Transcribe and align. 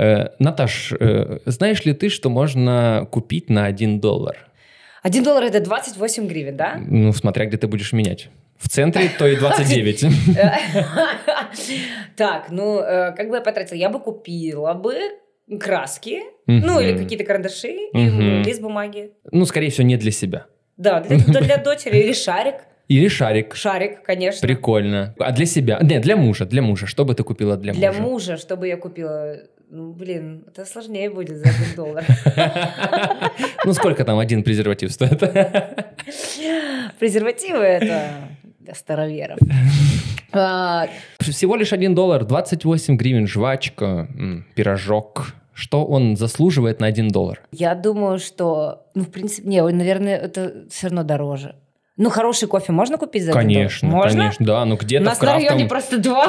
Э, 0.00 0.30
Наташ, 0.38 0.92
э, 0.98 1.40
знаешь 1.44 1.84
ли 1.84 1.92
ты, 1.92 2.08
что 2.08 2.30
можно 2.30 3.06
купить 3.10 3.50
на 3.50 3.66
1 3.66 4.00
доллар? 4.00 4.38
Один 5.02 5.24
доллар 5.24 5.44
это 5.44 5.60
28 5.60 6.26
гривен, 6.26 6.56
да? 6.56 6.80
Ну, 6.86 7.12
смотря 7.12 7.44
где 7.44 7.58
ты 7.58 7.66
будешь 7.66 7.92
менять. 7.92 8.28
В 8.58 8.68
центре 8.68 9.10
то 9.18 9.26
и 9.26 9.36
29. 9.36 10.04
Так, 12.16 12.50
ну, 12.50 12.80
э, 12.80 13.12
как 13.16 13.28
бы 13.28 13.36
я 13.36 13.40
потратила? 13.42 13.76
Я 13.76 13.88
бы 13.90 13.98
купила 14.00 14.74
бы 14.74 14.94
краски, 15.58 16.20
ну, 16.46 16.80
или 16.80 16.96
какие-то 16.96 17.24
карандаши, 17.24 17.68
и 17.92 18.42
лист 18.44 18.60
бумаги. 18.60 19.12
Ну, 19.32 19.44
скорее 19.46 19.70
всего, 19.70 19.86
не 19.86 19.96
для 19.96 20.10
себя. 20.10 20.46
Да, 20.76 21.00
для, 21.00 21.18
для- 21.18 21.40
для 21.40 21.56
дочери. 21.58 21.98
Или 21.98 22.12
шарик. 22.12 22.54
Или 22.88 23.08
шарик. 23.08 23.54
Шарик, 23.54 24.02
конечно. 24.02 24.46
Прикольно. 24.46 25.14
А 25.18 25.32
для 25.32 25.46
себя? 25.46 25.78
Нет, 25.82 26.02
для 26.02 26.16
мужа, 26.16 26.44
для 26.44 26.62
мужа. 26.62 26.86
Что 26.86 27.04
бы 27.04 27.14
ты 27.14 27.22
купила 27.22 27.56
для, 27.56 27.72
Для 27.72 27.92
мужа? 27.92 28.02
мужа, 28.02 28.36
чтобы 28.36 28.68
я 28.68 28.76
купила... 28.76 29.36
Ну, 29.72 29.92
блин, 29.92 30.42
это 30.48 30.64
сложнее 30.64 31.10
будет 31.10 31.36
за 31.36 31.44
один 31.48 31.76
доллар. 31.76 32.04
Ну, 33.64 33.72
сколько 33.72 34.04
там 34.04 34.18
один 34.18 34.42
презерватив 34.42 34.90
стоит? 34.90 35.20
Презервативы 36.98 37.62
это 37.62 38.10
для 38.58 38.74
староверов. 38.74 39.38
А, 40.32 40.86
Всего 41.18 41.56
лишь 41.56 41.72
один 41.72 41.92
доллар, 41.92 42.24
28 42.24 42.96
гривен, 42.96 43.26
жвачка, 43.26 44.06
пирожок. 44.54 45.34
Что 45.52 45.84
он 45.84 46.16
заслуживает 46.16 46.78
на 46.80 46.86
один 46.86 47.08
доллар? 47.08 47.42
Я 47.50 47.74
думаю, 47.74 48.20
что, 48.20 48.86
ну, 48.94 49.02
в 49.02 49.10
принципе, 49.10 49.48
не, 49.48 49.60
наверное, 49.60 50.16
это 50.16 50.68
все 50.70 50.86
равно 50.86 51.02
дороже. 51.02 51.56
Ну, 52.02 52.08
хороший 52.08 52.48
кофе 52.48 52.72
можно 52.72 52.96
купить 52.96 53.24
за? 53.24 53.32
Конечно, 53.32 53.86
Можно? 53.86 54.10
конечно, 54.22 54.46
да, 54.46 54.64
ну 54.64 54.74
У 54.76 54.78
где-то 54.78 55.02
в 55.04 55.06
нас 55.06 55.20
на 55.20 55.32
районе 55.34 55.68
крафтом 55.68 55.68
просто 55.68 55.98
два. 55.98 56.26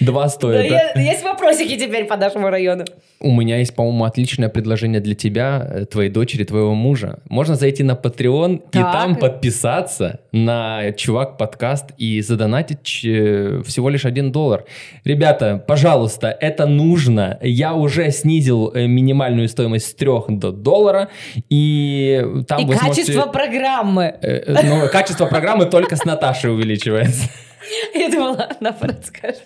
два 0.00 0.28
стоит. 0.28 0.70
е- 0.70 0.92
Есть 0.96 1.24
вопросики 1.24 1.76
теперь 1.78 2.04
по 2.04 2.16
нашему 2.16 2.50
району. 2.50 2.84
У 3.20 3.30
меня 3.30 3.56
есть, 3.58 3.74
по-моему, 3.74 4.04
отличное 4.04 4.50
предложение 4.50 5.00
для 5.00 5.14
тебя, 5.14 5.66
э, 5.66 5.84
твоей 5.86 6.10
дочери, 6.10 6.44
твоего 6.44 6.74
мужа. 6.74 7.20
Можно 7.30 7.54
зайти 7.54 7.82
на 7.82 7.92
Patreon 7.92 8.56
и 8.72 8.78
там 8.78 9.16
подписаться 9.16 10.20
на 10.32 10.92
Чувак 10.92 11.38
подкаст 11.38 11.86
и 11.96 12.20
задонатить 12.20 13.00
э, 13.04 13.62
всего 13.64 13.88
лишь 13.88 14.04
один 14.04 14.30
доллар. 14.30 14.64
Ребята, 15.04 15.62
пожалуйста, 15.66 16.36
это 16.38 16.66
нужно. 16.66 17.38
Я 17.40 17.72
уже 17.74 18.10
снизил 18.10 18.72
э, 18.74 18.86
минимальную 18.86 19.48
стоимость 19.48 19.86
с 19.86 19.94
3 19.94 20.10
до 20.28 20.50
доллара, 20.52 21.08
и 21.48 22.22
там 22.46 22.66
вы 22.74 22.88
качество 22.88 23.12
сможете... 23.12 23.32
программы. 23.32 24.14
э, 24.22 24.42
э, 24.46 24.62
ну, 24.62 24.88
качество 24.88 25.26
программы 25.26 25.66
только 25.66 25.96
с 25.96 26.04
Наташей 26.04 26.50
увеличивается. 26.50 27.28
Я 27.94 28.10
думала, 28.10 28.48
наоборот 28.60 29.04
скажет. 29.04 29.44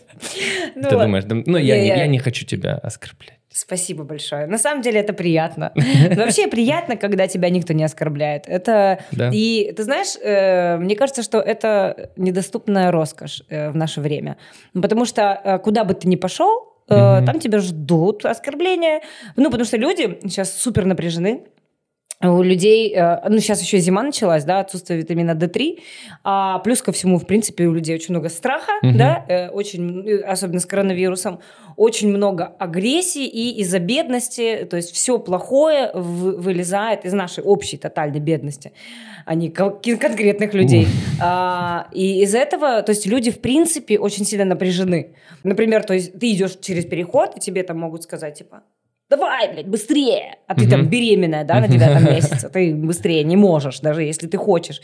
Ну 0.74 0.88
Ты 0.88 0.96
думаешь, 0.96 1.24
ну 1.28 1.56
я, 1.56 2.06
не- 2.06 2.18
хочу 2.18 2.44
тебя 2.44 2.74
оскорблять. 2.74 3.34
Спасибо 3.50 4.04
большое. 4.04 4.46
На 4.46 4.58
самом 4.58 4.82
деле 4.82 5.00
это 5.00 5.12
приятно. 5.12 5.72
Вообще 6.16 6.46
приятно, 6.48 6.96
когда 6.96 7.26
тебя 7.26 7.50
никто 7.50 7.72
не 7.72 7.82
оскорбляет. 7.84 8.44
Это 8.46 9.00
Да. 9.12 9.30
и 9.32 9.72
ты 9.76 9.82
знаешь, 9.82 10.16
э, 10.22 10.76
мне 10.76 10.96
кажется, 10.96 11.22
что 11.22 11.38
это 11.40 12.10
недоступная 12.16 12.90
роскошь 12.90 13.42
э, 13.48 13.70
в 13.70 13.76
наше 13.76 14.00
время, 14.00 14.36
потому 14.74 15.04
что 15.04 15.40
э, 15.42 15.58
куда 15.58 15.84
бы 15.84 15.94
ты 15.94 16.08
ни 16.08 16.16
пошел, 16.16 16.74
там 16.88 17.38
тебя 17.38 17.58
ждут 17.58 18.24
оскорбления. 18.24 19.02
Ну 19.36 19.50
потому 19.50 19.66
что 19.66 19.76
люди 19.76 20.18
сейчас 20.22 20.56
супер 20.58 20.86
напряжены. 20.86 21.42
У 22.20 22.42
людей, 22.42 22.92
э, 22.96 23.28
ну 23.28 23.38
сейчас 23.38 23.62
еще 23.62 23.78
зима 23.78 24.02
началась, 24.02 24.42
да, 24.44 24.58
отсутствие 24.58 24.98
витамина 24.98 25.32
D3, 25.36 25.78
а 26.24 26.58
плюс 26.58 26.82
ко 26.82 26.90
всему, 26.90 27.16
в 27.18 27.26
принципе, 27.26 27.66
у 27.66 27.72
людей 27.72 27.94
очень 27.94 28.12
много 28.12 28.28
страха, 28.28 28.72
Мгм. 28.82 28.98
да, 28.98 29.24
э, 29.28 29.48
очень, 29.50 30.04
э, 30.04 30.16
особенно 30.22 30.58
с 30.58 30.66
коронавирусом, 30.66 31.38
очень 31.76 32.08
много 32.08 32.46
агрессии 32.58 33.24
и 33.24 33.60
из-за 33.60 33.78
бедности, 33.78 34.66
то 34.68 34.76
есть 34.76 34.90
все 34.92 35.20
плохое 35.20 35.92
вы- 35.94 36.36
вылезает 36.36 37.04
из 37.04 37.12
нашей 37.12 37.44
общей 37.44 37.76
тотальной 37.76 38.18
бедности, 38.18 38.72
а 39.24 39.36
не 39.36 39.48
кон- 39.50 39.78
конкретных 39.80 40.54
людей. 40.54 40.88
А, 41.22 41.86
и 41.92 42.20
из 42.22 42.34
этого, 42.34 42.82
то 42.82 42.90
есть 42.90 43.06
люди 43.06 43.30
в 43.30 43.38
принципе 43.40 43.96
очень 43.96 44.24
сильно 44.24 44.44
напряжены. 44.44 45.14
Например, 45.44 45.84
то 45.84 45.94
есть 45.94 46.18
ты 46.18 46.32
идешь 46.32 46.56
через 46.60 46.84
переход, 46.84 47.36
и 47.36 47.40
тебе 47.40 47.62
там 47.62 47.78
могут 47.78 48.02
сказать 48.02 48.34
типа 48.38 48.62
давай, 49.10 49.52
блядь, 49.52 49.66
быстрее. 49.66 50.36
А 50.46 50.54
ты 50.54 50.68
там 50.68 50.86
беременная, 50.86 51.44
да, 51.44 51.60
на 51.60 51.68
девятом 51.68 52.04
месяце. 52.04 52.48
Ты 52.48 52.74
быстрее 52.74 53.24
не 53.24 53.36
можешь, 53.36 53.80
даже 53.80 54.02
если 54.02 54.26
ты 54.26 54.36
хочешь. 54.36 54.80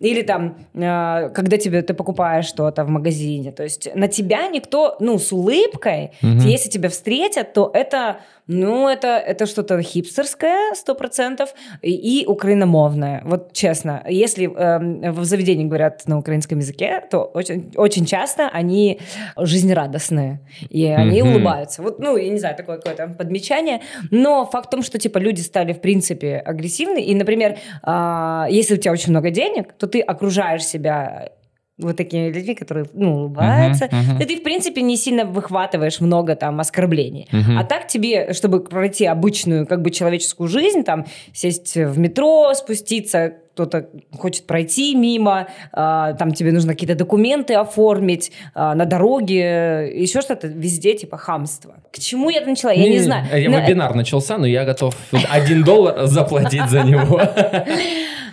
Или 0.00 0.22
там, 0.22 0.56
э, 0.74 1.30
когда 1.30 1.56
тебе, 1.58 1.82
ты 1.82 1.94
покупаешь 1.94 2.46
что-то 2.46 2.84
в 2.84 2.88
магазине. 2.88 3.52
То 3.52 3.62
есть 3.62 3.94
на 3.94 4.08
тебя 4.08 4.48
никто, 4.48 4.96
ну, 5.00 5.18
с 5.18 5.32
улыбкой, 5.32 6.12
если 6.22 6.70
тебя 6.70 6.88
встретят, 6.88 7.52
то 7.52 7.70
это, 7.72 8.20
ну, 8.48 8.88
это, 8.88 9.08
это 9.18 9.44
что-то 9.46 9.80
хипстерское, 9.82 10.74
сто 10.74 10.94
процентов, 10.94 11.54
и, 11.82 11.92
и 12.22 12.26
украиномовное. 12.26 13.22
Вот 13.24 13.52
честно, 13.52 14.02
если 14.08 14.46
эм, 14.46 15.12
в 15.12 15.24
заведении 15.24 15.66
говорят 15.66 16.06
на 16.06 16.18
украинском 16.18 16.58
языке, 16.58 17.02
то 17.10 17.24
очень, 17.24 17.70
очень 17.76 18.06
часто 18.06 18.48
они 18.48 19.00
жизнерадостные, 19.36 20.40
и 20.70 20.86
они 20.86 21.22
Мгм. 21.22 21.30
улыбаются. 21.30 21.82
Вот, 21.82 21.98
ну, 21.98 22.16
я 22.16 22.30
не 22.30 22.38
знаю, 22.38 22.56
такое 22.56 22.76
какое-то 22.78 23.08
подмечание. 23.08 23.82
Но 24.10 24.46
факт 24.46 24.68
в 24.68 24.70
том, 24.70 24.82
что, 24.82 24.98
типа, 24.98 25.18
люди 25.18 25.40
стали, 25.40 25.74
в 25.74 25.80
принципе, 25.80 26.38
агрессивны. 26.38 27.02
И, 27.02 27.14
например, 27.14 27.58
а, 27.82 28.46
если 28.50 28.74
у 28.74 28.78
тебя 28.78 28.92
очень 28.92 29.10
много 29.10 29.30
денег, 29.30 29.74
то 29.74 29.86
ты 29.86 30.00
окружаешь 30.00 30.64
себя 30.64 31.32
вот 31.78 31.96
такими 31.96 32.30
людьми, 32.30 32.54
которые, 32.54 32.86
ну, 32.92 33.14
улыбаются. 33.14 33.88
Мгм, 33.90 34.14
мгм. 34.14 34.18
И 34.20 34.24
ты, 34.24 34.36
в 34.36 34.42
принципе, 34.42 34.82
не 34.82 34.96
сильно 34.96 35.24
выхватываешь 35.24 36.00
много 36.00 36.34
там 36.34 36.58
оскорблений. 36.60 37.28
Мгм. 37.30 37.58
А 37.58 37.64
так 37.64 37.86
тебе, 37.86 38.32
чтобы 38.32 38.60
пройти 38.60 39.06
обычную, 39.06 39.66
как 39.66 39.82
бы, 39.82 39.90
человеческую 39.90 40.48
жизнь, 40.48 40.82
там, 40.82 41.06
сесть 41.32 41.76
в 41.76 41.98
метро, 41.98 42.52
спуститься, 42.54 43.34
кто-то 43.54 43.88
хочет 44.16 44.46
пройти 44.46 44.94
мимо, 44.94 45.48
а, 45.72 46.12
там 46.12 46.32
тебе 46.32 46.52
нужно 46.52 46.74
какие-то 46.74 46.94
документы 46.94 47.54
оформить 47.54 48.30
а, 48.54 48.76
на 48.76 48.84
дороге, 48.84 49.90
еще 50.00 50.20
что-то, 50.20 50.46
везде 50.46 50.94
типа 50.94 51.16
хамство. 51.16 51.74
К 51.92 51.98
чему 51.98 52.30
я 52.30 52.38
это 52.38 52.50
начала? 52.50 52.70
Я 52.70 52.88
не, 52.88 53.00
знаю. 53.00 53.26
Я 53.36 53.50
Но- 53.50 53.58
вебинар 53.60 53.96
начался, 53.96 54.38
но 54.38 54.46
я 54.46 54.64
готов 54.64 54.94
один 55.28 55.64
доллар 55.64 56.06
заплатить 56.06 56.68
за 56.68 56.82
него. 56.82 57.20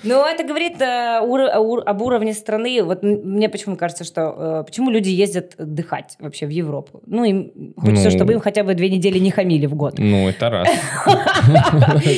Но 0.06 0.26
это 0.28 0.44
говорит 0.44 0.80
э, 0.82 1.20
ур- 1.22 1.58
ур- 1.58 1.84
об 1.86 2.02
уровне 2.02 2.34
страны. 2.34 2.84
Вот 2.84 3.04
мне 3.04 3.50
почему 3.50 3.76
кажется, 3.76 4.04
что 4.04 4.22
э, 4.62 4.64
почему 4.66 4.90
люди 4.90 5.10
ездят 5.10 5.56
отдыхать 5.58 6.16
вообще 6.20 6.46
в 6.46 6.50
Европу? 6.50 7.02
Ну, 7.06 7.24
им 7.24 7.74
хочется, 7.78 8.10
Ну. 8.10 8.12
чтобы 8.12 8.34
им 8.34 8.40
хотя 8.40 8.64
бы 8.64 8.74
две 8.76 8.90
недели 8.90 9.20
не 9.20 9.32
хамили 9.32 9.66
в 9.66 9.76
год. 9.76 9.96
Ну, 9.98 10.30
это 10.30 10.50
раз. 10.50 10.68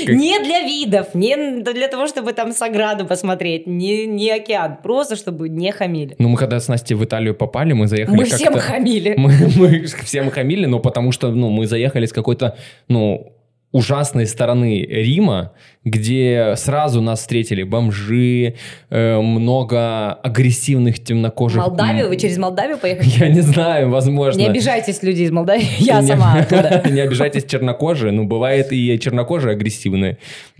Не 0.07 0.43
для 0.43 0.61
видов, 0.61 1.13
не 1.15 1.61
для 1.61 1.87
того, 1.87 2.07
чтобы 2.07 2.33
там 2.33 2.51
Саграду 2.51 3.05
посмотреть, 3.05 3.67
не, 3.67 4.29
океан, 4.31 4.77
просто 4.83 5.15
чтобы 5.15 5.49
не 5.49 5.71
хамили. 5.71 6.15
Ну, 6.19 6.29
мы 6.29 6.37
когда 6.37 6.59
с 6.59 6.67
Настей 6.67 6.95
в 6.95 7.03
Италию 7.03 7.35
попали, 7.35 7.73
мы 7.73 7.87
заехали 7.87 8.15
Мы 8.17 8.23
всем 8.25 8.53
хамили. 8.53 9.15
Мы, 9.17 9.31
мы 9.57 9.83
всем 9.85 10.29
хамили, 10.29 10.65
но 10.65 10.79
потому 10.79 11.11
что, 11.11 11.31
ну, 11.31 11.49
мы 11.49 11.65
заехали 11.67 12.05
с 12.05 12.13
какой-то, 12.13 12.55
ну, 12.87 13.33
ужасной 13.71 14.25
стороны 14.25 14.81
Рима, 14.81 15.51
где 15.87 16.53
сразу 16.55 17.01
нас 17.01 17.19
встретили 17.19 17.63
бомжи, 17.63 18.55
э, 18.89 19.19
много 19.19 20.13
агрессивных 20.13 21.03
темнокожих. 21.03 21.59
Молдавию? 21.59 22.09
Вы 22.09 22.17
через 22.17 22.37
Молдавию 22.37 22.77
поехали? 22.77 23.07
Я 23.17 23.29
не 23.29 23.41
знаю, 23.41 23.89
возможно. 23.89 24.39
Не 24.39 24.47
обижайтесь, 24.47 25.01
люди 25.03 25.23
из 25.23 25.31
Молдавии, 25.31 25.67
я 25.79 26.01
Не- 26.01 26.07
сама 26.07 26.33
оттуда. 26.39 26.83
Не 26.89 27.01
обижайтесь, 27.01 27.45
чернокожие. 27.45 28.11
Ну, 28.11 28.25
бывает 28.25 28.71
и 28.71 28.99
чернокожие 28.99 29.53
агрессивные. 29.53 30.17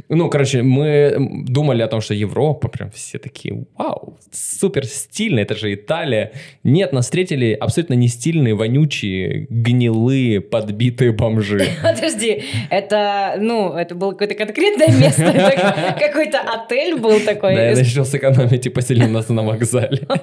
Ну, 0.09 0.29
короче, 0.29 0.61
мы 0.63 1.15
думали 1.47 1.81
о 1.81 1.87
том, 1.87 2.01
что 2.01 2.13
Европа, 2.13 2.67
прям 2.67 2.91
все 2.91 3.17
такие, 3.17 3.65
вау, 3.77 4.17
супер 4.31 4.85
стильно, 4.85 5.39
это 5.39 5.55
же 5.55 5.73
Италия. 5.73 6.31
Нет, 6.63 6.93
нас 6.93 7.05
встретили 7.05 7.53
абсолютно 7.53 7.93
не 7.95 8.07
стильные, 8.07 8.55
вонючие, 8.55 9.47
гнилые, 9.49 10.41
подбитые 10.41 11.11
бомжи. 11.11 11.67
Подожди, 11.83 12.43
это, 12.69 13.35
ну, 13.39 13.73
это 13.73 13.95
было 13.95 14.11
какое-то 14.11 14.35
конкретное 14.35 14.87
место, 14.95 15.16
какой-то 15.99 16.39
отель 16.39 16.99
был 16.99 17.19
такой. 17.19 17.55
Да, 17.55 17.63
я 17.63 17.73
решил 17.73 18.05
сэкономить 18.05 18.65
и 18.65 18.69
поселил 18.69 19.09
нас 19.09 19.29
на 19.29 19.43
вокзале. 19.43 20.07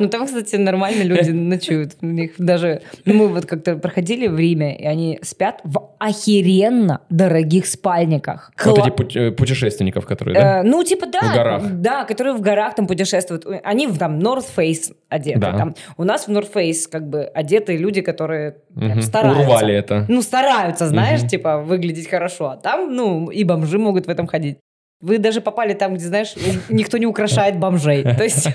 Ну, 0.00 0.08
там, 0.08 0.26
кстати, 0.26 0.56
нормально 0.56 1.02
люди 1.02 1.30
ночуют. 1.52 1.92
У 2.00 2.06
них 2.06 2.32
даже... 2.38 2.82
Ну, 3.04 3.14
мы 3.14 3.28
вот 3.28 3.46
как-то 3.46 3.76
проходили 3.76 4.26
в 4.26 4.38
Риме, 4.38 4.76
и 4.76 4.86
они 4.86 5.18
спят 5.22 5.60
в 5.64 5.90
охеренно 5.98 7.00
дорогих 7.10 7.66
спальниках. 7.66 8.52
Вот 8.64 8.78
Кла- 8.78 9.04
эти 9.04 9.18
э, 9.18 9.30
путешественников, 9.30 10.06
которые, 10.06 10.34
да? 10.34 10.60
Э, 10.60 10.62
ну, 10.62 10.82
типа, 10.82 11.06
да. 11.06 11.20
В 11.20 11.34
горах. 11.34 11.62
Да, 11.72 12.04
которые 12.04 12.34
в 12.34 12.40
горах 12.40 12.74
там 12.74 12.86
путешествуют. 12.86 13.46
Они 13.62 13.86
в 13.86 13.98
там 13.98 14.18
North 14.18 14.46
Face 14.56 14.94
одеты. 15.12 15.38
Да. 15.40 15.52
Там, 15.56 15.74
у 15.96 16.04
нас 16.04 16.26
в 16.26 16.30
North 16.30 16.52
Face 16.52 16.88
как 16.90 17.08
бы 17.08 17.24
одеты 17.24 17.76
люди, 17.76 18.00
которые 18.00 18.56
прям 18.74 18.90
Мгм. 18.92 19.02
стараются. 19.02 19.42
Урвали 19.42 19.74
это. 19.74 20.06
Ну, 20.08 20.22
стараются, 20.22 20.86
знаешь, 20.88 21.20
Мгм. 21.20 21.28
типа, 21.28 21.58
выглядеть 21.58 22.08
хорошо. 22.08 22.50
А 22.50 22.56
там, 22.56 22.94
ну, 22.94 23.30
и 23.30 23.44
бомжи 23.44 23.78
могут 23.78 24.06
в 24.06 24.10
этом 24.10 24.26
ходить. 24.26 24.58
Вы 25.00 25.18
даже 25.18 25.40
попали 25.40 25.74
там, 25.74 25.94
где, 25.94 26.04
знаешь, 26.06 26.34
никто 26.68 26.98
не 26.98 27.06
украшает 27.06 27.58
бомжей. 27.58 28.02
То 28.18 28.24
есть... 28.24 28.48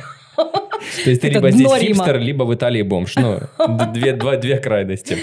То 1.04 1.10
есть 1.10 1.22
ты 1.22 1.30
либо 1.34 1.52
здесь 1.52 1.72
хипстер, 1.74 2.20
либо 2.20 2.44
в 2.44 2.54
Италии 2.54 2.84
бомж. 2.84 3.16
Ну, 3.16 3.40
две 3.94 4.58
крайности. 4.58 5.18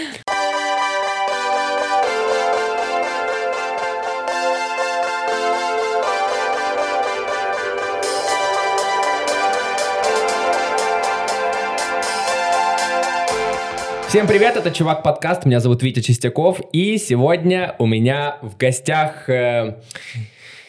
Всем 14.15 14.29
привет, 14.29 14.57
это 14.57 14.71
Чувак 14.71 15.03
Подкаст, 15.03 15.45
меня 15.45 15.59
зовут 15.59 15.83
Витя 15.83 15.99
Чистяков, 15.99 16.61
и 16.73 16.99
сегодня 16.99 17.75
у 17.81 17.87
меня 17.87 18.37
в 18.43 18.57
гостях... 18.57 19.29
э, 19.29 19.75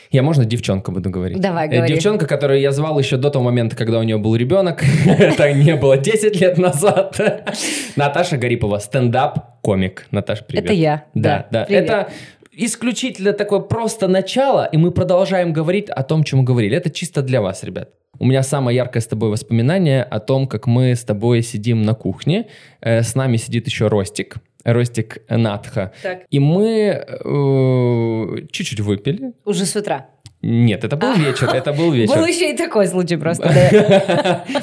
я, 0.10 0.24
можно, 0.24 0.46
девчонка 0.46 0.92
буду 0.92 1.12
говорить? 1.12 1.40
Давай, 1.40 1.68
Э, 1.68 1.76
говори. 1.76 1.94
Девчонка, 1.94 2.26
которую 2.26 2.60
я 2.60 2.72
звал 2.72 2.98
еще 2.98 3.18
до 3.18 3.30
того 3.30 3.46
момента, 3.46 3.76
когда 3.76 4.00
у 4.00 4.04
нее 4.04 4.18
был 4.18 4.36
ребенок. 4.36 4.82
Это 5.06 5.54
не 5.54 5.76
было 5.76 5.96
10 5.96 6.42
лет 6.42 6.58
назад. 6.58 7.20
Наташа 7.96 8.38
Гарипова, 8.38 8.80
стендап-комик. 8.80 10.08
Наташа, 10.10 10.44
привет. 10.44 10.64
Это 10.66 10.74
я, 10.74 11.04
Да, 11.14 11.46
да. 11.52 11.66
Это 11.70 12.10
исключительно 12.56 13.34
такое 13.34 13.60
просто 13.60 14.08
начало, 14.08 14.66
и 14.72 14.78
мы 14.78 14.92
продолжаем 14.92 15.54
говорить 15.54 15.90
о 15.90 16.04
том, 16.04 16.24
чем 16.24 16.40
мы 16.40 16.46
говорили. 16.46 16.78
Это 16.78 16.90
чисто 16.90 17.22
для 17.22 17.42
вас, 17.42 17.64
ребят. 17.64 17.90
У 18.20 18.26
меня 18.26 18.44
самое 18.44 18.76
яркое 18.76 19.02
с 19.02 19.08
тобой 19.08 19.30
воспоминание 19.30 20.04
о 20.04 20.20
том, 20.20 20.48
как 20.48 20.68
мы 20.68 20.96
с 20.96 21.04
тобой 21.04 21.42
сидим 21.42 21.82
на 21.82 21.94
кухне. 21.94 22.48
Э, 22.82 23.02
С 23.02 23.16
нами 23.16 23.38
сидит 23.38 23.68
еще 23.68 23.88
Ростик. 23.88 24.38
Ростик 24.64 25.18
Натха. 25.30 25.92
Так. 26.02 26.24
И 26.30 26.40
мы 26.40 26.68
э, 26.68 28.48
чуть-чуть 28.52 28.80
выпили. 28.80 29.34
Уже 29.46 29.66
с 29.66 29.76
утра. 29.76 30.08
Нет, 30.46 30.84
это 30.84 30.96
был 30.96 31.14
вечер, 31.16 31.50
это 31.50 31.74
был 31.74 31.92
вечер. 32.00 32.16
Был 32.16 32.26
еще 32.26 32.52
и 32.54 32.58
такой 32.58 32.88
случай 32.88 33.18
просто. 33.18 33.44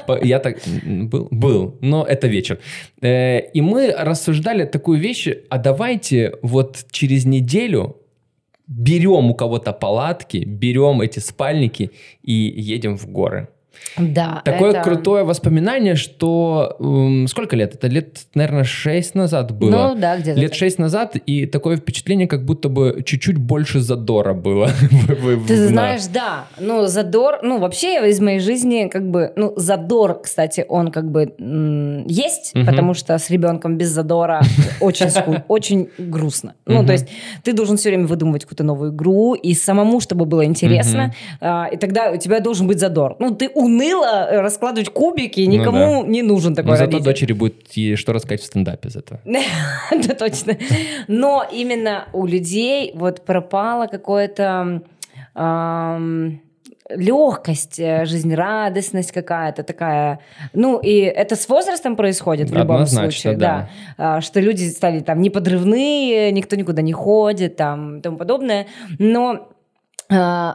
да. 0.07 0.19
Я 0.23 0.39
так 0.39 0.57
был, 0.87 1.29
был, 1.31 1.77
но 1.81 2.05
это 2.05 2.29
вечер. 2.29 2.59
Э, 3.03 3.41
И 3.55 3.61
мы 3.61 3.93
рассуждали 3.99 4.65
такую 4.65 5.01
вещь, 5.01 5.29
а 5.51 5.59
давайте 5.59 6.33
вот 6.43 6.85
через 6.91 7.25
неделю 7.25 7.97
берем 8.69 9.31
у 9.31 9.35
кого-то 9.35 9.73
палатки, 9.73 10.45
берем 10.47 11.01
эти 11.01 11.19
спальники 11.19 11.91
и 12.23 12.33
едем 12.33 12.97
в 12.97 13.07
горы. 13.11 13.49
Да. 13.99 14.43
Такое 14.45 14.71
это- 14.71 14.83
крутое 14.83 15.25
воспоминание, 15.25 15.95
что 15.97 16.77
м, 16.81 17.27
сколько 17.29 17.57
лет? 17.57 17.75
Это 17.75 17.89
лет, 17.89 18.21
наверное, 18.35 18.65
6 18.65 19.15
назад 19.15 19.53
было. 19.53 19.71
Ну 19.71 19.95
да, 19.95 20.17
где-то. 20.19 20.41
Лет 20.41 20.55
шесть 20.55 20.79
назад, 20.79 21.17
и 21.17 21.47
такое 21.47 21.77
впечатление, 21.77 22.27
как 22.27 22.45
будто 22.45 22.69
бы 22.69 23.03
чуть-чуть 23.05 23.37
больше 23.37 23.81
задора 23.81 24.35
было. 24.35 24.71
Ты 25.47 25.69
знаешь, 25.69 26.07
да, 26.07 26.47
ну, 26.59 26.87
задор, 26.87 27.41
ну, 27.43 27.59
вообще 27.59 28.09
из 28.09 28.21
моей 28.21 28.41
жизни, 28.41 28.89
как 28.91 29.11
бы, 29.11 29.33
ну, 29.37 29.53
задор, 29.57 30.21
кстати, 30.23 30.65
он 30.69 30.91
как 30.91 31.11
бы 31.11 31.35
есть, 32.07 32.53
потому 32.67 32.95
что 32.95 33.19
с 33.19 33.31
ребенком 33.31 33.77
без 33.79 33.89
задора 33.89 34.43
очень, 34.81 35.07
очень 35.49 35.89
грустно. 35.99 36.55
Ну, 36.67 36.85
то 36.87 36.93
есть 36.93 37.07
ты 37.45 37.53
должен 37.53 37.77
все 37.77 37.91
время 37.91 38.07
выдумывать 38.07 38.43
какую-то 38.43 38.65
новую 38.65 38.93
игру, 38.93 39.35
и 39.35 39.55
самому, 39.55 40.01
чтобы 40.01 40.25
было 40.27 40.45
интересно, 40.45 41.13
а, 41.41 41.67
и 41.73 41.77
тогда 41.77 42.11
у 42.11 42.17
тебя 42.17 42.41
должен 42.41 42.67
быть 42.67 42.79
задор. 42.81 43.17
Ну, 43.19 43.35
ты 43.35 43.49
уныло 43.63 44.29
э, 44.31 44.41
раскладывать 44.41 44.91
кубики, 44.91 45.41
Ну 45.41 45.53
никому 45.53 46.05
не 46.05 46.23
нужен 46.23 46.51
Но 46.51 46.57
такой 46.57 46.77
зато 46.77 46.93
родитель. 46.93 47.05
дочери 47.05 47.33
будет 47.33 47.73
ей 47.73 47.97
что 47.97 48.13
рассказать 48.13 48.41
в 48.41 48.45
стендапе 48.45 48.89
из 48.89 48.97
этого. 48.97 49.21
Да, 50.07 50.15
точно. 50.15 50.57
Но 51.09 51.45
именно 51.53 52.09
у 52.13 52.27
людей 52.27 52.93
вот 52.95 53.25
пропала 53.25 53.87
какое-то 53.87 54.83
легкость, 56.95 57.77
жизнерадостность 57.79 59.13
какая-то 59.13 59.63
такая. 59.63 60.21
Ну, 60.53 60.79
и 60.79 60.99
это 61.01 61.37
с 61.37 61.49
возрастом 61.49 61.97
происходит 61.97 62.51
в 62.51 62.55
любом 62.55 62.87
случае, 62.87 63.37
да. 63.37 63.69
да. 63.97 64.17
А, 64.17 64.21
Что 64.21 64.41
люди 64.41 64.69
стали 64.69 65.01
там 65.01 65.21
неподрывные, 65.23 66.31
никто 66.33 66.57
никуда 66.57 66.83
не 66.83 66.93
ходит, 66.93 67.57
там, 67.57 67.99
и 67.99 68.03
тому 68.03 68.19
подобное. 68.19 68.67
Но 68.99 69.49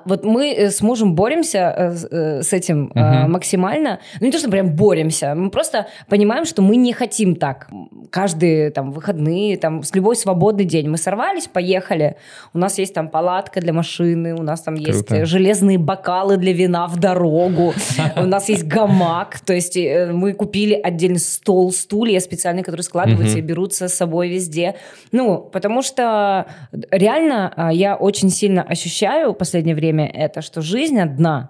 вот 0.06 0.24
мы 0.24 0.54
э, 0.54 0.70
с 0.72 0.82
мужем 0.82 1.16
боремся 1.16 1.74
э, 1.78 1.92
с- 1.96 2.08
э, 2.12 2.42
с 2.44 2.54
этим 2.54 2.92
а, 2.96 3.24
Мгм. 3.24 3.32
максимально. 3.34 4.00
Ну, 4.20 4.26
не 4.28 4.32
то, 4.32 4.40
что 4.40 4.50
прям 4.50 4.76
боремся. 4.76 5.34
Мы 5.36 5.50
просто 5.50 5.88
понимаем, 6.10 6.46
что 6.46 6.62
мы 6.62 6.76
не 6.76 6.94
хотим 6.94 7.36
так. 7.36 7.68
Каждые 8.10 8.72
там 8.72 8.92
выходные, 8.92 9.58
там, 9.58 9.84
с 9.84 9.94
любой 9.96 10.16
свободный 10.16 10.66
день. 10.66 10.90
Мы 10.90 10.98
сорвались, 10.98 11.48
поехали. 11.48 12.16
У 12.54 12.58
нас 12.58 12.78
есть 12.78 12.94
там 12.94 13.10
палатка 13.10 13.60
для 13.62 13.74
машины, 13.74 14.34
у 14.36 14.44
нас 14.44 14.62
там 14.62 14.76
есть 14.76 15.06
Круто. 15.08 15.22
э, 15.22 15.26
железные 15.26 15.78
бокалы 15.78 16.38
для 16.38 16.54
вина 16.54 16.88
в 16.88 16.98
дорогу, 17.00 17.74
у 18.16 18.24
нас 18.26 18.50
есть 18.50 18.66
гамак. 18.66 19.40
То 19.42 19.54
есть 19.54 19.78
мы 19.78 20.34
купили 20.34 20.74
отдельный 20.74 21.20
стол, 21.20 21.72
стулья 21.72 22.20
специальные, 22.20 22.64
которые 22.64 22.84
складываются 22.84 23.38
и 23.38 23.42
берутся 23.42 23.88
с 23.88 23.94
собой 23.94 24.30
везде. 24.30 24.76
Ну, 25.12 25.40
потому 25.40 25.82
что 25.82 26.46
реально 26.92 27.54
а, 27.56 27.72
я 27.74 27.96
очень 27.96 28.30
сильно 28.30 28.62
ощущаю 28.64 29.34
последнее 29.48 29.76
время 29.76 30.08
это, 30.14 30.42
что 30.42 30.62
жизнь 30.62 31.00
одна. 31.00 31.50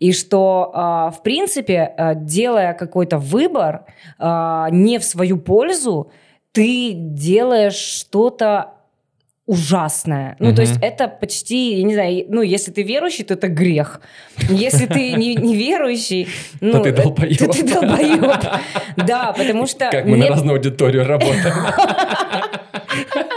И 0.00 0.12
что, 0.12 0.70
а, 0.74 1.10
в 1.10 1.22
принципе, 1.22 1.94
а, 1.96 2.14
делая 2.14 2.72
какой-то 2.74 3.18
выбор 3.18 3.84
а, 4.18 4.68
не 4.70 4.98
в 4.98 5.04
свою 5.04 5.36
пользу, 5.38 6.10
ты 6.52 6.92
делаешь 6.94 7.74
что-то 7.76 8.70
ужасное. 9.46 10.36
Ну, 10.40 10.46
то 10.54 10.62
Мгм. 10.62 10.70
есть 10.70 10.78
это 10.82 11.08
почти, 11.08 11.76
я 11.78 11.84
не 11.84 11.94
знаю, 11.94 12.24
ну, 12.28 12.42
если 12.42 12.70
ты 12.72 12.82
верующий, 12.82 13.24
то 13.24 13.34
это 13.34 13.48
грех. 13.48 14.00
Если 14.50 14.86
ты 14.86 15.12
не, 15.12 15.34
не 15.36 15.54
верующий, 15.56 16.28
ну, 16.60 16.72
То 16.72 16.80
ты 16.84 16.92
долбоёб. 16.92 17.38
то 17.38 17.46
ты 17.48 17.62
долбоёб. 17.62 18.36
Да, 18.96 19.32
потому 19.32 19.66
что... 19.72 19.90
Как 19.90 20.06
мы 20.06 20.16
на 20.16 20.28
разную 20.28 20.56
аудиторию 20.56 21.04
работаем. 21.06 21.54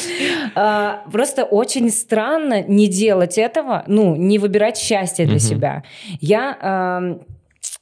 А, 0.54 1.04
Просто 1.12 1.44
очень 1.44 1.90
странно 1.90 2.62
не 2.62 2.88
делать 2.88 3.36
этого, 3.38 3.84
ну, 3.86 4.16
не 4.16 4.38
выбирать 4.38 4.78
счастье 4.78 5.26
для 5.26 5.38
себя. 5.38 5.82
Я, 6.20 7.18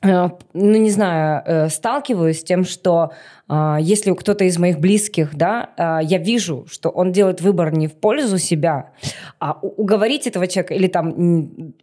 э, 0.02 0.28
ну, 0.52 0.76
не 0.76 0.90
знаю, 0.90 1.43
э, 1.46 1.69
сталкиваюсь 1.69 2.40
с 2.40 2.44
тем, 2.44 2.64
что 2.64 3.12
а, 3.46 3.78
если 3.81 4.12
кто-то 4.12 4.44
из 4.44 4.58
моих 4.58 4.78
близких, 4.78 5.34
да, 5.34 5.70
а, 5.76 6.00
я 6.02 6.19
вижу, 6.19 6.66
что 6.70 6.88
он 6.88 7.12
делает 7.12 7.40
выбор 7.40 7.72
не 7.72 7.88
в 7.88 7.94
пользу 7.94 8.38
себя, 8.38 8.90
а 9.38 9.58
уговорить 9.61 10.26
этого 10.26 10.46
человека 10.46 10.75
или 10.75 10.87
там 10.87 11.75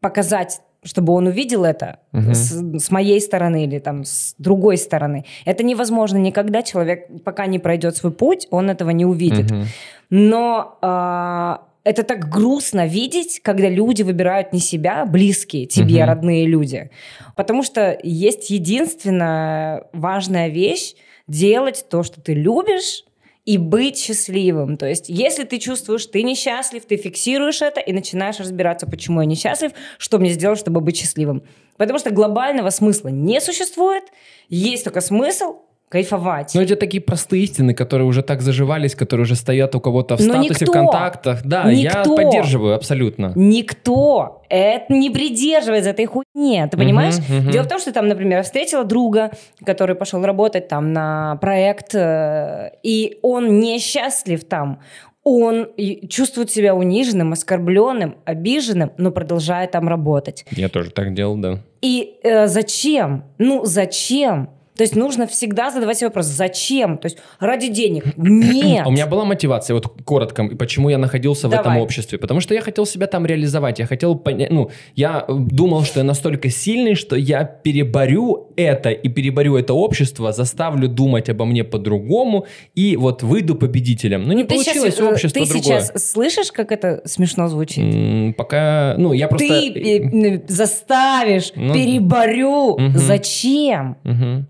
показать 0.00 0.60
чтобы 0.84 1.12
он 1.12 1.26
увидел 1.26 1.64
это 1.64 1.98
Мгм. 2.12 2.34
с, 2.34 2.52
с 2.84 2.90
моей 2.90 3.20
стороны 3.20 3.64
или 3.64 3.78
там 3.78 4.04
с 4.04 4.34
другой 4.38 4.76
стороны. 4.78 5.24
Это 5.44 5.64
невозможно 5.64 6.18
никогда. 6.18 6.62
Человек, 6.62 7.08
пока 7.24 7.46
не 7.46 7.58
пройдет 7.58 7.96
свой 7.96 8.12
путь, 8.12 8.46
он 8.50 8.70
этого 8.70 8.90
не 8.90 9.04
увидит. 9.04 9.50
Мгм. 9.50 9.66
Но 10.10 10.78
а, 10.80 11.62
это 11.84 12.02
так 12.02 12.28
грустно 12.28 12.86
видеть, 12.86 13.40
когда 13.42 13.68
люди 13.68 14.02
выбирают 14.02 14.52
не 14.52 14.60
себя, 14.60 15.02
а 15.02 15.06
близкие 15.06 15.66
тебе, 15.66 16.00
Мгм. 16.00 16.08
родные 16.08 16.46
люди. 16.46 16.90
Потому 17.36 17.62
что 17.62 17.98
есть 18.02 18.50
единственная 18.50 19.84
важная 19.92 20.48
вещь 20.48 20.94
делать 21.26 21.86
то, 21.90 22.02
что 22.02 22.20
ты 22.20 22.34
любишь, 22.34 23.04
и 23.48 23.56
быть 23.56 23.96
счастливым. 23.98 24.76
То 24.76 24.84
есть, 24.84 25.08
если 25.08 25.44
ты 25.44 25.58
чувствуешь, 25.58 26.04
ты 26.04 26.22
несчастлив, 26.22 26.84
ты 26.84 26.98
фиксируешь 26.98 27.62
это 27.62 27.80
и 27.80 27.94
начинаешь 27.94 28.38
разбираться, 28.38 28.86
почему 28.86 29.22
я 29.22 29.26
несчастлив, 29.26 29.72
что 29.96 30.18
мне 30.18 30.28
сделать, 30.32 30.58
чтобы 30.58 30.82
быть 30.82 30.98
счастливым. 30.98 31.42
Потому 31.78 31.98
что 31.98 32.10
глобального 32.10 32.68
смысла 32.68 33.08
не 33.08 33.40
существует, 33.40 34.04
есть 34.50 34.84
только 34.84 35.00
смысл 35.00 35.60
кайфовать. 35.88 36.52
Ну, 36.54 36.60
это 36.60 36.76
такие 36.76 37.02
простые 37.02 37.44
истины, 37.44 37.74
которые 37.74 38.06
уже 38.06 38.22
так 38.22 38.42
заживались, 38.42 38.94
которые 38.94 39.24
уже 39.24 39.34
стоят 39.34 39.74
у 39.74 39.80
кого-то 39.80 40.16
в 40.16 40.20
Но 40.20 40.34
статусе, 40.34 40.50
никто, 40.50 40.66
в 40.66 40.72
контактах. 40.72 41.42
Да, 41.44 41.70
я 41.70 42.00
никто. 42.00 42.14
поддерживаю 42.16 42.74
абсолютно. 42.74 43.32
Никто 43.34 44.42
это 44.50 44.92
не 44.92 45.10
придерживается 45.10 45.90
этой 45.90 46.06
хуйни, 46.06 46.62
ты 46.70 46.76
понимаешь? 46.76 47.14
Мгм, 47.28 47.38
мгм. 47.38 47.50
Дело 47.50 47.64
в 47.64 47.68
том, 47.68 47.78
что 47.78 47.92
там, 47.92 48.08
например, 48.08 48.38
я 48.38 48.42
встретила 48.42 48.84
друга, 48.84 49.30
который 49.64 49.96
пошел 49.96 50.22
работать 50.22 50.68
там 50.68 50.92
на 50.92 51.36
проект, 51.36 51.94
э, 51.94 52.72
и 52.82 53.18
он 53.22 53.60
несчастлив 53.60 54.44
там. 54.44 54.80
Он 55.24 55.68
чувствует 56.08 56.50
себя 56.50 56.74
униженным, 56.74 57.32
оскорбленным, 57.32 58.16
обиженным, 58.24 58.92
но 58.96 59.10
продолжает 59.10 59.72
там 59.72 59.86
работать. 59.88 60.46
Я 60.52 60.68
тоже 60.70 60.90
так 60.90 61.12
делал, 61.12 61.36
да. 61.36 61.58
И 61.82 62.18
э, 62.22 62.46
зачем? 62.46 63.24
Ну, 63.36 63.64
зачем? 63.64 64.50
То 64.78 64.84
есть 64.84 64.94
нужно 64.94 65.26
всегда 65.26 65.72
задавать 65.72 65.98
себе 65.98 66.06
вопрос, 66.06 66.26
зачем? 66.26 66.98
То 66.98 67.06
есть 67.06 67.18
ради 67.40 67.66
денег? 67.68 68.04
Нет. 68.16 68.86
У 68.86 68.92
меня 68.92 69.08
была 69.08 69.24
мотивация, 69.24 69.74
вот 69.74 69.88
коротко, 70.04 70.44
почему 70.56 70.88
я 70.88 70.98
находился 70.98 71.48
в 71.48 71.52
этом 71.52 71.64
Давай. 71.64 71.80
обществе. 71.82 72.16
Потому 72.16 72.38
что 72.38 72.54
я 72.54 72.60
хотел 72.60 72.86
себя 72.86 73.08
там 73.08 73.26
реализовать, 73.26 73.80
я 73.80 73.86
хотел 73.86 74.14
понять, 74.14 74.50
ну, 74.50 74.70
я 74.94 75.24
думал, 75.28 75.82
что 75.82 75.98
я 75.98 76.04
настолько 76.04 76.48
сильный, 76.48 76.94
что 76.94 77.16
я 77.16 77.42
переборю 77.42 78.52
это 78.56 78.90
и 78.90 79.08
переборю 79.08 79.56
это 79.56 79.74
общество, 79.74 80.30
заставлю 80.30 80.88
думать 80.88 81.28
обо 81.28 81.44
мне 81.44 81.64
по-другому 81.64 82.46
и 82.76 82.96
вот 82.96 83.24
выйду 83.24 83.56
победителем. 83.56 84.28
Но 84.28 84.32
не 84.32 84.44
Ты 84.44 84.54
щас, 84.62 84.64
получилось, 84.66 85.00
э, 85.00 85.04
общество 85.12 85.42
Ты 85.44 85.48
другое. 85.50 85.80
сейчас 85.80 86.10
слышишь, 86.12 86.52
как 86.52 86.70
это 86.70 87.02
смешно 87.04 87.48
звучит? 87.48 87.82
М, 87.82 88.32
Пока, 88.34 88.94
ну, 88.96 89.12
я 89.12 89.26
просто... 89.26 89.48
Ты 89.48 89.98
э, 89.98 90.40
заставишь, 90.46 91.50
Ну, 91.56 91.74
переборю. 91.74 92.78
мгм. 92.78 92.96
Зачем? 92.96 93.96
Мгм. 94.04 94.46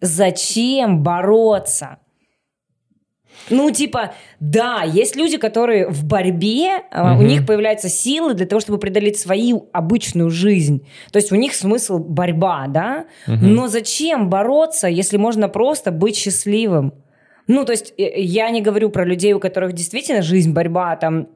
Зачем 0.00 1.02
бороться? 1.02 1.98
Ну, 3.48 3.70
типа, 3.70 4.12
да, 4.38 4.82
есть 4.82 5.16
люди, 5.16 5.36
которые 5.38 5.88
в 5.88 6.04
борьбе, 6.04 6.82
а, 6.90 7.16
у 7.16 7.22
них 7.22 7.46
появляются 7.46 7.88
силы 7.88 8.34
для 8.34 8.46
того, 8.46 8.60
чтобы 8.60 8.78
преодолеть 8.78 9.18
свою 9.18 9.68
обычную 9.72 10.30
жизнь. 10.30 10.86
То 11.10 11.18
есть 11.18 11.32
у 11.32 11.36
них 11.36 11.54
смысл 11.54 11.98
борьба, 11.98 12.66
да? 12.68 13.06
Мгм. 13.26 13.54
Но 13.54 13.68
зачем 13.68 14.28
бороться, 14.28 14.88
если 14.88 15.16
можно 15.16 15.48
просто 15.48 15.90
быть 15.90 16.16
счастливым? 16.16 16.92
Ну, 17.46 17.64
то 17.64 17.72
есть 17.72 17.94
э, 17.98 18.20
я 18.20 18.50
не 18.50 18.60
говорю 18.60 18.90
про 18.90 19.04
людей, 19.04 19.32
у 19.32 19.40
которых 19.40 19.72
действительно 19.72 20.22
жизнь, 20.22 20.52
борьба, 20.52 20.94
там, 20.96 21.28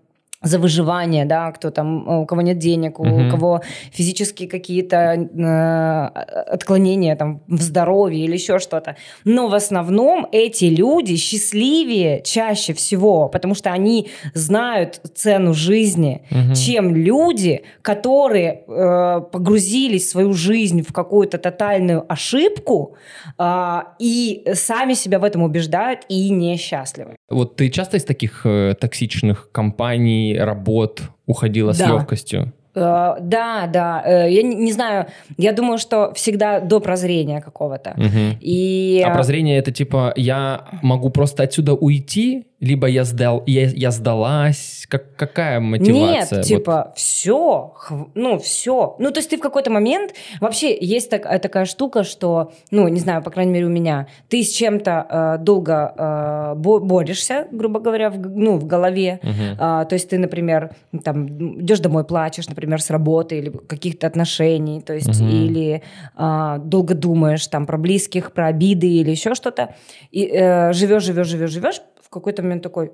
за 0.45 0.59
выживание, 0.59 1.25
да, 1.25 1.51
кто 1.53 1.71
там, 1.71 2.09
у 2.23 2.27
кого 2.27 2.43
нет 2.43 2.59
денег, 2.59 3.01
у 3.01 3.05
Мгм. 3.05 3.31
кого 3.31 3.61
физические 3.93 4.49
какие-то 4.49 4.97
э, 4.97 6.21
отклонения 6.55 7.17
там 7.17 7.43
в 7.49 7.61
здоровье 7.63 8.25
или 8.25 8.35
еще 8.35 8.59
что-то. 8.59 8.97
Но 9.25 9.49
в 9.49 9.55
основном 9.55 10.27
эти 10.33 10.67
люди 10.67 11.17
счастливее 11.17 12.23
чаще 12.23 12.73
всего, 12.75 13.29
потому 13.29 13.55
что 13.55 13.71
они 13.73 14.09
знают 14.35 15.01
цену 15.15 15.55
жизни, 15.55 16.23
Мгм. 16.31 16.55
чем 16.55 16.95
люди, 16.95 17.63
которые 17.83 18.63
э, 18.69 19.21
погрузились 19.33 20.07
в 20.07 20.11
свою 20.11 20.33
жизнь 20.33 20.83
в 20.83 20.93
какую-то 20.93 21.39
тотальную 21.39 22.05
ошибку 22.09 22.97
а, 23.39 23.95
и 23.99 24.45
сами 24.55 24.95
себя 24.95 25.19
в 25.19 25.25
этом 25.25 25.43
убеждают 25.43 26.01
и 26.09 26.31
несчастливы. 26.31 27.17
Вот 27.31 27.57
ты 27.57 27.71
часто 27.71 27.97
из 27.97 28.05
таких 28.05 28.43
э, 28.45 28.75
токсичных 28.81 29.51
компаний, 29.53 30.34
работ 30.39 31.03
уходила 31.27 31.73
с 31.73 31.79
Да. 31.79 31.89
легкостью? 31.89 32.53
Э, 32.75 33.17
да, 33.21 33.67
да. 33.73 34.03
Э, 34.05 34.31
я 34.31 34.43
не, 34.43 34.73
знаю, 34.73 35.07
я 35.37 35.53
думаю, 35.53 35.79
что 35.79 36.13
всегда 36.15 36.61
до 36.61 36.81
прозрения 36.81 37.41
какого-то. 37.41 37.95
Мгм. 37.97 38.39
И 38.41 39.03
А 39.07 39.11
прозрение 39.15 39.59
это 39.59 39.71
типа 39.71 40.13
я 40.17 40.65
могу 40.83 41.11
просто 41.11 41.45
отсюда 41.45 41.75
уйти, 41.75 42.47
либо 42.61 42.87
я 42.87 43.05
сдал, 43.05 43.43
я, 43.47 43.67
я 43.67 43.91
сдалась. 43.91 44.87
Как, 44.89 45.17
какая 45.17 45.61
мотивация? 45.61 46.39
Нет, 46.39 46.47
типа, 46.47 46.93
все, 46.97 47.75
ну, 48.15 48.39
все. 48.39 48.97
Ну, 48.99 49.11
то 49.11 49.19
есть 49.19 49.29
ты 49.31 49.37
в 49.37 49.41
какой-то 49.41 49.71
момент... 49.71 50.15
Вообще 50.41 50.77
есть 50.81 51.11
так- 51.11 51.27
э, 51.27 51.39
такая 51.41 51.65
штука, 51.67 52.05
что, 52.05 52.53
ну, 52.71 52.89
не 52.89 53.01
знаю, 53.01 53.23
по 53.23 53.31
крайней 53.31 53.53
мере, 53.53 53.67
у 53.67 53.71
меня, 53.71 54.07
ты 54.29 54.43
с 54.43 54.51
чем-то 54.53 55.37
э, 55.41 55.45
долго 55.45 55.95
э, 55.97 56.55
бо- 56.57 56.81
борешься, 56.81 57.47
грубо 57.51 57.81
говоря, 57.81 58.09
в, 58.11 58.19
ну, 58.19 58.57
в 58.57 58.67
голове. 58.67 59.21
Вот, 59.23 59.31
мгм. 59.35 59.57
А, 59.59 59.85
то 59.85 59.95
есть 59.95 60.09
ты, 60.09 60.19
например, 60.19 60.71
там, 61.03 61.61
идешь 61.61 61.81
домой, 61.81 62.05
плачешь, 62.05 62.49
например, 62.49 62.81
с 62.81 62.89
работы 62.91 63.39
или 63.39 63.51
каких-то 63.51 64.07
отношений, 64.07 64.81
то 64.81 64.95
есть 64.95 65.21
Мгм. 65.21 65.29
или 65.29 65.83
а, 66.17 66.59
долго 66.59 66.95
думаешь 66.95 67.47
там 67.49 67.67
про 67.67 67.77
близких, 67.79 68.33
про 68.33 68.47
обиды 68.47 68.87
или 68.89 69.11
еще 69.11 69.35
что-то, 69.35 69.75
и 70.13 70.25
э, 70.33 70.73
живешь, 70.73 71.03
живешь, 71.03 71.27
живешь, 71.27 71.51
живешь, 71.51 71.81
какой-то 72.15 72.43
момент 72.43 72.63
такой, 72.63 72.93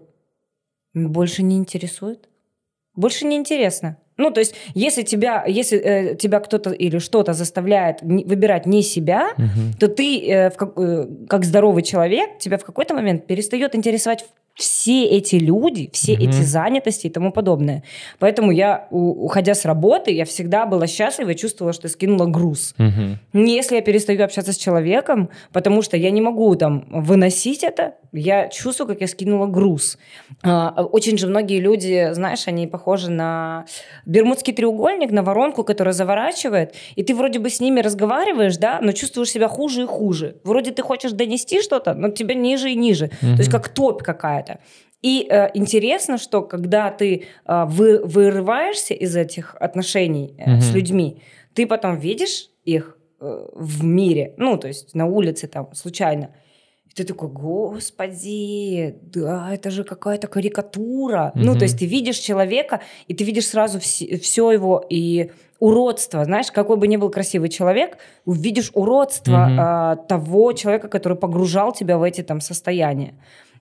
«М, 0.95 1.13
больше 1.13 1.43
не 1.43 1.57
интересует, 1.57 2.29
больше 2.95 3.27
не 3.27 3.37
интересно. 3.37 3.97
Ну, 4.17 4.31
то 4.31 4.41
есть, 4.41 4.55
если 4.75 5.03
тебя, 5.03 5.45
если 5.47 5.79
э, 5.79 6.15
тебя 6.17 6.41
кто-то 6.41 6.71
или 6.73 6.99
что-то 6.99 7.33
заставляет 7.33 8.03
не- 8.03 8.25
выбирать 8.25 8.67
не 8.67 8.83
себя, 8.83 9.31
Мгм. 9.39 9.73
то 9.79 9.89
ты, 9.89 10.21
э, 10.29 10.51
в 10.51 10.57
как, 10.57 10.73
э, 10.79 11.07
как 11.29 11.45
здоровый 11.45 11.83
человек, 11.83 12.39
тебя 12.39 12.59
в 12.59 12.65
какой-то 12.65 12.95
момент 12.95 13.27
перестает 13.27 13.75
интересовать 13.75 14.27
все 14.55 15.05
эти 15.07 15.37
люди, 15.37 15.89
все 15.95 16.13
Мгм. 16.15 16.23
эти 16.29 16.43
занятости 16.43 17.07
и 17.07 17.11
тому 17.11 17.33
подобное. 17.33 17.83
Поэтому 18.19 18.51
я, 18.51 18.89
у- 18.91 19.25
уходя 19.25 19.55
с 19.55 19.65
работы, 19.65 20.11
я 20.13 20.25
всегда 20.27 20.67
была 20.67 20.87
счастлива 20.87 21.31
и 21.31 21.37
чувствовала, 21.37 21.73
что 21.73 21.87
я 21.87 21.91
скинула 21.93 22.27
груз. 22.27 22.75
Не 23.33 23.55
Если 23.57 23.77
я 23.77 23.81
перестаю 23.83 24.23
общаться 24.23 24.53
с 24.53 24.57
человеком, 24.59 25.31
потому 25.53 25.81
что 25.83 25.97
я 25.97 26.11
не 26.11 26.21
могу 26.21 26.55
там 26.57 26.85
выносить 26.91 27.65
это, 27.65 27.95
я 28.13 28.49
чувствую, 28.49 28.89
как 28.89 29.01
я 29.01 29.07
скинула 29.09 29.47
груз. 29.47 29.99
А, 30.43 30.85
Очень 30.93 31.19
же 31.19 31.27
многие 31.27 31.61
люди, 31.61 32.09
знаешь, 32.13 32.49
они 32.49 32.67
похожи 32.67 33.11
на 33.11 33.67
бермудский 34.07 34.53
треугольник, 34.53 35.11
на 35.11 35.23
воронку, 35.23 35.65
которая 35.65 35.93
заворачивает, 35.95 36.75
и 36.97 37.03
ты 37.03 37.15
вроде 37.15 37.39
бы 37.39 37.51
с 37.51 37.61
ними 37.61 37.81
разговариваешь, 37.81 38.57
да, 38.57 38.81
но 38.83 38.93
чувствуешь 38.93 39.31
себя 39.31 39.49
хуже 39.49 39.83
и 39.83 39.87
хуже. 39.87 40.37
Вроде 40.45 40.71
ты 40.73 40.83
хочешь 40.83 41.13
донести 41.13 41.61
что-то, 41.63 41.95
но 41.95 42.09
тебя 42.11 42.35
ниже 42.35 42.71
и 42.71 42.75
ниже. 42.77 43.09
То 43.21 43.39
есть 43.39 43.51
как 43.51 43.69
топь 43.69 44.03
какая-то. 44.03 44.59
И 45.03 45.27
э, 45.31 45.49
интересно, 45.55 46.19
что 46.19 46.43
когда 46.43 46.91
ты 46.91 47.25
э, 47.47 47.65
вы, 47.67 48.05
вырываешься 48.05 48.93
из 48.93 49.17
этих 49.17 49.55
отношений 49.59 50.35
э, 50.37 50.61
с 50.61 50.69
Мгм. 50.69 50.77
людьми, 50.77 51.23
ты 51.55 51.67
потом 51.67 51.97
видишь 51.99 52.51
их 52.67 52.99
э, 53.21 53.47
в 53.55 53.83
мире, 53.83 54.35
ну, 54.37 54.59
то 54.59 54.69
есть 54.69 54.95
на 54.95 55.07
улице 55.07 55.47
там 55.49 55.73
случайно, 55.75 56.35
и 56.91 56.95
ты 56.95 57.05
такой, 57.05 57.29
господи, 57.29 58.97
да, 59.03 59.55
это 59.55 59.71
же 59.71 59.85
какая-то 59.85 60.27
карикатура. 60.27 61.33
Ну, 61.35 61.51
Мгм. 61.53 61.59
то 61.59 61.65
есть 61.65 61.79
ты 61.79 61.87
видишь 61.87 62.19
человека, 62.19 62.81
и 63.07 63.15
ты 63.15 63.25
видишь 63.25 63.47
сразу 63.49 63.79
все 63.79 64.51
его 64.51 64.85
и 64.91 65.31
уродство. 65.61 66.25
Знаешь, 66.25 66.51
какой 66.51 66.77
бы 66.77 66.89
ни 66.89 66.97
был 66.97 67.11
красивый 67.11 67.49
человек, 67.49 67.99
увидишь 68.25 68.71
уродство 68.75 69.47
Мгм. 69.47 69.57
а, 69.61 69.97
того 69.97 70.53
человека, 70.53 70.89
который 70.89 71.19
погружал 71.19 71.73
тебя 71.73 71.97
в 71.99 72.03
эти 72.03 72.23
там 72.23 72.41
состояния. 72.41 73.15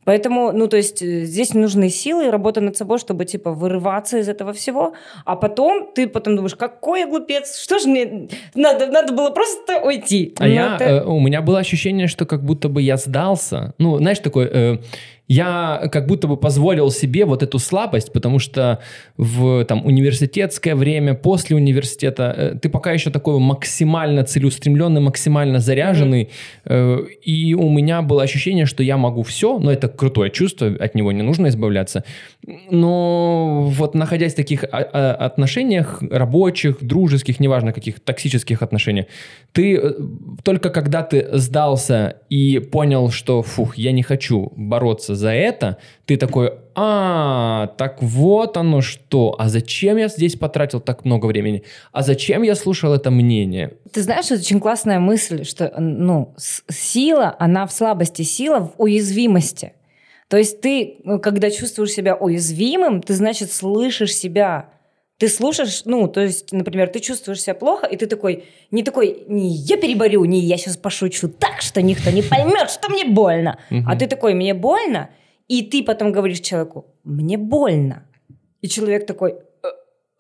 Поэтому, 0.06 0.52
ну, 0.52 0.68
то 0.68 0.78
есть 0.78 1.02
э, 1.02 1.26
здесь 1.26 1.54
нужны 1.54 1.90
силы 1.90 2.28
и 2.28 2.30
работа 2.30 2.62
над 2.62 2.76
собой, 2.78 2.98
чтобы, 3.00 3.26
типа, 3.26 3.52
вырываться 3.52 4.18
из 4.18 4.28
этого 4.30 4.54
всего. 4.54 4.94
А 5.26 5.36
потом 5.36 5.90
ты 5.94 6.08
потом 6.08 6.36
думаешь, 6.36 6.56
какой 6.56 7.02
я 7.02 7.08
глупец, 7.08 7.60
что 7.62 7.80
же 7.80 7.88
мне... 7.90 8.28
Надо, 8.56 8.88
надо 8.88 9.14
было 9.14 9.30
просто 9.30 9.80
уйти. 9.84 10.34
А 10.40 10.46
Ну, 10.46 10.50
я, 10.54 10.76
это- 10.76 10.84
э, 10.86 11.04
у 11.06 11.20
меня 11.20 11.42
было 11.42 11.60
ощущение, 11.60 12.08
что 12.08 12.26
как 12.26 12.44
будто 12.44 12.70
бы 12.70 12.82
я 12.82 12.98
сдался. 12.98 13.74
Ну, 13.78 13.98
знаешь, 13.98 14.20
такой, 14.20 14.46
э, 14.52 14.78
я 15.30 15.88
как 15.92 16.08
будто 16.08 16.28
бы 16.28 16.38
позволил 16.38 16.90
себе 16.90 17.24
вот 17.24 17.44
эту 17.44 17.60
слабость, 17.60 18.12
потому 18.12 18.40
что 18.40 18.80
в 19.16 19.64
там 19.66 19.86
университетское 19.86 20.76
время, 20.76 21.14
после 21.14 21.56
университета, 21.56 22.34
э, 22.36 22.56
ты 22.60 22.68
пока 22.68 22.92
еще 22.92 23.12
такой 23.12 23.40
максимально 23.40 24.24
целеустремленный, 24.24 25.02
максимально 25.02 25.60
заряженный, 25.60 26.30
э, 26.66 27.00
и 27.24 27.54
у 27.54 27.70
меня 27.70 28.02
было 28.02 28.24
ощущение, 28.24 28.66
что 28.66 28.82
я 28.82 28.98
могу 28.98 29.22
все, 29.22 29.60
но 29.60 29.72
это 29.72 29.88
крутое 29.88 30.32
чувство, 30.32 30.68
от 30.68 30.96
него 30.96 31.12
не 31.12 31.22
нужно 31.22 31.48
избавляться. 31.48 32.04
Но 32.72 33.66
вот 33.70 33.94
находясь 33.94 34.34
в 34.34 34.36
таких 34.36 34.64
а, 34.64 34.68
а, 34.72 35.14
отношениях, 35.14 36.02
рабочих, 36.10 36.84
дружеских, 36.84 37.40
неважно 37.40 37.72
каких, 37.72 38.00
токсических 38.00 38.64
отношениях, 38.64 39.06
ты 39.52 39.78
э, 39.78 39.92
только 40.44 40.72
когда 40.72 41.04
ты 41.04 41.28
сдался 41.34 42.16
и 42.30 42.58
понял, 42.58 43.12
что, 43.12 43.44
фух, 43.44 43.78
я 43.78 43.92
не 43.92 44.02
хочу 44.02 44.52
бороться 44.56 45.19
за 45.20 45.32
это, 45.32 45.78
ты 46.06 46.18
такой, 46.18 46.54
а, 46.76 47.68
так 47.78 48.02
вот 48.02 48.58
оно 48.58 48.82
что, 48.82 49.36
а 49.38 49.50
зачем 49.50 49.98
я 49.98 50.08
здесь 50.08 50.36
потратил 50.36 50.80
так 50.80 51.06
много 51.06 51.28
времени, 51.28 51.64
а 51.92 52.02
зачем 52.02 52.42
я 52.42 52.56
слушал 52.56 52.94
это 52.94 53.12
мнение? 53.12 53.74
Ты 53.92 54.02
знаешь, 54.02 54.26
это 54.26 54.40
очень 54.40 54.60
классная 54.60 55.00
мысль, 55.00 55.44
что 55.44 55.72
ну, 55.78 56.34
сила, 56.70 57.36
она 57.38 57.68
в 57.68 57.72
слабости, 57.72 58.24
сила 58.24 58.60
в 58.62 58.82
уязвимости. 58.82 59.74
То 60.30 60.38
есть 60.38 60.62
ты, 60.62 60.98
ну, 61.04 61.20
когда 61.20 61.50
чувствуешь 61.52 61.92
себя 61.92 62.16
уязвимым, 62.16 63.02
ты, 63.02 63.14
значит, 63.14 63.52
слышишь 63.52 64.16
себя. 64.16 64.70
Ты 65.20 65.28
слушаешь, 65.28 65.82
ну, 65.84 66.08
то 66.08 66.22
есть, 66.22 66.54
например, 66.54 66.88
ты 66.88 67.02
чувствуешь 67.02 67.42
себя 67.42 67.54
плохо, 67.54 67.86
и 67.86 67.98
ты 67.98 68.08
такой, 68.08 68.46
не 68.72 68.84
такой, 68.84 69.26
не 69.28 69.50
я 69.50 69.76
переборю, 69.76 70.24
не 70.24 70.40
я 70.40 70.56
сейчас 70.56 70.78
пошучу 70.78 71.28
так, 71.28 71.62
что 71.62 71.82
никто 71.82 72.10
не 72.10 72.22
поймет, 72.22 72.72
что 72.72 72.90
мне 72.90 73.04
больно. 73.04 73.60
А 73.86 73.98
ты 73.98 74.08
такой, 74.08 74.34
мне 74.34 74.54
больно, 74.54 75.10
и 75.50 75.62
ты 75.62 75.84
потом 75.84 76.14
говоришь 76.14 76.40
человеку, 76.40 76.86
мне 77.04 77.38
больно. 77.38 78.06
И 78.62 78.70
человек 78.70 79.06
такой, 79.06 79.32
«Э, 79.32 79.68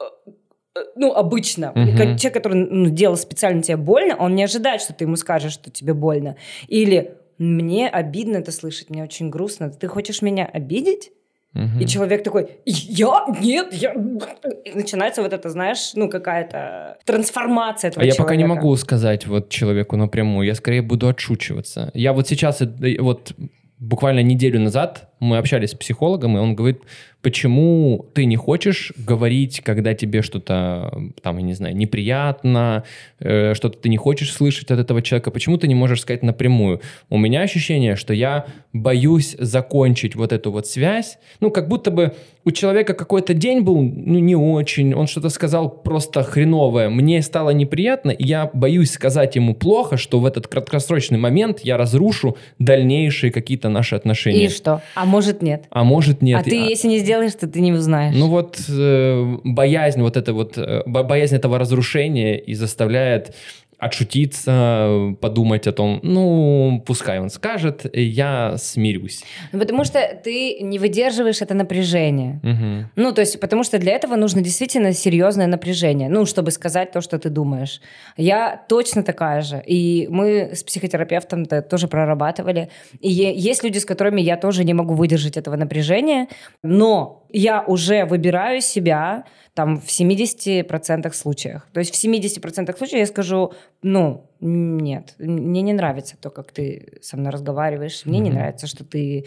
э, 0.01 0.32
э», 0.75 0.79
ну, 0.96 1.13
обычно. 1.13 1.72
Как 1.74 2.20
Человек, 2.20 2.34
который 2.34 2.68
ну, 2.70 2.89
делал 2.89 3.15
специально 3.15 3.62
тебе 3.62 3.77
больно, 3.77 4.18
он 4.18 4.36
не 4.36 4.44
ожидает, 4.44 4.82
что 4.82 4.94
ты 4.94 5.06
ему 5.06 5.15
скажешь, 5.15 5.53
что 5.53 5.72
тебе 5.72 5.94
больно. 5.94 6.36
Или 6.68 7.15
мне 7.38 7.88
обидно 7.88 8.38
это 8.38 8.51
слышать, 8.51 8.89
мне 8.89 9.03
очень 9.03 9.29
грустно. 9.29 9.70
Ты 9.70 9.88
хочешь 9.88 10.22
меня 10.22 10.46
обидеть? 10.46 11.12
И 11.53 11.86
человек 11.88 12.24
такой, 12.24 12.48
я? 12.65 13.25
Нет, 13.41 13.74
я... 13.74 13.94
И 14.65 14.72
начинается 14.75 15.24
вот 15.24 15.34
это, 15.34 15.50
знаешь, 15.50 15.91
ну 15.96 16.08
какая-то 16.10 16.98
трансформация 17.06 17.89
этого 17.89 18.03
А 18.03 18.06
я 18.06 18.12
человека. 18.12 18.24
пока 18.24 18.36
не 18.36 18.46
могу 18.46 18.75
сказать 18.75 19.25
вот 19.25 19.50
человеку 19.50 19.98
напрямую, 19.98 20.46
я 20.46 20.56
скорее 20.56 20.82
буду 20.84 21.08
отшучиваться. 21.08 21.89
Я 21.94 22.13
вот 22.13 22.27
сейчас, 22.27 22.62
э, 22.62 22.68
вот 23.00 23.34
буквально 23.79 24.22
неделю 24.22 24.60
назад 24.60 25.09
мы 25.20 25.38
общались 25.38 25.72
с 25.72 25.76
психологом, 25.76 26.38
и 26.38 26.40
он 26.40 26.56
говорит, 26.56 26.82
почему 27.22 28.06
ты 28.14 28.26
не 28.26 28.38
хочешь 28.38 28.94
говорить, 28.96 29.62
когда 29.62 29.94
тебе 29.94 30.22
что-то, 30.22 30.94
там, 31.22 31.38
я 31.38 31.44
не 31.44 31.54
знаю, 31.54 31.76
неприятно, 31.76 32.84
э, 33.20 33.54
что-то 33.56 33.78
ты 33.78 33.90
не 33.90 33.98
хочешь 33.98 34.32
слышать 34.32 34.72
от 34.72 34.80
этого 34.80 35.02
человека, 35.02 35.32
почему 35.32 35.58
ты 35.58 35.68
не 35.68 35.76
можешь 35.76 36.02
сказать 36.02 36.24
напрямую? 36.24 36.82
У 37.10 37.18
меня 37.18 37.42
ощущение, 37.42 37.96
что 37.96 38.14
я 38.14 38.46
боюсь 38.72 39.36
закончить 39.38 40.16
вот 40.16 40.32
эту 40.32 40.52
вот 40.52 40.68
связь, 40.68 41.18
ну, 41.42 41.52
как 41.52 41.68
будто 41.68 41.92
бы 41.92 42.14
у 42.46 42.52
человека 42.52 42.94
какой-то 42.94 43.34
день 43.34 43.62
был, 43.62 43.82
ну, 43.82 44.20
не 44.20 44.36
очень, 44.36 44.94
он 44.94 45.08
что-то 45.08 45.30
сказал 45.30 45.70
просто 45.70 46.24
хреновое, 46.24 46.90
мне 46.90 47.22
стало 47.22 47.50
неприятно, 47.50 48.12
и 48.12 48.24
я 48.26 48.50
боюсь 48.54 48.92
сказать 48.92 49.36
ему 49.36 49.56
плохо, 49.56 49.98
что 49.98 50.20
в 50.20 50.26
этот 50.26 50.48
краткосрочный 50.48 51.20
момент 51.20 51.60
я 51.64 51.78
разрушу 51.78 52.38
дальнейшие 52.60 53.32
какие-то 53.32 53.68
наши 53.70 53.96
отношения. 53.96 54.46
И 54.46 54.50
что? 54.50 54.82
А 54.96 55.06
может 55.10 55.42
нет? 55.42 55.66
А 55.70 55.84
может 55.84 56.22
нет. 56.22 56.39
а 56.39 56.44
ты, 56.44 56.56
если 56.56 56.88
не 56.88 57.00
сделаешь, 57.00 57.34
то 57.34 57.48
ты 57.48 57.60
не 57.62 57.74
узнаешь. 57.74 58.16
Ну 58.16 58.28
вот 58.30 58.60
э, 58.70 59.38
боязнь 59.44 60.01
вот 60.01 60.16
это 60.16 60.34
вот 60.34 60.58
э, 60.58 60.84
бо- 60.86 61.04
боязнь 61.04 61.36
этого 61.36 61.58
разрушения 61.60 62.38
и 62.38 62.54
заставляет 62.54 63.36
отшутиться, 63.80 65.16
подумать 65.22 65.66
о 65.68 65.72
том, 65.72 66.00
ну 66.04 66.84
пускай 66.86 67.20
он 67.20 67.30
скажет, 67.30 67.86
я 67.94 68.58
смирюсь. 68.58 69.24
Ну, 69.54 69.60
потому 69.60 69.86
что 69.86 70.00
ты 70.24 70.60
не 70.60 70.78
выдерживаешь 70.80 71.42
это 71.42 71.54
напряжение. 71.54 72.40
Мгм. 72.44 72.92
Ну, 72.96 73.14
то 73.14 73.22
есть, 73.22 73.40
потому 73.40 73.64
что 73.64 73.78
для 73.80 73.94
этого 73.94 74.16
нужно 74.16 74.42
действительно 74.42 74.94
серьезное 74.94 75.48
напряжение, 75.48 76.10
ну, 76.10 76.26
чтобы 76.26 76.52
сказать 76.52 76.92
то, 76.92 77.02
что 77.02 77.18
ты 77.18 77.30
думаешь. 77.30 77.82
Я 78.18 78.62
точно 78.68 79.04
такая 79.04 79.42
же. 79.42 79.64
И 79.66 80.08
мы 80.10 80.52
с 80.54 80.64
психотерапевтом 80.64 81.44
-то 81.44 81.62
тоже 81.62 81.88
прорабатывали. 81.88 82.70
И 83.00 83.10
есть 83.10 83.64
люди, 83.64 83.78
с 83.78 83.86
которыми 83.86 84.22
я 84.22 84.36
тоже 84.36 84.66
не 84.66 84.74
могу 84.74 84.94
выдержать 84.94 85.38
этого 85.38 85.56
напряжения, 85.56 86.28
но 86.64 87.19
я 87.32 87.64
уже 87.66 88.06
выбираю 88.06 88.62
себя 88.62 89.26
там 89.54 89.80
в 89.80 89.88
70% 89.88 91.12
случаях. 91.14 91.68
То 91.74 91.80
есть 91.82 91.94
в 91.94 91.98
70% 92.02 92.78
случаев 92.78 93.00
я 93.00 93.06
скажу, 93.06 93.52
ну, 93.82 94.30
нет, 94.40 95.16
мне 95.20 95.62
не 95.62 95.74
нравится 95.74 96.16
то, 96.22 96.30
как 96.30 96.52
ты 96.54 97.00
со 97.02 97.18
мной 97.18 97.32
разговариваешь, 97.32 98.06
мне 98.06 98.20
не 98.20 98.30
Мгм. 98.30 98.40
нравится, 98.40 98.68
что 98.68 98.86
ты 98.86 99.26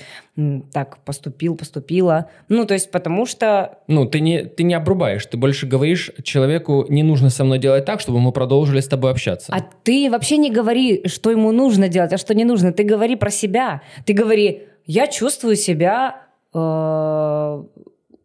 так 0.73 0.99
поступил, 1.05 1.55
поступила. 1.57 2.31
Ну, 2.49 2.65
то 2.65 2.73
есть 2.75 2.91
потому 2.91 3.27
что 3.27 3.79
Ну, 3.89 4.07
ты 4.07 4.21
не, 4.21 4.45
ты 4.45 4.63
не 4.63 4.73
обрубаешь, 4.73 5.27
ты 5.27 5.37
больше 5.37 5.67
говоришь 5.67 6.11
человеку, 6.23 6.87
не 6.89 7.03
нужно 7.03 7.29
со 7.29 7.45
мной 7.45 7.59
делать 7.59 7.85
так, 7.85 8.01
чтобы 8.01 8.19
мы 8.21 8.33
продолжили 8.33 8.81
с 8.81 8.89
тобой 8.89 9.11
общаться. 9.11 9.53
А 9.55 9.61
ты 9.83 10.09
вообще 10.11 10.39
не 10.39 10.51
говори, 10.51 11.07
что 11.09 11.31
ему 11.31 11.53
нужно 11.53 11.89
делать, 11.89 12.13
а 12.15 12.19
что 12.19 12.35
не 12.35 12.45
нужно. 12.45 12.73
Ты 12.73 12.85
говори 12.85 13.17
про 13.17 13.31
себя. 13.31 13.83
Ты 14.07 14.15
говори, 14.15 14.63
я 14.87 15.09
чувствую 15.09 15.57
себя 15.57 16.23
э, 16.55 17.63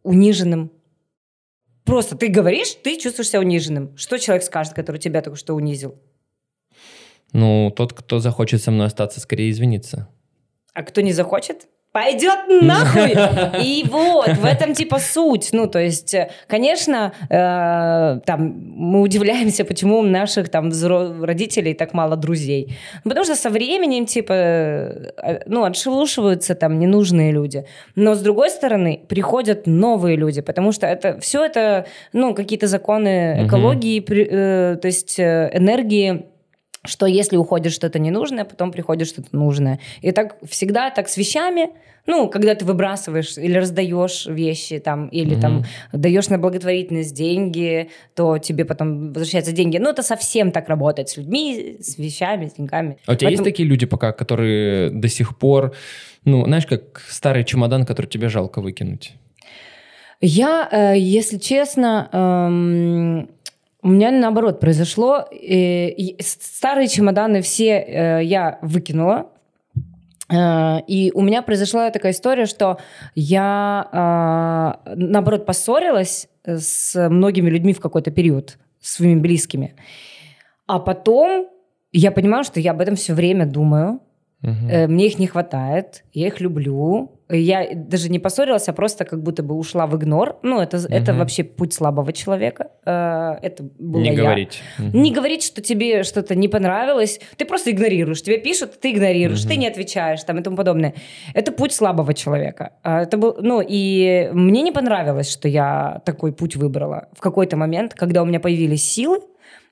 униженным. 0.08 0.72
Просто 1.84 2.18
ты 2.18 2.30
говоришь, 2.30 2.76
ты 2.84 2.98
чувствуешь 2.98 3.30
себя 3.30 3.42
униженным. 3.42 3.96
Что 3.98 4.18
человек 4.18 4.44
скажет, 4.44 4.74
который 4.74 4.98
тебя 5.00 5.22
только 5.22 5.38
что 5.38 5.54
унизил? 5.54 6.00
Ну, 7.34 7.72
тот, 7.76 7.94
кто 7.94 8.20
захочет 8.20 8.64
со 8.64 8.72
мной 8.72 8.88
остаться, 8.88 9.20
скорее 9.20 9.52
извиниться. 9.52 10.08
А 10.74 10.84
кто 10.84 11.02
не 11.02 11.12
захочет, 11.12 11.68
пойдет 11.98 12.40
нахуй. 12.62 13.16
И 13.64 13.84
вот, 13.90 14.28
в 14.28 14.46
этом 14.46 14.74
типа 14.76 15.00
суть. 15.00 15.50
Ну, 15.52 15.68
то 15.68 15.80
есть, 15.80 16.16
конечно, 16.48 17.12
э, 17.30 18.20
там, 18.24 18.56
мы 18.76 19.02
удивляемся, 19.02 19.66
почему 19.66 19.98
у 20.00 20.04
наших 20.04 20.50
там 20.50 20.70
родителей 21.24 21.74
так 21.74 21.94
мало 21.94 22.16
друзей. 22.16 22.78
Потому 23.04 23.26
что 23.26 23.36
со 23.36 23.50
временем, 23.50 24.06
типа, 24.06 24.34
э, 24.34 25.40
ну, 25.48 25.64
отшелушиваются 25.64 26.54
там 26.54 26.78
ненужные 26.78 27.32
люди. 27.32 27.66
Но, 27.96 28.14
с 28.14 28.20
другой 28.22 28.52
стороны, 28.52 29.00
приходят 29.08 29.66
новые 29.66 30.18
люди, 30.18 30.42
потому 30.42 30.74
что 30.74 30.86
это 30.86 31.20
все 31.20 31.46
это, 31.46 31.88
ну, 32.14 32.36
какие-то 32.36 32.68
законы 32.68 33.48
экологии, 33.48 34.02
при- 34.02 34.28
э, 34.30 34.76
то 34.76 34.88
есть 34.88 35.20
э, 35.20 35.50
энергии, 35.52 36.28
что 36.86 37.06
если 37.06 37.38
уходит 37.38 37.74
что-то 37.74 38.00
ненужное, 38.00 38.46
потом 38.46 38.72
приходит 38.72 39.08
что-то 39.08 39.36
нужное. 39.36 39.80
И 40.02 40.12
так 40.12 40.38
всегда 40.50 40.90
так 40.90 41.10
с 41.10 41.18
вещами, 41.18 41.70
ну, 42.06 42.30
когда 42.30 42.56
ты 42.56 42.64
выбрасываешь 42.64 43.38
или 43.38 43.58
раздаешь 43.58 44.26
вещи 44.28 44.80
там, 44.80 45.08
или 45.10 45.34
Мгм. 45.34 45.42
там 45.42 45.64
даешь 45.92 46.30
на 46.30 46.38
благотворительность 46.38 47.14
деньги, 47.14 47.90
то 48.16 48.38
тебе 48.38 48.64
потом 48.64 49.12
возвращаются 49.12 49.52
деньги. 49.52 49.78
Ну, 49.78 49.90
это 49.90 50.04
совсем 50.04 50.52
так 50.52 50.70
работает 50.70 51.10
с 51.10 51.18
людьми, 51.18 51.78
с 51.82 51.98
вещами, 51.98 52.48
с 52.48 52.54
деньгами. 52.54 52.98
А 53.06 53.12
у 53.12 53.16
тебя 53.16 53.30
есть 53.30 53.40
Поэтому- 53.42 53.44
такие 53.44 53.68
люди 53.68 53.86
пока, 53.86 54.14
которые 54.14 54.90
до 54.92 55.10
сих 55.10 55.38
пор, 55.38 55.74
ну, 56.24 56.46
знаешь, 56.46 56.66
как 56.66 57.02
старый 57.10 57.44
чемодан, 57.44 57.86
который 57.86 58.08
тебе 58.08 58.30
жалко 58.30 58.62
выкинуть? 58.62 59.14
Я, 60.22 60.68
э, 60.72 60.98
если 60.98 61.38
честно, 61.38 62.10
эм, 62.12 63.30
у 63.88 63.90
меня 63.90 64.12
наоборот 64.12 64.60
произошло. 64.60 65.26
э, 65.32 65.92
старые 66.20 66.90
чемоданы 66.90 67.42
все 67.42 67.70
э, 67.80 68.24
я 68.24 68.60
выкинула. 68.62 69.28
Э, 70.30 70.80
И 70.88 71.12
у 71.16 71.22
меня 71.22 71.42
произошла 71.42 71.90
такая 71.90 72.12
история, 72.12 72.48
что 72.48 72.78
я, 73.16 74.76
э, 74.86 74.96
наоборот, 74.96 75.46
поссорилась 75.46 76.28
с 76.44 77.10
многими 77.10 77.50
людьми 77.50 77.72
в 77.74 77.80
какой-то 77.80 78.12
период, 78.12 78.58
с 78.82 78.96
своими 78.96 79.22
близкими. 79.22 79.76
А 80.66 80.80
потом 80.80 81.48
я 81.94 82.12
понимаю, 82.12 82.44
что 82.44 82.60
я 82.60 82.72
об 82.72 82.82
этом 82.82 82.96
все 82.96 83.14
время 83.14 83.46
думаю. 83.46 84.02
Э, 84.70 84.88
Мне 84.88 85.08
их 85.08 85.18
не 85.18 85.28
хватает, 85.28 86.04
я 86.12 86.28
их 86.28 86.42
люблю. 86.42 87.17
Я 87.30 87.68
даже 87.76 88.10
не 88.10 88.20
поссорилась, 88.20 88.70
а 88.70 88.74
просто 88.74 89.04
как 89.04 89.22
будто 89.22 89.44
бы 89.44 89.56
ушла 89.56 89.86
в 89.86 89.96
игнор. 89.98 90.38
Ну, 90.44 90.62
это, 90.62 90.78
это 90.78 91.12
Мгм. 91.12 91.20
вообще 91.20 91.44
путь 91.44 91.74
слабого 91.74 92.14
человека. 92.14 92.72
Э, 92.86 93.36
Это 93.42 93.64
была 93.78 94.02
Не 94.04 94.10
я. 94.12 94.16
говорить. 94.24 94.62
Мгм. 94.78 95.02
Не 95.02 95.12
говорить, 95.12 95.44
что 95.44 95.62
тебе 95.62 96.04
что-то 96.04 96.36
не 96.36 96.48
понравилось. 96.48 97.20
Ты 97.36 97.46
просто 97.46 97.72
игнорируешь. 97.72 98.22
Тебе 98.22 98.38
пишут, 98.38 98.80
ты 98.80 98.92
игнорируешь, 98.92 99.42
Мгм. 99.42 99.50
ты 99.50 99.56
не 99.58 99.68
отвечаешь 99.68 100.24
там, 100.24 100.40
и 100.40 100.42
тому 100.42 100.56
подобное. 100.56 100.94
Это 101.34 101.52
путь 101.52 101.74
слабого 101.74 102.14
человека. 102.14 102.72
А, 102.84 103.02
Это 103.02 103.18
был, 103.18 103.36
ну, 103.42 103.62
и 103.68 104.30
мне 104.32 104.62
не 104.62 104.72
понравилось, 104.72 105.30
что 105.32 105.48
я 105.50 106.02
такой 106.06 106.32
путь 106.32 106.56
выбрала. 106.56 107.10
В 107.14 107.20
какой-то 107.20 107.58
момент, 107.58 107.94
когда 107.94 108.22
у 108.22 108.26
меня 108.26 108.40
появились 108.40 108.84
силы, 108.84 109.20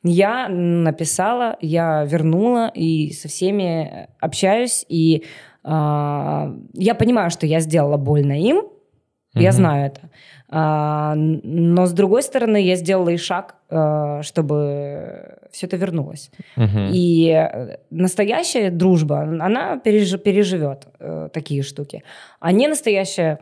я 0.04 0.50
написала, 0.50 1.58
я 1.62 2.04
вернула 2.06 2.70
и 2.76 3.12
со 3.12 3.28
всеми 3.28 4.08
общаюсь. 4.20 4.86
И 4.90 5.24
я 5.68 6.96
понимаю, 6.96 7.30
что 7.32 7.46
я 7.48 7.60
сделала 7.60 7.98
больно 7.98 8.40
им, 8.40 8.64
я 9.34 9.50
Мгм. 9.50 9.52
знаю 9.58 9.86
это. 9.88 10.02
А, 10.48 11.14
но 11.16 11.86
с 11.88 11.92
другой 11.92 12.22
стороны, 12.24 12.62
я 12.62 12.76
сделала 12.76 13.10
и 13.10 13.18
шаг, 13.18 13.56
а, 13.70 14.22
чтобы 14.22 15.40
все 15.52 15.66
это 15.68 15.76
вернулось. 15.78 16.32
Мгм. 16.56 16.90
И 16.94 17.30
э, 17.30 17.78
настоящая 17.90 18.70
дружба, 18.72 19.22
она 19.22 19.82
переж- 19.84 20.18
переживет 20.20 20.88
э, 21.00 21.30
такие 21.34 21.64
штуки. 21.64 22.04
А 22.40 22.52
не 22.52 22.68
настоящая, 22.68 23.40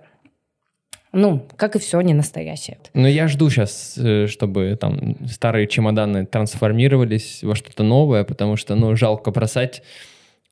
ну, 1.11 1.41
как 1.57 1.75
и 1.75 1.79
все, 1.79 2.01
не 2.01 2.13
настоящее. 2.13 2.77
Ну, 2.93 3.07
я 3.07 3.27
жду 3.27 3.49
сейчас, 3.49 3.99
чтобы 4.31 4.75
там 4.79 5.15
старые 5.27 5.67
чемоданы 5.67 6.25
трансформировались 6.25 7.43
во 7.43 7.53
что-то 7.55 7.83
новое, 7.83 8.23
потому 8.23 8.55
что, 8.57 8.75
ну, 8.75 8.95
жалко 8.95 9.29
бросать 9.31 9.83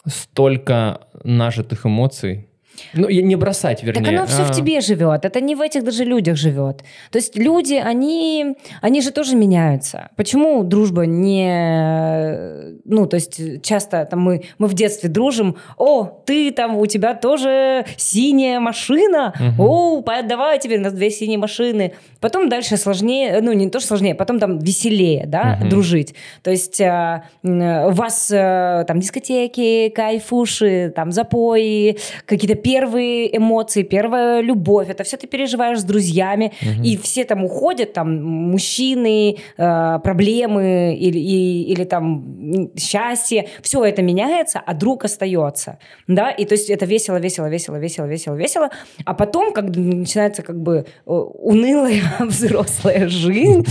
столько 0.07 1.07
нажитых 1.23 1.85
эмоций. 1.85 2.50
Ну, 2.93 3.09
не 3.09 3.35
бросать, 3.35 3.83
вернее. 3.83 4.03
Так 4.03 4.13
оно 4.13 4.25
все 4.25 4.41
а- 4.43 4.45
в 4.45 4.51
тебе 4.55 4.81
живет. 4.81 5.25
Это 5.25 5.39
не 5.41 5.55
в 5.55 5.61
этих 5.61 5.83
даже 5.83 6.03
людях 6.03 6.35
живет. 6.37 6.83
То 7.11 7.17
есть 7.17 7.37
люди, 7.37 7.75
они, 7.75 8.55
они 8.81 9.01
же 9.01 9.11
тоже 9.11 9.35
меняются. 9.35 10.09
Почему 10.15 10.63
дружба 10.63 11.05
не... 11.05 12.79
Ну, 12.85 13.05
то 13.07 13.15
есть 13.15 13.39
часто 13.63 14.05
там 14.05 14.21
мы, 14.21 14.43
мы 14.57 14.67
в 14.67 14.73
детстве 14.73 15.09
дружим. 15.09 15.55
О, 15.77 16.05
ты 16.25 16.51
там, 16.51 16.77
у 16.77 16.85
тебя 16.85 17.13
тоже 17.13 17.85
синяя 17.97 18.59
машина. 18.59 19.33
Мгм. 19.39 19.61
О, 19.61 20.03
давай 20.23 20.59
теперь 20.59 20.79
у 20.79 20.83
нас 20.83 20.93
две 20.93 21.09
синие 21.11 21.37
машины. 21.37 21.93
Потом 22.19 22.49
дальше 22.49 22.77
сложнее, 22.77 23.39
ну, 23.41 23.51
не 23.53 23.69
то, 23.69 23.79
что 23.79 23.89
сложнее, 23.89 24.15
потом 24.15 24.39
там 24.39 24.59
веселее, 24.59 25.25
да, 25.27 25.57
Мгм. 25.59 25.69
дружить. 25.69 26.15
То 26.43 26.51
есть 26.51 26.79
а, 26.81 27.23
м, 27.43 27.87
у 27.87 27.91
вас 27.91 28.31
а, 28.33 28.83
там 28.85 28.99
дискотеки, 28.99 29.89
кайфуши, 29.89 30.91
там 30.95 31.11
запои, 31.11 31.97
какие-то 32.25 32.55
первые 32.63 33.35
эмоции, 33.37 33.83
первая 33.83 34.41
любовь, 34.41 34.89
это 34.89 35.03
все 35.03 35.17
ты 35.17 35.27
переживаешь 35.27 35.79
с 35.79 35.83
друзьями, 35.83 36.51
и 36.83 36.97
все 36.97 37.23
там 37.25 37.43
уходят, 37.43 37.93
там 37.93 38.23
мужчины, 38.23 39.37
э, 39.57 39.99
проблемы 40.03 40.95
или, 40.99 41.19
и- 41.19 41.63
или 41.73 41.83
там 41.83 42.69
счастье, 42.77 43.47
все 43.61 43.83
это 43.85 44.01
меняется, 44.01 44.61
а 44.65 44.73
друг 44.73 45.05
остается, 45.05 45.77
да, 46.07 46.29
и 46.31 46.45
то 46.45 46.53
есть 46.55 46.69
это 46.69 46.85
весело, 46.85 47.17
весело, 47.19 47.47
весело, 47.49 47.77
весело, 47.77 48.05
весело, 48.05 48.35
весело, 48.35 48.69
а 49.05 49.13
потом, 49.13 49.53
когда 49.53 49.79
начинается 49.79 50.41
как 50.41 50.61
бы 50.61 50.85
э, 51.05 51.11
унылая 51.11 52.01
взрослая 52.19 53.07
жизнь, 53.07 53.65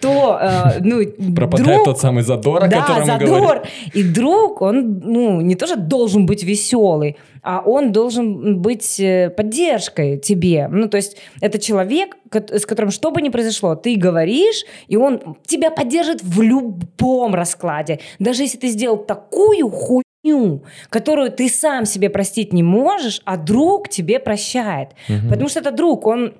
то, 0.00 0.38
э, 0.40 0.80
ну, 0.80 1.02
Пропадает 1.34 1.66
друг- 1.66 1.84
тот 1.84 1.98
самый 2.00 2.22
задор, 2.22 2.64
о 2.64 2.68
да, 2.68 2.80
котором 2.80 3.00
мы 3.00 3.06
задор. 3.06 3.40
говорим. 3.40 3.62
И 3.94 4.02
друг, 4.02 4.62
он, 4.62 4.98
ну, 5.04 5.40
не 5.40 5.54
тоже 5.54 5.76
должен 5.76 6.26
быть 6.26 6.42
веселый, 6.44 7.16
а 7.44 7.62
он 7.64 7.92
должен 7.92 8.58
быть 8.60 8.98
э, 8.98 9.30
поддержкой 9.30 10.18
тебе. 10.18 10.66
Ну, 10.68 10.88
то 10.88 10.96
есть 10.96 11.18
это 11.40 11.58
человек, 11.58 12.16
с 12.32 12.64
которым 12.66 12.90
что 12.90 13.10
бы 13.10 13.20
ни 13.20 13.28
произошло, 13.28 13.76
ты 13.76 13.96
говоришь, 13.96 14.64
и 14.88 14.96
он 14.96 15.36
тебя 15.46 15.70
поддержит 15.70 16.22
в 16.22 16.40
любом 16.40 17.34
раскладе. 17.34 18.00
Даже 18.18 18.42
если 18.42 18.56
ты 18.56 18.68
сделал 18.68 18.96
такую 18.96 19.68
хуйню, 19.68 20.62
которую 20.88 21.30
ты 21.30 21.50
сам 21.50 21.84
себе 21.84 22.08
простить 22.08 22.52
не 22.54 22.62
можешь, 22.62 23.20
а 23.24 23.36
друг 23.36 23.90
тебе 23.90 24.18
прощает. 24.18 24.90
Потому 25.28 25.48
что 25.48 25.60
это 25.60 25.70
друг, 25.70 26.06
он, 26.06 26.34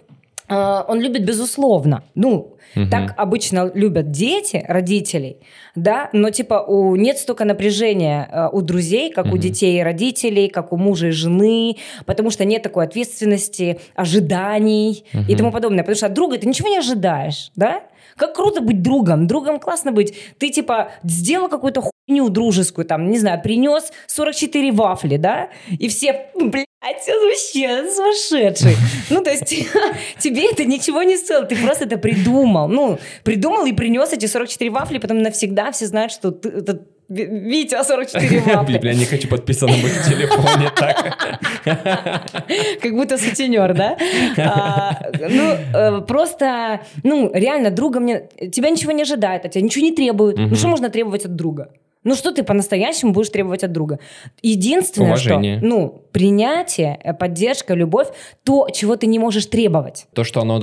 он 0.48 1.00
любит 1.00 1.24
безусловно. 1.24 2.02
Ну, 2.14 2.50
Мгм. 2.76 2.90
так 2.90 3.14
обычно 3.16 3.70
любят 3.72 4.10
дети, 4.10 4.64
родителей, 4.66 5.36
да, 5.76 6.10
но 6.12 6.30
типа 6.30 6.64
у, 6.66 6.96
нет 6.96 7.18
столько 7.18 7.44
напряжения 7.44 8.28
э, 8.32 8.48
у 8.52 8.62
друзей, 8.62 9.10
как 9.12 9.26
у 9.26 9.28
Мгм. 9.30 9.38
детей 9.38 9.78
и 9.78 9.82
родителей, 9.82 10.48
как 10.48 10.72
у 10.72 10.76
мужа 10.76 11.08
и 11.08 11.10
жены, 11.10 11.76
потому 12.04 12.30
что 12.30 12.44
нет 12.44 12.62
такой 12.62 12.84
ответственности, 12.86 13.78
ожиданий 13.94 15.04
и 15.12 15.16
Мгм. 15.18 15.36
тому 15.36 15.52
подобное. 15.52 15.80
Потому 15.84 15.96
что 15.96 16.06
от 16.06 16.14
друга 16.14 16.36
ты 16.38 16.46
ничего 16.48 16.68
не 16.68 16.78
ожидаешь, 16.78 17.50
да? 17.56 17.82
Как 18.16 18.34
круто 18.34 18.60
быть 18.60 18.80
другом. 18.82 19.26
Другом 19.26 19.58
классно 19.58 19.90
быть. 19.90 20.14
Ты, 20.38 20.50
типа, 20.50 20.90
сделал 21.02 21.48
какую-то 21.48 21.82
хуйню 21.82 22.28
дружескую, 22.28 22.84
там, 22.86 23.10
не 23.10 23.18
знаю, 23.18 23.42
принес 23.42 23.92
44 24.06 24.70
вафли, 24.72 25.16
да? 25.16 25.48
И 25.68 25.88
все, 25.88 26.26
блядь, 26.40 26.66
он 26.86 27.28
вообще 27.28 27.90
сумасшедший. 27.90 28.76
Ну, 29.10 29.22
то 29.22 29.30
есть 29.30 29.44
тебе 30.18 30.50
это 30.50 30.64
ничего 30.64 31.02
не 31.02 31.16
стоило, 31.16 31.44
ты 31.44 31.56
просто 31.56 31.84
это 31.84 31.96
придумал. 31.96 32.68
Ну, 32.68 32.98
придумал 33.22 33.66
и 33.66 33.72
принес 33.72 34.12
эти 34.12 34.26
44 34.26 34.70
вафли, 34.70 34.98
потом 34.98 35.22
навсегда 35.22 35.70
все 35.72 35.86
знают, 35.86 36.12
что 36.12 36.30
ты, 36.30 36.48
это 36.48 36.80
Ви- 37.08 37.26
Витя 37.26 37.84
44 37.84 38.40
вафли. 38.46 38.78
Бля, 38.78 38.94
не 38.94 39.04
хочу 39.04 39.28
подписан 39.28 39.68
на 39.70 39.76
моем 39.76 40.02
телефоне 40.08 40.70
так. 40.74 41.40
Как 42.82 42.92
будто 42.94 43.18
сутенер, 43.18 43.74
да? 43.74 43.96
А, 44.38 45.10
ну, 45.28 45.56
э, 45.74 46.00
просто, 46.06 46.80
ну, 47.02 47.30
реально, 47.34 47.70
друга 47.70 48.00
мне... 48.00 48.28
Тебя 48.52 48.70
ничего 48.70 48.92
не 48.92 49.02
ожидает, 49.02 49.44
от 49.44 49.52
тебя 49.52 49.64
ничего 49.64 49.84
не 49.84 49.92
требует. 49.92 50.38
Ну, 50.38 50.54
что 50.56 50.68
можно 50.68 50.88
требовать 50.88 51.26
от 51.26 51.36
друга? 51.36 51.68
Ну, 52.04 52.14
что 52.14 52.32
ты 52.32 52.42
по-настоящему 52.42 53.12
будешь 53.12 53.30
требовать 53.30 53.64
от 53.64 53.72
друга? 53.72 53.98
Единственное, 54.42 55.08
Уважение. 55.08 55.58
что... 55.58 55.66
Ну, 55.66 56.02
принятие, 56.12 57.00
э, 57.02 57.14
поддержка, 57.14 57.74
любовь, 57.74 58.08
то, 58.44 58.68
чего 58.72 58.96
ты 58.96 59.06
не 59.06 59.18
можешь 59.18 59.46
требовать. 59.46 60.06
То, 60.14 60.22
что 60.24 60.40
оно 60.40 60.58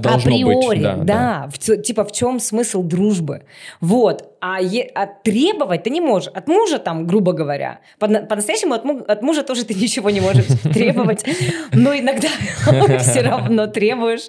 должно 0.00 0.30
априори, 0.32 0.78
быть. 0.78 1.04
да, 1.04 1.48
В 1.52 1.58
ц- 1.58 1.76
типа 1.80 2.04
в 2.04 2.12
чем 2.12 2.40
смысл 2.40 2.82
дружбы? 2.82 3.42
Вот. 3.80 4.24
А, 4.40 4.60
е- 4.60 4.90
а 4.94 5.06
требовать 5.06 5.82
ты 5.82 5.90
не 5.90 6.00
можешь. 6.00 6.28
От 6.34 6.48
мужа 6.48 6.78
там, 6.78 7.06
грубо 7.06 7.32
говоря. 7.32 7.80
По- 7.98 8.06
По-настоящему 8.08 8.74
от, 8.74 8.84
му- 8.84 9.04
от 9.06 9.22
мужа 9.22 9.42
тоже 9.42 9.64
ты 9.64 9.74
ничего 9.74 10.10
не 10.10 10.20
можешь 10.20 10.46
требовать. 10.74 11.24
Но 11.72 11.92
иногда 11.94 12.28
все 12.98 13.22
равно 13.22 13.66
требуешь. 13.66 14.28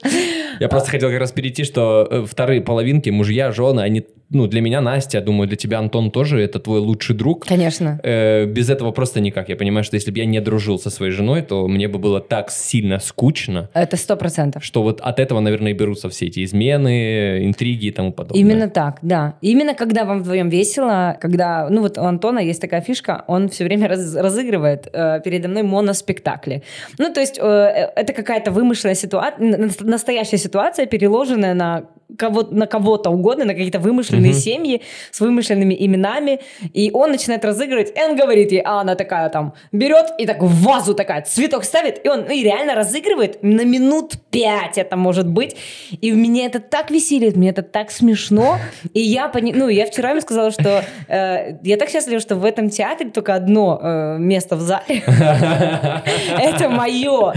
Я 0.59 0.67
просто 0.67 0.89
хотел 0.91 1.09
как 1.09 1.19
раз 1.19 1.31
перейти, 1.31 1.63
что 1.63 2.07
э, 2.09 2.25
вторые 2.25 2.61
половинки, 2.61 3.09
мужья, 3.11 3.51
жены, 3.51 3.81
они, 3.81 4.03
ну, 4.31 4.47
для 4.47 4.61
меня 4.61 4.81
Настя, 4.81 5.21
думаю, 5.21 5.47
для 5.47 5.57
тебя 5.57 5.79
Антон 5.79 6.11
тоже, 6.11 6.41
это 6.41 6.59
твой 6.59 6.79
лучший 6.79 7.15
друг. 7.15 7.45
Конечно. 7.45 7.99
Э, 8.03 8.45
без 8.45 8.69
этого 8.69 8.91
просто 8.91 9.19
никак. 9.21 9.49
Я 9.49 9.55
понимаю, 9.55 9.83
что 9.83 9.95
если 9.95 10.11
бы 10.11 10.17
я 10.19 10.25
не 10.25 10.41
дружил 10.41 10.79
со 10.79 10.89
своей 10.89 11.11
женой, 11.11 11.41
то 11.41 11.67
мне 11.67 11.87
бы 11.87 11.99
было 11.99 12.19
так 12.19 12.51
сильно 12.51 12.99
скучно, 12.99 13.69
Это 13.73 13.95
сто 13.97 14.15
процентов. 14.17 14.63
что 14.65 14.81
вот 14.83 15.01
от 15.01 15.19
этого, 15.19 15.39
наверное, 15.39 15.71
и 15.71 15.75
берутся 15.75 16.09
все 16.09 16.25
эти 16.27 16.43
измены, 16.43 17.45
интриги 17.45 17.87
и 17.87 17.91
тому 17.91 18.11
подобное. 18.11 18.39
Именно 18.41 18.69
так, 18.69 18.97
да. 19.01 19.35
Именно 19.41 19.73
когда 19.75 19.98
вам 20.05 20.19
вдвоем 20.19 20.49
весело, 20.49 21.17
когда, 21.19 21.67
ну 21.69 21.81
вот 21.81 21.97
у 21.97 22.03
Антона 22.03 22.39
есть 22.39 22.61
такая 22.61 22.81
фишка, 22.81 23.23
он 23.27 23.49
все 23.49 23.63
время 23.63 23.87
раз- 23.87 24.15
разыгрывает 24.15 24.87
э, 24.91 25.21
передо 25.23 25.47
мной 25.47 25.63
моноспектакли. 25.63 26.63
Ну 26.97 27.13
то 27.13 27.19
есть 27.19 27.37
э, 27.37 27.41
э, 27.41 27.91
это 27.95 28.13
какая-то 28.13 28.51
вымышленная 28.51 28.95
ситуация, 28.95 29.69
настоящая 29.81 30.37
ситуация, 30.37 30.85
переложенная 30.85 31.53
на 31.53 31.83
кого 32.17 32.43
на 32.49 32.65
кого-то 32.65 33.09
угодно, 33.09 33.45
на 33.45 33.53
какие-то 33.53 33.79
вымышленные 33.79 34.31
Мгм. 34.31 34.39
семьи 34.39 34.81
с 35.11 35.19
вымышленными 35.19 35.75
именами, 35.77 36.39
и 36.73 36.91
он 36.93 37.11
начинает 37.11 37.45
разыгрывать, 37.45 37.93
и 37.95 38.01
он 38.01 38.15
говорит 38.15 38.51
ей, 38.51 38.61
а 38.61 38.81
она 38.81 38.95
такая 38.95 39.29
там 39.29 39.53
берет 39.71 40.07
и 40.17 40.25
так 40.25 40.41
в 40.41 40.63
вазу 40.63 40.93
такая 40.93 41.21
цветок 41.21 41.63
ставит, 41.63 42.05
и 42.05 42.09
он 42.09 42.25
ну, 42.27 42.33
и 42.33 42.43
реально 42.43 42.75
разыгрывает 42.75 43.43
на 43.43 43.63
минут 43.63 44.13
пять 44.31 44.77
это 44.77 44.95
может 44.95 45.27
быть, 45.27 45.55
и 46.01 46.11
меня 46.11 46.45
это 46.45 46.59
так 46.59 46.91
веселит, 46.91 47.35
мне 47.35 47.49
это 47.49 47.61
так 47.61 47.91
смешно, 47.91 48.57
и 48.93 49.01
я 49.01 49.27
пони... 49.27 49.53
ну 49.53 49.67
я 49.67 49.85
вчера 49.85 50.11
ему 50.11 50.21
сказала, 50.21 50.51
что 50.51 50.83
э, 51.07 51.57
я 51.63 51.77
так 51.77 51.89
счастлива, 51.89 52.19
что 52.19 52.35
в 52.35 52.45
этом 52.45 52.69
театре 52.69 53.09
только 53.09 53.35
одно 53.35 53.79
э, 53.81 54.17
место 54.19 54.55
в 54.55 54.61
зале, 54.61 54.83
это 55.07 56.69
мое, 56.69 57.33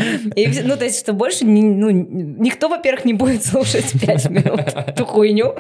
ну 0.64 0.76
то 0.76 0.85
есть 0.85 1.00
что 1.00 1.12
больше 1.12 1.44
ну, 1.44 1.90
никто, 1.90 2.68
во-первых, 2.68 3.04
не 3.04 3.12
будет 3.12 3.44
слушать 3.44 3.92
пять 4.00 4.28
минут 4.30 4.62
эту 4.87 5.05
хуйню, 5.05 5.55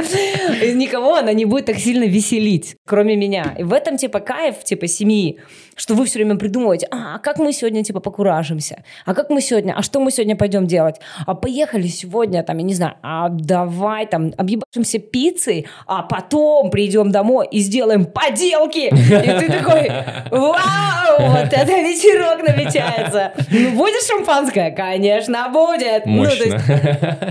никого 0.74 1.16
она 1.16 1.32
не 1.32 1.44
будет 1.44 1.66
так 1.66 1.76
сильно 1.76 2.04
веселить, 2.04 2.76
кроме 2.86 3.16
меня. 3.16 3.54
И 3.58 3.62
в 3.62 3.72
этом 3.72 3.96
типа 3.96 4.20
кайф 4.20 4.64
типа 4.64 4.86
семьи, 4.86 5.38
что 5.76 5.94
вы 5.94 6.04
все 6.04 6.18
время 6.18 6.36
придумываете, 6.36 6.86
а, 6.90 7.16
а 7.16 7.18
как 7.18 7.38
мы 7.38 7.52
сегодня 7.52 7.82
типа 7.84 8.00
покуражимся, 8.00 8.82
а 9.04 9.14
как 9.14 9.30
мы 9.30 9.40
сегодня, 9.40 9.74
а 9.76 9.82
что 9.82 10.00
мы 10.00 10.10
сегодня 10.10 10.36
пойдем 10.36 10.66
делать, 10.66 10.96
а 11.26 11.34
поехали 11.34 11.86
сегодня 11.86 12.42
там, 12.42 12.58
я 12.58 12.64
не 12.64 12.74
знаю, 12.74 12.94
а 13.02 13.28
давай 13.28 14.06
там 14.06 14.32
объебашимся 14.36 14.98
пиццей, 14.98 15.66
а 15.86 16.02
потом 16.02 16.70
придем 16.70 17.10
домой 17.10 17.48
и 17.50 17.60
сделаем 17.60 18.04
поделки. 18.04 18.88
И 18.88 19.40
ты 19.40 19.48
такой, 19.48 19.90
вау, 20.30 21.30
вот 21.30 21.52
это 21.52 21.72
вечерок 21.72 22.42
намечается. 22.46 23.32
Ну, 23.50 23.70
будет 23.72 24.02
шампанское? 24.02 24.70
Конечно, 24.70 25.48
будет. 25.50 26.06
Ну, 26.06 26.24
то 26.24 26.30
есть, 26.30 26.52
Мощно. 26.52 27.30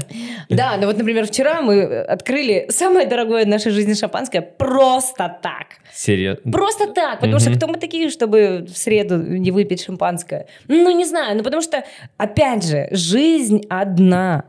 да, 0.49 0.77
ну 0.79 0.87
вот, 0.87 0.97
например, 0.97 1.27
вчера 1.27 1.61
мы 1.61 1.83
открыли 2.01 2.67
самое 2.69 3.07
дорогое 3.07 3.45
в 3.45 3.47
нашей 3.47 3.71
жизни 3.71 3.93
шампанское 3.93 4.41
просто 4.41 5.37
так. 5.41 5.67
Серьезно. 5.93 6.51
Просто 6.51 6.87
так, 6.87 7.19
потому 7.19 7.39
что 7.39 7.51
кто 7.51 7.67
мы 7.67 7.77
такие, 7.77 8.09
чтобы 8.09 8.30
в 8.31 8.77
среду 8.77 9.17
не 9.17 9.51
выпить 9.51 9.83
шампанское? 9.83 10.47
Ну, 10.67 10.95
не 10.97 11.05
знаю, 11.05 11.37
ну 11.37 11.43
потому 11.43 11.61
что, 11.61 11.83
опять 12.17 12.65
же, 12.65 12.87
жизнь 12.91 13.63
одна. 13.69 14.45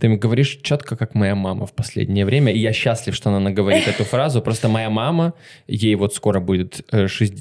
Ты 0.00 0.08
мне 0.08 0.16
говоришь 0.16 0.60
четко, 0.62 0.96
как 0.96 1.14
моя 1.14 1.34
мама 1.34 1.66
в 1.66 1.72
последнее 1.72 2.24
время, 2.24 2.52
и 2.52 2.58
я 2.58 2.72
счастлив, 2.72 3.14
что 3.14 3.30
она 3.30 3.40
наговорит 3.40 3.88
эту 3.88 4.04
фразу. 4.04 4.40
Просто 4.42 4.68
моя 4.68 4.90
мама, 4.90 5.34
ей 5.66 5.94
вот 5.94 6.14
скоро 6.14 6.40
будет 6.40 6.84
э, 6.92 7.06
60... 7.06 7.34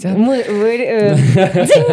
60? 0.00 0.16
Мы, 0.16 0.44
вы, 0.48 0.76
э, 0.82 1.14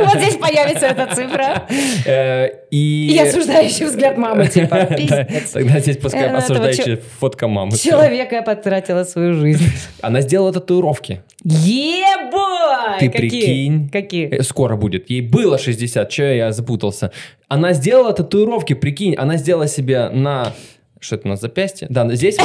вот 0.05 0.17
здесь 0.21 0.35
появится 0.35 0.87
эта 0.87 1.13
цифра. 1.13 1.67
Э, 2.05 2.47
И... 2.71 3.11
И 3.13 3.19
осуждающий 3.19 3.85
взгляд 3.85 4.17
мамы, 4.17 4.47
типа, 4.47 4.85
пиздец. 4.97 5.51
Тогда 5.51 5.79
здесь 5.79 5.97
пускай 5.97 6.27
Э, 6.27 6.37
осуждающая 6.37 6.99
фотка 7.19 7.47
мамы. 7.47 7.77
Человека 7.77 8.41
потратила 8.41 9.03
свою 9.03 9.33
жизнь. 9.33 9.65
Она 10.01 10.21
сделала 10.21 10.53
татуировки. 10.53 11.21
Ебать! 11.43 12.99
Ты 12.99 13.09
прикинь. 13.09 13.89
Какие? 13.89 14.27
Э, 14.39 14.43
Скоро 14.43 14.75
будет. 14.75 15.09
Ей 15.09 15.21
было 15.21 15.57
60, 15.57 16.09
че 16.09 16.37
я 16.37 16.51
запутался. 16.51 17.11
Она 17.47 17.73
сделала 17.73 18.13
татуировки, 18.13 18.73
прикинь. 18.73 19.15
Она 19.15 19.37
сделала 19.37 19.67
себе 19.67 20.09
на... 20.09 20.53
Что 20.99 21.15
это 21.15 21.27
на 21.27 21.35
запястье? 21.35 21.87
Да, 21.89 22.07
здесь. 22.15 22.37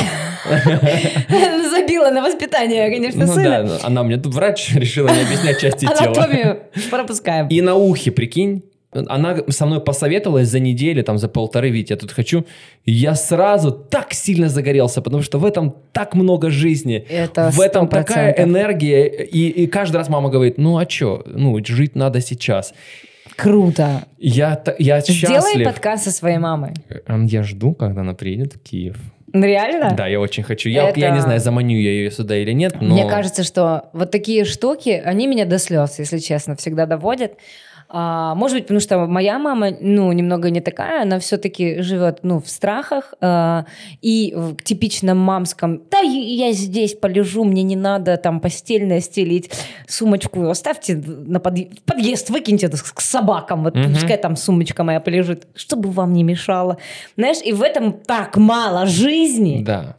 Забила 1.71 2.11
на 2.11 2.23
воспитание, 2.23 2.91
конечно, 2.91 3.27
Ну 3.27 3.33
сына. 3.33 3.65
да, 3.65 3.79
она 3.83 4.03
мне 4.03 4.17
тут 4.17 4.35
врач 4.35 4.71
решила 4.75 5.09
не 5.09 5.23
объяснять 5.23 5.59
части 5.61 5.87
тела. 5.87 5.97
Анатомию 5.99 6.59
пропускаем. 6.91 7.49
И 7.49 7.61
на 7.61 7.75
ухе, 7.75 8.11
прикинь. 8.11 8.63
Она 8.95 9.39
со 9.49 9.65
мной 9.65 9.81
посоветовалась 9.81 10.49
за 10.49 10.61
неделю, 10.61 11.03
там, 11.03 11.17
за 11.17 11.29
полторы, 11.29 11.71
Витя, 11.71 11.93
я 11.93 11.97
тут 11.97 12.13
хочу. 12.13 12.45
Я 12.85 13.15
сразу 13.15 13.73
так 13.73 14.13
сильно 14.13 14.51
загорелся, 14.51 15.01
потому 15.01 15.23
что 15.23 15.39
в 15.39 15.47
этом 15.47 15.75
так 15.93 16.15
много 16.15 16.51
жизни. 16.51 17.07
Это 17.09 17.51
в 17.51 17.61
этом 17.61 17.87
100%. 17.87 17.89
такая 17.89 18.35
энергия. 18.37 19.07
И, 19.07 19.49
и 19.49 19.67
каждый 19.67 19.97
раз 19.97 20.11
мама 20.11 20.29
говорит, 20.29 20.59
ну 20.59 20.77
а 20.77 20.87
что, 20.87 21.23
ну 21.25 21.59
жить 21.65 21.95
надо 21.97 22.21
сейчас. 22.21 22.75
Круто. 23.37 24.05
Я, 24.19 24.63
я 24.79 25.01
Сделай 25.01 25.19
счастлив. 25.19 25.67
подкаст 25.67 26.05
со 26.05 26.11
своей 26.11 26.39
мамой. 26.39 26.73
Эм, 27.07 27.27
Я 27.27 27.43
жду, 27.43 27.75
когда 27.75 28.01
она 28.03 28.15
приедет 28.15 28.55
в 28.55 28.61
Киев. 28.63 28.97
Ну, 29.35 29.47
Реально? 29.47 29.95
Да, 29.97 30.07
я 30.07 30.21
очень 30.21 30.43
хочу. 30.43 30.69
Я, 30.69 30.91
Это- 30.91 31.01
я 31.01 31.11
не 31.11 31.21
знаю, 31.21 31.41
заманю 31.41 31.81
я 31.81 31.91
ее 31.91 32.11
сюда 32.11 32.37
или 32.37 32.53
нет, 32.53 32.75
но... 32.81 32.93
Мне 32.95 33.09
кажется, 33.09 33.45
что 33.45 33.89
вот 33.95 34.11
такие 34.11 34.45
штуки, 34.45 35.01
они 35.05 35.27
меня 35.27 35.47
до 35.47 35.59
слез, 35.59 35.99
если 35.99 36.19
честно, 36.19 36.55
всегда 36.57 36.85
доводят. 36.85 37.33
А, 37.95 38.35
может 38.35 38.57
быть, 38.57 38.65
потому 38.65 38.81
что 38.81 39.07
моя 39.07 39.39
мама, 39.39 39.69
ну, 39.79 40.11
немного 40.13 40.49
не 40.49 40.63
такая, 40.63 41.03
она 41.03 41.19
все-таки 41.19 41.83
живет, 41.83 42.21
ну, 42.23 42.41
в 42.41 42.49
страхах 42.49 43.13
а, 43.21 43.67
и 44.01 44.33
в 44.35 44.57
типичном 44.63 45.19
мамском, 45.19 45.83
да, 45.91 45.99
я 46.01 46.53
здесь 46.53 46.95
полежу, 46.95 47.45
мне 47.45 47.63
не 47.63 47.77
надо 47.77 48.17
там 48.17 48.41
постельное 48.41 49.01
стелить, 49.01 49.51
сумочку 49.87 50.49
оставьте 50.49 50.97
на 50.97 51.37
подъ- 51.37 51.77
в 51.77 51.83
подъезд, 51.83 52.31
выкиньте 52.31 52.67
это 52.67 52.79
к 52.79 53.01
собакам, 53.03 53.63
вот 53.65 53.75
Мгм. 53.75 53.93
пускай 53.93 54.17
там 54.17 54.37
сумочка 54.37 54.85
моя 54.85 55.01
полежит, 55.01 55.47
чтобы 55.55 55.91
вам 55.91 56.15
не 56.15 56.23
мешало. 56.25 56.79
Знаешь, 57.19 57.39
и 57.45 57.53
в 57.53 57.61
этом 57.63 57.93
так 57.93 58.39
мало 58.39 58.87
жизни, 58.87 59.63
Да. 59.63 59.97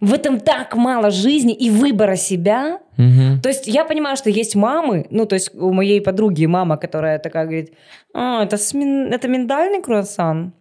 В 0.00 0.12
этом 0.12 0.40
так 0.40 0.74
мало 0.76 1.10
жизни 1.10 1.54
и 1.54 1.70
выбора 1.70 2.16
себя, 2.16 2.78
Мгм. 2.96 3.40
то 3.42 3.48
есть 3.48 3.66
я 3.66 3.84
понимаю, 3.84 4.16
что 4.16 4.30
есть 4.30 4.54
мамы, 4.56 5.06
ну, 5.10 5.26
то 5.26 5.34
есть 5.34 5.54
у 5.54 5.72
моей 5.72 6.00
подруги 6.00 6.46
мама, 6.46 6.76
которая 6.76 7.18
такая 7.18 7.44
говорит, 7.44 7.72
а, 8.14 8.44
это, 8.44 8.56
с 8.56 8.72
мин- 8.74 9.12
это 9.12 9.28
миндальный 9.28 9.82
круассан? 9.82 10.52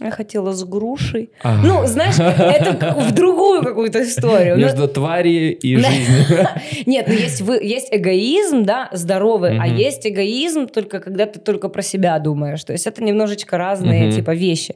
Я 0.00 0.10
хотела 0.10 0.52
с 0.52 0.64
грушей. 0.64 1.30
А. 1.44 1.60
Ну, 1.62 1.86
знаешь, 1.86 2.18
это 2.18 2.94
в 2.98 3.12
другую 3.12 3.62
какую-то 3.62 4.02
историю. 4.02 4.56
Ну, 4.56 4.62
Между 4.62 4.88
твари 4.88 5.50
и 5.52 5.76
жизнью. 5.76 6.48
Нет, 6.86 7.06
ну 7.06 7.14
есть, 7.14 7.42
вы, 7.42 7.56
есть 7.62 7.88
эгоизм, 7.92 8.64
да, 8.64 8.88
здоровый, 8.92 9.58
а 9.60 9.66
есть 9.68 10.04
эгоизм 10.06 10.66
только 10.66 10.98
когда 10.98 11.26
ты 11.26 11.38
только 11.38 11.68
про 11.68 11.82
себя 11.82 12.18
думаешь. 12.18 12.64
То 12.64 12.72
есть 12.72 12.86
это 12.86 13.04
немножечко 13.04 13.58
разные 13.58 14.10
типа 14.10 14.34
вещи. 14.34 14.74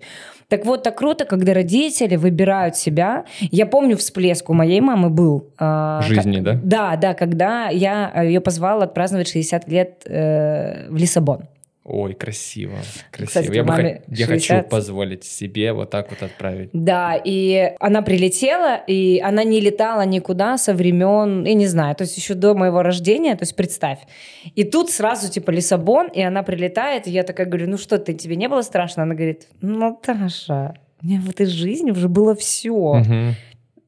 Так 0.49 0.65
вот, 0.65 0.83
так 0.85 0.97
круто, 0.97 1.25
когда 1.25 1.55
родители 1.55 2.17
выбирают 2.17 2.77
себя. 2.77 3.25
Я 3.41 3.67
помню 3.67 3.97
всплеск 3.97 4.49
у 4.49 4.55
моей 4.55 4.81
мамы 4.81 5.11
был. 5.11 5.49
а, 5.59 6.01
Жизни, 6.03 6.37
как- 6.37 6.45
да? 6.45 6.61
Да, 6.63 6.97
да, 6.97 7.15
когда 7.15 7.69
я 7.69 8.23
ее 8.23 8.41
позвала 8.41 8.85
отпраздновать 8.85 9.29
60 9.29 9.69
лет 9.69 10.03
э, 10.07 10.89
в 10.89 10.97
Лиссабон. 10.97 11.41
Ой, 11.89 12.15
красиво. 12.15 12.79
Красиво. 13.13 13.27
Кстати, 13.43 13.55
я 13.57 13.63
бы 13.63 13.73
хот- 13.73 14.03
я 14.09 14.27
60. 14.27 14.57
хочу 14.59 14.69
позволить 14.69 15.23
себе 15.23 15.73
вот 15.73 15.91
так 15.91 16.11
вот 16.11 16.21
отправить. 16.21 16.71
Да, 16.73 17.15
и 17.15 17.75
она 17.79 18.03
прилетела, 18.03 18.77
и 18.89 19.21
она 19.21 19.45
не 19.45 19.61
летала 19.61 20.05
никуда 20.05 20.59
со 20.59 20.75
времен, 20.75 21.45
я 21.45 21.55
не 21.55 21.69
знаю, 21.69 21.95
то 21.95 22.03
есть 22.03 22.17
еще 22.17 22.35
до 22.35 22.55
моего 22.55 22.83
рождения, 22.83 23.37
то 23.37 23.43
есть 23.43 23.55
представь. 23.55 24.01
И 24.57 24.65
тут 24.65 24.91
сразу 24.91 25.31
типа 25.31 25.53
Лиссабон, 25.53 26.09
и 26.09 26.21
она 26.23 26.43
прилетает, 26.43 27.07
и 27.07 27.13
я 27.13 27.23
такая 27.23 27.47
говорю, 27.47 27.69
ну 27.69 27.79
что 27.79 27.99
ты, 27.99 28.15
тебе 28.15 28.35
не 28.35 28.49
было 28.49 28.63
страшно? 28.63 29.05
Она 29.05 29.15
говорит, 29.15 29.47
ну, 29.61 29.97
Таша, 30.03 30.75
у 31.01 31.07
меня 31.07 31.21
в 31.21 31.31
этой 31.31 31.47
жизни 31.47 31.93
уже 31.93 32.09
было 32.09 32.35
все. 32.35 32.95
Мгм. 32.95 33.35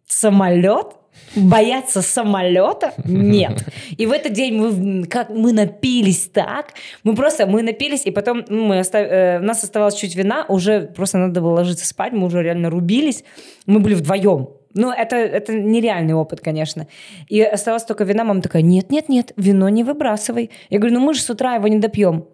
Самолет? 0.06 0.97
Бояться 1.36 2.02
самолета? 2.02 2.92
Нет. 3.04 3.64
И 3.96 4.06
в 4.06 4.12
этот 4.12 4.32
день 4.32 4.54
мы, 4.54 5.06
как, 5.06 5.30
мы 5.30 5.52
напились 5.52 6.28
так, 6.32 6.72
мы 7.04 7.14
просто, 7.14 7.46
мы 7.46 7.62
напились, 7.62 8.06
и 8.06 8.10
потом 8.10 8.44
ну, 8.48 8.66
мы 8.66 8.80
остав- 8.80 9.08
э, 9.08 9.38
у 9.38 9.42
нас 9.42 9.62
оставалось 9.62 9.94
чуть 9.94 10.16
вина, 10.16 10.44
уже 10.48 10.80
просто 10.80 11.18
надо 11.18 11.40
было 11.40 11.54
ложиться 11.54 11.86
спать, 11.86 12.12
мы 12.12 12.26
уже 12.26 12.42
реально 12.42 12.70
рубились, 12.70 13.24
мы 13.66 13.80
были 13.80 13.94
вдвоем. 13.94 14.48
Ну, 14.74 14.90
это, 14.90 15.16
это 15.16 15.54
нереальный 15.54 16.14
опыт, 16.14 16.40
конечно. 16.40 16.86
И 17.28 17.42
оставалось 17.42 17.84
только 17.84 18.04
вина, 18.04 18.24
мама 18.24 18.42
такая, 18.42 18.62
нет-нет-нет, 18.62 19.32
вино 19.36 19.68
не 19.68 19.84
выбрасывай. 19.84 20.50
Я 20.70 20.78
говорю, 20.78 20.98
ну 20.98 21.06
мы 21.06 21.14
же 21.14 21.20
с 21.20 21.30
утра 21.30 21.54
его 21.54 21.68
не 21.68 21.78
допьем. 21.78 22.24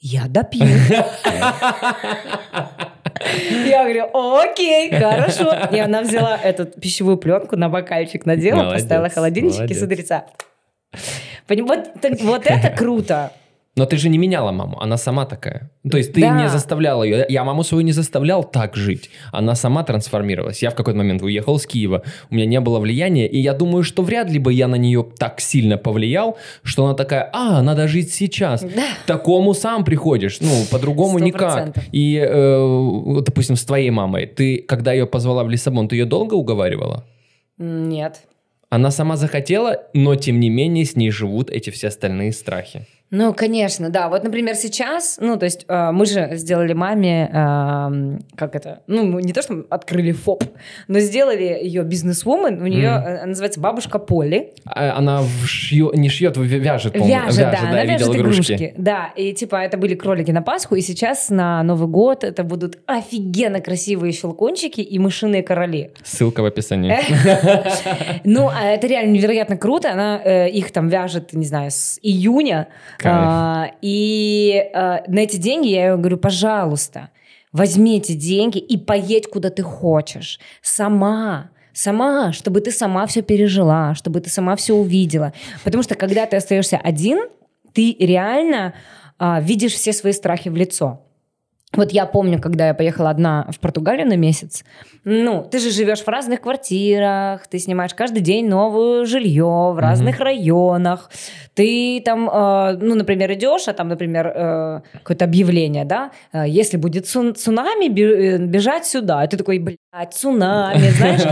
Я 0.00 0.26
допью. 0.28 0.64
Я 3.66 3.84
говорю, 3.84 4.08
окей, 4.40 4.90
хорошо. 4.92 5.54
И 5.72 5.78
она 5.78 6.02
взяла 6.02 6.36
эту 6.42 6.66
пищевую 6.66 7.16
пленку, 7.16 7.56
на 7.56 7.68
бокальчик 7.68 8.26
надела, 8.26 8.56
Молодец, 8.56 8.82
поставила 8.82 9.08
холодильничек 9.08 9.56
и 9.58 9.60
молодец. 9.62 9.78
смотрится. 9.78 10.24
Поним- 11.46 11.66
Вот, 11.66 11.88
вот 12.22 12.46
это 12.46 12.70
круто. 12.70 13.32
Но 13.78 13.86
ты 13.86 13.96
же 13.96 14.08
не 14.08 14.18
меняла 14.18 14.50
маму, 14.50 14.76
она 14.82 14.96
сама 14.96 15.24
такая. 15.24 15.70
То 15.88 15.98
есть 15.98 16.12
ты 16.12 16.20
Да. 16.20 16.42
не 16.42 16.48
заставляла 16.48 17.04
ее. 17.04 17.24
Я 17.28 17.44
маму 17.44 17.62
свою 17.62 17.84
не 17.84 17.92
заставлял 17.92 18.42
так 18.42 18.74
жить. 18.76 19.08
Она 19.32 19.54
сама 19.54 19.84
трансформировалась. 19.84 20.62
Я 20.62 20.70
в 20.70 20.74
какой-то 20.74 20.98
момент 20.98 21.22
уехал 21.22 21.56
из 21.56 21.66
Киева, 21.66 22.02
у 22.30 22.34
меня 22.34 22.46
не 22.46 22.60
было 22.60 22.80
влияния, 22.80 23.28
и 23.28 23.38
я 23.38 23.54
думаю, 23.54 23.84
что 23.84 24.02
вряд 24.02 24.30
ли 24.30 24.40
бы 24.40 24.52
я 24.52 24.66
на 24.66 24.74
нее 24.74 25.06
так 25.16 25.40
сильно 25.40 25.76
повлиял, 25.78 26.36
что 26.64 26.84
она 26.84 26.94
такая, 26.94 27.30
а, 27.32 27.62
надо 27.62 27.86
жить 27.86 28.12
сейчас. 28.12 28.62
Да. 28.62 28.84
Такому 29.06 29.54
сам 29.54 29.84
приходишь, 29.84 30.40
ну, 30.40 30.64
по-другому 30.72 31.20
никак. 31.20 31.72
И, 31.92 32.16
э, 32.16 33.20
допустим, 33.22 33.54
с 33.54 33.64
твоей 33.64 33.90
мамой, 33.90 34.26
ты, 34.26 34.58
когда 34.58 34.92
ее 34.92 35.06
позвала 35.06 35.44
в 35.44 35.50
Лиссабон, 35.50 35.86
ты 35.86 35.94
ее 35.94 36.04
долго 36.04 36.34
уговаривала? 36.34 37.04
Нет. 37.58 38.22
Она 38.70 38.90
сама 38.90 39.16
захотела, 39.16 39.84
но 39.94 40.16
тем 40.16 40.40
не 40.40 40.50
менее 40.50 40.84
с 40.84 40.96
ней 40.96 41.10
живут 41.10 41.48
эти 41.50 41.70
все 41.70 41.88
остальные 41.88 42.32
страхи. 42.32 42.86
Ну, 43.10 43.32
конечно, 43.32 43.88
да. 43.88 44.08
Вот, 44.08 44.22
например, 44.22 44.54
сейчас, 44.54 45.16
ну, 45.20 45.36
то 45.38 45.44
есть 45.44 45.64
э, 45.66 45.90
мы 45.92 46.04
же 46.04 46.28
сделали 46.32 46.74
маме, 46.74 47.30
эм, 47.32 48.18
как 48.36 48.54
это, 48.54 48.80
ну, 48.86 49.18
не 49.18 49.32
то, 49.32 49.40
что 49.40 49.54
мы 49.54 49.64
открыли 49.70 50.12
ФОП, 50.12 50.44
но 50.88 50.98
сделали 50.98 51.58
ее 51.62 51.84
бизнес-вумен, 51.84 52.60
у 52.60 52.66
нее 52.66 52.90
Мгм. 52.90 53.06
э, 53.08 53.24
называется 53.26 53.60
бабушка 53.60 53.98
Поли. 53.98 54.50
А 54.66 54.98
Она 54.98 55.22
шьет, 55.46 55.94
не 55.96 56.10
шьет, 56.10 56.36
вяжет, 56.36 56.92
по-моему. 56.92 57.26
Вяжет, 57.26 57.50
да, 57.50 57.58
она 57.68 57.78
я 57.80 57.84
вяжет 57.84 58.08
видел 58.08 58.20
игрушки. 58.20 58.74
Да, 58.76 59.10
и 59.16 59.32
типа 59.32 59.56
это 59.56 59.78
были 59.78 59.94
кролики 59.94 60.30
на 60.30 60.42
Пасху, 60.42 60.74
и 60.74 60.82
сейчас 60.82 61.30
на 61.30 61.62
Новый 61.62 61.88
год 61.88 62.24
это 62.24 62.44
будут 62.44 62.78
офигенно 62.86 63.60
красивые 63.60 64.12
щелкунчики 64.12 64.80
и 64.82 64.98
мышиные 64.98 65.42
короли. 65.42 65.92
Ссылка 66.04 66.42
в 66.42 66.44
описании. 66.46 66.94
Ну, 68.24 68.48
а 68.48 68.64
это 68.64 68.86
реально 68.86 69.12
невероятно 69.12 69.56
круто. 69.56 69.92
Она 69.92 70.20
э, 70.22 70.48
их 70.50 70.70
там 70.72 70.88
вяжет, 70.88 71.32
не 71.32 71.46
знаю, 71.46 71.70
с 71.70 71.98
июня. 72.02 72.68
Кайф. 72.98 73.14
А, 73.16 73.70
и 73.80 74.70
а, 74.74 75.02
на 75.06 75.20
эти 75.20 75.36
деньги 75.36 75.68
я 75.68 75.96
говорю, 75.96 76.18
пожалуйста, 76.18 77.10
возьми 77.52 77.98
эти 77.98 78.12
деньги 78.12 78.58
и 78.58 78.76
поедь 78.76 79.28
куда 79.30 79.50
ты 79.50 79.62
хочешь. 79.62 80.40
Сама. 80.62 81.50
Сама, 81.72 82.32
чтобы 82.32 82.60
ты 82.60 82.72
сама 82.72 83.06
все 83.06 83.22
пережила, 83.22 83.94
чтобы 83.94 84.20
ты 84.20 84.28
сама 84.30 84.56
все 84.56 84.74
увидела. 84.74 85.32
Потому 85.62 85.84
что 85.84 85.94
когда 85.94 86.26
ты 86.26 86.36
остаешься 86.36 86.76
один, 86.76 87.28
ты 87.72 87.94
реально 88.00 88.74
а, 89.16 89.40
видишь 89.40 89.74
все 89.74 89.92
свои 89.92 90.12
страхи 90.12 90.48
в 90.48 90.56
лицо. 90.56 91.07
Вот 91.74 91.92
я 91.92 92.06
помню, 92.06 92.40
когда 92.40 92.68
я 92.68 92.74
поехала 92.74 93.10
одна 93.10 93.46
в 93.50 93.60
Португалию 93.60 94.06
на 94.08 94.16
месяц, 94.16 94.64
ну, 95.04 95.46
ты 95.50 95.58
же 95.58 95.70
живешь 95.70 96.00
в 96.00 96.08
разных 96.08 96.40
квартирах, 96.40 97.46
ты 97.46 97.58
снимаешь 97.58 97.92
каждый 97.94 98.20
день 98.22 98.48
новое 98.48 99.04
жилье 99.04 99.72
в 99.74 99.78
разных 99.78 100.18
районах, 100.20 101.10
ты 101.54 102.00
там, 102.04 102.28
э, 102.30 102.78
ну, 102.80 102.94
например, 102.94 103.32
идешь, 103.34 103.68
а 103.68 103.74
там, 103.74 103.88
например, 103.88 104.32
э, 104.34 104.80
какое-то 104.92 105.26
объявление, 105.26 105.84
да, 105.84 106.10
э, 106.32 106.44
если 106.48 106.78
будет 106.78 107.04
цун- 107.04 107.34
цунами, 107.34 107.86
э, 107.86 108.38
бежать 108.38 108.86
сюда, 108.86 109.24
и 109.24 109.28
ты 109.28 109.36
такой, 109.36 109.58
блядь, 109.58 109.76
цунами, 110.06 110.90
знаешь, 110.96 111.22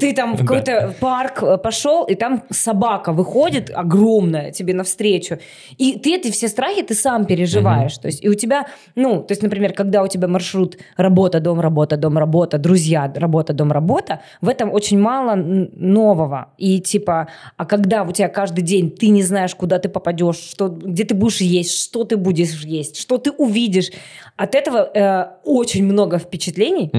ты 0.00 0.14
там 0.14 0.36
в 0.36 0.40
какой-то 0.40 0.94
парк 1.00 1.42
э, 1.42 1.58
пошел, 1.58 2.04
и 2.04 2.14
там 2.14 2.42
собака 2.50 3.12
выходит 3.12 3.70
огромная 3.74 4.50
тебе 4.52 4.74
навстречу. 4.74 5.38
И 5.78 5.98
ты 5.98 6.16
эти 6.16 6.30
все 6.30 6.48
страхи 6.48 6.82
ты 6.82 6.94
сам 6.94 7.24
переживаешь. 7.24 7.98
То 7.98 8.06
есть, 8.06 8.24
и 8.24 8.28
у 8.28 8.34
тебя, 8.34 8.66
ну, 8.94 9.22
то 9.22 9.32
есть, 9.32 9.42
например, 9.42 9.72
когда 9.72 10.02
у 10.02 10.08
тебя 10.08 10.28
маршрут 10.28 10.78
работа, 10.96 11.40
дом, 11.40 11.60
работа, 11.60 11.96
дом, 11.96 12.18
работа, 12.18 12.58
друзья, 12.58 13.12
работа, 13.14 13.52
дом, 13.52 13.72
работа, 13.72 14.20
в 14.40 14.48
этом 14.48 14.72
очень 14.72 14.98
мало 14.98 15.34
нового. 15.34 16.52
И 16.58 16.80
типа, 16.80 17.28
а 17.56 17.64
когда 17.64 18.02
у 18.02 18.12
тебя 18.12 18.28
каждый 18.28 18.62
день 18.62 18.90
ты 18.90 19.08
не 19.08 19.22
знаешь, 19.22 19.54
куда 19.54 19.78
ты 19.78 19.88
попадешь, 19.88 20.36
что, 20.36 20.68
где 20.68 21.04
ты 21.04 21.14
будешь 21.14 21.40
есть, 21.40 21.78
что 21.78 22.04
ты 22.04 22.16
будешь 22.16 22.62
есть, 22.62 22.96
что 22.96 23.18
ты 23.18 23.30
увидишь, 23.30 23.90
от 24.36 24.54
этого 24.54 24.90
э, 24.94 25.26
очень 25.44 25.84
много 25.84 26.18
впечатлений. 26.18 26.90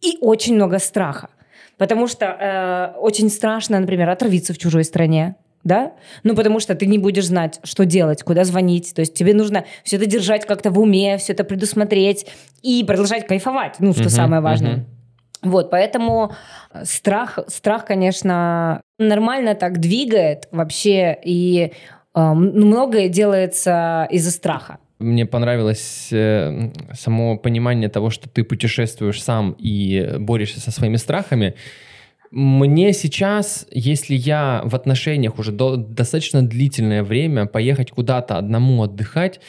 И 0.00 0.18
очень 0.20 0.54
много 0.54 0.78
страха. 0.78 1.28
Потому 1.76 2.08
что 2.08 2.26
э, 2.26 2.98
очень 2.98 3.30
страшно, 3.30 3.78
например, 3.78 4.10
отравиться 4.10 4.52
в 4.52 4.58
чужой 4.58 4.84
стране. 4.84 5.36
Да? 5.64 5.92
Ну, 6.22 6.34
потому 6.34 6.60
что 6.60 6.74
ты 6.74 6.86
не 6.86 6.98
будешь 6.98 7.26
знать, 7.26 7.60
что 7.64 7.84
делать, 7.84 8.22
куда 8.22 8.44
звонить. 8.44 8.94
То 8.94 9.00
есть 9.00 9.14
тебе 9.14 9.34
нужно 9.34 9.64
все 9.84 9.96
это 9.96 10.06
держать 10.06 10.46
как-то 10.46 10.70
в 10.70 10.78
уме, 10.78 11.18
все 11.18 11.32
это 11.32 11.44
предусмотреть 11.44 12.26
и 12.62 12.84
продолжать 12.84 13.26
кайфовать. 13.26 13.76
Ну, 13.78 13.92
что 13.92 14.02
Мгм, 14.04 14.10
самое 14.10 14.42
важное. 14.42 14.76
мгм. 14.76 14.86
Вот, 15.42 15.70
поэтому 15.70 16.32
э, 16.72 16.84
страх, 16.84 17.38
страх, 17.48 17.84
конечно, 17.84 18.80
нормально 18.98 19.54
так 19.54 19.78
двигает 19.78 20.48
вообще, 20.50 21.16
и 21.24 21.72
э, 22.14 22.32
многое 22.32 23.08
делается 23.08 24.08
из-за 24.10 24.30
страха. 24.30 24.78
Мне 24.98 25.26
понравилось 25.26 26.08
э, 26.10 26.72
само 26.92 27.36
понимание 27.36 27.88
того, 27.88 28.10
что 28.10 28.28
ты 28.28 28.42
путешествуешь 28.42 29.22
сам 29.22 29.54
и 29.58 30.16
борешься 30.18 30.60
со 30.60 30.72
своими 30.72 30.96
страхами. 30.96 31.54
Мне 32.30 32.92
сейчас, 32.92 33.66
если 33.70 34.14
я 34.14 34.62
в 34.64 34.74
отношениях 34.74 35.38
уже 35.38 35.52
до- 35.52 35.76
достаточно 35.76 36.42
длительное 36.42 37.02
время, 37.02 37.46
поехать 37.46 37.90
куда-то 37.90 38.36
одному 38.36 38.82
отдыхать, 38.82 39.40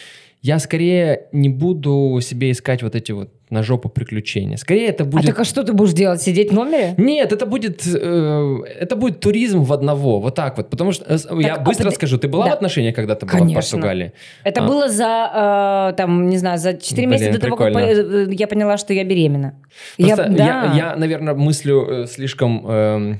я 0.42 0.60
скорее 0.60 1.28
не 1.32 1.50
буду 1.50 2.20
себе 2.22 2.52
искать 2.52 2.84
вот 2.84 2.96
эти 2.96 3.12
вот 3.12 3.34
на 3.50 3.64
жопу 3.64 3.90
приключения. 3.90 4.58
Скорее 4.58 4.88
это 4.90 5.06
будет... 5.06 5.24
А 5.24 5.28
так 5.28 5.40
а 5.40 5.44
что 5.44 5.64
ты 5.64 5.74
будешь 5.74 5.94
делать? 5.94 6.22
Сидеть 6.22 6.52
в 6.52 6.54
номере? 6.54 6.94
Нет, 6.98 7.32
это 7.32 7.46
будет, 7.46 7.86
э, 7.88 8.58
это 8.80 8.96
будет 8.96 9.20
туризм 9.20 9.64
в 9.64 9.74
одного, 9.74 10.20
вот 10.20 10.36
так 10.36 10.58
вот. 10.58 10.70
Потому 10.70 10.92
что, 10.92 11.06
э, 11.06 11.18
я 11.42 11.56
а 11.56 11.60
быстро 11.60 11.86
под- 11.86 11.96
скажу, 11.96 12.18
ты 12.18 12.28
была 12.28 12.46
Да. 12.46 12.52
в 12.52 12.54
отношениях, 12.56 12.96
когда 12.96 13.16
ты 13.16 13.26
была 13.26 13.46
в. 13.46 13.54
Португалии? 13.54 14.14
Это 14.44 14.62
А. 14.64 14.68
было 14.68 14.88
за, 14.90 15.90
э, 15.92 15.98
там, 15.98 16.30
не 16.30 16.38
знаю, 16.38 16.60
за 16.60 16.74
4 16.74 17.08
Блин, 17.08 17.20
месяца 17.20 17.40
до 17.40 17.46
того, 17.46 17.56
как 17.56 17.68
прикольно. 17.74 17.88
по- 17.88 18.32
э, 18.32 18.36
я 18.36 18.48
поняла, 18.48 18.78
что 18.78 18.94
я 18.94 19.04
беременна. 19.04 19.56
Просто 19.98 20.24
я, 20.24 20.30
да. 20.30 20.46
я, 20.46 20.74
я, 20.76 20.96
наверное, 20.96 21.34
мыслю 21.34 22.04
э, 22.04 22.08
слишком 22.08 22.66
эм, 22.68 23.20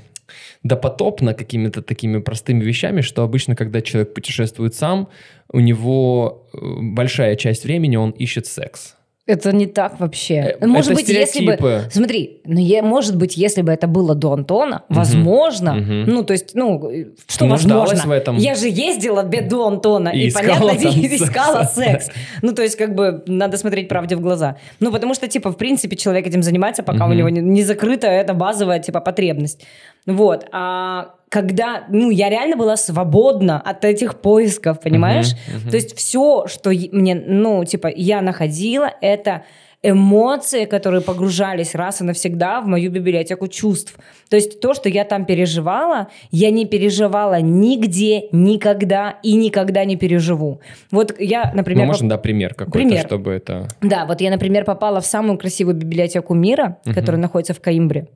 допотопно 0.62 1.34
какими-то 1.34 1.82
такими 1.82 2.20
простыми 2.20 2.62
вещами, 2.62 3.00
что 3.00 3.22
обычно, 3.22 3.56
когда 3.56 3.80
человек 3.80 4.14
путешествует 4.14 4.74
сам, 4.74 5.08
у 5.52 5.60
него 5.60 6.46
э, 6.52 6.58
большая 6.80 7.34
часть 7.36 7.64
времени 7.64 7.96
он 7.96 8.10
ищет 8.10 8.46
секс. 8.46 8.94
Это 9.30 9.52
не 9.52 9.66
так 9.66 10.00
вообще. 10.00 10.56
Э, 10.60 10.66
может 10.66 10.92
это 10.92 11.00
быть, 11.00 11.08
если 11.08 11.46
бы... 11.46 11.84
Смотри, 11.90 12.40
ну, 12.44 12.58
я, 12.58 12.82
может 12.82 13.16
быть, 13.16 13.36
если 13.36 13.62
бы 13.62 13.72
это 13.72 13.86
было 13.86 14.14
до 14.14 14.32
Антона, 14.32 14.82
возможно, 14.88 15.74
мгм. 15.74 16.04
ну, 16.06 16.24
то 16.24 16.32
есть, 16.32 16.54
ну, 16.54 16.90
что 17.28 17.46
Нуждалась 17.46 17.90
возможно? 17.90 18.08
в 18.08 18.12
этом. 18.12 18.36
Я 18.36 18.54
же 18.54 18.68
ездила 18.68 19.22
до 19.22 19.66
Антона, 19.66 20.08
И 20.08 20.28
и, 20.28 20.32
понятно, 20.32 20.70
секс. 20.78 21.22
искала 21.22 21.64
секс. 21.64 22.08
Ну, 22.42 22.52
то 22.52 22.62
есть, 22.62 22.76
как 22.76 22.94
бы, 22.94 23.22
надо 23.26 23.56
смотреть 23.56 23.88
правде 23.88 24.16
в 24.16 24.20
глаза. 24.20 24.56
Ну, 24.80 24.90
потому 24.90 25.14
что, 25.14 25.28
типа, 25.28 25.50
в 25.50 25.56
принципе, 25.56 25.96
человек 25.96 26.26
этим 26.26 26.42
занимается, 26.42 26.82
пока 26.82 27.06
у 27.06 27.12
него 27.12 27.28
не, 27.28 27.40
не 27.40 27.62
закрыта 27.62 28.08
эта 28.08 28.34
базовая, 28.34 28.80
типа, 28.80 29.00
потребность. 29.00 29.64
Вот. 30.06 30.46
А 30.52 31.14
когда, 31.30 31.84
ну, 31.88 32.10
я 32.10 32.28
реально 32.28 32.56
была 32.56 32.76
свободна 32.76 33.60
от 33.60 33.84
этих 33.84 34.20
поисков, 34.20 34.80
понимаешь? 34.80 35.32
Мгм, 35.46 35.60
мгм. 35.60 35.70
То 35.70 35.76
есть 35.76 35.96
все, 35.96 36.46
что 36.48 36.70
мне, 36.70 37.14
ну, 37.14 37.64
типа, 37.64 37.88
я 37.94 38.20
находила, 38.20 38.92
это 39.00 39.44
эмоции, 39.82 40.64
которые 40.64 41.00
погружались 41.02 41.76
раз 41.76 42.00
и 42.00 42.04
навсегда 42.04 42.60
в 42.60 42.66
мою 42.66 42.90
библиотеку 42.90 43.46
чувств. 43.46 43.96
То 44.28 44.36
есть 44.36 44.60
то, 44.60 44.74
что 44.74 44.88
я 44.88 45.04
там 45.04 45.24
переживала, 45.24 46.08
я 46.32 46.50
не 46.50 46.66
переживала 46.66 47.40
нигде, 47.40 48.24
никогда 48.32 49.16
и 49.22 49.36
никогда 49.36 49.84
не 49.84 49.96
переживу. 49.96 50.60
Вот 50.90 51.14
я, 51.18 51.52
например... 51.54 51.82
Ну, 51.82 51.86
можно, 51.86 52.08
да, 52.08 52.18
пример 52.18 52.54
какой-то, 52.54 52.72
Пример. 52.72 53.06
чтобы 53.06 53.30
это... 53.30 53.68
Да, 53.80 54.04
вот 54.04 54.20
я, 54.20 54.30
например, 54.30 54.64
попала 54.64 55.00
в 55.00 55.06
самую 55.06 55.38
красивую 55.38 55.76
библиотеку 55.76 56.34
мира, 56.34 56.78
которая 56.84 57.20
находится 57.20 57.54
в 57.54 57.60
Каимбре, 57.60 58.08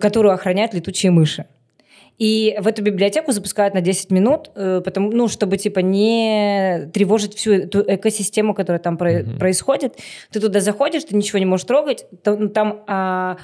которую 0.00 0.32
охраняют 0.32 0.72
летучие 0.72 1.12
мыши. 1.12 1.44
И 2.18 2.56
в 2.60 2.66
эту 2.66 2.82
библиотеку 2.82 3.32
запускают 3.32 3.74
на 3.74 3.80
10 3.80 4.10
минут, 4.10 4.50
э, 4.54 4.80
потому, 4.84 5.10
ну, 5.10 5.28
чтобы 5.28 5.56
типа 5.56 5.80
не 5.80 6.88
тревожить 6.92 7.34
всю 7.34 7.52
эту 7.52 7.82
экосистему, 7.82 8.54
которая 8.54 8.80
там 8.80 8.96
про- 8.96 9.22
Мгм. 9.22 9.38
происходит. 9.38 9.98
Ты 10.30 10.40
туда 10.40 10.60
заходишь, 10.60 11.04
ты 11.04 11.16
ничего 11.16 11.38
не 11.38 11.46
можешь 11.46 11.66
трогать. 11.66 12.06
Там, 12.22 12.50
там, 12.50 12.84
а, 12.86 13.38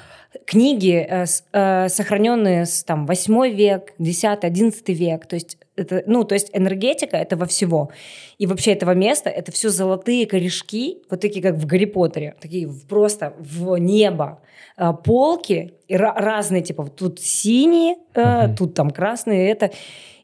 книги, 0.45 1.25
э, 1.51 1.89
сохраненные 1.89 2.65
с 2.65 2.83
там, 2.83 3.05
8 3.07 3.49
век, 3.49 3.93
10, 3.97 4.43
11 4.43 4.93
век. 4.93 5.25
То 5.25 5.35
есть, 5.35 5.57
это, 5.75 6.03
ну, 6.05 6.23
то 6.23 6.35
есть 6.35 6.49
энергетика 6.53 7.17
этого 7.17 7.45
всего. 7.45 7.89
И 8.37 8.45
вообще 8.45 8.73
этого 8.73 8.91
места, 8.91 9.29
это 9.29 9.51
все 9.51 9.69
золотые 9.69 10.25
корешки, 10.27 10.99
вот 11.09 11.19
такие, 11.21 11.41
как 11.41 11.55
в 11.55 11.65
Гарри 11.65 11.85
Поттере, 11.85 12.35
такие 12.39 12.69
просто 12.87 13.33
в 13.39 13.77
небо. 13.77 14.39
А, 14.81 14.93
Полки 14.93 15.73
разные, 15.89 16.61
типа, 16.61 16.85
тут 16.85 17.19
синие, 17.19 17.97
э, 18.15 18.45
Мгм. 18.47 18.55
тут 18.55 18.73
там 18.75 18.91
красные, 18.91 19.51
это. 19.51 19.71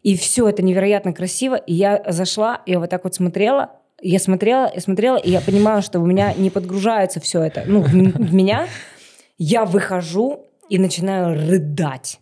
И 0.01 0.15
все 0.15 0.47
это 0.47 0.63
невероятно 0.63 1.11
красиво. 1.13 1.55
И 1.55 1.73
я 1.73 2.01
зашла, 2.07 2.61
я 2.65 2.79
вот 2.79 2.89
так 2.89 3.03
вот 3.03 3.13
смотрела, 3.15 3.71
я 4.01 4.17
смотрела, 4.19 4.71
я 4.73 4.79
смотрела, 4.79 5.17
и 5.17 5.29
я 5.29 5.41
понимаю, 5.41 5.81
что 5.81 5.99
у 5.99 6.05
меня 6.05 6.33
не 6.33 6.49
подгружается 6.49 7.19
все 7.19 7.41
это. 7.41 7.63
Ну, 7.65 7.81
в 7.81 8.33
меня 8.33 8.67
я 9.37 9.65
выхожу 9.65 10.45
и 10.69 10.79
начинаю 10.79 11.35
рыдать. 11.49 12.19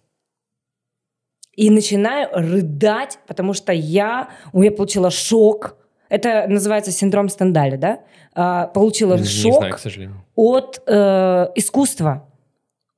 И 1.55 1.69
начинаю 1.69 2.29
рыдать, 2.33 3.19
потому 3.27 3.53
что 3.53 3.71
я, 3.71 4.29
у 4.53 4.61
меня 4.61 4.71
получила 4.71 5.11
шок. 5.11 5.77
Это 6.13 6.45
называется 6.47 6.91
синдром 6.91 7.27
Стендаля, 7.27 7.77
да? 7.77 7.99
А, 8.35 8.67
получила 8.67 9.17
Не 9.17 9.23
шок 9.25 9.57
знаю, 9.57 9.73
к 9.73 9.79
сожалению. 9.79 10.23
от 10.35 10.81
э, 10.85 11.47
искусства. 11.55 12.29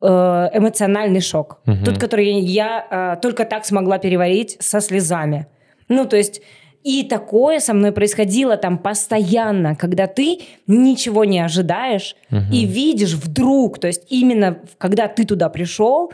Э, 0.02 0.50
эмоциональный 0.54 1.22
шок. 1.22 1.60
Мгм. 1.66 1.86
Тот, 1.86 1.98
который 1.98 2.40
я 2.42 3.16
э, 3.16 3.22
только 3.22 3.46
так 3.46 3.66
смогла 3.66 4.00
переварить 4.00 4.58
со 4.60 4.82
слезами. 4.82 5.48
Ну, 5.88 6.06
то 6.06 6.18
есть... 6.18 6.42
И 6.84 7.02
такое 7.04 7.60
со 7.60 7.74
мной 7.74 7.92
происходило 7.92 8.58
там 8.58 8.78
постоянно, 8.78 9.76
когда 9.76 10.06
ты 10.06 10.42
ничего 10.68 11.26
не 11.26 11.40
ожидаешь 11.40 12.16
Мгм. 12.30 12.52
и 12.54 12.66
видишь 12.66 13.16
вдруг, 13.16 13.80
то 13.80 13.88
есть 13.88 14.04
именно 14.12 14.60
когда 14.78 15.08
ты 15.08 15.26
туда 15.26 15.50
пришел, 15.50 16.12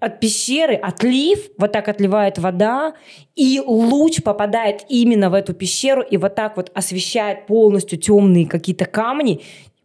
от 0.00 0.20
пещеры 0.20 0.74
отлив, 0.74 1.38
вот 1.58 1.72
так 1.72 1.88
отливает 1.88 2.38
вода, 2.38 2.94
и 3.36 3.60
луч 3.64 4.22
попадает 4.22 4.84
именно 4.88 5.30
в 5.30 5.34
эту 5.34 5.54
пещеру 5.54 6.02
и 6.02 6.16
вот 6.16 6.34
так 6.34 6.56
вот 6.56 6.70
освещает 6.74 7.46
полностью 7.46 7.98
темные 7.98 8.46
какие-то 8.46 8.86
камни, 8.86 9.40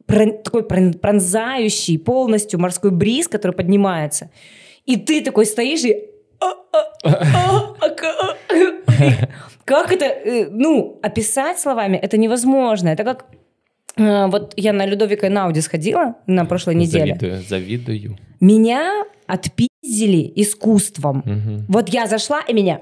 такой 0.07 0.61
прон- 0.63 0.97
пронзающий 0.97 1.99
полностью 1.99 2.59
морской 2.59 2.91
бриз, 2.91 3.27
который 3.27 3.51
поднимается. 3.51 4.29
И 4.85 4.97
ты 4.97 5.21
такой 5.21 5.45
стоишь 5.45 5.83
и... 5.83 6.09
«А, 6.39 6.53
а, 7.03 7.75
а, 7.81 7.89
ка- 7.89 8.13
а». 8.19 9.27
Как 9.65 9.91
это, 9.91 10.05
э, 10.05 10.47
ну, 10.51 10.99
описать 11.01 11.59
словами, 11.59 11.97
это 11.97 12.17
невозможно. 12.17 12.89
Это 12.89 13.03
как... 13.03 13.25
э, 13.97 14.27
Вот 14.27 14.53
я 14.57 14.73
на 14.73 14.85
Людовика 14.85 15.29
Науди 15.29 15.61
сходила 15.61 16.15
на 16.27 16.45
прошлой 16.45 16.75
неделе. 16.75 17.15
Завидую, 17.19 17.41
завидую. 17.41 18.17
Меня 18.39 19.05
отпиздили 19.85 20.31
искусством. 20.35 21.23
Мгм. 21.25 21.65
Вот 21.67 21.89
я 21.89 22.07
зашла, 22.07 22.41
и 22.41 22.53
меня 22.53 22.81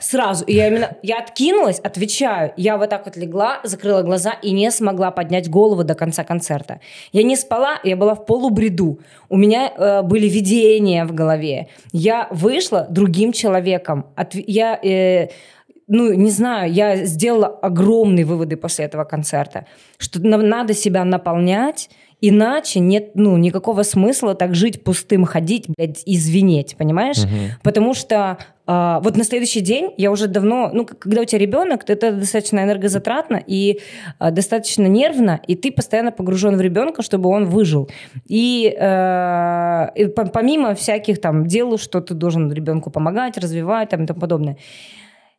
сразу, 0.00 0.44
и 0.44 0.54
я 0.54 0.68
именно, 0.68 0.96
я 1.02 1.18
откинулась, 1.18 1.80
отвечаю, 1.80 2.52
я 2.56 2.76
вот 2.76 2.90
так 2.90 3.06
вот 3.06 3.16
легла, 3.16 3.60
закрыла 3.64 4.02
глаза 4.02 4.30
и 4.42 4.52
не 4.52 4.70
смогла 4.70 5.10
поднять 5.10 5.50
голову 5.50 5.82
до 5.84 5.94
конца 5.94 6.22
концерта. 6.22 6.80
Я 7.12 7.22
не 7.22 7.36
спала, 7.36 7.80
я 7.82 7.96
была 7.96 8.14
в 8.14 8.26
полубреду, 8.26 9.00
у 9.28 9.36
меня 9.36 9.72
э, 9.76 10.02
были 10.02 10.28
видения 10.28 11.04
в 11.04 11.12
голове, 11.12 11.68
я 11.92 12.28
вышла 12.30 12.86
другим 12.90 13.32
человеком, 13.32 14.06
Отв- 14.16 14.44
я, 14.46 14.78
э, 14.84 15.30
ну, 15.88 16.12
не 16.12 16.30
знаю, 16.30 16.72
я 16.72 17.04
сделала 17.04 17.46
огромные 17.46 18.24
выводы 18.24 18.56
после 18.56 18.84
этого 18.84 19.04
концерта, 19.04 19.66
что 19.98 20.20
надо 20.20 20.74
себя 20.74 21.04
наполнять, 21.04 21.90
Иначе 22.20 22.80
нет 22.80 23.10
ну, 23.14 23.36
никакого 23.36 23.82
смысла 23.82 24.34
так 24.34 24.54
жить 24.54 24.82
пустым, 24.82 25.24
ходить, 25.24 25.66
блядь, 25.68 26.02
и 26.06 26.16
звенеть, 26.16 26.76
понимаешь? 26.76 27.24
Мгм. 27.24 27.50
Потому 27.62 27.92
что 27.92 28.38
а, 28.66 29.00
вот 29.00 29.16
на 29.16 29.24
следующий 29.24 29.60
день 29.60 29.92
я 29.96 30.10
уже 30.10 30.26
давно, 30.26 30.70
ну, 30.72 30.86
когда 30.86 31.20
у 31.20 31.24
тебя 31.24 31.38
ребенок, 31.38 31.84
то 31.84 31.92
это 31.92 32.12
достаточно 32.12 32.60
энергозатратно 32.60 33.42
и 33.46 33.80
а, 34.18 34.30
достаточно 34.30 34.86
нервно, 34.86 35.40
и 35.46 35.54
ты 35.54 35.70
постоянно 35.70 36.10
погружен 36.10 36.56
в 36.56 36.60
ребенка, 36.60 37.02
чтобы 37.02 37.28
он 37.28 37.44
выжил. 37.44 37.88
И, 38.26 38.74
э, 38.76 39.86
и 39.94 40.06
по- 40.06 40.26
помимо 40.26 40.74
всяких 40.74 41.20
там 41.20 41.46
дел, 41.46 41.78
что 41.78 42.00
ты 42.00 42.14
должен 42.14 42.50
ребенку 42.50 42.90
помогать, 42.90 43.38
развивать 43.38 43.90
там, 43.90 44.04
и 44.04 44.06
тому 44.06 44.20
подобное. 44.20 44.56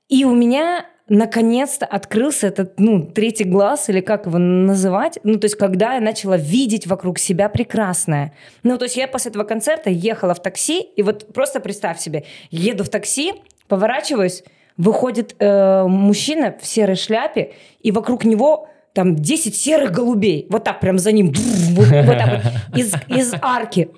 И 0.09 0.25
у 0.25 0.33
меня 0.33 0.85
наконец-то 1.09 1.85
открылся 1.85 2.47
этот, 2.47 2.79
ну, 2.79 3.05
третий 3.05 3.45
глаз, 3.45 3.89
или 3.89 4.01
как 4.01 4.25
его 4.25 4.37
называть, 4.37 5.19
ну, 5.23 5.39
то 5.39 5.45
есть 5.45 5.55
когда 5.55 5.93
я 5.95 6.01
начала 6.01 6.37
видеть 6.37 6.85
вокруг 6.85 7.17
себя 7.17 7.49
прекрасное. 7.49 8.33
Ну, 8.63 8.77
то 8.77 8.85
есть 8.85 8.97
я 8.97 9.07
после 9.07 9.29
этого 9.29 9.43
концерта 9.43 9.89
ехала 9.89 10.33
в 10.33 10.41
такси, 10.41 10.81
и 10.81 11.01
вот 11.03 11.33
просто 11.33 11.59
представь 11.59 11.99
себе, 11.99 12.25
еду 12.51 12.83
в 12.83 12.89
такси, 12.89 13.33
поворачиваюсь, 13.67 14.43
выходит 14.75 15.35
э, 15.39 15.83
мужчина 15.87 16.55
в 16.61 16.65
серой 16.65 16.95
шляпе, 16.95 17.53
и 17.81 17.91
вокруг 17.91 18.25
него 18.25 18.69
там 18.93 19.15
10 19.15 19.55
серых 19.55 19.91
голубей, 19.91 20.47
вот 20.49 20.63
так 20.63 20.79
прям 20.79 20.99
за 20.99 21.11
ним, 21.11 21.31
вот, 21.71 21.89
так 21.89 22.43
вот, 22.43 22.77
из, 22.77 22.93
из 23.07 23.33
арки. 23.41 23.89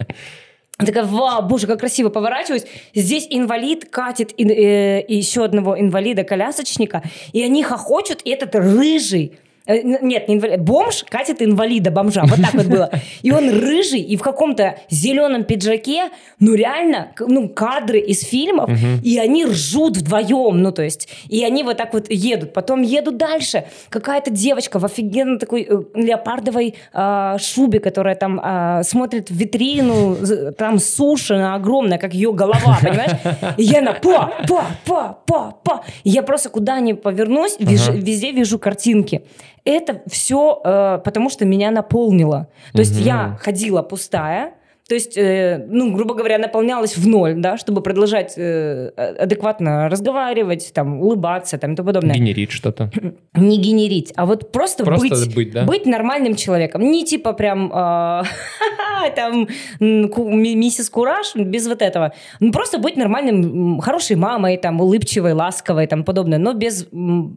Я 0.79 0.85
Такая, 0.85 1.03
вау, 1.03 1.41
боже, 1.43 1.67
как 1.67 1.79
красиво 1.81 2.09
поворачиваюсь. 2.09 2.63
Здесь 2.95 3.27
инвалид 3.29 3.89
катит 3.89 4.33
ин- 4.37 4.49
э, 4.49 5.03
еще 5.09 5.43
одного 5.43 5.77
инвалида-колясочника, 5.77 7.03
и 7.33 7.43
они 7.43 7.63
хохочут, 7.63 8.21
и 8.23 8.29
этот 8.29 8.55
рыжий, 8.55 9.37
нет, 9.69 10.27
не 10.27 10.35
инвалид, 10.35 10.61
бомж 10.61 11.05
катит 11.07 11.41
инвалида, 11.41 11.91
бомжа, 11.91 12.23
вот 12.25 12.41
так 12.41 12.53
вот 12.53 12.65
было. 12.65 12.89
И 13.21 13.31
он 13.31 13.49
рыжий, 13.49 14.01
и 14.01 14.17
в 14.17 14.21
каком-то 14.21 14.77
зеленом 14.89 15.43
пиджаке, 15.43 16.09
ну 16.39 16.55
реально, 16.55 17.11
ну 17.19 17.49
кадры 17.49 17.99
из 17.99 18.21
фильмов, 18.23 18.69
и 19.03 19.19
они 19.19 19.45
ржут 19.45 19.97
вдвоем, 19.97 20.61
ну 20.61 20.71
то 20.71 20.81
есть, 20.81 21.09
и 21.27 21.43
они 21.43 21.63
вот 21.63 21.77
так 21.77 21.93
вот 21.93 22.09
едут, 22.09 22.53
потом 22.53 22.81
едут 22.81 23.17
дальше. 23.17 23.65
Какая-то 23.89 24.31
девочка 24.31 24.79
в 24.79 24.85
офигенно 24.85 25.37
такой 25.37 25.67
э, 25.69 25.81
леопардовой 25.93 26.75
а, 26.93 27.37
шубе, 27.37 27.79
которая 27.79 28.15
там 28.15 28.39
а, 28.41 28.83
смотрит 28.83 29.29
в 29.29 29.35
витрину, 29.35 30.17
там 30.57 30.79
суши 30.79 31.35
она 31.35 31.55
огромная, 31.55 31.97
как 31.97 32.13
ее 32.13 32.33
голова, 32.33 32.79
понимаешь? 32.81 33.11
И 33.57 33.63
я 33.63 33.81
на 33.81 33.93
па, 33.93 34.33
па, 34.47 34.65
па, 34.85 35.19
па, 35.25 35.55
па. 35.63 35.83
И 36.03 36.09
я 36.09 36.23
просто 36.23 36.49
куда 36.49 36.79
ни 36.79 36.93
повернусь, 36.93 37.57
вижу- 37.59 37.93
везде 37.93 38.31
вижу 38.31 38.59
картинки. 38.59 39.23
Это 39.65 40.01
все 40.07 40.61
э, 40.63 40.99
потому, 41.03 41.29
что 41.29 41.45
меня 41.45 41.71
наполнило. 41.71 42.47
То 42.73 42.79
есть 42.79 42.99
я 42.99 43.37
ходила 43.39 43.81
пустая, 43.81 44.53
то 44.89 44.95
есть, 44.95 45.15
э, 45.17 45.63
ну, 45.69 45.93
грубо 45.93 46.15
говоря, 46.15 46.39
наполнялась 46.39 46.97
в 46.97 47.07
ноль, 47.07 47.35
да, 47.35 47.57
чтобы 47.57 47.81
продолжать 47.83 48.33
э, 48.37 48.87
адекватно 48.97 49.87
разговаривать, 49.87 50.71
там, 50.73 50.99
улыбаться, 50.99 51.59
там, 51.59 51.73
и 51.73 51.75
тому 51.75 51.85
подобное. 51.85 52.15
Генерить 52.15 52.51
что-то. 52.51 52.89
Не 53.35 53.59
генерить, 53.59 54.11
а 54.15 54.25
вот 54.25 54.51
просто, 54.51 54.83
Просто 54.83 55.09
быть, 55.09 55.35
быть, 55.35 55.51
да? 55.51 55.65
быть 55.65 55.85
нормальным 55.85 56.33
человеком. 56.33 56.81
Не 56.81 57.05
типа 57.05 57.33
прям 57.33 57.71
э, 57.71 58.23
там 59.15 59.47
миссис 59.79 60.89
Кураж, 60.89 61.35
без 61.35 61.67
вот 61.67 61.83
этого. 61.83 62.13
Ну, 62.39 62.51
просто 62.51 62.79
быть 62.79 62.97
нормальным, 62.97 63.79
хорошей 63.81 64.15
мамой, 64.15 64.57
там, 64.57 64.81
улыбчивой, 64.81 65.33
ласковой, 65.33 65.85
там, 65.85 66.03
подобное, 66.03 66.39
но 66.39 66.53
без 66.53 66.87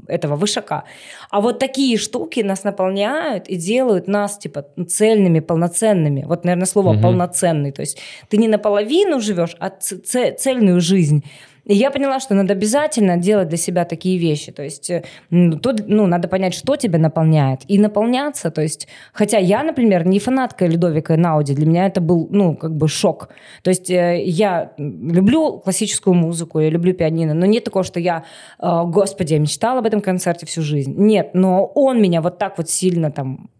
этого 0.09 0.37
вышака. 0.37 0.85
А 1.31 1.43
вот 1.43 1.59
такие 1.59 1.99
штуки 1.99 2.41
нас 2.41 2.65
наполняют 2.65 3.47
и 3.49 3.57
делают 3.57 4.09
нас, 4.09 4.39
типа, 4.39 4.65
цельными, 4.89 5.41
полноценными. 5.41 6.25
Вот, 6.27 6.45
наверное, 6.45 6.67
слово 6.67 6.95
Мгм. 6.95 7.03
полноценный. 7.03 7.42
То 7.73 7.83
есть 7.83 7.99
ты 8.29 8.37
не 8.37 8.49
наполовину 8.49 9.21
живешь, 9.21 9.57
а 9.59 9.71
цельную 9.71 10.81
жизнь. 10.81 11.23
И 11.65 11.75
я 11.75 11.91
поняла, 11.91 12.19
что 12.21 12.35
надо 12.35 12.55
обязательно 12.55 13.17
делать 13.17 13.49
для 13.49 13.59
себя 13.59 13.85
такие 13.85 14.19
вещи. 14.19 14.51
То 14.51 14.63
есть, 14.63 14.91
э, 14.91 15.05
то, 15.31 15.75
ну, 15.87 16.07
надо 16.07 16.29
понять, 16.29 16.55
что 16.55 16.77
тебя 16.77 16.99
наполняет, 16.99 17.61
и 17.69 17.79
наполняться. 17.79 18.51
То 18.51 18.63
есть, 18.63 18.89
хотя 19.13 19.39
я, 19.39 19.63
например, 19.63 20.07
не 20.07 20.19
фанатка 20.19 20.67
Людовика 20.67 21.17
Науди, 21.17 21.55
для 21.55 21.67
меня 21.67 21.87
это 21.87 22.01
был, 22.01 22.27
ну, 22.31 22.57
как 22.57 22.75
бы 22.77 22.89
шок. 22.89 23.29
То 23.63 23.71
есть, 23.71 23.91
э, 23.91 24.23
я 24.25 24.73
люблю 24.77 25.59
классическую 25.59 26.15
музыку, 26.15 26.59
я 26.59 26.71
люблю 26.71 26.95
пианино, 26.95 27.35
но 27.35 27.47
нет 27.47 27.65
такого, 27.65 27.85
что 27.85 28.01
я, 28.01 28.25
э, 28.59 28.83
господи, 28.87 29.35
я 29.35 29.39
мечтала 29.39 29.79
об 29.79 29.87
этом 29.87 30.01
концерте 30.01 30.47
всю 30.47 30.63
жизнь. 30.63 30.95
Нет, 30.97 31.31
но 31.35 31.65
он 31.65 32.03
меня 32.03 32.21
вот 32.21 32.39
так 32.39 32.59
вот 32.59 32.69
сильно 32.69 33.13
там 33.13 33.51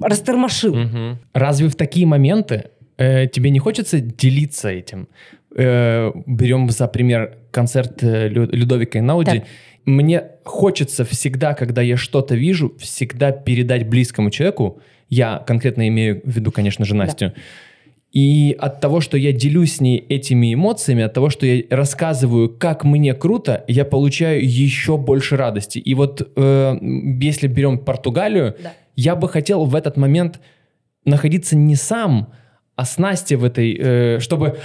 растормошил. 0.00 0.74
Мгм. 0.74 1.18
Разве 1.34 1.68
в 1.68 1.74
такие 1.74 2.06
моменты 2.06 2.70
э, 2.96 3.26
тебе 3.26 3.50
не 3.50 3.58
хочется 3.58 4.00
делиться 4.00 4.68
этим? 4.68 5.08
Э, 5.56 6.12
берем 6.26 6.70
за 6.70 6.88
пример 6.88 7.36
концерт 7.50 8.02
э, 8.02 8.28
Лю- 8.28 8.48
Людовика 8.50 8.98
Инауди. 8.98 9.40
Так. 9.40 9.44
Мне 9.84 10.22
хочется 10.44 11.04
всегда, 11.04 11.54
когда 11.54 11.80
я 11.82 11.96
что-то 11.96 12.34
вижу, 12.34 12.74
всегда 12.78 13.32
передать 13.32 13.88
близкому 13.88 14.30
человеку. 14.30 14.80
Я 15.08 15.42
конкретно 15.46 15.88
имею 15.88 16.20
в 16.24 16.30
виду, 16.30 16.52
конечно 16.52 16.84
же, 16.84 16.94
Настю. 16.94 17.32
И 18.18 18.56
от 18.58 18.80
того, 18.80 19.00
что 19.00 19.16
я 19.16 19.30
делюсь 19.32 19.76
с 19.76 19.80
ней 19.80 19.96
этими 20.08 20.52
эмоциями, 20.52 21.04
от 21.04 21.14
того, 21.14 21.30
что 21.30 21.46
я 21.46 21.62
рассказываю, 21.70 22.48
как 22.48 22.82
мне 22.82 23.14
круто, 23.14 23.64
я 23.68 23.84
получаю 23.84 24.44
еще 24.44 24.96
больше 24.96 25.36
радости. 25.36 25.78
И 25.78 25.94
вот 25.94 26.28
э, 26.34 26.76
если 27.22 27.46
берем 27.46 27.78
Португалию, 27.78 28.56
Да. 28.60 28.72
я 28.96 29.14
бы 29.14 29.28
хотел 29.28 29.66
в 29.66 29.74
этот 29.76 29.96
момент 29.96 30.40
находиться 31.04 31.54
не 31.54 31.76
сам, 31.76 32.32
а 32.74 32.84
с 32.84 32.98
Настей 32.98 33.36
в 33.36 33.44
этой, 33.44 33.76
э, 33.78 34.18
чтобы... 34.18 34.58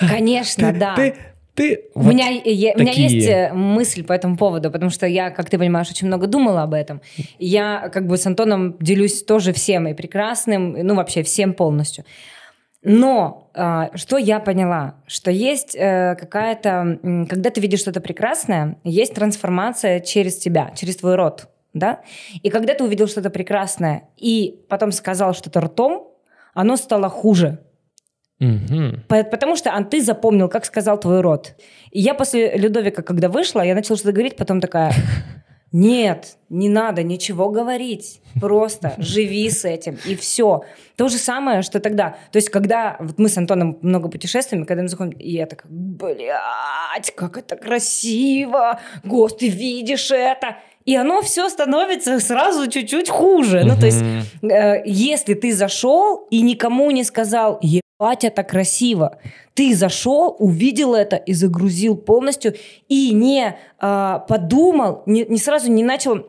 Конечно, 0.00 0.72
ты, 0.72 0.78
да. 0.78 0.96
Ты, 0.96 1.14
ты... 1.58 1.84
У, 1.94 2.00
вот 2.00 2.14
меня, 2.14 2.28
я- 2.28 2.72
у 2.76 2.80
меня 2.80 2.92
есть 2.92 3.28
э, 3.28 3.52
мысль 3.52 4.04
по 4.04 4.12
этому 4.12 4.36
поводу, 4.36 4.70
потому 4.70 4.90
что 4.90 5.06
я, 5.06 5.30
как 5.30 5.50
ты 5.50 5.58
понимаешь, 5.58 5.90
очень 5.90 6.06
много 6.06 6.26
думала 6.26 6.62
об 6.62 6.72
этом. 6.72 7.00
Я 7.38 7.90
как 7.92 8.06
бы 8.06 8.16
с 8.16 8.26
Антоном 8.26 8.76
делюсь 8.80 9.22
тоже 9.24 9.52
всем 9.52 9.88
и 9.88 9.94
прекрасным, 9.94 10.72
ну 10.72 10.94
вообще 10.94 11.22
всем 11.22 11.52
полностью. 11.52 12.04
Но 12.82 13.50
а, 13.54 13.90
что 13.96 14.18
я 14.18 14.38
поняла, 14.38 14.94
что 15.08 15.30
есть 15.32 15.74
э, 15.74 16.16
какая-то, 16.18 16.98
когда 17.28 17.50
ты 17.50 17.60
видишь 17.60 17.80
что-то 17.80 18.00
прекрасное, 18.00 18.76
есть 18.84 19.14
трансформация 19.14 20.00
через 20.00 20.38
тебя, 20.38 20.70
через 20.76 20.96
твой 20.96 21.16
рот, 21.16 21.48
да. 21.74 22.00
И 22.42 22.50
когда 22.50 22.74
ты 22.74 22.84
увидел 22.84 23.08
что-то 23.08 23.30
прекрасное 23.30 24.08
и 24.16 24.60
потом 24.68 24.92
сказал 24.92 25.34
что-то 25.34 25.60
ртом, 25.60 26.08
оно 26.54 26.76
стало 26.76 27.08
хуже. 27.08 27.58
По- 29.08 29.24
Потому 29.24 29.56
что 29.56 29.70
а, 29.70 29.82
ты 29.84 30.02
запомнил, 30.02 30.48
как 30.48 30.64
сказал 30.64 30.98
твой 31.00 31.20
род. 31.20 31.54
И 31.90 32.00
я 32.00 32.14
после 32.14 32.56
Людовика, 32.56 33.02
когда 33.02 33.28
вышла, 33.28 33.62
я 33.62 33.74
начала 33.74 33.96
что-то 33.96 34.12
говорить, 34.12 34.36
потом 34.36 34.60
такая, 34.60 34.92
нет, 35.72 36.36
не 36.48 36.68
надо 36.68 37.02
ничего 37.02 37.50
говорить, 37.50 38.20
просто 38.40 38.94
живи 38.98 39.50
с 39.50 39.64
этим, 39.64 39.98
и 40.06 40.14
все. 40.14 40.62
То 40.96 41.08
же 41.08 41.18
самое, 41.18 41.62
что 41.62 41.80
тогда. 41.80 42.16
То 42.32 42.36
есть, 42.38 42.48
когда 42.50 42.96
вот 43.00 43.18
мы 43.18 43.28
с 43.28 43.36
Антоном 43.36 43.78
много 43.82 44.08
путешествуем, 44.08 44.64
когда 44.64 44.82
мы 44.82 44.88
заходим, 44.88 45.12
и 45.18 45.30
я 45.32 45.46
такая, 45.46 45.70
блядь, 45.70 47.14
как 47.14 47.36
это 47.38 47.56
красиво, 47.56 48.80
Гост, 49.04 49.38
ты 49.38 49.48
видишь 49.48 50.10
это? 50.10 50.56
И 50.84 50.96
оно 50.96 51.20
все 51.20 51.48
становится 51.50 52.18
сразу 52.18 52.66
чуть-чуть 52.70 53.10
хуже. 53.10 53.62
Ну, 53.64 53.76
то 53.78 53.86
есть. 53.86 54.02
Э, 54.42 54.82
если 54.86 55.34
ты 55.34 55.52
зашел 55.52 56.26
и 56.30 56.40
никому 56.40 56.90
не 56.90 57.04
сказал, 57.04 57.58
ебать, 57.98 58.24
это 58.24 58.42
красиво, 58.44 59.18
ты 59.54 59.74
зашел, 59.74 60.36
увидел 60.38 60.94
это 60.94 61.16
и 61.16 61.32
загрузил 61.32 61.96
полностью, 61.96 62.54
и 62.88 63.12
не 63.12 63.56
а, 63.80 64.20
подумал, 64.20 65.02
не, 65.06 65.24
не 65.24 65.38
сразу 65.38 65.70
не 65.70 65.82
начал 65.82 66.26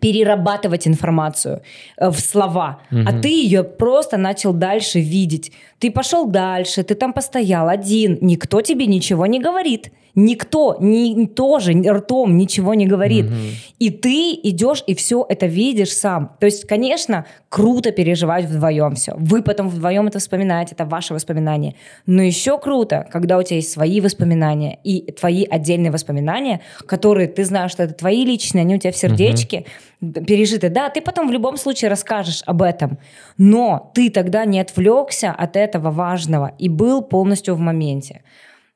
перерабатывать 0.00 0.88
информацию 0.88 1.60
э, 1.98 2.08
в 2.08 2.18
слова, 2.18 2.80
а 2.90 2.94
Мгм. 2.94 3.20
ты 3.20 3.28
ее 3.28 3.62
просто 3.62 4.16
начал 4.16 4.54
дальше 4.54 5.00
видеть. 5.00 5.52
Ты 5.78 5.90
пошел 5.90 6.26
дальше, 6.26 6.82
ты 6.82 6.94
там 6.94 7.12
постоял 7.12 7.68
один, 7.68 8.16
никто 8.22 8.62
тебе 8.62 8.86
ничего 8.86 9.26
не 9.26 9.38
говорит. 9.38 9.92
Никто 10.14 10.76
ни, 10.78 11.26
тоже 11.26 11.72
ртом 11.72 12.36
ничего 12.36 12.74
не 12.74 12.86
говорит. 12.86 13.26
Мгм. 13.26 13.36
И 13.78 13.90
ты 13.90 14.32
идешь 14.42 14.84
и 14.86 14.94
все 14.94 15.24
это 15.26 15.46
видишь 15.46 15.92
сам. 15.92 16.36
То 16.38 16.46
есть, 16.46 16.66
конечно, 16.66 17.24
круто 17.48 17.92
переживать 17.92 18.44
вдвоем 18.44 18.94
все. 18.94 19.14
Вы 19.16 19.42
потом 19.42 19.68
вдвоем 19.68 20.06
это 20.06 20.18
вспоминаете, 20.18 20.74
это 20.74 20.84
ваши 20.84 21.14
воспоминания. 21.14 21.76
Но 22.04 22.22
еще 22.22 22.58
круто, 22.58 23.08
когда 23.10 23.38
у 23.38 23.42
тебя 23.42 23.56
есть 23.56 23.72
свои 23.72 24.00
воспоминания 24.00 24.78
и 24.84 25.12
твои 25.12 25.44
отдельные 25.44 25.90
воспоминания, 25.90 26.60
которые 26.86 27.26
ты 27.28 27.44
знаешь, 27.44 27.70
что 27.72 27.82
это 27.84 27.94
твои 27.94 28.24
личные, 28.24 28.62
они 28.62 28.74
у 28.74 28.78
тебя 28.78 28.92
в 28.92 28.96
сердечке 28.96 29.64
д- 30.00 30.22
пережиты. 30.22 30.68
Да, 30.68 30.90
ты 30.90 31.00
потом 31.00 31.28
в 31.28 31.32
любом 31.32 31.56
случае 31.56 31.90
расскажешь 31.90 32.42
об 32.44 32.60
этом, 32.60 32.98
но 33.38 33.90
ты 33.94 34.10
тогда 34.10 34.44
не 34.44 34.60
отвлекся 34.60 35.30
от 35.30 35.56
этого 35.56 35.90
важного 35.90 36.52
и 36.58 36.68
был 36.68 37.00
полностью 37.02 37.54
в 37.54 37.58
моменте. 37.58 38.22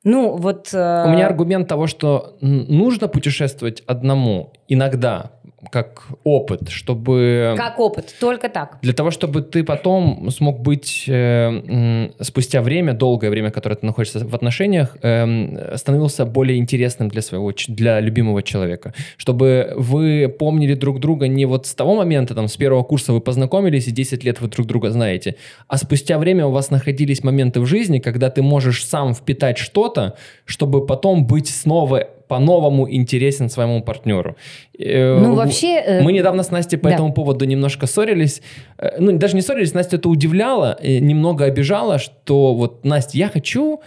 Ну, 0.07 0.37
вот... 0.37 0.69
э, 0.73 1.03
У 1.05 1.09
меня 1.09 1.27
аргумент 1.27 1.67
того, 1.67 1.85
что 1.87 2.37
нужно 2.39 3.09
путешествовать 3.09 3.83
одному 3.87 4.53
иногда, 4.69 5.31
как 5.71 6.07
опыт, 6.23 6.69
чтобы... 6.69 7.55
Как 7.57 7.79
опыт, 7.79 8.15
только 8.19 8.49
так. 8.49 8.79
Для 8.81 8.93
того, 8.93 9.11
чтобы 9.11 9.41
ты 9.41 9.63
потом 9.63 10.29
смог 10.31 10.59
быть 10.59 11.05
э, 11.07 12.09
спустя 12.21 12.61
время, 12.61 12.93
долгое 12.93 13.29
время, 13.29 13.51
которое 13.51 13.75
ты 13.75 13.85
находишься 13.85 14.25
в 14.25 14.35
отношениях, 14.35 14.97
эм, 15.01 15.57
становился 15.75 16.25
более 16.25 16.57
интересным 16.57 17.09
для 17.09 17.21
своего, 17.21 17.51
для 17.67 17.99
любимого 17.99 18.43
человека. 18.43 18.93
Чтобы 19.17 19.73
вы 19.75 20.33
помнили 20.39 20.73
друг 20.73 20.99
друга 20.99 21.27
не 21.27 21.45
вот 21.45 21.67
с 21.67 21.75
того 21.75 21.95
момента, 21.95 22.35
там, 22.35 22.47
с 22.47 22.57
первого 22.57 22.83
курса 22.83 23.13
вы 23.13 23.21
познакомились 23.21 23.87
и 23.87 23.91
10 23.91 24.23
лет 24.23 24.41
вы 24.41 24.47
друг 24.47 24.67
друга 24.67 24.91
знаете, 24.91 25.35
а 25.67 25.77
спустя 25.77 26.17
время 26.17 26.45
у 26.45 26.51
вас 26.51 26.71
находились 26.71 27.23
моменты 27.23 27.59
в 27.59 27.65
жизни, 27.65 27.99
когда 27.99 28.29
ты 28.29 28.41
можешь 28.41 28.85
сам 28.85 29.13
впитать 29.13 29.57
что-то, 29.57 30.15
чтобы 30.45 30.85
потом 30.85 31.25
быть 31.25 31.49
снова 31.49 32.07
по-новому 32.27 32.89
интересен 32.91 33.49
своему 33.49 33.81
партнеру. 33.81 34.35
Э, 34.77 35.17
Ну, 35.19 35.35
вообще... 35.35 35.75
э, 35.85 36.01
мы 36.01 36.11
недавно 36.11 36.43
с 36.43 36.51
Настей 36.51 36.77
по 36.77 36.89
Да. 36.89 36.95
этому 36.95 37.13
поводу 37.13 37.45
немножко 37.45 37.87
ссорились. 37.87 38.41
Э, 38.77 38.97
Ну, 38.99 39.17
даже 39.17 39.35
не 39.35 39.41
ссорились, 39.41 39.73
Настя 39.73 39.95
это 39.97 40.09
удивляло, 40.09 40.77
и 40.83 40.99
немного 40.99 41.45
обижала, 41.45 41.97
что 41.99 42.53
вот, 42.53 42.85
Настя, 42.85 43.17
я 43.17 43.29
хочу 43.29 43.81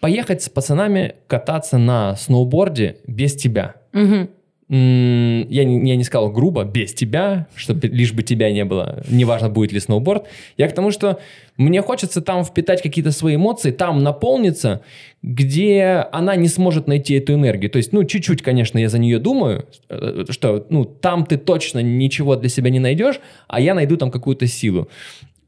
поехать 0.00 0.42
с 0.42 0.48
пацанами 0.48 1.14
кататься 1.26 1.78
на 1.78 2.14
сноуборде 2.16 2.96
без 3.06 3.34
тебя. 3.34 3.74
мгм. 3.92 4.28
Я 4.70 4.74
не, 5.64 5.88
я 5.88 5.96
не 5.96 6.04
сказал 6.04 6.30
грубо, 6.30 6.64
без 6.64 6.92
тебя, 6.92 7.46
чтобы 7.54 7.86
лишь 7.88 8.12
бы 8.12 8.22
тебя 8.22 8.52
не 8.52 8.66
было, 8.66 9.02
неважно, 9.08 9.48
будет 9.48 9.72
ли 9.72 9.80
сноуборд. 9.80 10.26
Я 10.58 10.68
к 10.68 10.74
тому, 10.74 10.90
что 10.90 11.18
мне 11.56 11.80
хочется 11.80 12.20
там 12.20 12.44
впитать 12.44 12.82
какие-то 12.82 13.10
свои 13.10 13.36
эмоции, 13.36 13.70
там 13.70 14.02
наполниться, 14.02 14.82
где 15.22 16.06
она 16.12 16.36
не 16.36 16.48
сможет 16.48 16.86
найти 16.86 17.14
эту 17.14 17.32
энергию. 17.32 17.70
То 17.70 17.78
есть, 17.78 17.92
ну, 17.92 18.04
чуть-чуть, 18.04 18.42
конечно, 18.42 18.78
я 18.78 18.90
за 18.90 18.98
нее 18.98 19.18
думаю, 19.18 19.64
э, 19.88 20.24
что, 20.28 20.66
ну, 20.68 20.84
там 20.84 21.24
ты 21.24 21.38
точно 21.38 21.78
ничего 21.78 22.36
для 22.36 22.50
себя 22.50 22.68
не 22.68 22.78
найдешь, 22.78 23.20
а 23.48 23.60
я 23.60 23.74
найду 23.74 23.96
там 23.96 24.10
какую-то 24.10 24.46
силу. 24.46 24.88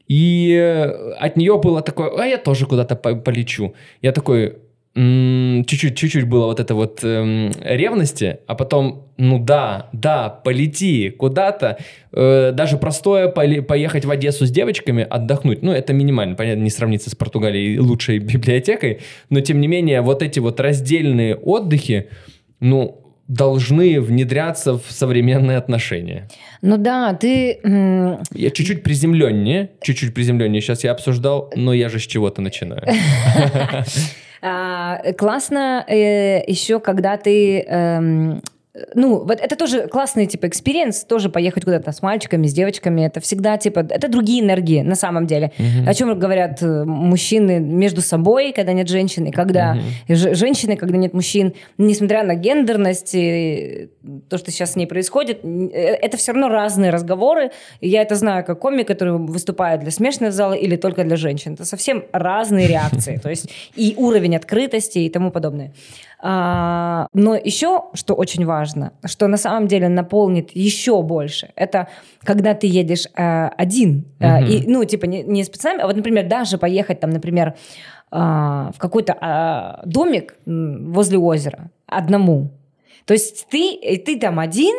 И 0.09 0.53
э, 0.53 1.13
от 1.13 1.37
нее 1.37 1.59
было 1.59 1.83
такое, 1.83 2.11
а 2.19 2.25
я 2.25 2.39
тоже 2.39 2.67
куда-то 2.67 2.97
по- 2.97 3.17
полечу. 3.17 3.75
Я 4.01 4.13
такой, 4.13 4.57
чуть-чуть, 4.95 5.97
чуть-чуть 5.97 6.29
было 6.29 6.47
вот 6.47 6.59
это 6.59 6.75
вот 6.75 7.05
эм, 7.05 7.53
ревности, 7.61 8.41
а 8.47 8.55
потом, 8.57 9.10
ну 9.21 9.39
да, 9.39 9.89
да, 9.93 10.29
полети 10.29 11.11
куда-то, 11.11 11.79
Э, 12.13 12.51
даже 12.53 12.77
простое 12.77 13.29
поехать 13.29 14.05
в 14.05 14.11
Одессу 14.11 14.47
с 14.47 14.51
девочками, 14.51 15.07
отдохнуть, 15.09 15.63
ну 15.63 15.73
это 15.73 15.93
минимально, 15.93 16.35
понятно, 16.35 16.63
не 16.63 16.71
сравнится 16.71 17.09
с 17.09 17.15
Португалией 17.15 17.79
лучшей 17.79 18.19
библиотекой, 18.19 19.01
но 19.29 19.41
тем 19.41 19.61
не 19.61 19.69
менее 19.69 20.01
вот 20.01 20.23
эти 20.23 20.41
вот 20.41 20.59
раздельные 20.59 21.37
отдыхи, 21.37 22.09
ну 22.59 22.97
должны 23.29 24.01
внедряться 24.01 24.77
в 24.77 24.87
современные 24.89 25.57
отношения. 25.57 26.29
Ну 26.63 26.79
да, 26.79 27.15
ты... 27.15 27.61
Я 28.35 28.51
чуть-чуть 28.51 28.83
приземленнее, 28.83 29.71
чуть-чуть 29.83 30.13
приземленнее 30.13 30.61
сейчас 30.61 30.83
я 30.83 30.91
обсуждал, 30.91 31.53
но 31.55 31.73
я 31.73 31.89
же 31.89 32.01
с 32.01 32.03
чего-то 32.03 32.43
начинаю. 32.43 32.83
А, 34.43 35.13
классно 35.19 35.85
э, 35.87 36.43
еще, 36.47 36.81
когда 36.81 37.19
ты... 37.19 38.41
ну, 38.95 39.25
вот 39.25 39.41
это 39.41 39.57
тоже 39.57 39.89
классный, 39.89 40.27
типа, 40.27 40.47
experience, 40.47 41.05
тоже 41.05 41.29
поехать 41.29 41.65
куда-то 41.65 41.91
с 41.91 42.03
мальчиками, 42.03 42.47
с 42.47 42.53
девочками, 42.53 43.03
это 43.03 43.19
всегда, 43.21 43.57
типа, 43.59 43.81
это 43.81 44.09
другие 44.09 44.43
энергии, 44.45 44.83
на 44.83 44.95
самом 44.95 45.27
деле. 45.27 45.51
О 45.87 45.93
чем 45.95 46.17
говорят 46.17 46.63
э, 46.63 46.85
мужчины 46.85 47.59
между 47.59 48.01
собой, 48.01 48.53
когда 48.53 48.73
нет 48.73 48.89
женщин, 48.89 49.25
и 49.27 49.33
когда 49.33 49.77
ж- 50.09 50.35
женщины, 50.37 50.77
когда 50.77 50.97
нет 50.99 51.15
мужчин, 51.15 51.53
несмотря 51.79 52.23
на 52.23 52.37
гендерность 52.37 53.11
и 53.15 53.89
то, 54.29 54.39
что 54.39 54.53
сейчас 54.53 54.73
с 54.73 54.77
ней 54.77 54.87
происходит, 54.87 55.41
э, 55.45 55.49
это 55.77 56.17
все 56.17 56.31
равно 56.33 56.49
разные 56.49 56.91
разговоры. 56.93 57.51
Я 57.81 58.03
это 58.03 58.15
знаю 58.15 58.45
как 58.45 58.61
комик, 58.61 58.87
который 58.87 59.19
выступает 59.19 59.81
для 59.81 59.91
смешанного 59.91 60.33
зала 60.33 60.53
или 60.53 60.77
только 60.77 61.03
для 61.03 61.17
женщин. 61.17 61.55
Это 61.55 61.65
совсем 61.65 62.05
разные 62.13 62.69
реакции, 62.69 63.17
то 63.23 63.31
есть 63.31 63.51
и 63.75 63.95
уровень 63.97 64.37
открытости 64.37 65.01
и 65.01 65.11
тому 65.11 65.33
подобное. 65.33 65.73
А, 66.23 67.07
но 67.15 67.35
еще, 67.35 67.85
что 67.95 68.15
очень 68.15 68.45
важно, 68.45 68.93
что 69.05 69.27
на 69.27 69.37
самом 69.37 69.69
деле 69.69 69.89
наполнит 69.89 70.51
еще 70.55 71.03
больше, 71.03 71.51
это 71.57 71.89
когда 72.23 72.55
ты 72.55 72.67
едешь 72.67 73.07
э, 73.17 73.49
один. 73.57 74.05
Э, 74.19 74.45
и, 74.45 74.67
ну, 74.67 74.85
типа, 74.85 75.07
не, 75.07 75.23
не 75.23 75.45
с 75.45 75.49
пацанами, 75.49 75.83
а 75.83 75.87
вот, 75.87 75.97
например, 75.97 76.29
даже 76.29 76.59
поехать 76.59 77.01
там, 77.01 77.11
например, 77.11 77.55
а, 78.13 78.73
в 78.75 78.79
какой-то 78.79 79.17
а, 79.21 79.83
домик 79.85 80.35
возле 80.45 81.19
озера 81.19 81.71
одному. 81.87 82.51
То 83.05 83.15
есть 83.15 83.47
ты, 83.49 83.73
и 83.73 83.97
ты 83.99 84.19
там 84.19 84.41
один, 84.41 84.75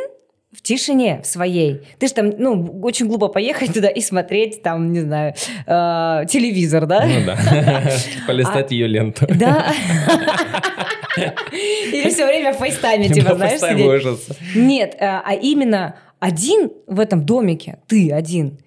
в 0.54 0.62
тишине 0.62 1.22
в 1.24 1.28
своей. 1.28 1.82
Ты 1.98 2.08
же 2.08 2.14
там, 2.14 2.30
ну, 2.38 2.82
очень 2.82 3.08
глупо 3.08 3.30
поехать 3.30 3.74
туда 3.74 3.88
и 3.88 4.02
смотреть 4.02 4.62
там, 4.62 4.92
не 4.92 5.00
знаю, 5.00 5.34
э, 5.66 6.26
телевизор, 6.28 6.86
да? 6.88 7.06
Ну 7.06 7.26
да. 7.26 7.38
Полистать 8.28 8.72
ее 8.72 8.88
ленту. 8.88 9.26
Да. 9.30 9.72
Или 11.18 12.10
все 12.10 12.26
время 12.26 12.54
в 12.54 12.58
FaceTime 12.58 12.99
е, 12.99 13.10
типа, 13.10 13.36
знаешь, 13.36 13.60
сидеть. 13.60 14.56
Нет, 14.56 14.96
а 15.00 15.22
а 15.26 15.34
именно 15.34 15.96
один 16.20 16.72
в 16.88 17.00
этом 17.00 17.26
домике, 17.26 17.80
ты 17.88 18.12
один, 18.12 18.60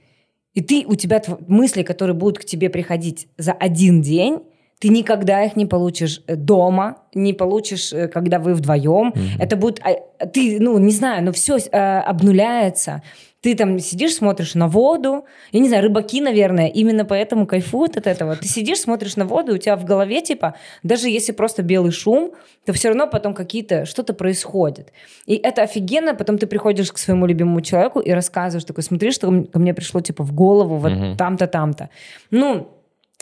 и 0.54 0.60
ты, 0.60 0.84
у 0.86 0.94
тебя 0.94 1.22
мысли, 1.48 1.82
которые 1.82 2.14
будут 2.14 2.38
к 2.38 2.44
тебе 2.44 2.70
приходить 2.70 3.28
за 3.36 3.52
один 3.52 4.02
день, 4.02 4.40
ты 4.78 4.88
никогда 4.88 5.44
их 5.44 5.56
не 5.56 5.66
получишь 5.66 6.22
э, 6.26 6.36
дома, 6.36 6.98
не 7.14 7.32
получишь, 7.32 7.92
э, 7.92 8.08
когда 8.08 8.38
вы 8.38 8.54
вдвоем. 8.54 9.14
Это 9.38 9.56
будет, 9.56 9.80
а, 9.82 10.26
ты, 10.26 10.58
ну, 10.60 10.78
не 10.78 10.92
знаю, 10.92 11.24
но 11.24 11.32
все 11.32 11.56
обнуляется. 11.56 13.02
Ты 13.44 13.54
там 13.54 13.78
сидишь, 13.78 14.14
смотришь 14.14 14.54
на 14.54 14.68
воду. 14.68 15.26
Я 15.52 15.60
не 15.60 15.68
знаю, 15.68 15.82
рыбаки, 15.82 16.22
наверное, 16.22 16.68
именно 16.68 17.04
поэтому 17.04 17.46
кайфуют 17.46 17.98
от 17.98 18.06
этого. 18.06 18.36
Ты 18.36 18.48
сидишь, 18.48 18.78
смотришь 18.80 19.16
на 19.16 19.26
воду, 19.26 19.52
у 19.54 19.58
тебя 19.58 19.76
в 19.76 19.84
голове, 19.84 20.22
типа, 20.22 20.54
даже 20.82 21.10
если 21.10 21.32
просто 21.32 21.62
белый 21.62 21.92
шум, 21.92 22.32
то 22.64 22.72
все 22.72 22.88
равно 22.88 23.06
потом 23.06 23.34
какие-то, 23.34 23.84
что-то 23.84 24.14
происходит. 24.14 24.94
И 25.26 25.34
это 25.34 25.60
офигенно, 25.60 26.14
потом 26.14 26.38
ты 26.38 26.46
приходишь 26.46 26.90
к 26.90 26.96
своему 26.96 27.26
любимому 27.26 27.60
человеку 27.60 28.00
и 28.00 28.10
рассказываешь, 28.12 28.64
такой, 28.64 28.82
смотри, 28.82 29.10
что 29.10 29.26
ко 29.52 29.58
мне 29.58 29.74
пришло, 29.74 30.00
типа, 30.00 30.24
в 30.24 30.32
голову, 30.32 30.78
вот 30.78 30.92
Мгм. 30.92 31.16
там-то, 31.18 31.46
там-то. 31.46 31.90
Ну, 32.30 32.68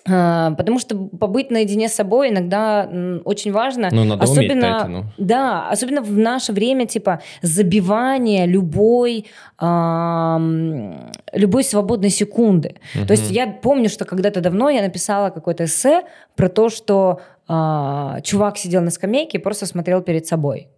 потому 0.04 0.78
что 0.78 0.96
побыть 0.96 1.50
наедине 1.50 1.88
с 1.88 1.94
собой 1.94 2.30
иногда 2.30 2.88
очень 3.24 3.52
важно. 3.52 3.88
Ну, 3.92 4.04
надо 4.04 4.24
особенно, 4.24 4.64
это, 4.64 4.88
ну. 4.88 5.04
Да, 5.18 5.68
особенно 5.70 6.02
в 6.02 6.18
наше 6.18 6.52
время, 6.52 6.86
типа, 6.86 7.20
забивание 7.42 8.46
любой, 8.46 9.26
ам, 9.58 11.12
любой 11.32 11.64
свободной 11.64 12.10
секунды. 12.10 12.76
То 13.06 13.12
есть 13.12 13.30
я 13.30 13.46
помню, 13.46 13.88
что 13.88 14.04
когда-то 14.04 14.40
давно 14.40 14.70
я 14.70 14.82
написала 14.82 15.30
какое-то 15.30 15.64
эссе 15.64 16.02
про 16.36 16.48
то, 16.48 16.68
что 16.68 17.20
а, 17.48 18.20
чувак 18.22 18.58
сидел 18.58 18.82
на 18.82 18.90
скамейке 18.90 19.38
и 19.38 19.40
просто 19.40 19.66
смотрел 19.66 20.00
перед 20.02 20.26
собой. 20.26 20.68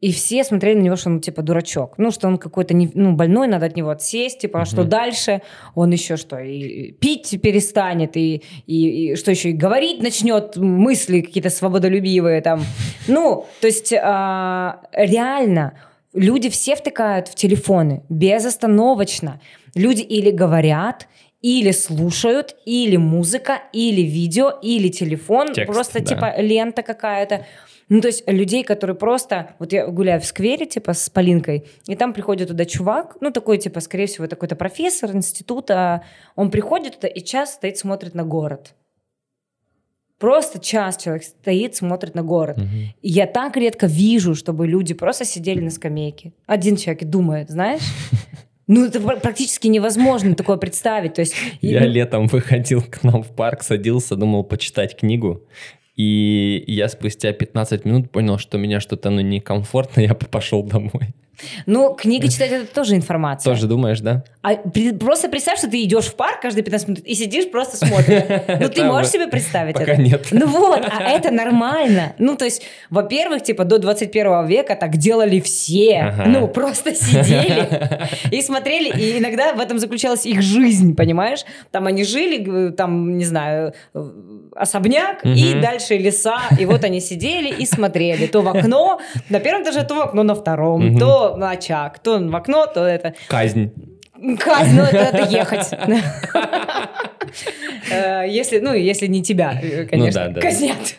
И 0.00 0.12
все 0.12 0.44
смотрели 0.44 0.78
на 0.78 0.82
него, 0.82 0.96
что 0.96 1.10
он 1.10 1.20
типа 1.20 1.42
дурачок. 1.42 1.94
Ну, 1.98 2.12
что 2.12 2.28
он 2.28 2.38
какой-то 2.38 2.72
не, 2.72 2.88
ну, 2.94 3.14
больной, 3.14 3.48
надо 3.48 3.66
от 3.66 3.76
него 3.76 3.90
отсесть, 3.90 4.40
типа, 4.40 4.62
а 4.62 4.64
что 4.64 4.84
дальше? 4.84 5.42
Он 5.74 5.90
еще 5.90 6.16
что, 6.16 6.38
и, 6.38 6.58
и 6.58 6.92
пить 6.92 7.40
перестанет, 7.42 8.16
и, 8.16 8.42
и, 8.66 9.12
и 9.12 9.16
что 9.16 9.32
еще, 9.32 9.50
и 9.50 9.52
говорить 9.52 10.00
начнет, 10.00 10.56
мысли 10.56 11.20
какие-то 11.20 11.50
свободолюбивые 11.50 12.40
там. 12.40 12.62
Ну, 13.08 13.46
то 13.60 13.66
есть 13.66 13.92
а, 13.94 14.82
реально 14.92 15.74
люди 16.12 16.48
все 16.50 16.76
втыкают 16.76 17.28
в 17.28 17.34
телефоны 17.34 18.02
безостановочно. 18.08 19.40
Люди 19.74 20.02
или 20.02 20.30
говорят, 20.30 21.08
или 21.42 21.70
слушают, 21.70 22.56
или 22.64 22.96
музыка, 22.96 23.62
или 23.72 24.02
видео, 24.02 24.50
или 24.62 24.88
телефон, 24.88 25.52
Текст, 25.52 25.72
просто 25.72 26.00
да. 26.00 26.04
типа 26.04 26.34
лента 26.40 26.82
какая-то. 26.82 27.46
Ну, 27.88 28.00
то 28.00 28.08
есть 28.08 28.28
людей, 28.28 28.64
которые 28.64 28.96
просто... 28.96 29.54
Вот 29.58 29.72
я 29.72 29.86
гуляю 29.86 30.20
в 30.20 30.26
сквере, 30.26 30.66
типа, 30.66 30.92
с 30.92 31.08
Полинкой, 31.08 31.64
и 31.86 31.96
там 31.96 32.12
приходит 32.12 32.48
туда 32.48 32.64
чувак, 32.64 33.16
ну, 33.20 33.30
такой, 33.30 33.58
типа, 33.58 33.80
скорее 33.80 34.06
всего, 34.06 34.26
такой-то 34.26 34.56
профессор 34.56 35.12
института. 35.12 36.02
Он 36.36 36.50
приходит 36.50 36.96
туда 36.96 37.08
и 37.08 37.20
час 37.20 37.54
стоит, 37.54 37.78
смотрит 37.78 38.14
на 38.14 38.24
город. 38.24 38.74
Просто 40.18 40.58
час 40.58 40.96
человек 40.96 41.22
стоит, 41.22 41.76
смотрит 41.76 42.14
на 42.14 42.22
город. 42.22 42.58
И 43.00 43.08
я 43.08 43.26
так 43.26 43.56
редко 43.56 43.86
вижу, 43.86 44.34
чтобы 44.34 44.66
люди 44.66 44.92
просто 44.92 45.24
сидели 45.24 45.60
на 45.60 45.70
скамейке. 45.70 46.32
Один 46.46 46.76
человек 46.76 47.02
и 47.02 47.06
думает, 47.06 47.50
знаешь? 47.50 47.82
Ну, 48.70 48.84
это 48.84 49.00
пр- 49.00 49.18
практически 49.18 49.66
невозможно 49.66 50.34
такое 50.34 50.58
представить. 50.58 51.14
То 51.14 51.22
есть, 51.22 51.34
Я 51.62 51.80
ну, 51.80 51.86
летом 51.86 52.26
выходил 52.26 52.82
к 52.82 53.02
нам 53.02 53.22
в 53.22 53.34
парк, 53.34 53.62
садился, 53.62 54.14
думал 54.14 54.44
почитать 54.44 54.94
книгу. 54.94 55.42
И 55.98 56.62
я 56.68 56.88
спустя 56.88 57.32
15 57.32 57.84
минут 57.84 58.10
понял, 58.10 58.38
что 58.38 58.56
меня 58.56 58.78
что-то 58.78 59.10
ну, 59.10 59.20
некомфортно, 59.20 60.00
я 60.00 60.14
пошел 60.14 60.62
домой. 60.62 61.08
Ну, 61.66 61.94
книга 61.94 62.28
читать 62.28 62.52
это 62.52 62.66
тоже 62.66 62.96
информация. 62.96 63.52
Тоже 63.52 63.66
думаешь, 63.66 64.00
да? 64.00 64.24
А 64.42 64.54
при- 64.54 64.92
просто 64.92 65.28
представь, 65.28 65.58
что 65.58 65.68
ты 65.68 65.82
идешь 65.82 66.06
в 66.06 66.14
парк 66.14 66.40
каждые 66.40 66.64
15 66.64 66.88
минут 66.88 67.04
и 67.04 67.14
сидишь, 67.14 67.50
просто 67.50 67.76
смотришь. 67.76 68.22
Ну, 68.60 68.68
ты 68.68 68.84
можешь 68.84 69.12
себе 69.12 69.26
представить 69.26 69.74
Пока 69.74 69.92
это? 69.92 70.02
нет. 70.02 70.26
Ну 70.30 70.46
вот, 70.46 70.80
а 70.84 71.02
это 71.02 71.30
нормально. 71.30 72.14
Ну, 72.18 72.36
то 72.36 72.44
есть, 72.44 72.62
во-первых, 72.90 73.42
типа, 73.42 73.64
до 73.64 73.78
21 73.78 74.46
века 74.46 74.74
так 74.76 74.96
делали 74.96 75.40
все. 75.40 76.00
Ага. 76.00 76.24
Ну, 76.26 76.48
просто 76.48 76.94
сидели 76.94 77.68
и 78.30 78.42
смотрели, 78.42 78.88
и 78.98 79.18
иногда 79.18 79.52
в 79.52 79.60
этом 79.60 79.78
заключалась 79.78 80.26
их 80.26 80.42
жизнь, 80.42 80.94
понимаешь? 80.94 81.44
Там 81.70 81.86
они 81.86 82.04
жили, 82.04 82.70
там, 82.70 83.16
не 83.18 83.24
знаю, 83.24 83.74
э, 83.94 84.10
особняк, 84.54 85.24
и 85.24 85.54
дальше 85.60 85.96
леса, 85.96 86.38
и 86.58 86.64
вот 86.64 86.84
они 86.84 87.00
сидели 87.00 87.48
и 87.48 87.66
смотрели 87.66 88.26
то 88.26 88.42
в 88.42 88.48
окно, 88.48 89.00
на 89.28 89.40
первом 89.40 89.62
этаже, 89.62 89.84
то 89.84 89.94
в 89.94 90.00
окно 90.00 90.22
на 90.22 90.34
втором, 90.34 90.96
то 90.98 91.27
на 91.36 91.50
очаг, 91.50 91.98
то 91.98 92.18
в 92.18 92.36
окно, 92.36 92.66
то 92.66 92.84
это. 92.86 93.14
Казнь. 93.28 93.72
Казнь, 94.38 94.74
ну 94.74 94.82
это, 94.82 95.28
ехать. 95.30 95.70
Э, 97.90 98.24
Если, 98.26 98.58
ну, 98.58 98.72
если 98.72 99.06
не 99.06 99.22
тебя, 99.22 99.58
э, 99.62 99.84
конечно, 99.84 100.28
да, 100.28 100.30
да. 100.30 100.40
казнят. 100.40 100.96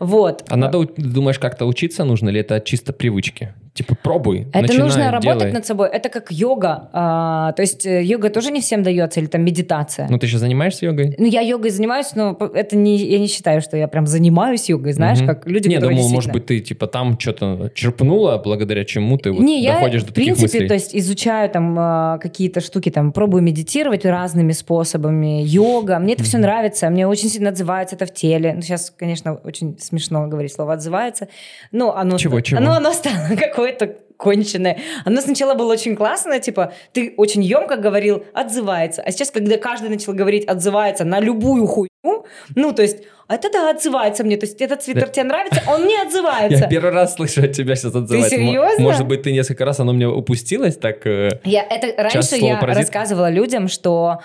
Вот. 0.00 0.42
А 0.48 0.56
надо, 0.56 0.84
думаешь, 0.96 1.38
как-то 1.38 1.64
учиться 1.66 2.04
нужно, 2.04 2.28
или 2.30 2.40
это 2.40 2.60
чисто 2.60 2.92
привычки? 2.92 3.54
Типа 3.72 3.94
пробуй, 4.02 4.48
Это 4.52 4.62
начинай, 4.62 4.82
нужно 4.82 5.10
работать 5.12 5.38
делай. 5.38 5.52
над 5.52 5.64
собой. 5.66 5.88
Это 5.92 6.08
как 6.08 6.32
йога. 6.32 6.88
а, 6.92 7.52
то 7.52 7.62
есть 7.62 7.86
э, 7.86 8.02
йога 8.02 8.28
тоже 8.28 8.50
не 8.50 8.60
всем 8.60 8.82
дается, 8.82 9.20
или 9.20 9.26
там 9.28 9.42
медитация. 9.44 10.08
Ну, 10.10 10.18
ты 10.18 10.26
сейчас 10.26 10.40
занимаешься 10.40 10.86
йогой? 10.86 11.14
Ну, 11.18 11.26
я 11.26 11.40
йогой 11.40 11.70
занимаюсь, 11.70 12.14
но 12.16 12.36
это 12.54 12.76
не, 12.76 12.96
я 12.96 13.18
не 13.20 13.28
считаю, 13.28 13.60
что 13.62 13.76
я 13.76 13.86
прям 13.86 14.06
занимаюсь 14.08 14.68
йогой, 14.68 14.92
знаешь, 14.92 15.18
Мгм. 15.18 15.26
как 15.28 15.46
люди, 15.46 15.68
Не, 15.68 15.76
которые 15.76 15.96
думал, 15.96 16.10
может 16.10 16.32
действительно- 16.32 16.56
быть, 16.56 16.62
ты 16.64 16.68
типа 16.68 16.86
там 16.88 17.18
что-то 17.18 17.70
черпнула, 17.74 18.38
благодаря 18.44 18.84
чему 18.84 19.18
ты 19.18 19.30
вот 19.30 19.40
не, 19.40 19.62
я, 19.62 19.74
доходишь 19.74 20.02
до 20.02 20.10
в 20.10 20.14
таких 20.14 20.34
принципе, 20.34 20.46
мыслей. 20.58 20.68
то 20.68 20.74
есть 20.74 20.96
изучаю 20.96 21.48
там 21.48 21.76
а, 21.78 22.18
какие-то 22.18 22.60
штуки, 22.60 22.90
там 22.90 23.12
пробую 23.12 23.42
медитировать 23.44 24.04
разными 24.04 24.50
способами, 24.52 25.42
йога, 25.44 25.98
мне 26.00 26.14
это 26.14 26.24
все 26.24 26.38
нравится, 26.38 26.90
мне 26.90 27.06
очень 27.06 27.28
сильно 27.28 27.50
отзывается 27.50 27.94
это 27.94 28.06
в 28.06 28.12
теле. 28.12 28.52
Ну, 28.54 28.62
сейчас, 28.62 28.92
конечно, 28.96 29.34
очень 29.44 29.78
смешно 29.78 30.26
говорить 30.26 30.52
слово 30.52 30.72
«отзывается», 30.74 31.28
но 31.70 31.96
оно, 31.96 32.18
Чего, 32.18 32.40
чего? 32.40 32.58
оно, 32.58 32.72
оно 32.74 32.92
стало 32.92 33.14
какое-то 33.60 33.98
конченое. 34.16 34.78
Оно 35.04 35.20
сначала 35.20 35.54
было 35.54 35.72
очень 35.72 35.96
классное, 35.96 36.40
типа, 36.40 36.72
ты 36.92 37.14
очень 37.16 37.42
емко 37.42 37.76
говорил 37.76 38.24
«отзывается», 38.34 39.02
а 39.02 39.10
сейчас, 39.10 39.30
когда 39.30 39.56
каждый 39.56 39.88
начал 39.88 40.12
говорить 40.12 40.44
«отзывается» 40.46 41.04
на 41.04 41.20
любую 41.20 41.66
хуйню, 41.66 42.26
ну, 42.54 42.72
то 42.72 42.82
есть 42.82 43.04
это 43.34 43.50
да, 43.50 43.70
отзывается 43.70 44.24
мне. 44.24 44.36
То 44.36 44.46
есть 44.46 44.60
этот 44.60 44.82
свитер 44.82 45.08
тебе 45.08 45.24
нравится, 45.24 45.62
он 45.68 45.86
не 45.86 45.96
отзывается. 46.00 46.64
Я 46.64 46.68
первый 46.68 46.92
раз 46.92 47.14
слышу 47.14 47.44
от 47.44 47.52
тебя 47.52 47.76
сейчас 47.76 47.94
отзывается. 47.94 48.30
Ты 48.30 48.36
серьезно? 48.36 48.82
Может 48.82 49.06
быть, 49.06 49.22
ты 49.22 49.32
несколько 49.32 49.64
раз, 49.64 49.80
оно 49.80 49.92
мне 49.92 50.08
упустилось, 50.08 50.76
так... 50.76 51.06
э, 51.06 51.30
Я, 51.44 51.62
это 51.62 52.02
раньше 52.02 52.36
я 52.36 52.56
«паразит». 52.56 52.82
рассказывала 52.82 53.30
людям, 53.30 53.68
что, 53.68 54.20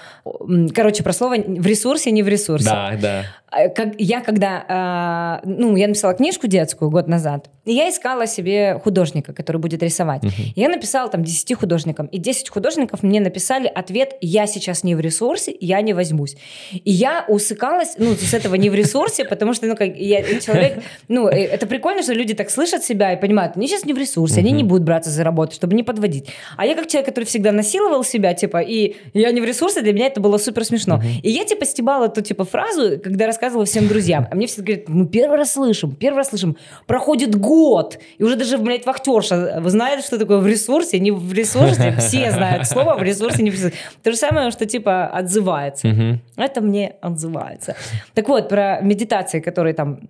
короче, 0.73 1.03
про 1.03 1.13
слово 1.13 1.35
в 1.37 1.65
ресурсе, 1.65 2.11
не 2.11 2.23
в 2.23 2.27
ресурсе. 2.27 2.65
Да, 2.65 2.93
да. 2.99 3.23
А, 3.55 3.69
как, 3.69 3.93
я 3.99 4.21
когда, 4.21 4.65
а, 4.67 5.41
ну, 5.43 5.75
я 5.75 5.87
написала 5.87 6.13
книжку 6.13 6.47
детскую 6.47 6.89
год 6.91 7.07
назад, 7.07 7.49
и 7.63 7.73
я 7.73 7.89
искала 7.89 8.27
себе 8.27 8.79
художника, 8.83 9.33
который 9.33 9.57
будет 9.57 9.81
рисовать. 9.83 10.23
Я 10.55 10.67
написала 10.67 11.09
там 11.09 11.23
10 11.23 11.53
художникам, 11.55 12.07
и 12.07 12.17
10 12.17 12.49
художников 12.49 13.03
мне 13.03 13.19
написали 13.19 13.67
ответ 13.67 14.15
«я 14.21 14.47
сейчас 14.47 14.83
не 14.83 14.95
в 14.95 14.99
ресурсе, 14.99 15.55
я 15.59 15.81
не 15.81 15.93
возьмусь». 15.93 16.35
И 16.71 16.91
я 16.91 17.23
усыкалась, 17.27 17.95
ну, 17.97 18.15
с 18.15 18.33
этого 18.33 18.55
не 18.55 18.69
в 18.69 18.75
ресурсе, 18.75 18.94
потому 19.29 19.53
что, 19.53 19.67
ну, 19.67 19.75
как 19.75 19.95
я 19.95 20.23
человек, 20.39 20.83
ну, 21.07 21.27
э, 21.27 21.45
это 21.45 21.67
прикольно, 21.67 22.03
что 22.03 22.13
люди 22.13 22.33
так 22.33 22.49
слышат 22.49 22.83
себя 22.83 23.13
и 23.13 23.19
понимают, 23.19 23.57
они 23.57 23.67
сейчас 23.67 23.85
не 23.85 23.93
в 23.93 23.97
ресурсе, 23.97 24.39
они 24.39 24.51
не 24.51 24.63
будут 24.63 24.83
браться 24.83 25.09
за 25.09 25.23
работу, 25.23 25.53
чтобы 25.53 25.75
не 25.75 25.83
подводить. 25.83 26.27
А 26.57 26.65
я 26.65 26.75
как 26.75 26.87
человек, 26.87 27.07
который 27.07 27.25
всегда 27.25 27.51
насиловал 27.51 28.03
себя, 28.03 28.33
типа, 28.33 28.61
и 28.61 28.95
я 29.13 29.31
не 29.31 29.41
в 29.41 29.45
ресурсе, 29.45 29.81
для 29.81 29.93
меня 29.93 30.07
это 30.07 30.21
было 30.21 30.37
супер 30.37 30.65
смешно. 30.65 31.01
И 31.23 31.29
я, 31.29 31.45
типа, 31.45 31.65
стебала 31.65 32.05
эту, 32.05 32.21
типа, 32.21 32.45
фразу, 32.45 32.99
когда 33.03 33.25
рассказывала 33.25 33.65
всем 33.65 33.87
друзьям. 33.87 34.27
А 34.31 34.35
мне 34.35 34.47
все 34.47 34.61
говорят, 34.61 34.87
мы 34.87 35.07
первый 35.07 35.37
раз 35.37 35.53
слышим, 35.53 35.95
первый 35.95 36.17
раз 36.17 36.29
слышим. 36.29 36.57
Проходит 36.87 37.35
год, 37.35 37.99
и 38.17 38.23
уже 38.23 38.35
даже, 38.35 38.57
блядь, 38.57 38.85
вахтерша, 38.85 39.59
вы 39.59 39.69
знаете, 39.69 40.05
что 40.05 40.17
такое 40.17 40.39
в 40.39 40.47
ресурсе, 40.47 40.99
не 40.99 41.11
в 41.11 41.33
ресурсе, 41.33 41.95
все 41.99 42.31
знают 42.31 42.67
слово 42.67 42.95
в 42.95 43.03
ресурсе, 43.03 43.43
не 43.43 43.51
в 43.51 43.53
ресурсе. 43.53 43.75
То 44.03 44.11
же 44.11 44.17
самое, 44.17 44.51
что, 44.51 44.65
типа, 44.65 45.07
отзывается. 45.07 46.19
Это 46.35 46.61
мне 46.61 46.95
отзывается. 47.01 47.75
Так 48.13 48.29
вот, 48.29 48.49
про 48.49 48.79
медитации, 48.85 49.39
которые 49.39 49.73
там 49.73 50.09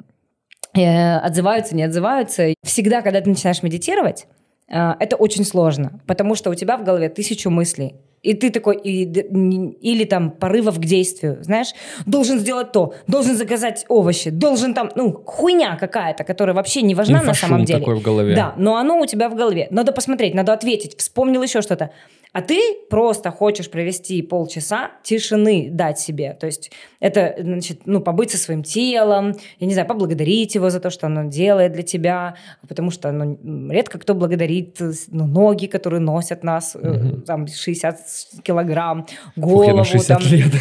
э, 0.73 1.17
отзываются, 1.17 1.75
не 1.75 1.83
отзываются. 1.83 2.53
Всегда, 2.63 3.01
когда 3.01 3.21
ты 3.21 3.29
начинаешь 3.29 3.63
медитировать, 3.63 4.27
э, 4.67 4.93
это 4.99 5.15
очень 5.15 5.45
сложно, 5.45 6.01
потому 6.07 6.35
что 6.35 6.49
у 6.49 6.55
тебя 6.55 6.77
в 6.77 6.83
голове 6.83 7.09
тысячу 7.09 7.49
мыслей. 7.49 7.95
И 8.25 8.33
ты 8.33 8.49
такой, 8.49 8.77
и 8.77 9.03
или 9.81 10.03
там 10.05 10.31
порывов 10.31 10.79
к 10.79 10.85
действию, 10.85 11.37
знаешь, 11.41 11.73
должен 12.05 12.39
сделать 12.39 12.71
то, 12.71 12.93
должен 13.07 13.35
заказать 13.35 13.85
овощи, 13.87 14.29
должен 14.31 14.73
там, 14.73 14.89
ну, 14.95 15.13
хуйня 15.25 15.77
какая-то, 15.77 16.23
которая 16.23 16.55
вообще 16.55 16.81
не 16.81 16.95
важна 16.95 17.19
на 17.19 17.21
Инфошум 17.21 17.49
самом 17.49 17.65
деле. 17.65 17.79
такой 17.79 17.95
в 17.95 18.01
голове. 18.01 18.35
Да, 18.35 18.53
но 18.57 18.77
оно 18.77 18.99
у 18.99 19.05
тебя 19.05 19.29
в 19.29 19.35
голове. 19.35 19.67
Надо 19.69 19.91
посмотреть, 19.91 20.33
надо 20.33 20.53
ответить, 20.53 20.97
вспомнил 20.97 21.43
еще 21.43 21.61
что-то. 21.61 21.91
А 22.35 22.41
ты 22.41 22.59
просто 22.89 23.31
хочешь 23.31 23.71
провести 23.71 24.21
полчаса 24.21 24.91
тишины 25.03 25.69
дать 25.71 25.99
себе. 25.99 26.33
То 26.33 26.47
есть 26.47 26.69
это, 26.99 27.33
значит, 27.39 27.83
ну, 27.85 28.01
побыть 28.01 28.31
со 28.31 28.37
своим 28.37 28.61
телом, 28.61 29.35
я 29.59 29.67
не 29.67 29.71
знаю, 29.71 29.87
поблагодарить 29.87 30.53
его 30.53 30.69
за 30.69 30.81
то, 30.81 30.89
что 30.89 31.07
оно 31.07 31.29
делает 31.29 31.71
для 31.71 31.83
тебя, 31.83 32.35
потому 32.67 32.91
что 32.91 33.13
ну, 33.13 33.71
редко 33.71 33.99
кто 33.99 34.13
благодарит 34.15 34.81
э, 34.81 34.91
ну, 35.11 35.27
ноги, 35.27 35.67
которые 35.67 36.01
носят 36.01 36.43
нас, 36.43 36.75
э, 36.75 37.21
там, 37.25 37.47
60 37.47 38.01
килограмм, 38.43 39.05
голову. 39.35 39.63
я 39.63 39.73
на 39.73 39.83
60 39.83 40.19
там. 40.19 40.27
лет. 40.31 40.51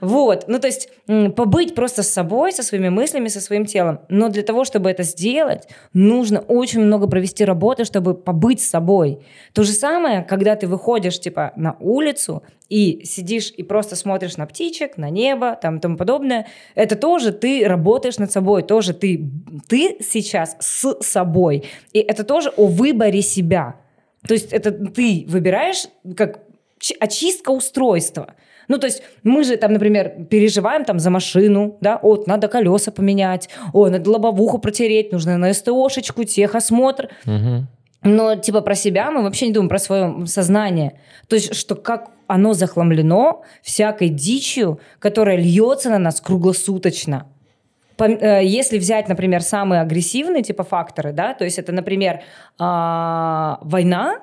Вот, 0.00 0.44
ну 0.48 0.58
то 0.58 0.66
есть 0.66 0.88
побыть 1.36 1.74
просто 1.74 2.02
с 2.02 2.08
собой, 2.08 2.52
со 2.52 2.62
своими 2.62 2.88
мыслями, 2.88 3.28
со 3.28 3.40
своим 3.40 3.64
телом. 3.64 4.00
Но 4.08 4.28
для 4.28 4.42
того, 4.42 4.64
чтобы 4.64 4.90
это 4.90 5.02
сделать, 5.02 5.68
нужно 5.92 6.40
очень 6.40 6.80
много 6.80 7.06
провести 7.06 7.44
работы, 7.44 7.84
чтобы 7.84 8.14
побыть 8.14 8.60
с 8.60 8.68
собой. 8.68 9.18
То 9.52 9.62
же 9.62 9.72
самое, 9.72 10.22
когда 10.22 10.56
ты 10.56 10.66
выходишь 10.66 11.20
типа 11.20 11.52
на 11.56 11.76
улицу 11.80 12.42
и 12.68 13.04
сидишь 13.04 13.52
и 13.56 13.62
просто 13.62 13.96
смотришь 13.96 14.36
на 14.36 14.46
птичек, 14.46 14.96
на 14.96 15.10
небо, 15.10 15.58
там 15.60 15.78
и 15.78 15.80
тому 15.80 15.96
подобное, 15.96 16.46
это 16.74 16.96
тоже 16.96 17.32
ты 17.32 17.66
работаешь 17.66 18.18
над 18.18 18.32
собой, 18.32 18.62
тоже 18.62 18.94
ты, 18.94 19.28
ты 19.68 19.96
сейчас 20.00 20.56
с 20.60 20.96
собой. 21.02 21.64
И 21.92 21.98
это 21.98 22.24
тоже 22.24 22.50
о 22.56 22.66
выборе 22.66 23.22
себя. 23.22 23.76
То 24.26 24.34
есть 24.34 24.52
это 24.52 24.70
ты 24.72 25.24
выбираешь 25.28 25.86
как 26.16 26.40
чи- 26.78 26.96
очистка 26.98 27.50
устройства. 27.50 28.34
Ну, 28.68 28.78
то 28.78 28.86
есть 28.86 29.02
мы 29.24 29.42
же 29.42 29.56
там, 29.56 29.72
например, 29.72 30.26
переживаем 30.30 30.84
там 30.84 31.00
за 31.00 31.10
машину, 31.10 31.76
да, 31.80 31.98
вот, 32.02 32.28
надо 32.28 32.46
колеса 32.46 32.92
поменять, 32.92 33.48
ой, 33.72 33.90
надо 33.90 34.08
лобовуху 34.10 34.58
протереть, 34.58 35.10
нужно 35.10 35.36
на 35.38 35.52
СТОшечку, 35.52 36.24
техосмотр. 36.24 37.08
Мгм. 37.24 37.66
Но 38.02 38.36
типа 38.36 38.60
про 38.60 38.74
себя 38.74 39.10
мы 39.10 39.22
вообще 39.22 39.48
не 39.48 39.52
думаем, 39.52 39.68
про 39.68 39.78
свое 39.78 40.24
сознание. 40.26 41.00
То 41.28 41.36
есть, 41.36 41.54
что 41.54 41.74
как 41.74 42.10
оно 42.28 42.54
захламлено 42.54 43.42
всякой 43.62 44.08
дичью, 44.08 44.80
которая 45.00 45.36
льется 45.36 45.90
на 45.90 45.98
нас 45.98 46.20
круглосуточно. 46.20 47.26
Э, 48.00 48.40
Если 48.44 48.78
взять, 48.78 49.08
например, 49.08 49.42
самые 49.42 49.80
агрессивные 49.82 50.42
типа 50.42 50.64
факторы, 50.64 51.12
да, 51.12 51.34
то 51.34 51.44
есть 51.44 51.58
это, 51.58 51.72
например, 51.72 52.20
а, 52.58 53.58
война, 53.62 54.20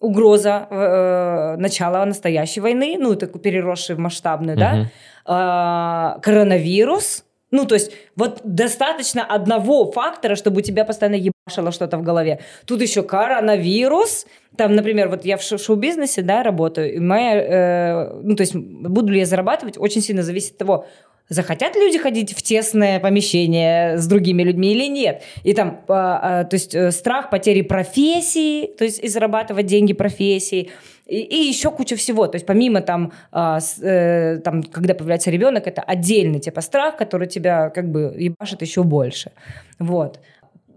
угроза 0.00 0.66
э, 0.68 1.56
начала 1.58 2.04
настоящей 2.04 2.60
войны, 2.60 2.96
ну, 2.98 3.14
так 3.14 3.40
переросшей 3.40 3.94
в 3.94 3.98
масштабную, 4.00 4.56
да, 4.58 4.72
Мгм. 4.74 4.86
а, 5.26 6.18
коронавирус. 6.22 7.24
Ну, 7.52 7.66
то 7.66 7.74
есть 7.74 7.92
вот 8.16 8.40
достаточно 8.44 9.22
одного 9.24 9.92
фактора, 9.92 10.36
чтобы 10.36 10.58
у 10.58 10.60
тебя 10.62 10.84
постоянно 10.84 11.16
ебашило 11.16 11.70
что-то 11.70 11.98
в 11.98 12.02
голове. 12.02 12.40
Тут 12.66 12.80
еще 12.80 13.02
коронавирус. 13.02 14.26
Там, 14.56 14.74
например, 14.74 15.08
вот 15.08 15.24
я 15.26 15.36
в 15.36 15.42
шоу- 15.42 15.58
шоу-бизнесе, 15.58 16.22
да, 16.22 16.42
работаю, 16.42 16.94
и 16.94 16.98
моя, 16.98 17.36
э, 17.36 18.20
ну, 18.22 18.34
то 18.36 18.42
есть 18.42 18.54
буду 18.56 19.12
ли 19.12 19.18
я 19.20 19.26
зарабатывать, 19.26 19.76
очень 19.78 20.00
сильно 20.00 20.22
зависит 20.22 20.52
от 20.52 20.58
того, 20.58 20.86
захотят 21.32 21.74
люди 21.76 21.98
ходить 21.98 22.32
в 22.32 22.42
тесное 22.42 23.00
помещение 23.00 23.98
с 23.98 24.06
другими 24.06 24.42
людьми 24.42 24.72
или 24.72 24.86
нет. 24.88 25.22
И 25.44 25.54
там, 25.54 25.80
а, 25.88 26.40
а, 26.40 26.44
то 26.44 26.54
есть 26.54 26.74
э, 26.74 26.90
страх 26.90 27.30
потери 27.30 27.62
профессии, 27.62 28.66
то 28.66 28.84
есть 28.84 29.02
и 29.02 29.08
зарабатывать 29.08 29.66
деньги 29.66 29.92
профессии, 29.92 30.70
и, 31.06 31.20
и 31.20 31.48
еще 31.48 31.70
куча 31.70 31.96
всего. 31.96 32.26
То 32.26 32.36
есть 32.36 32.46
помимо 32.46 32.80
там, 32.80 33.12
с- 33.32 33.78
э, 33.82 34.40
там, 34.44 34.62
когда 34.62 34.94
появляется 34.94 35.30
ребенок, 35.30 35.66
это 35.66 35.82
отдельный 35.82 36.40
типа 36.40 36.60
страх, 36.60 36.96
который 36.96 37.26
тебя 37.28 37.70
как 37.70 37.90
бы 37.90 38.14
ебашит 38.16 38.62
еще 38.62 38.82
больше. 38.82 39.32
Вот. 39.78 40.20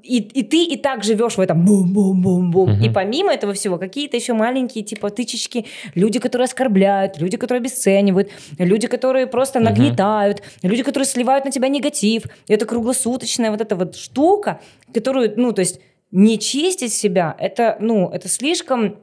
И, 0.08 0.18
и 0.20 0.44
ты 0.44 0.64
и 0.66 0.78
так 0.78 1.04
живешь 1.04 1.38
в 1.38 1.42
этом 1.42 1.66
бум-бум-бум-бум. 1.66 2.72
Мгм. 2.74 2.84
И 2.84 2.90
помимо 2.90 3.34
этого 3.34 3.54
всего, 3.54 3.78
какие-то 3.78 4.18
еще 4.18 4.34
маленькие 4.34 4.84
типа 4.84 5.10
тычечки, 5.10 5.66
люди, 5.96 6.20
которые 6.20 6.46
оскорбляют, 6.46 7.20
люди, 7.20 7.38
которые 7.38 7.60
обесценивают, 7.60 8.30
люди, 8.60 8.88
которые 8.88 9.26
просто 9.28 9.60
нагнетают, 9.60 10.44
люди, 10.64 10.84
которые 10.84 11.08
сливают 11.08 11.46
на 11.46 11.52
тебя 11.52 11.70
негатив. 11.70 12.24
Это 12.48 12.66
круглосуточная 12.66 13.52
вот 13.52 13.62
эта 13.62 13.76
вот 13.76 13.96
штука, 13.96 14.60
которую, 14.94 15.34
ну, 15.38 15.52
то 15.52 15.62
есть 15.62 15.80
не 16.12 16.38
чистить 16.38 16.94
себя, 16.94 17.36
это, 17.40 17.78
ну, 17.80 18.10
это 18.10 18.30
слишком 18.30 18.98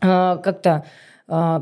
а, 0.00 0.36
как-то 0.36 0.84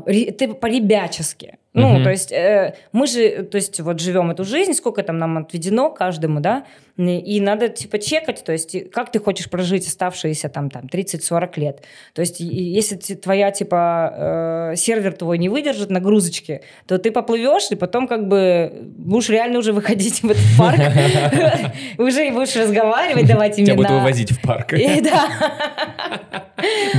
ре- 0.05 0.31
ты 0.31 0.53
по-ребячески. 0.53 1.57
Ну, 1.73 1.89
Мгм. 1.95 2.03
то 2.03 2.11
есть 2.11 2.31
э, 2.31 2.75
мы 2.91 3.07
же, 3.07 3.43
то 3.43 3.55
есть 3.55 3.79
вот 3.79 3.99
живем 3.99 4.29
эту 4.29 4.43
жизнь, 4.43 4.73
сколько 4.73 5.01
там 5.01 5.17
нам 5.17 5.39
отведено 5.39 5.89
каждому, 5.89 6.39
да, 6.39 6.65
и 6.97 7.41
надо 7.41 7.69
типа 7.69 7.97
чекать, 7.97 8.43
то 8.43 8.51
есть 8.51 8.91
как 8.91 9.11
ты 9.11 9.19
хочешь 9.19 9.49
прожить 9.49 9.87
оставшиеся 9.87 10.49
там, 10.49 10.69
там 10.69 10.83
30-40 10.85 11.49
лет. 11.59 11.83
То 12.13 12.21
есть 12.21 12.39
если 12.39 12.95
твоя 13.15 13.49
типа 13.49 14.71
э, 14.73 14.75
сервер 14.75 15.13
твой 15.13 15.39
не 15.39 15.49
выдержит 15.49 15.89
нагрузочки, 15.89 16.61
то 16.85 16.99
ты 16.99 17.09
поплывешь 17.09 17.71
и 17.71 17.75
потом 17.75 18.07
как 18.07 18.27
бы 18.27 18.71
будешь 18.95 19.29
реально 19.29 19.57
уже 19.57 19.73
выходить 19.73 20.21
в 20.21 20.29
этот 20.29 20.43
парк, 20.55 20.79
уже 21.97 22.27
и 22.27 22.31
будешь 22.31 22.55
разговаривать, 22.55 23.25
давать 23.25 23.55
Тебя 23.55 23.73
будут 23.73 23.89
имена. 23.89 23.99
вывозить 23.99 24.31
в 24.31 24.41
парк. 24.41 24.73
Да. 25.01 25.27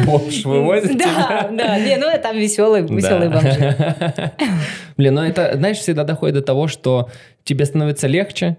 Бомж 0.05 0.45
вывозит 0.45 0.99
Да, 0.99 1.49
да, 1.53 1.79
не, 1.79 1.97
ну 1.97 2.09
там 2.21 2.37
веселые, 2.37 2.83
веселые 2.85 3.31
Да. 3.31 4.33
Блин, 4.97 5.15
ну 5.15 5.23
это, 5.23 5.53
знаешь, 5.57 5.79
всегда 5.79 6.05
доходит 6.05 6.37
до 6.37 6.43
того, 6.43 6.69
что 6.69 7.09
тебе 7.45 7.65
становится 7.65 8.07
легче, 8.07 8.57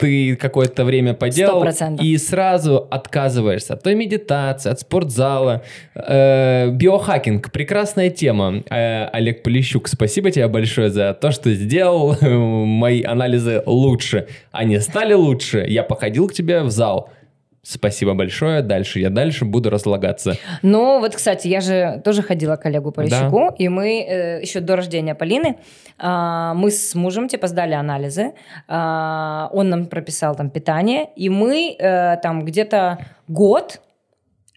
ты 0.00 0.34
какое-то 0.36 0.84
время 0.84 1.12
поделал 1.12 1.62
100%. 1.62 2.02
и 2.02 2.16
сразу 2.16 2.88
отказываешься 2.90 3.74
от 3.74 3.82
той 3.82 3.94
медитации, 3.94 4.70
от 4.70 4.80
спортзала. 4.80 5.62
Э, 5.94 6.70
биохакинг, 6.70 7.52
прекрасная 7.52 8.08
тема. 8.08 8.62
Э, 8.70 9.08
Олег 9.12 9.42
Полищук, 9.42 9.88
спасибо 9.88 10.30
тебе 10.30 10.48
большое 10.48 10.88
за 10.88 11.12
то, 11.12 11.30
что 11.30 11.52
сделал 11.52 12.16
мои 12.22 13.02
анализы 13.02 13.62
лучше. 13.66 14.26
Они 14.52 14.78
стали 14.78 15.12
лучше. 15.12 15.66
Я 15.68 15.82
походил 15.82 16.28
к 16.28 16.32
тебе 16.32 16.62
в 16.62 16.70
зал. 16.70 17.10
Спасибо 17.62 18.14
большое. 18.14 18.62
Дальше 18.62 19.00
я 19.00 19.10
дальше 19.10 19.44
буду 19.44 19.68
разлагаться. 19.68 20.36
Ну, 20.62 20.98
вот, 20.98 21.14
кстати, 21.14 21.46
я 21.46 21.60
же 21.60 22.00
тоже 22.04 22.22
ходила 22.22 22.56
к 22.56 22.64
Олегу 22.64 22.90
Полищуку, 22.90 23.54
и 23.58 23.68
мы 23.68 24.00
э, 24.00 24.40
еще 24.40 24.60
до 24.60 24.76
рождения 24.76 25.14
Полины, 25.14 25.56
а, 25.98 26.54
мы 26.54 26.70
с 26.70 26.94
мужем, 26.94 27.28
типа, 27.28 27.48
сдали 27.48 27.74
анализы, 27.74 28.32
а, 28.66 29.50
он 29.52 29.68
нам 29.68 29.86
прописал 29.86 30.34
там 30.34 30.48
питание, 30.48 31.10
и 31.16 31.28
мы 31.28 31.76
э, 31.78 32.16
там 32.22 32.44
где-то 32.46 32.98
год 33.28 33.80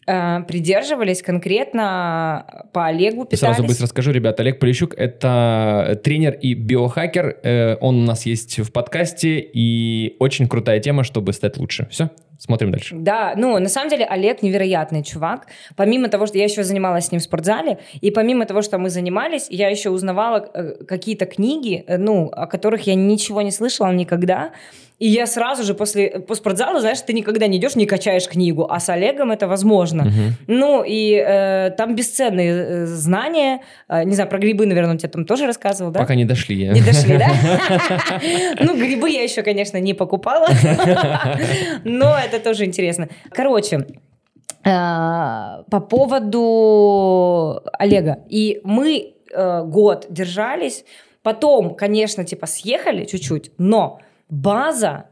э, 0.08 0.41
придерживались 0.43 1.22
конкретно 1.22 2.66
по 2.72 2.86
Олегу 2.86 3.26
питались. 3.26 3.56
Сразу 3.56 3.64
быстро 3.64 3.88
скажу, 3.88 4.12
ребят, 4.12 4.39
Олег 4.39 4.60
Полищук— 4.60 4.93
это 4.97 5.99
тренер 6.04 6.34
и 6.34 6.54
биохакер. 6.54 7.38
Э, 7.43 7.76
Он 7.82 8.04
у 8.04 8.06
нас 8.06 8.26
есть 8.26 8.60
в 8.60 8.72
подкасте, 8.72 9.39
и 9.39 10.16
очень 10.20 10.47
крутая 10.47 10.80
тема, 10.80 11.04
чтобы 11.04 11.34
стать 11.34 11.58
лучше. 11.58 11.88
Все, 11.91 12.10
смотрим 12.44 12.72
дальше. 12.72 12.96
Да, 13.00 13.34
ну, 13.38 13.58
на 13.58 13.70
самом 13.70 13.89
деле 13.89 14.06
Олег 14.06 14.41
невероятный 14.41 15.02
чувак. 15.02 15.48
Помимо 15.78 16.10
того, 16.10 16.26
что 16.26 16.38
я 16.38 16.44
еще 16.44 16.64
занималась 16.64 17.06
с 17.06 17.12
ним 17.12 17.22
в 17.22 17.24
спортзале, 17.24 17.80
и 18.02 18.12
помимо 18.12 18.46
того, 18.46 18.62
что 18.62 18.78
мы 18.78 18.89
занимались, 18.89 19.48
я 19.50 19.70
еще 19.70 19.89
узнавала 19.91 20.50
э, 20.54 20.84
какие-то 20.86 21.26
книги, 21.26 21.86
э, 21.88 21.98
ну, 21.98 22.28
о 22.28 22.48
которых 22.48 22.86
я 22.86 22.96
ничего 22.96 23.41
не 23.41 23.52
слышала 23.52 23.94
никогда. 23.94 24.52
И 25.00 25.08
я 25.08 25.26
сразу 25.26 25.64
же 25.64 25.74
после 25.74 26.20
по 26.20 26.36
спортзалу, 26.36 26.80
знаешь, 26.80 27.02
ты 27.02 27.14
никогда 27.14 27.48
не 27.48 27.58
идешь, 27.58 27.76
не 27.76 27.86
качаешь 27.86 28.28
книгу, 28.28 28.68
а 28.70 28.80
с 28.80 28.89
Олегом 28.89 29.32
это 29.32 29.48
возможно. 29.48 30.12
Ну, 30.48 30.84
и 30.86 31.14
э, 31.16 31.72
там 31.72 31.96
бесценные 31.96 32.52
э, 32.52 32.86
знания. 32.86 33.62
Э, 33.89 34.04
не 34.04 34.14
знаю, 34.14 34.30
про 34.30 34.39
грибы, 34.39 34.66
наверное, 34.66 34.91
он 34.91 34.98
тебе 34.98 35.10
там 35.10 35.26
тоже 35.26 35.46
рассказывал, 35.46 35.91
да? 35.91 36.00
Пока 36.00 36.16
не 36.16 36.26
дошли. 36.26 36.68
Не 36.68 36.82
дошли, 36.82 37.18
да? 37.18 37.30
Ну, 38.62 38.78
грибы 38.78 39.10
я 39.10 39.24
еще, 39.24 39.41
конечно, 39.41 39.78
не 39.80 39.94
покупала, 39.94 40.48
но 41.84 42.16
это 42.18 42.39
тоже 42.39 42.66
интересно. 42.66 43.10
Короче, 43.32 43.86
э, 44.64 44.70
по 45.70 45.80
поводу 45.89 47.62
Олега. 47.74 48.20
И 48.30 48.62
мы 48.64 49.16
э, 49.34 49.64
год 49.64 50.06
держались, 50.10 50.86
потом, 51.24 51.76
конечно, 51.76 52.24
типа 52.24 52.48
съехали 52.48 53.06
чуть-чуть, 53.06 53.52
но 53.58 54.00
база 54.34 55.06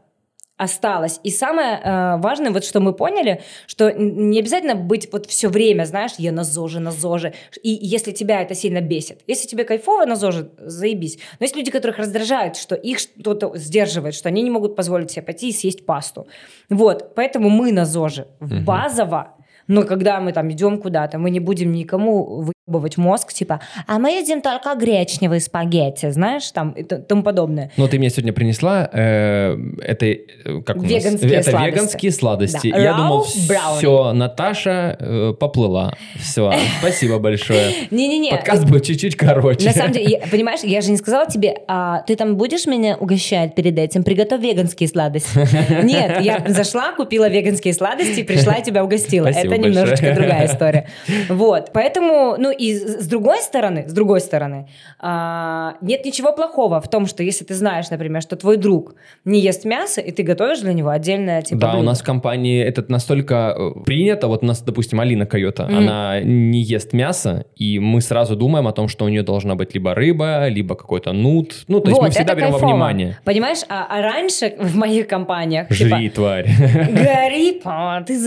осталась. 0.56 1.20
И 1.24 1.30
самое 1.30 1.80
э, 1.82 2.16
важное, 2.18 2.52
вот 2.52 2.64
что 2.64 2.80
мы 2.80 2.92
поняли, 2.92 3.42
что 3.66 3.92
не 3.92 4.38
обязательно 4.38 4.74
быть 4.76 5.08
вот 5.12 5.26
все 5.26 5.48
время, 5.48 5.84
знаешь, 5.84 6.12
я 6.18 6.30
на 6.30 6.44
ЗОЖе, 6.44 6.78
на 6.78 6.92
ЗОЖе. 6.92 7.34
И 7.62 7.70
если 7.70 8.12
тебя 8.12 8.42
это 8.42 8.54
сильно 8.54 8.80
бесит. 8.80 9.22
Если 9.26 9.48
тебе 9.48 9.64
кайфово 9.64 10.04
на 10.06 10.14
ЗОЖе, 10.14 10.50
заебись. 10.58 11.18
Но 11.40 11.44
есть 11.44 11.56
люди, 11.56 11.70
которых 11.70 11.98
раздражает, 11.98 12.56
что 12.56 12.74
их 12.74 12.98
что-то 12.98 13.56
сдерживает, 13.56 14.14
что 14.14 14.28
они 14.28 14.42
не 14.42 14.50
могут 14.50 14.76
позволить 14.76 15.10
себе 15.10 15.22
пойти 15.22 15.48
и 15.48 15.52
съесть 15.52 15.84
пасту. 15.84 16.28
Вот, 16.70 17.14
поэтому 17.14 17.48
мы 17.48 17.72
на 17.72 17.84
ЗОЖе. 17.84 18.26
Базово 18.40 19.36
но 19.66 19.84
когда 19.84 20.20
мы 20.20 20.32
там 20.32 20.50
идем 20.50 20.78
куда-то, 20.78 21.18
мы 21.18 21.30
не 21.30 21.40
будем 21.40 21.72
никому 21.72 22.44
выебывать 22.66 22.96
мозг, 22.96 23.32
типа, 23.32 23.60
а 23.88 23.98
мы 23.98 24.10
едим 24.12 24.40
только 24.40 24.74
гречневые 24.76 25.40
спагетти, 25.40 26.10
знаешь, 26.10 26.48
там 26.52 26.70
и 26.72 26.84
тому 26.84 27.24
подобное. 27.24 27.72
Но 27.76 27.88
ты 27.88 27.98
мне 27.98 28.08
сегодня 28.08 28.32
принесла 28.32 28.88
э, 28.92 29.56
это 29.82 30.06
э, 30.06 30.62
как? 30.64 30.76
Веганские 30.76 31.32
это 31.32 31.50
сладости. 31.50 31.74
веганские 31.74 32.12
сладости. 32.12 32.70
Да. 32.70 32.78
Я 32.78 32.92
Рау 32.92 32.98
думал, 32.98 33.26
брауни. 33.48 33.78
все, 33.78 34.12
Наташа 34.12 34.96
э, 34.98 35.34
поплыла. 35.38 35.94
Все, 36.20 36.52
спасибо 36.78 37.18
большое. 37.18 37.88
Не-не-не. 37.90 38.30
Подкаст 38.30 38.64
будет 38.64 38.84
чуть-чуть 38.84 39.16
короче. 39.16 39.66
На 39.66 39.72
самом 39.72 39.92
деле, 39.92 40.22
понимаешь, 40.30 40.60
я 40.62 40.82
же 40.82 40.92
не 40.92 40.96
сказала 40.98 41.26
тебе, 41.26 41.56
а 41.66 42.02
ты 42.02 42.14
там 42.14 42.36
будешь 42.36 42.66
меня 42.66 42.96
угощать 42.96 43.56
перед 43.56 43.76
этим? 43.76 44.04
Приготовь 44.04 44.40
веганские 44.40 44.88
сладости. 44.88 45.36
Нет, 45.82 46.20
я 46.20 46.44
зашла, 46.46 46.92
купила 46.92 47.28
веганские 47.28 47.74
сладости, 47.74 48.22
пришла 48.22 48.54
и 48.54 48.62
тебя 48.62 48.84
угостила. 48.84 49.26
Это 49.26 49.58
немножечко 49.58 50.14
другая 50.14 50.46
история. 50.46 50.86
Вот, 51.28 51.70
поэтому, 51.72 52.36
ну 52.38 52.51
и 52.52 52.74
с 52.74 53.06
другой 53.08 53.40
стороны, 53.42 53.84
с 53.88 53.92
другой 53.92 54.20
стороны, 54.20 54.68
а, 55.00 55.74
нет 55.80 56.04
ничего 56.04 56.32
плохого 56.32 56.80
в 56.80 56.88
том, 56.88 57.06
что 57.06 57.22
если 57.22 57.44
ты 57.44 57.54
знаешь, 57.54 57.90
например, 57.90 58.22
что 58.22 58.36
твой 58.36 58.56
друг 58.56 58.94
не 59.24 59.40
ест 59.40 59.64
мясо, 59.64 60.00
и 60.00 60.12
ты 60.12 60.22
готовишь 60.22 60.60
для 60.60 60.72
него 60.72 60.90
отдельное 60.90 61.42
типа 61.42 61.60
Да, 61.60 61.68
у 61.70 61.72
блюдо. 61.72 61.86
нас 61.86 62.00
в 62.00 62.04
компании 62.04 62.62
это 62.62 62.84
настолько 62.88 63.54
э, 63.58 63.80
принято. 63.84 64.28
Вот 64.28 64.42
у 64.42 64.46
нас, 64.46 64.60
допустим, 64.62 65.00
Алина 65.00 65.26
Койота, 65.26 65.64
Мгм. 65.64 65.76
она 65.78 66.20
не 66.20 66.60
ест 66.62 66.92
мясо, 66.92 67.46
и 67.56 67.78
мы 67.78 68.00
сразу 68.00 68.36
думаем 68.36 68.66
о 68.68 68.72
том, 68.72 68.88
что 68.88 69.04
у 69.04 69.08
нее 69.08 69.22
должна 69.22 69.54
быть 69.54 69.74
либо 69.74 69.94
рыба, 69.94 70.48
либо 70.48 70.74
какой-то 70.74 71.12
нут. 71.12 71.64
Ну, 71.68 71.80
то 71.80 71.88
есть 71.88 71.98
Вот, 72.00 72.06
мы 72.06 72.10
всегда 72.10 72.34
берем 72.34 72.48
во 72.50 72.58
кайфово. 72.58 72.70
внимание. 72.72 73.18
Понимаешь, 73.24 73.58
а, 73.68 73.86
а 73.88 74.02
раньше 74.02 74.54
в 74.58 74.76
моих 74.76 75.06
компаниях 75.08 75.68
типа, 75.68 75.96
Жри, 75.96 76.10
тварь. 76.10 76.46
Гори, 76.90 77.60
ты 78.06 78.18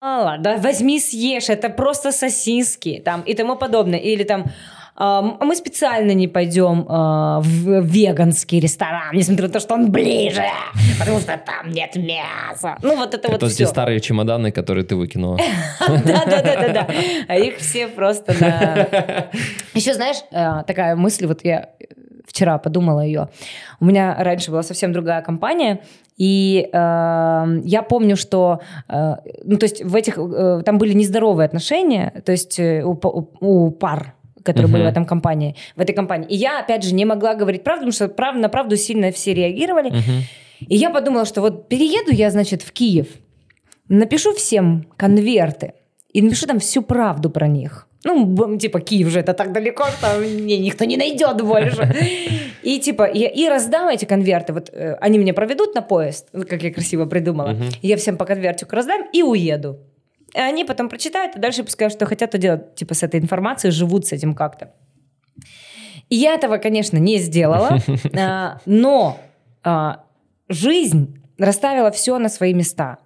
заебала, 0.00 0.38
да 0.38 0.56
возьми 0.56 1.00
съешь, 1.00 1.48
это 1.48 1.68
просто 1.70 2.12
сосиски 2.12 3.02
там 3.04 3.22
и 3.22 3.34
тому 3.34 3.56
подобное. 3.56 3.98
Или 3.98 4.24
там 4.24 4.44
ам, 4.96 5.36
а 5.40 5.44
мы 5.44 5.56
специально 5.56 6.12
не 6.12 6.28
пойдем 6.28 6.86
а, 6.88 7.40
в 7.40 7.80
веганский 7.82 8.60
ресторан, 8.60 9.14
несмотря 9.14 9.46
на 9.46 9.52
то, 9.52 9.60
что 9.60 9.74
он 9.74 9.90
ближе, 9.90 10.44
потому 10.98 11.20
что 11.20 11.38
там 11.38 11.70
нет 11.72 11.96
мяса. 11.96 12.76
Ну 12.82 12.96
вот 12.96 13.14
это, 13.14 13.28
Это 13.28 13.46
вот 13.46 13.50
те 13.50 13.64
все. 13.64 13.66
старые 13.66 14.00
чемоданы, 14.00 14.52
которые 14.52 14.84
ты 14.84 14.96
выкинула. 14.96 15.38
Да-да-да-да. 15.88 16.88
А 17.28 17.36
их 17.36 17.58
все 17.58 17.88
просто 17.88 18.34
на... 18.40 19.28
Еще, 19.74 19.94
знаешь, 19.94 20.18
э, 20.30 20.64
такая 20.66 20.96
мысль, 20.96 21.26
вот 21.26 21.44
я 21.44 21.70
вчера 22.28 22.58
подумала 22.58 23.00
ее. 23.00 23.28
У 23.80 23.84
меня 23.84 24.14
раньше 24.18 24.50
была 24.50 24.62
совсем 24.62 24.92
другая 24.92 25.22
компания, 25.22 25.80
и 26.16 26.68
э, 26.72 27.46
я 27.64 27.82
помню, 27.82 28.16
что, 28.16 28.60
э, 28.88 29.16
ну, 29.44 29.56
то 29.56 29.64
есть 29.64 29.84
в 29.84 29.94
этих, 29.94 30.18
э, 30.18 30.62
там 30.64 30.78
были 30.78 30.92
нездоровые 30.92 31.46
отношения, 31.46 32.22
то 32.24 32.32
есть 32.32 32.58
э, 32.60 32.82
у, 32.84 32.92
у- 32.92 33.28
у 33.40 33.70
пар, 33.70 34.14
которые 34.44 34.68
были 34.72 34.82
в 34.82 34.86
этом 34.86 35.04
компании, 35.04 35.54
в 35.76 35.80
этой 35.80 35.92
компании. 35.94 36.26
И 36.28 36.36
я, 36.36 36.60
опять 36.60 36.84
же, 36.84 36.94
не 36.94 37.04
могла 37.04 37.34
говорить 37.34 37.64
правду, 37.64 37.80
потому 37.86 37.92
что 37.92 38.08
прав, 38.08 38.36
на 38.36 38.48
правду 38.48 38.76
сильно 38.76 39.10
все 39.12 39.34
реагировали. 39.34 39.90
Мгм. 39.90 40.22
И 40.68 40.76
я 40.76 40.90
подумала, 40.90 41.24
что 41.24 41.40
вот 41.40 41.68
перееду 41.68 42.10
я, 42.12 42.30
значит, 42.30 42.62
в 42.62 42.72
Киев, 42.72 43.06
напишу 43.88 44.32
всем 44.34 44.86
конверты 44.96 45.72
и 46.12 46.22
напишу 46.22 46.46
там 46.46 46.58
всю 46.58 46.82
правду 46.82 47.30
про 47.30 47.46
них. 47.46 47.87
Ну, 48.04 48.58
типа, 48.58 48.80
Киев 48.80 49.08
же 49.08 49.20
это 49.20 49.34
так 49.34 49.52
далеко, 49.52 49.86
что 49.86 50.18
мне 50.18 50.58
никто 50.58 50.84
не 50.84 50.96
найдет 50.96 51.42
больше. 51.42 51.94
И 52.62 52.78
типа, 52.80 53.04
и, 53.04 53.20
и 53.20 53.48
раздам 53.48 53.88
эти 53.88 54.04
конверты. 54.04 54.52
Вот 54.52 54.70
э, 54.72 54.94
они 55.00 55.18
меня 55.18 55.34
проведут 55.34 55.74
на 55.74 55.82
поезд, 55.82 56.28
как 56.32 56.62
я 56.62 56.72
красиво 56.72 57.06
придумала. 57.06 57.50
Мгм. 57.50 57.68
Я 57.82 57.96
всем 57.96 58.16
по 58.16 58.24
конвертику 58.24 58.74
раздам 58.76 59.06
и 59.12 59.22
уеду. 59.22 59.78
И 60.34 60.38
они 60.38 60.64
потом 60.64 60.88
прочитают, 60.88 61.36
и 61.36 61.38
дальше 61.38 61.64
пускай 61.64 61.90
что 61.90 62.06
хотят, 62.06 62.30
то 62.30 62.38
делают, 62.38 62.74
типа, 62.74 62.94
с 62.94 63.02
этой 63.02 63.18
информацией, 63.20 63.70
живут 63.72 64.06
с 64.06 64.12
этим 64.12 64.34
как-то. 64.34 64.72
И 66.08 66.16
я 66.16 66.34
этого, 66.34 66.58
конечно, 66.58 66.98
не 66.98 67.18
сделала, 67.18 67.78
а, 68.18 68.60
но 68.66 69.18
а, 69.62 70.04
жизнь 70.48 71.18
расставила 71.38 71.90
все 71.90 72.18
на 72.18 72.28
свои 72.28 72.54
места. 72.54 72.98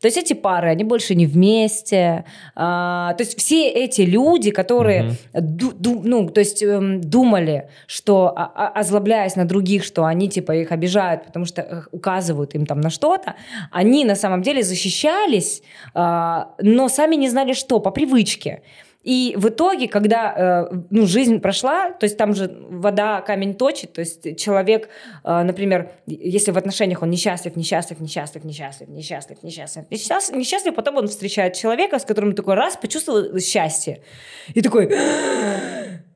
То 0.00 0.06
есть 0.06 0.16
эти 0.16 0.32
пары, 0.32 0.68
они 0.68 0.84
больше 0.84 1.14
не 1.16 1.26
вместе. 1.26 2.24
А, 2.54 3.14
то 3.14 3.24
есть 3.24 3.36
все 3.38 3.68
эти 3.68 4.02
люди, 4.02 4.50
которые 4.52 5.02
Мгм. 5.02 5.16
ду- 5.56 5.72
ду- 5.72 6.02
ну, 6.04 6.28
то 6.28 6.40
есть 6.40 6.62
эм, 6.62 7.00
думали, 7.00 7.68
что 7.88 8.32
а- 8.36 8.52
а- 8.54 8.80
озлобляясь 8.80 9.34
на 9.36 9.44
других, 9.44 9.82
что 9.84 10.04
они 10.04 10.28
типа 10.28 10.52
их 10.52 10.70
обижают, 10.70 11.24
потому 11.24 11.46
что 11.46 11.62
э, 11.62 11.82
указывают 11.90 12.54
им 12.54 12.64
там 12.64 12.80
на 12.80 12.90
что-то, 12.90 13.34
они 13.72 14.04
на 14.04 14.14
самом 14.14 14.42
деле 14.42 14.62
защищались, 14.62 15.62
а, 15.94 16.54
но 16.62 16.88
сами 16.88 17.16
не 17.16 17.28
знали 17.28 17.52
что, 17.52 17.80
по 17.80 17.90
привычке. 17.90 18.62
И 19.04 19.34
в 19.36 19.48
итоге, 19.48 19.86
когда 19.86 20.68
э, 20.70 20.76
ну, 20.90 21.06
жизнь 21.06 21.38
прошла, 21.40 21.92
то 21.92 22.04
есть 22.04 22.16
там 22.18 22.34
же 22.34 22.50
вода 22.68 23.20
камень 23.20 23.54
точит, 23.54 23.92
то 23.92 24.00
есть 24.00 24.36
человек, 24.38 24.88
э, 25.24 25.42
например, 25.44 25.92
если 26.06 26.50
в 26.50 26.58
отношениях 26.58 27.02
он 27.02 27.10
несчастлив, 27.10 27.56
несчастлив, 27.56 28.00
несчастлив, 28.00 28.44
несчастлив, 28.44 28.88
несчастлив, 28.88 29.42
несчастлив, 29.42 29.84
несчастлив, 29.90 30.36
несчастлив, 30.36 30.74
потом 30.74 30.96
он 30.96 31.06
встречает 31.06 31.54
человека, 31.54 31.98
с 31.98 32.04
которым 32.04 32.34
такой 32.34 32.54
раз 32.54 32.76
почувствовал 32.76 33.38
счастье. 33.38 34.02
И 34.54 34.62
такой... 34.62 34.92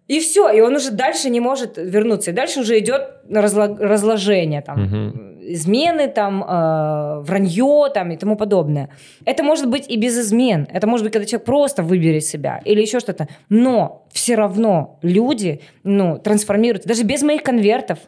И 0.08 0.18
все, 0.20 0.50
и 0.50 0.60
он 0.60 0.74
уже 0.74 0.90
дальше 0.90 1.30
не 1.30 1.40
может 1.40 1.78
вернуться. 1.78 2.32
И 2.32 2.34
дальше 2.34 2.60
уже 2.60 2.78
идет 2.78 3.02
разло- 3.30 3.78
разложение, 3.78 4.60
там, 4.60 4.82
Мгм. 4.82 5.31
Измены, 5.42 6.08
там, 6.08 6.42
э, 6.42 7.20
вранье 7.20 7.90
там, 7.92 8.10
и 8.10 8.16
тому 8.16 8.36
подобное. 8.36 8.88
Это 9.24 9.42
может 9.42 9.68
быть 9.68 9.88
и 9.88 9.96
без 9.96 10.18
измен. 10.18 10.66
Это 10.72 10.86
может 10.86 11.04
быть, 11.04 11.12
когда 11.12 11.26
человек 11.26 11.46
просто 11.46 11.82
выберет 11.82 12.24
себя 12.24 12.60
или 12.64 12.80
еще 12.80 13.00
что-то. 13.00 13.28
Но 13.48 14.06
все 14.12 14.34
равно 14.34 14.98
люди 15.02 15.60
ну, 15.84 16.18
трансформируются. 16.18 16.88
Даже 16.88 17.02
без 17.02 17.22
моих 17.22 17.42
конвертов 17.42 17.98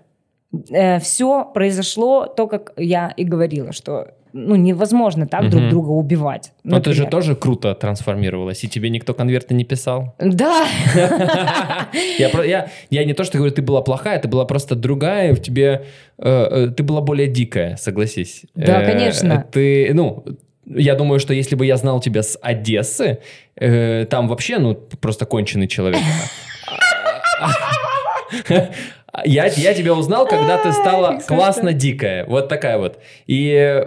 все 1.00 1.50
произошло 1.52 2.26
то, 2.26 2.46
как 2.46 2.74
я 2.76 3.12
и 3.16 3.24
говорила, 3.24 3.72
что 3.72 4.14
ну, 4.36 4.56
невозможно 4.56 5.28
так 5.28 5.48
друг 5.48 5.62
Мгм. 5.62 5.70
друга 5.70 5.90
убивать. 5.90 6.52
Но 6.64 6.80
ты 6.80 6.92
же 6.92 7.02
например. 7.04 7.10
тоже 7.10 7.36
круто 7.36 7.72
трансформировалась, 7.76 8.64
и 8.64 8.68
тебе 8.68 8.90
никто 8.90 9.14
конверты 9.14 9.54
не 9.54 9.64
писал. 9.64 10.14
Да. 10.18 10.66
Я, 12.90 13.04
не 13.04 13.14
то, 13.14 13.22
что 13.24 13.38
говорю, 13.38 13.54
ты 13.54 13.62
была 13.62 13.80
плохая, 13.80 14.18
ты 14.18 14.26
была 14.28 14.44
просто 14.44 14.74
другая, 14.74 15.34
в 15.34 15.40
тебе 15.40 15.84
э, 16.18 16.66
э, 16.68 16.68
ты 16.76 16.82
была 16.82 17.00
более 17.00 17.28
дикая, 17.28 17.76
согласись. 17.76 18.42
Да, 18.56 18.82
Э, 18.82 18.86
конечно. 18.92 19.44
Ты, 19.52 19.92
ну, 19.94 20.24
я 20.66 20.96
думаю, 20.96 21.20
что 21.20 21.32
если 21.32 21.54
бы 21.54 21.64
я 21.64 21.76
знал 21.76 22.00
тебя 22.00 22.22
с 22.24 22.36
Одессы, 22.42 23.18
э, 23.56 24.06
там 24.10 24.26
вообще, 24.28 24.58
ну, 24.58 24.74
просто 25.00 25.26
конченый 25.26 25.68
человек. 25.68 26.00
Я, 29.24 29.46
я 29.46 29.74
тебя 29.74 29.94
узнал, 29.94 30.26
когда 30.26 30.58
ты 30.58 30.72
стала 30.72 31.20
классно 31.26 31.72
дикая. 31.72 32.24
Вот 32.26 32.48
такая 32.48 32.78
вот. 32.78 32.98
И 33.26 33.86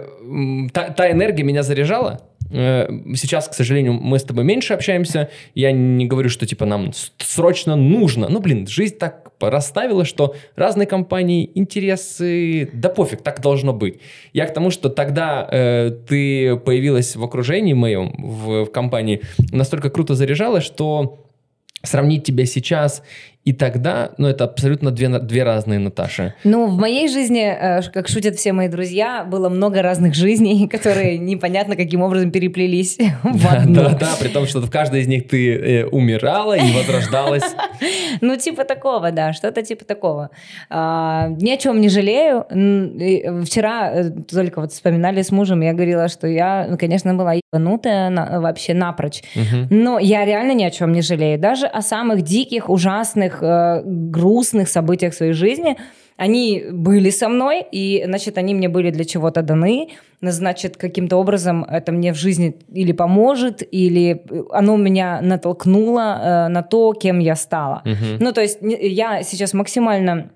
та, 0.72 0.90
та 0.90 1.10
энергия 1.10 1.42
меня 1.42 1.62
заряжала. 1.62 2.22
Э, 2.50 2.88
сейчас, 3.14 3.48
к 3.48 3.54
сожалению, 3.54 3.92
мы 3.92 4.18
с 4.18 4.24
тобой 4.24 4.44
меньше 4.44 4.74
общаемся. 4.74 5.28
Я 5.54 5.72
не 5.72 6.06
говорю, 6.06 6.28
что 6.30 6.46
типа 6.46 6.64
нам 6.64 6.92
срочно 7.18 7.76
нужно. 7.76 8.28
Ну, 8.28 8.40
блин, 8.40 8.66
жизнь 8.66 8.96
так 8.96 9.32
расставила, 9.40 10.04
что 10.04 10.34
разные 10.56 10.86
компании, 10.86 11.50
интересы, 11.54 12.70
да 12.72 12.88
пофиг, 12.88 13.22
так 13.22 13.40
должно 13.40 13.72
быть. 13.72 14.00
Я 14.32 14.46
к 14.46 14.54
тому, 14.54 14.70
что 14.70 14.88
тогда 14.88 15.46
э, 15.50 15.90
ты 16.08 16.56
появилась 16.56 17.16
в 17.16 17.22
окружении 17.22 17.74
моем, 17.74 18.14
в, 18.18 18.64
в 18.64 18.72
компании, 18.72 19.22
настолько 19.52 19.90
круто 19.90 20.14
заряжалась, 20.14 20.64
что 20.64 21.24
сравнить 21.82 22.24
тебя 22.24 22.44
сейчас 22.44 23.02
и 23.48 23.54
тогда, 23.54 24.10
ну, 24.18 24.28
это 24.28 24.44
абсолютно 24.44 24.90
две, 24.90 25.08
две 25.08 25.42
разные 25.42 25.78
Наташи. 25.78 26.34
Ну, 26.44 26.66
в 26.66 26.76
моей 26.76 27.08
жизни, 27.08 27.40
э, 27.40 27.80
как 27.94 28.06
шутят 28.06 28.36
все 28.36 28.52
мои 28.52 28.68
друзья, 28.68 29.24
было 29.24 29.48
много 29.48 29.80
разных 29.80 30.14
жизней, 30.14 30.68
которые 30.72 31.16
непонятно 31.16 31.74
каким 31.74 32.02
образом 32.02 32.30
переплелись 32.30 32.98
в 33.22 33.46
одну. 33.46 33.74
Да, 33.74 33.94
да, 33.94 34.10
при 34.20 34.28
том, 34.28 34.46
что 34.46 34.60
в 34.60 34.70
каждой 34.70 35.00
из 35.00 35.08
них 35.08 35.28
ты 35.28 35.54
э, 35.54 35.86
умирала 35.86 36.58
и 36.58 36.72
возрождалась. 36.74 37.42
Ну, 38.20 38.36
типа 38.36 38.64
такого, 38.64 39.12
да, 39.12 39.32
что-то 39.32 39.62
типа 39.62 39.84
такого. 39.84 40.30
А, 40.70 41.28
ни 41.28 41.50
о 41.50 41.56
чем 41.56 41.80
не 41.80 41.88
жалею. 41.88 42.44
Вчера 43.44 43.92
э, 43.92 44.10
только 44.10 44.60
вот 44.60 44.72
вспоминали 44.72 45.22
с 45.22 45.30
мужем, 45.30 45.60
я 45.60 45.72
говорила, 45.72 46.08
что 46.08 46.26
я, 46.26 46.66
ну, 46.68 46.76
конечно, 46.76 47.14
была 47.14 47.34
ебанутая 47.34 48.40
вообще 48.40 48.74
напрочь. 48.74 49.22
Но 49.70 49.98
я 49.98 50.24
реально 50.24 50.52
ни 50.52 50.64
о 50.64 50.70
чем 50.70 50.92
не 50.92 51.02
жалею. 51.02 51.38
Даже 51.38 51.66
о 51.66 51.80
самых 51.80 52.22
диких, 52.22 52.68
ужасных, 52.68 53.37
э, 53.42 53.82
грустных 53.84 54.68
событиях 54.68 55.14
своей 55.14 55.32
жизни, 55.32 55.76
они 56.16 56.64
были 56.72 57.10
со 57.10 57.28
мной, 57.28 57.64
и, 57.70 58.02
значит, 58.04 58.38
они 58.38 58.52
мне 58.52 58.68
были 58.68 58.90
для 58.90 59.04
чего-то 59.04 59.42
даны, 59.42 59.90
значит, 60.20 60.76
каким-то 60.76 61.16
образом 61.16 61.64
это 61.64 61.92
мне 61.92 62.12
в 62.12 62.16
жизни 62.16 62.56
или 62.72 62.90
поможет, 62.92 63.62
или 63.70 64.22
оно 64.50 64.76
меня 64.76 65.20
натолкнуло 65.22 66.00
э, 66.00 66.48
на 66.48 66.62
то, 66.62 66.92
кем 66.92 67.20
я 67.20 67.36
стала. 67.36 67.82
Угу. 67.84 68.18
Ну, 68.20 68.32
то 68.32 68.40
есть 68.40 68.58
я 68.60 69.22
сейчас 69.22 69.54
максимально 69.54 70.30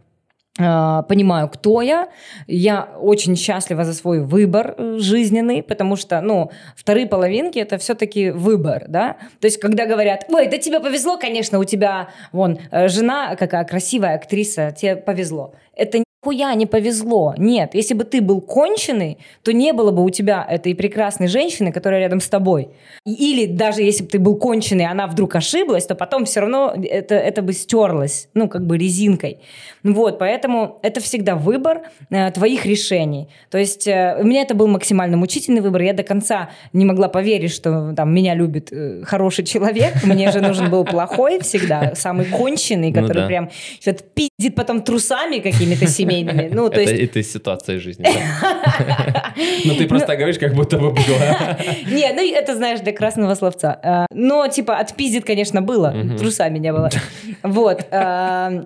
понимаю, 0.56 1.48
кто 1.48 1.80
я. 1.80 2.08
Я 2.46 2.88
очень 3.00 3.36
счастлива 3.36 3.84
за 3.84 3.94
свой 3.94 4.20
выбор 4.20 4.74
э, 4.76 4.98
жизненный, 4.98 5.62
потому 5.62 5.96
что, 5.96 6.20
ну, 6.20 6.50
вторые 6.76 7.06
половинки 7.06 7.58
это 7.58 7.78
все-таки 7.78 8.30
выбор, 8.30 8.84
да. 8.88 9.16
То 9.40 9.46
есть, 9.46 9.58
когда 9.58 9.86
говорят, 9.86 10.26
ой, 10.28 10.48
да 10.48 10.58
тебе 10.58 10.80
повезло, 10.80 11.16
конечно, 11.16 11.58
у 11.58 11.64
тебя, 11.64 12.10
вон, 12.32 12.58
э, 12.70 12.88
жена 12.88 13.34
какая 13.36 13.64
красивая 13.64 14.16
актриса, 14.16 14.72
тебе 14.72 14.96
повезло. 14.96 15.54
Это 15.74 16.02
Хуя 16.24 16.54
не 16.54 16.66
повезло. 16.66 17.34
Нет, 17.36 17.74
если 17.74 17.94
бы 17.94 18.04
ты 18.04 18.20
был 18.20 18.40
конченый, 18.40 19.18
то 19.42 19.52
не 19.52 19.72
было 19.72 19.90
бы 19.90 20.04
у 20.04 20.10
тебя 20.10 20.46
этой 20.48 20.72
прекрасной 20.72 21.26
женщины, 21.26 21.72
которая 21.72 21.98
рядом 21.98 22.20
с 22.20 22.28
тобой. 22.28 22.68
Или 23.04 23.46
даже 23.46 23.82
если 23.82 24.04
бы 24.04 24.08
ты 24.08 24.20
был 24.20 24.36
конченый, 24.36 24.86
она 24.86 25.08
вдруг 25.08 25.34
ошиблась, 25.34 25.84
то 25.84 25.96
потом 25.96 26.24
все 26.24 26.38
равно 26.38 26.76
это, 26.80 27.16
это 27.16 27.42
бы 27.42 27.52
стерлось, 27.52 28.28
ну, 28.34 28.48
как 28.48 28.64
бы 28.64 28.78
резинкой. 28.78 29.40
Вот, 29.82 30.20
поэтому 30.20 30.78
это 30.82 31.00
всегда 31.00 31.34
выбор 31.34 31.82
э, 32.10 32.30
твоих 32.30 32.66
решений. 32.66 33.28
То 33.50 33.58
есть 33.58 33.88
э, 33.88 34.16
у 34.20 34.24
меня 34.24 34.42
это 34.42 34.54
был 34.54 34.68
максимально 34.68 35.16
мучительный 35.16 35.60
выбор. 35.60 35.82
Я 35.82 35.92
до 35.92 36.04
конца 36.04 36.50
не 36.72 36.84
могла 36.84 37.08
поверить, 37.08 37.50
что 37.50 37.94
там 37.96 38.14
меня 38.14 38.36
любит 38.36 38.68
э, 38.70 39.02
хороший 39.02 39.44
человек. 39.44 39.94
Мне 40.04 40.30
же 40.30 40.40
нужен 40.40 40.70
был 40.70 40.84
плохой 40.84 41.40
всегда, 41.40 41.96
самый 41.96 42.26
конченый, 42.26 42.92
ну 42.92 43.02
который 43.02 43.26
прям 43.26 43.50
пиздит 44.14 44.54
потом 44.54 44.82
трусами 44.82 45.40
какими-то 45.40 45.88
семьями 45.88 46.11
семейными. 46.12 46.50
Ну, 46.52 46.68
то 46.68 46.80
есть... 46.80 46.92
Это 46.92 47.22
ситуация 47.22 47.78
жизни, 47.78 48.04
Ну, 49.64 49.74
ты 49.74 49.86
просто 49.86 50.16
говоришь, 50.16 50.38
как 50.38 50.54
будто 50.54 50.78
бы 50.78 50.90
было. 50.90 51.58
Не, 51.90 52.12
ну, 52.12 52.34
это, 52.34 52.56
знаешь, 52.56 52.80
для 52.80 52.92
красного 52.92 53.34
словца. 53.34 53.78
А, 53.82 54.06
но, 54.12 54.48
типа, 54.48 54.78
отпиздит, 54.78 55.24
конечно, 55.24 55.62
было. 55.62 55.94
Труса 56.18 56.48
меня 56.48 56.72
было. 56.72 56.90
Вот. 57.42 57.86
А, 57.90 58.64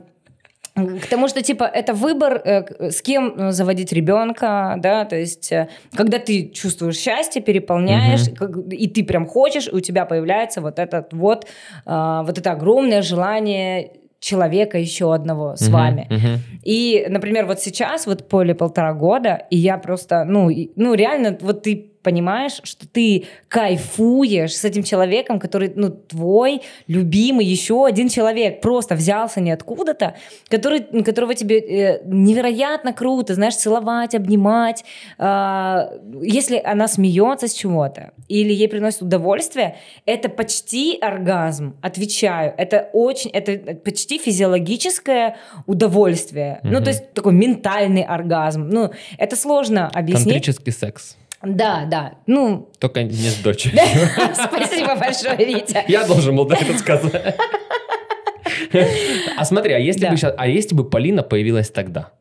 к 0.77 1.07
тому, 1.07 1.29
что, 1.29 1.43
типа, 1.43 1.65
это 1.65 1.95
выбор, 1.95 2.43
э, 2.45 2.91
с 2.91 3.01
кем 3.01 3.35
э, 3.35 3.53
заводить 3.53 3.93
ребенка, 3.93 4.75
да, 4.77 5.07
то 5.07 5.17
есть, 5.17 5.51
э, 5.51 5.69
когда 5.95 6.19
ты 6.19 6.51
чувствуешь 6.51 6.99
счастье, 6.99 7.41
переполняешь, 7.41 8.29
угу. 8.39 8.69
и 8.69 8.87
ты 8.87 9.03
прям 9.03 9.27
хочешь, 9.27 9.69
и 9.69 9.75
у 9.75 9.81
тебя 9.81 10.05
появляется 10.05 10.61
вот 10.61 10.79
этот 10.79 11.15
вот, 11.15 11.47
а, 11.87 12.23
вот 12.25 12.37
это 12.37 12.53
огромное 12.53 13.01
желание 13.01 13.93
человека 14.21 14.79
еще 14.79 15.15
одного 15.15 15.57
с 15.57 15.69
uh-huh, 15.69 15.73
вами. 15.73 16.07
Uh-huh. 16.11 16.39
И, 16.63 17.07
например, 17.09 17.47
вот 17.47 17.61
сейчас, 17.61 18.07
вот 18.07 18.29
поле 18.29 18.55
полтора 18.55 18.95
года, 18.95 19.47
и 19.51 19.57
я 19.57 19.79
просто, 19.79 20.25
ну, 20.25 20.51
и, 20.51 20.71
ну 20.77 20.95
реально, 20.95 21.37
вот 21.41 21.63
ты 21.63 21.93
понимаешь, 22.07 22.61
что 22.63 22.87
ты 22.87 23.25
кайфуешь 23.49 24.55
с 24.55 24.65
этим 24.65 24.85
человеком, 24.85 25.41
который, 25.41 25.73
ну, 25.75 25.91
твой 25.91 26.63
любимый 26.87 27.45
еще 27.45 27.85
один 27.85 28.09
человек, 28.09 28.61
просто 28.61 28.95
взялся 28.95 29.41
ниоткуда-то, 29.41 30.15
который, 30.49 31.03
которого 31.03 31.35
тебе 31.35 31.59
э, 31.59 32.03
невероятно 32.05 32.93
круто, 32.93 33.35
знаешь, 33.35 33.57
целовать, 33.57 34.15
обнимать. 34.15 34.85
Э, 35.19 35.99
если 36.23 36.63
она 36.65 36.87
смеется 36.87 37.49
с 37.49 37.53
чего-то 37.55 38.13
или 38.29 38.53
ей 38.53 38.69
приносит 38.69 39.03
удовольствие, 39.03 39.75
это 40.05 40.29
почти 40.29 40.97
оргазм, 41.01 41.75
отвечаю. 41.83 42.55
Это 42.57 42.89
очень, 42.93 43.31
это 43.31 43.75
почти 43.75 44.19
физиологическое 44.19 45.39
удовольствие. 45.67 46.61
Mm-hmm. 46.63 46.71
Ну, 46.71 46.81
то 46.81 46.91
есть 46.91 47.13
такой 47.15 47.33
ментальный 47.33 48.05
оргазм. 48.05 48.69
Ну, 48.69 48.93
это 49.19 49.35
сложно 49.35 49.89
объяснить. 49.89 50.35
Тантрический 50.35 50.73
секс. 50.73 51.17
Да, 51.47 51.85
да. 51.85 52.15
Ну... 52.27 52.69
Только 52.81 53.05
не 53.05 53.13
с 53.13 53.37
дочерью. 53.37 53.79
Спасибо 54.35 54.97
большое, 54.97 55.37
Витя. 55.37 55.85
Я 55.87 56.05
должен 56.07 56.35
был 56.37 56.51
это 56.51 56.77
сказать. 56.79 57.37
А 59.37 59.45
смотри, 59.45 59.75
а 59.75 59.79
если 59.79 60.09
бы 60.09 60.17
сейчас, 60.17 60.33
а 60.37 60.47
если 60.47 60.75
бы 60.75 60.89
Полина 60.89 61.23
появилась 61.23 61.69
тогда? 61.69 62.13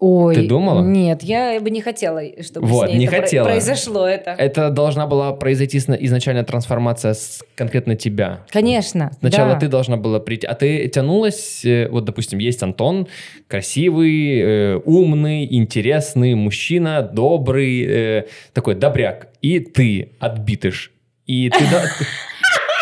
Ой, 0.00 0.34
Ты 0.34 0.48
думала? 0.48 0.82
Нет, 0.82 1.22
я 1.22 1.60
бы 1.60 1.70
не 1.70 1.82
хотела, 1.82 2.22
чтобы 2.42 2.66
вот, 2.66 2.86
с 2.86 2.90
ней 2.90 3.00
не 3.00 3.04
это 3.04 3.16
хотела. 3.16 3.44
произошло 3.44 4.06
это. 4.06 4.30
Это 4.30 4.70
должна 4.70 5.06
была 5.06 5.32
произойти 5.32 5.76
изначально 5.76 6.42
трансформация 6.42 7.12
с 7.12 7.42
конкретно 7.54 7.96
тебя. 7.96 8.40
Конечно. 8.50 9.12
Сначала 9.20 9.52
да. 9.52 9.60
ты 9.60 9.68
должна 9.68 9.98
была 9.98 10.18
прийти, 10.18 10.46
а 10.46 10.54
ты 10.54 10.88
тянулась, 10.88 11.64
э, 11.66 11.88
вот, 11.90 12.06
допустим, 12.06 12.38
есть 12.38 12.62
Антон, 12.62 13.08
красивый, 13.46 14.40
э, 14.40 14.80
умный, 14.86 15.46
интересный 15.54 16.34
мужчина, 16.34 17.02
добрый, 17.02 17.84
э, 17.86 18.24
такой 18.54 18.76
добряк, 18.76 19.28
и 19.42 19.60
ты 19.60 20.12
отбитыш. 20.18 20.92
И 21.26 21.50
ты... 21.50 21.58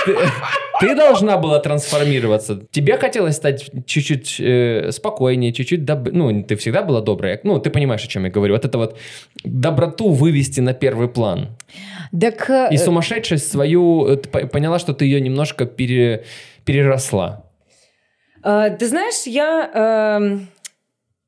Ты 0.81 0.95
должна 0.95 1.37
была 1.39 1.59
трансформироваться. 1.59 2.67
Тебе 2.71 2.97
хотелось 2.99 3.37
стать 3.37 3.71
чуть-чуть 3.87 4.41
э, 4.41 4.91
спокойнее, 4.93 5.53
чуть-чуть... 5.53 5.85
Доб... 5.85 6.13
Ну, 6.13 6.43
ты 6.43 6.57
всегда 6.57 6.83
была 6.83 7.01
добрая. 7.01 7.41
Ну, 7.43 7.59
ты 7.59 7.71
понимаешь, 7.71 8.05
о 8.05 8.09
чем 8.09 8.25
я 8.25 8.31
говорю. 8.31 8.55
Вот 8.55 8.65
это 8.65 8.79
вот 8.79 8.99
доброту 9.45 10.11
вывести 10.11 10.61
на 10.61 10.75
первый 10.75 11.09
план. 11.09 11.57
Так... 12.19 12.49
И 12.51 12.75
э, 12.75 12.79
сумасшедшесть 12.79 13.51
свою... 13.51 14.07
Э, 14.07 14.17
ты 14.17 14.47
поняла, 14.47 14.79
что 14.79 14.93
ты 14.93 15.05
ее 15.05 15.21
немножко 15.21 15.67
пере... 15.67 16.25
переросла. 16.65 17.45
Э, 18.45 18.77
ты 18.79 18.87
знаешь, 18.87 19.27
я... 19.27 19.71
Э... 19.75 20.39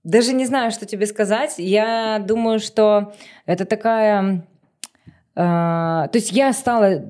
Даже 0.03 0.33
не 0.33 0.47
знаю, 0.47 0.71
что 0.71 0.87
тебе 0.87 1.07
сказать. 1.07 1.57
Я 1.59 2.25
думаю, 2.27 2.59
что 2.59 3.13
это 3.45 3.67
такая 3.67 4.47
а, 5.43 6.09
то 6.09 6.19
есть 6.19 6.33
я 6.33 6.53
стала 6.53 7.03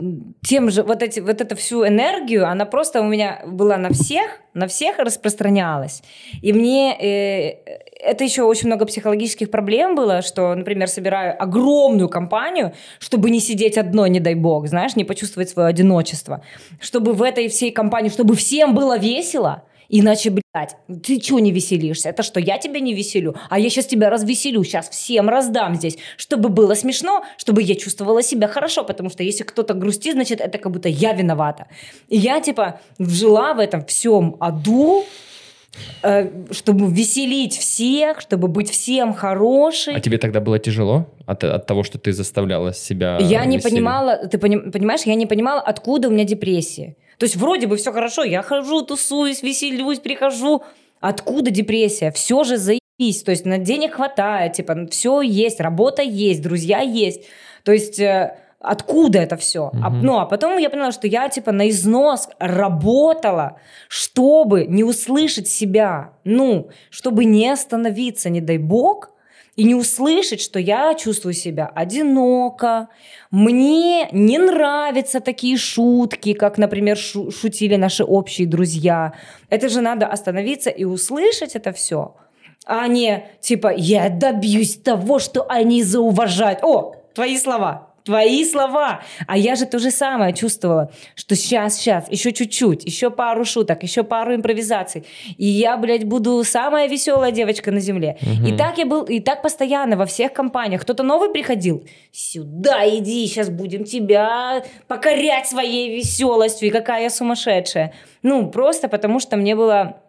тем 0.47 0.71
же, 0.71 0.85
вот, 0.85 1.03
эти, 1.03 1.19
вот 1.19 1.41
эту 1.41 1.57
всю 1.57 1.85
энергию, 1.85 2.47
она 2.47 2.65
просто 2.65 3.01
у 3.01 3.05
меня 3.05 3.43
была 3.45 3.77
на 3.77 3.91
всех, 3.91 4.39
на 4.55 4.69
всех 4.69 5.01
распространялась. 5.01 6.05
И 6.41 6.53
мне 6.53 6.97
э, 6.97 7.81
это 8.01 8.23
еще 8.23 8.45
очень 8.45 8.69
много 8.69 8.87
психологических 8.87 9.51
проблем 9.51 9.97
было, 9.97 10.23
что, 10.23 10.55
например, 10.55 10.87
собираю 10.87 11.43
огромную 11.43 12.09
компанию, 12.09 12.73
чтобы 13.01 13.31
не 13.31 13.41
сидеть 13.41 13.77
одной, 13.77 14.11
не 14.11 14.21
дай 14.21 14.37
бог, 14.37 14.69
знаешь, 14.69 14.95
не 14.95 15.03
почувствовать 15.03 15.51
свое 15.51 15.69
одиночество. 15.69 16.45
Чтобы 16.79 17.15
в 17.15 17.23
этой 17.25 17.49
всей 17.49 17.73
компании, 17.73 18.11
чтобы 18.11 18.37
всем 18.37 18.77
было 18.77 18.97
весело, 18.97 19.65
Иначе, 19.93 20.31
блядь, 20.31 20.77
ты 21.03 21.19
чего 21.19 21.41
не 21.41 21.51
веселишься? 21.51 22.11
Это 22.11 22.23
что, 22.23 22.39
я 22.39 22.59
тебя 22.59 22.79
не 22.79 22.95
веселю? 22.95 23.35
А 23.49 23.59
я 23.59 23.69
сейчас 23.69 23.87
тебя 23.87 24.09
развеселю, 24.09 24.63
сейчас 24.63 24.89
всем 24.89 25.29
раздам 25.29 25.75
здесь, 25.75 25.99
чтобы 26.17 26.49
было 26.49 26.75
смешно, 26.75 27.25
чтобы 27.37 27.63
я 27.63 27.75
чувствовала 27.75 28.23
себя 28.23 28.47
хорошо, 28.47 28.85
потому 28.85 29.11
что 29.11 29.25
если 29.25 29.43
кто-то 29.43 29.75
грустит, 29.75 30.15
значит, 30.15 30.41
это 30.41 30.59
как 30.59 30.71
будто 30.73 30.89
я 30.89 31.13
виновата. 31.13 31.67
И 32.09 32.17
я, 32.17 32.41
типа, 32.41 32.81
жила 33.01 33.53
в 33.55 33.59
этом 33.59 33.85
всем 33.85 34.37
аду, 34.39 35.05
э, 36.03 36.31
чтобы 36.53 36.87
веселить 36.87 37.57
всех, 37.59 38.21
чтобы 38.21 38.47
быть 38.47 38.71
всем 38.71 39.13
хорошей. 39.13 39.97
А 39.97 40.01
тебе 40.01 40.19
тогда 40.19 40.39
было 40.41 40.61
тяжело 40.61 41.07
от, 41.27 41.43
от 41.43 41.67
того, 41.67 41.83
что 41.83 41.99
ты 41.99 42.13
заставляла 42.13 42.73
себя 42.73 43.19
Я 43.19 43.45
веселить? 43.45 43.47
не 43.49 43.59
понимала, 43.59 44.17
ты 44.29 44.39
понимаешь, 44.39 45.03
я 45.05 45.17
не 45.17 45.27
понимала, 45.27 45.61
откуда 45.61 46.09
у 46.09 46.13
меня 46.13 46.25
депрессия. 46.25 46.95
То 47.21 47.25
есть 47.25 47.37
вроде 47.37 47.67
бы 47.67 47.77
все 47.77 47.93
хорошо, 47.93 48.25
я 48.25 48.41
хожу, 48.41 48.81
тусуюсь, 48.81 49.43
веселюсь, 49.43 49.99
прихожу. 49.99 50.63
Откуда 51.01 51.51
депрессия? 51.51 52.13
Все 52.13 52.45
же 52.45 52.57
заебись. 52.57 53.23
То 53.23 53.31
есть 53.31 53.45
на 53.45 53.59
денег 53.59 53.97
хватает, 53.97 54.55
типа 54.55 54.87
все 54.91 55.21
есть, 55.21 55.61
работа 55.61 56.01
есть, 56.01 56.41
друзья 56.41 56.81
есть. 56.81 57.25
То 57.63 57.73
есть 57.73 58.01
э, 58.01 58.39
откуда 58.59 59.19
это 59.19 59.37
все. 59.37 59.71
А, 59.83 59.91
ну, 59.91 60.19
а 60.19 60.25
потом 60.25 60.57
я 60.57 60.71
поняла, 60.71 60.93
что 60.93 61.07
я 61.07 61.29
типа 61.29 61.53
на 61.53 61.69
износ 61.69 62.31
работала, 62.39 63.59
чтобы 63.89 64.65
не 64.65 64.83
услышать 64.83 65.47
себя, 65.47 66.15
ну, 66.25 66.71
чтобы 66.89 67.27
не 67.27 67.51
остановиться, 67.51 68.31
не 68.31 68.41
дай 68.41 68.57
бог, 68.57 69.11
и 69.61 69.65
не 69.65 69.75
услышать, 69.75 70.41
что 70.41 70.59
я 70.59 70.95
чувствую 70.95 71.35
себя 71.35 71.71
одиноко, 71.75 72.89
мне 73.31 74.09
не 74.11 74.39
нравятся 74.39 75.21
такие 75.21 75.59
шутки, 75.59 76.33
как, 76.33 76.57
например, 76.57 76.97
шу- 76.97 77.31
шутили 77.31 77.77
наши 77.77 78.03
общие 78.03 78.49
друзья. 78.49 79.13
Это 79.51 79.69
же 79.69 79.83
надо 79.83 80.07
остановиться 80.07 80.71
и 80.71 80.85
услышать 80.85 81.57
это 81.57 81.73
все, 81.73 82.17
а 82.65 82.89
не 82.89 83.27
типа 83.43 83.71
«я 83.77 84.09
добьюсь 84.09 84.77
того, 84.77 85.19
что 85.19 85.45
они 85.47 85.83
зауважают». 85.83 86.61
О, 86.63 86.95
твои 87.15 87.37
слова. 87.37 87.90
Твои 88.05 88.45
слова. 88.45 89.03
А 89.27 89.37
я 89.37 89.57
же 89.57 89.67
то 89.67 89.79
же 89.79 89.91
самое 89.91 90.35
чувствовала, 90.35 90.91
что 91.15 91.37
сейчас, 91.37 91.77
сейчас, 91.77 92.11
еще 92.11 92.33
чуть-чуть, 92.33 92.85
еще 92.85 93.11
пару 93.11 93.45
шуток, 93.45 93.83
еще 93.83 94.03
пару 94.03 94.35
импровизаций. 94.35 95.05
И 95.37 95.47
я, 95.47 95.77
блядь, 95.77 96.05
буду 96.05 96.43
самая 96.45 96.89
веселая 96.89 97.31
девочка 97.31 97.71
на 97.71 97.81
земле. 97.81 98.19
И 98.47 98.57
так 98.57 98.79
я 98.79 98.87
был, 98.87 99.05
и 99.05 99.21
так 99.21 99.43
постоянно 99.43 99.97
во 99.97 100.07
всех 100.07 100.33
компаниях. 100.33 100.83
Кто-то 100.83 101.03
новый 101.03 101.31
приходил. 101.31 101.85
Сюда 102.13 102.89
иди, 102.89 103.27
сейчас 103.27 103.51
будем 103.51 103.85
тебя 103.85 104.63
покорять 104.89 105.47
своей 105.47 105.97
веселостью. 105.97 106.69
И 106.69 106.71
какая 106.71 107.03
я 107.03 107.11
сумасшедшая. 107.11 107.93
Ну, 108.23 108.51
просто 108.51 108.89
потому 108.89 109.21
что 109.21 109.37
мне 109.37 109.55
было 109.55 110.03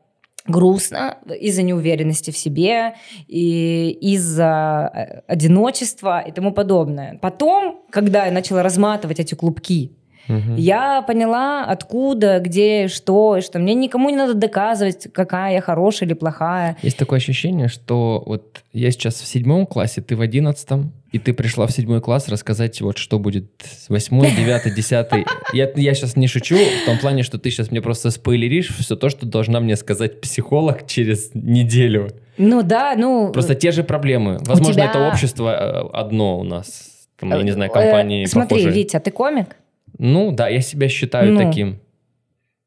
грустно 0.47 1.17
из-за 1.39 1.63
неуверенности 1.63 2.31
в 2.31 2.37
себе 2.37 2.95
и 3.27 3.89
из-за 4.01 4.91
э, 4.93 5.21
одиночества 5.27 6.19
и 6.21 6.31
тому 6.31 6.51
подобное. 6.51 7.17
Потом, 7.21 7.81
когда 7.89 8.25
я 8.25 8.31
начала 8.31 8.63
разматывать 8.63 9.19
эти 9.19 9.35
клубки, 9.35 9.91
Мгм. 10.27 10.55
я 10.55 11.01
поняла, 11.01 11.65
откуда, 11.65 12.39
где, 12.39 12.87
что, 12.87 13.37
и 13.37 13.41
что 13.41 13.59
мне 13.59 13.73
никому 13.73 14.09
не 14.09 14.15
надо 14.17 14.35
доказывать, 14.35 15.07
какая 15.11 15.53
я 15.53 15.61
хорошая 15.61 16.07
или 16.07 16.13
плохая. 16.13 16.77
Есть 16.83 16.97
такое 16.97 17.17
ощущение, 17.17 17.67
что 17.67 18.23
вот 18.25 18.63
я 18.71 18.91
сейчас 18.91 19.15
в 19.15 19.25
седьмом 19.27 19.65
классе, 19.65 20.01
ты 20.01 20.15
в 20.15 20.21
одиннадцатом, 20.21 20.93
и 21.11 21.19
ты 21.19 21.33
пришла 21.33 21.67
в 21.67 21.71
седьмой 21.71 21.99
класс 22.01 22.29
рассказать, 22.29 22.79
вот 22.81 22.97
что 22.97 23.19
будет 23.19 23.51
восьмой, 23.89 24.31
девятый, 24.31 24.73
десятый. 24.73 25.25
Я, 25.53 25.69
я 25.75 25.93
сейчас 25.93 26.15
не 26.15 26.27
шучу 26.27 26.55
в 26.55 26.85
том 26.85 26.97
плане, 26.97 27.23
что 27.23 27.37
ты 27.37 27.51
сейчас 27.51 27.69
мне 27.69 27.81
просто 27.81 28.11
спойлеришь 28.11 28.69
все 28.69 28.95
то, 28.95 29.09
что 29.09 29.25
должна 29.25 29.59
мне 29.59 29.75
сказать 29.75 30.21
психолог 30.21 30.87
через 30.87 31.31
неделю. 31.33 32.11
Ну 32.37 32.63
да, 32.63 32.95
ну... 32.97 33.31
Просто 33.33 33.55
те 33.55 33.71
же 33.71 33.83
проблемы. 33.83 34.37
Возможно, 34.41 34.73
тебя- 34.73 34.85
это 34.89 35.07
общество 35.07 35.49
э, 35.49 35.89
одно 35.93 36.39
у 36.39 36.43
нас. 36.43 37.07
Там, 37.19 37.29
я 37.31 37.43
не 37.43 37.51
знаю, 37.51 37.69
э, 37.69 37.73
компании 37.73 38.25
Смотри, 38.25 38.57
похожие. 38.57 38.73
Витя, 38.73 38.99
ты 38.99 39.11
комик? 39.11 39.57
Ну 39.97 40.31
да, 40.31 40.47
я 40.47 40.61
себя 40.61 40.87
считаю 40.87 41.33
Ну. 41.33 41.39
таким. 41.43 41.79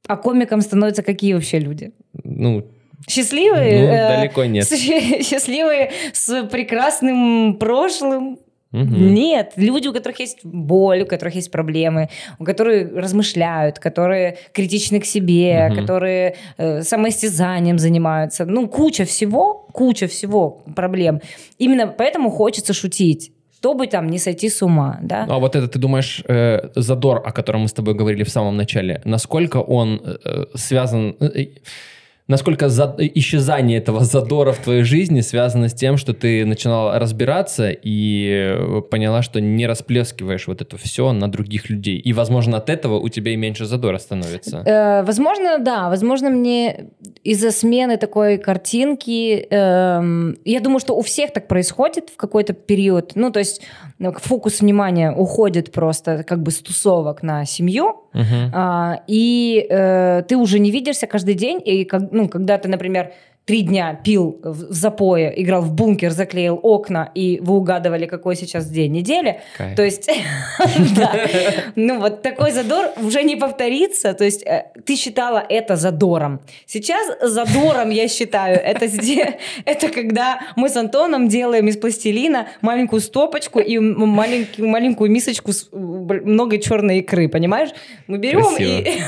А 0.06 0.16
комиком 0.16 0.60
становятся 0.60 1.02
какие 1.02 1.32
вообще 1.32 1.58
люди? 1.58 1.92
Ну, 2.22 2.66
Счастливые? 3.08 3.86
Ну, 3.88 3.92
э, 3.94 4.16
далеко 4.18 4.44
нет. 4.44 4.64
с- 4.64 4.70
Счастливые 5.28 5.90
с 6.12 6.44
прекрасным 6.44 7.54
прошлым? 7.58 8.38
мгм. 8.72 9.14
Нет, 9.14 9.52
люди, 9.56 9.86
у 9.88 9.92
которых 9.92 10.18
есть 10.20 10.38
боль, 10.44 11.02
у 11.02 11.06
которых 11.06 11.36
есть 11.36 11.50
проблемы, 11.52 12.08
у 12.40 12.44
которых 12.44 12.92
размышляют, 12.96 13.78
которые 13.78 14.36
критичны 14.52 14.98
к 15.00 15.04
себе, 15.04 15.68
Мгм. 15.68 15.80
которые 15.80 16.34
э, 16.58 16.82
самоистязанием 16.82 17.78
занимаются. 17.78 18.44
Ну, 18.46 18.68
куча 18.68 19.04
всего, 19.04 19.68
куча 19.72 20.06
всего 20.08 20.62
проблем. 20.74 21.20
Именно 21.58 21.86
поэтому 21.86 22.30
хочется 22.30 22.72
шутить, 22.72 23.30
чтобы 23.60 23.86
там 23.86 24.08
не 24.10 24.18
сойти 24.18 24.48
с 24.48 24.60
ума, 24.62 24.98
да? 25.02 25.26
А 25.30 25.38
вот 25.38 25.54
это, 25.56 25.68
ты 25.68 25.78
думаешь, 25.78 26.24
э, 26.28 26.70
задор, 26.74 27.22
о 27.24 27.30
котором 27.30 27.60
мы 27.62 27.68
с 27.68 27.72
тобой 27.72 27.94
говорили 27.94 28.24
в 28.24 28.28
самом 28.30 28.56
начале, 28.56 29.00
насколько 29.04 29.58
он 29.58 30.00
э, 30.24 30.46
связан... 30.56 31.16
э, 31.20 31.26
э, 31.26 31.46
Насколько 32.26 32.70
за- 32.70 32.96
исчезание 32.98 33.78
этого 33.78 34.00
задора 34.04 34.52
в 34.52 34.58
твоей 34.58 34.82
жизни 34.82 35.20
связано 35.20 35.68
с 35.68 35.74
тем, 35.74 35.96
что 35.98 36.14
ты 36.14 36.46
начинала 36.46 36.98
разбираться 36.98 37.70
и 37.70 38.54
э, 38.56 38.80
поняла, 38.90 39.22
что 39.22 39.40
не 39.40 39.66
расплескиваешь 39.66 40.46
вот 40.46 40.62
это 40.62 40.78
все 40.78 41.12
на 41.12 41.30
других 41.30 41.68
людей. 41.68 41.98
И, 41.98 42.12
возможно, 42.12 42.56
от 42.56 42.70
этого 42.70 42.98
у 42.98 43.08
тебя 43.08 43.32
и 43.32 43.36
меньше 43.36 43.66
задора 43.66 43.98
становится. 43.98 44.58
Э, 44.64 45.02
возможно, 45.02 45.58
да, 45.58 45.90
возможно, 45.90 46.30
мне 46.30 46.90
из-за 47.22 47.50
смены 47.50 47.98
такой 47.98 48.38
картинки, 48.38 49.46
эм, 49.50 50.36
я 50.44 50.60
думаю, 50.60 50.80
что 50.80 50.96
у 50.96 51.02
всех 51.02 51.32
так 51.32 51.46
происходит 51.46 52.10
в 52.10 52.16
какой-то 52.16 52.54
период. 52.54 53.12
Ну, 53.16 53.30
то 53.30 53.38
есть 53.38 53.60
ну, 53.98 54.12
фокус 54.12 54.60
внимания 54.60 55.12
уходит 55.12 55.72
просто 55.72 56.24
как 56.24 56.42
бы 56.42 56.50
с 56.50 56.58
тусовок 56.58 57.22
на 57.22 57.44
семью, 57.44 58.03
Мгм. 58.14 58.50
а, 58.52 59.00
и 59.08 59.66
э, 59.68 60.22
ты 60.28 60.36
уже 60.36 60.58
не 60.60 60.70
видишься 60.70 61.06
каждый 61.06 61.34
день, 61.34 61.60
и 61.64 61.88
ну, 62.12 62.28
когда 62.28 62.58
ты, 62.58 62.68
например, 62.68 63.12
три 63.44 63.60
дня 63.60 64.00
пил 64.02 64.40
в 64.42 64.72
запое, 64.72 65.28
играл 65.28 65.60
в 65.62 65.72
бункер, 65.72 66.10
заклеил 66.10 66.58
окна, 66.62 67.10
и 67.14 67.40
вы 67.42 67.56
угадывали, 67.56 68.06
какой 68.06 68.36
сейчас 68.36 68.66
день 68.70 68.92
недели, 68.92 69.40
Кайф. 69.58 69.76
то 69.76 69.82
есть, 69.82 70.08
ну 71.76 72.00
вот 72.00 72.22
такой 72.22 72.52
задор 72.52 72.86
уже 72.96 73.22
не 73.22 73.36
повторится. 73.36 74.14
То 74.14 74.24
есть 74.24 74.42
э, 74.46 74.66
ты 74.86 74.96
считала 74.96 75.44
это 75.46 75.76
задором. 75.76 76.40
Сейчас 76.66 77.06
задором 77.20 77.90
я 77.90 78.08
считаю 78.08 78.58
это 78.58 78.86
это 79.66 79.88
когда 79.88 80.40
мы 80.56 80.70
с 80.70 80.76
Антоном 80.76 81.28
делаем 81.28 81.68
из 81.68 81.76
пластилина 81.76 82.48
маленькую 82.62 83.00
стопочку 83.00 83.60
и 83.60 83.78
маленькую 83.78 85.10
мисочку 85.10 85.52
с 85.52 85.68
много 85.72 86.58
черной 86.58 87.00
икры, 87.00 87.28
понимаешь? 87.28 87.70
Мы 88.06 88.18
берем 88.18 88.56
и. 88.58 89.02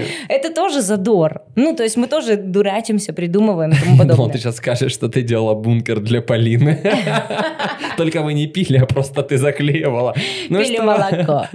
Это 0.28 0.52
тоже 0.52 0.80
задор. 0.80 1.42
Ну 1.56 1.74
то 1.74 1.82
есть 1.82 1.96
мы 1.96 2.06
тоже 2.06 2.36
дурачимся, 2.36 3.12
придумываем 3.12 3.49
и 3.72 3.76
тому 3.78 3.90
Думал, 3.96 3.98
подобное. 3.98 4.32
ты 4.32 4.38
сейчас 4.38 4.56
скажешь, 4.56 4.92
что 4.92 5.08
ты 5.08 5.22
делала 5.22 5.54
бункер 5.54 6.00
для 6.00 6.22
Полины. 6.22 6.80
Только 7.96 8.22
вы 8.22 8.34
не 8.34 8.46
пили, 8.46 8.78
а 8.78 8.86
просто 8.86 9.22
ты 9.22 9.36
заклеивала. 9.36 10.14
Ну 10.48 10.62
Пили 10.62 10.78
молоко. 10.78 11.46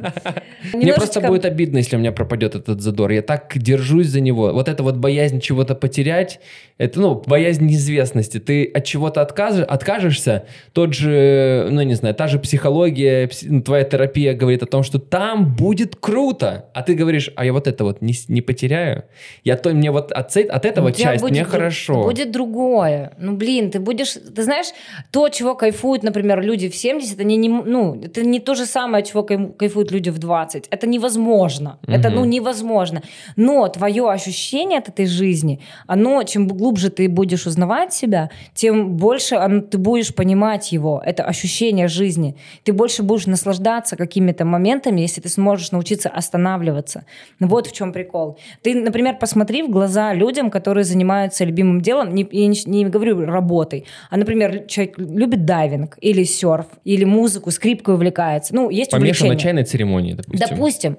Мне 0.73 0.93
просто 0.93 1.21
будет 1.21 1.45
обидно, 1.45 1.77
если 1.77 1.95
у 1.95 1.99
меня 1.99 2.11
пропадет 2.11 2.55
этот 2.55 2.81
задор. 2.81 3.11
Я 3.11 3.21
так 3.21 3.51
держусь 3.55 4.07
за 4.07 4.21
него. 4.21 4.51
Вот 4.51 4.67
эта 4.67 4.83
вот 4.83 4.95
боязнь 4.97 5.39
чего-то 5.39 5.75
потерять, 5.75 6.39
это, 6.77 6.99
ну, 6.99 7.23
боязнь 7.25 7.65
неизвестности. 7.65 8.39
Ты 8.39 8.65
от 8.65 8.83
чего-то 8.83 9.21
откажешься, 9.21 10.45
тот 10.73 10.93
же, 10.93 11.67
ну, 11.71 11.81
не 11.83 11.93
знаю, 11.93 12.15
та 12.15 12.27
же 12.27 12.39
психология, 12.39 13.27
пси- 13.27 13.47
ну, 13.49 13.61
твоя 13.61 13.83
терапия 13.83 14.33
говорит 14.33 14.63
о 14.63 14.65
том, 14.65 14.83
что 14.83 14.99
там 14.99 15.55
будет 15.55 15.95
круто. 15.95 16.65
А 16.73 16.81
ты 16.81 16.95
говоришь, 16.95 17.29
а 17.35 17.45
я 17.45 17.53
вот 17.53 17.67
это 17.67 17.83
вот 17.83 18.01
не, 18.01 18.13
потеряю. 18.41 19.05
Я 19.43 19.55
то, 19.55 19.69
мне 19.71 19.91
вот 19.91 20.11
от, 20.11 20.35
этого 20.65 20.91
часть, 20.91 21.23
мне 21.23 21.41
дру- 21.41 21.49
хорошо. 21.86 22.03
Будет 22.03 22.31
другое. 22.31 23.11
Ну, 23.17 23.36
блин, 23.36 23.71
ты 23.71 23.79
будешь... 23.79 24.13
Ты 24.13 24.43
знаешь, 24.43 24.67
то, 25.11 25.29
чего 25.29 25.55
кайфуют, 25.55 26.03
например, 26.03 26.41
люди 26.41 26.69
в 26.69 26.75
70, 26.75 27.19
они 27.19 27.38
не... 27.38 27.49
Ну, 27.49 28.01
это 28.01 28.23
не 28.23 28.39
то 28.39 28.55
же 28.55 28.65
самое, 28.65 29.03
чего 29.03 29.23
кайфуют 29.23 29.91
люди 29.91 30.09
в 30.09 30.17
20. 30.19 30.67
Это 30.69 30.88
невозможно. 30.88 31.77
Это, 31.88 32.09
ну, 32.09 32.25
невозможно. 32.25 33.01
Но 33.36 33.67
твое 33.67 34.09
ощущение 34.09 34.79
от 34.79 34.89
этой 34.89 35.05
жизни, 35.05 35.59
оно, 35.88 36.23
чем 36.23 36.47
глубже 36.47 36.89
ты 36.89 37.09
будешь 37.09 37.47
узнавать 37.47 37.93
себя, 37.93 38.29
тем 38.53 38.95
больше 38.97 39.36
оно- 39.36 39.61
ты 39.61 39.77
будешь 39.77 40.13
понимать 40.13 40.71
его, 40.71 41.01
это 41.05 41.23
ощущение 41.23 41.88
жизни. 41.88 42.36
Ты 42.63 42.73
больше 42.73 43.03
будешь 43.03 43.27
наслаждаться 43.27 43.95
какими-то 43.95 44.45
моментами, 44.45 45.01
если 45.01 45.21
ты 45.21 45.29
сможешь 45.29 45.71
научиться 45.71 46.09
останавливаться. 46.09 47.05
Вот 47.39 47.67
в 47.67 47.71
чем 47.71 47.93
прикол. 47.93 48.38
Ты, 48.61 48.75
например, 48.75 49.17
посмотри 49.19 49.63
в 49.63 49.69
глаза 49.69 50.13
людям, 50.13 50.49
которые 50.49 50.83
занимаются 50.83 51.45
любимым 51.45 51.74
делом, 51.82 52.13
не, 52.13 52.28
я 52.32 52.47
не, 52.47 52.57
не 52.65 52.86
говорю 52.86 53.26
работой, 53.26 53.86
а, 54.09 54.17
например, 54.17 54.65
человек 54.67 54.97
любит 54.97 55.45
дайвинг 55.45 55.97
или 56.01 56.23
серф, 56.23 56.67
или 56.84 57.05
музыку, 57.05 57.51
скрипкой 57.51 57.95
увлекается. 57.95 58.55
Ну, 58.55 58.69
есть 58.69 58.91
Помешан 58.91 59.28
на 59.28 59.34
увлечение. 59.34 59.39
чайной 59.39 59.63
церемонии, 59.63 60.13
допустим. 60.13 60.47
Допустим, 60.49 60.97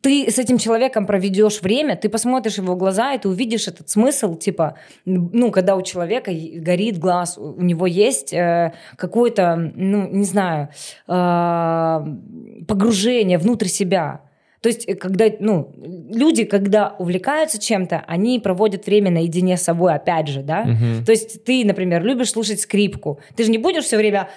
ты 0.00 0.30
с 0.30 0.38
этим 0.38 0.58
человеком 0.58 1.06
проведешь 1.06 1.60
время, 1.60 1.96
ты 1.96 2.08
посмотришь 2.08 2.58
его 2.58 2.76
глаза, 2.76 3.14
и 3.14 3.18
ты 3.18 3.28
увидишь 3.28 3.66
этот 3.68 3.88
смысл, 3.88 4.36
типа, 4.36 4.76
ну, 5.04 5.50
когда 5.50 5.74
у 5.76 5.82
человека 5.82 6.30
горит 6.32 6.98
глаз, 6.98 7.36
у 7.36 7.58
у 7.58 7.62
него 7.62 7.86
есть 7.86 8.32
э, 8.32 8.72
какое-то, 8.96 9.56
ну, 9.74 10.08
не 10.08 10.24
знаю, 10.24 10.68
э, 11.08 12.64
погружение 12.66 13.38
внутрь 13.38 13.66
себя. 13.66 14.20
То 14.60 14.68
есть, 14.68 14.88
э, 14.88 14.94
когда, 14.94 15.26
ну, 15.38 15.72
люди, 16.10 16.44
когда 16.44 16.94
увлекаются 16.98 17.60
чем-то, 17.60 18.04
они 18.06 18.40
проводят 18.40 18.86
время 18.86 19.10
наедине 19.10 19.56
с 19.56 19.62
собой, 19.62 19.94
опять 19.94 20.28
же, 20.28 20.42
да? 20.42 20.64
Мгм. 20.64 21.04
То 21.04 21.12
есть 21.12 21.44
ты, 21.44 21.64
например, 21.64 22.04
любишь 22.04 22.30
слушать 22.30 22.60
скрипку. 22.60 23.20
Ты 23.36 23.44
же 23.44 23.50
не 23.50 23.58
будешь 23.58 23.84
все 23.84 23.96
время... 23.96 24.28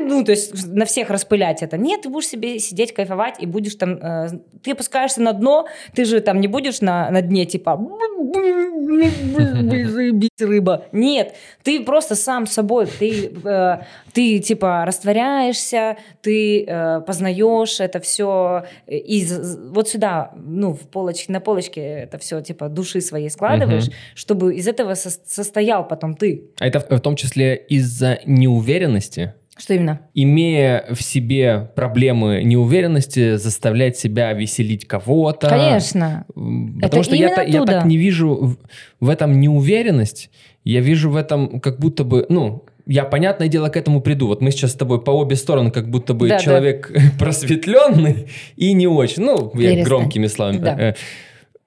Ну, 0.00 0.24
то 0.24 0.32
есть 0.32 0.66
на 0.66 0.84
всех 0.84 1.10
распылять 1.10 1.62
это. 1.62 1.76
Нет, 1.76 2.02
ты 2.02 2.08
будешь 2.08 2.28
себе 2.28 2.58
сидеть, 2.58 2.92
кайфовать, 2.92 3.36
и 3.40 3.46
будешь 3.46 3.74
там... 3.74 3.94
Э, 3.94 4.28
ты 4.62 4.72
опускаешься 4.72 5.20
на 5.20 5.32
дно, 5.32 5.66
ты 5.94 6.04
же 6.04 6.20
там 6.20 6.40
не 6.40 6.48
будешь 6.48 6.80
на, 6.80 7.10
на 7.10 7.22
дне, 7.22 7.46
типа... 7.46 7.80
рыба. 10.40 10.84
Нет, 10.92 11.34
ты 11.62 11.82
просто 11.82 12.14
сам 12.14 12.46
собой, 12.46 12.86
ты, 12.86 13.32
э, 13.44 13.78
ты 14.12 14.38
типа 14.38 14.84
растворяешься, 14.86 15.96
ты 16.20 16.64
э, 16.64 17.00
познаешь 17.00 17.80
это 17.80 18.00
все 18.00 18.64
из 18.86 19.58
вот 19.70 19.88
сюда, 19.88 20.32
ну, 20.36 20.72
в 20.74 20.80
полочке, 20.88 21.32
на 21.32 21.40
полочке 21.40 21.80
это 21.80 22.18
все 22.18 22.40
типа 22.40 22.68
души 22.68 23.00
своей 23.00 23.30
складываешь, 23.30 23.88
угу. 23.88 23.94
чтобы 24.14 24.54
из 24.54 24.68
этого 24.68 24.94
со- 24.94 25.10
состоял 25.26 25.86
потом 25.86 26.14
ты. 26.14 26.50
А 26.58 26.66
это 26.66 26.80
в 26.80 27.00
том 27.00 27.16
числе 27.16 27.56
из-за 27.56 28.20
неуверенности? 28.26 29.34
Что 29.58 29.74
именно? 29.74 30.00
Имея 30.14 30.86
в 30.90 31.02
себе 31.02 31.70
проблемы 31.76 32.42
неуверенности, 32.42 33.36
заставлять 33.36 33.98
себя 33.98 34.32
веселить 34.32 34.86
кого-то. 34.86 35.48
Конечно. 35.48 36.24
Потому 36.34 36.80
это 36.80 37.02
что 37.02 37.14
я, 37.14 37.42
я 37.42 37.64
так 37.64 37.84
не 37.84 37.98
вижу 37.98 38.56
в, 38.98 39.08
этом 39.08 39.40
неуверенность, 39.40 40.30
я 40.64 40.80
вижу 40.80 41.10
в 41.10 41.16
этом 41.16 41.60
как 41.60 41.78
будто 41.78 42.02
бы, 42.04 42.24
ну, 42.30 42.64
я, 42.86 43.04
понятное 43.04 43.48
дело, 43.48 43.68
к 43.68 43.76
этому 43.76 44.00
приду. 44.00 44.26
Вот 44.26 44.40
мы 44.40 44.50
сейчас 44.50 44.72
с 44.72 44.74
тобой 44.74 45.02
по 45.02 45.10
обе 45.10 45.36
стороны, 45.36 45.70
как 45.70 45.88
будто 45.88 46.14
бы 46.14 46.28
да, 46.28 46.38
человек 46.38 46.90
да. 46.94 47.00
просветленный 47.18 48.28
и 48.56 48.72
не 48.72 48.86
очень. 48.86 49.22
Ну, 49.22 49.52
я 49.54 49.84
громкими 49.84 50.26
словами. 50.26 50.58
Да. 50.58 50.76
Э, 50.78 50.94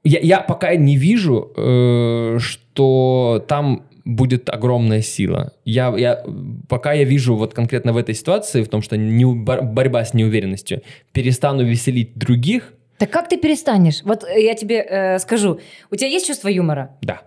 я, 0.03 0.19
я 0.19 0.39
пока 0.41 0.75
не 0.75 0.97
вижу, 0.97 1.51
э, 1.55 2.38
что 2.39 3.45
там 3.47 3.83
будет 4.05 4.49
огромная 4.49 5.01
сила. 5.01 5.53
Я, 5.65 5.93
я, 5.97 6.23
пока 6.69 6.93
я 6.93 7.03
вижу 7.03 7.35
вот 7.35 7.53
конкретно 7.53 7.91
в 7.91 7.97
этой 7.97 8.13
ситуации, 8.13 8.63
в 8.63 8.69
том, 8.69 8.81
что 8.81 8.95
не, 8.95 9.25
борьба 9.25 10.05
с 10.05 10.13
неуверенностью, 10.13 10.83
перестану 11.11 11.63
веселить 11.65 12.15
других. 12.15 12.73
Так 12.99 13.09
как 13.09 13.27
ты 13.27 13.37
перестанешь? 13.37 14.03
Вот 14.03 14.23
э, 14.23 14.43
я 14.43 14.53
тебе 14.53 14.85
э, 14.87 15.19
скажу, 15.19 15.59
у 15.91 15.95
тебя 15.95 16.07
есть 16.07 16.27
чувство 16.27 16.47
юмора? 16.47 16.97
Да. 17.01 17.23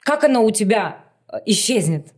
Как 0.00 0.24
оно 0.24 0.44
у 0.44 0.50
тебя 0.50 1.04
э, 1.28 1.38
исчезнет? 1.46 2.12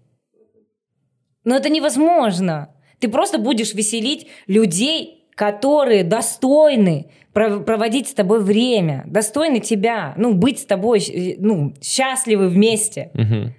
Но 1.44 1.54
это 1.54 1.68
невозможно. 1.68 2.74
Ты 2.98 3.08
просто 3.08 3.38
будешь 3.38 3.74
веселить 3.74 4.26
людей, 4.46 5.26
которые 5.34 6.04
достойны 6.04 7.10
проводить 7.32 8.08
с 8.08 8.14
тобой 8.14 8.42
время, 8.42 9.04
достойны 9.06 9.60
тебя, 9.60 10.14
ну, 10.16 10.34
быть 10.34 10.58
с 10.58 10.64
тобой, 10.64 11.36
ну, 11.38 11.74
счастливы 11.80 12.48
вместе. 12.48 13.12
Угу. 13.14 13.52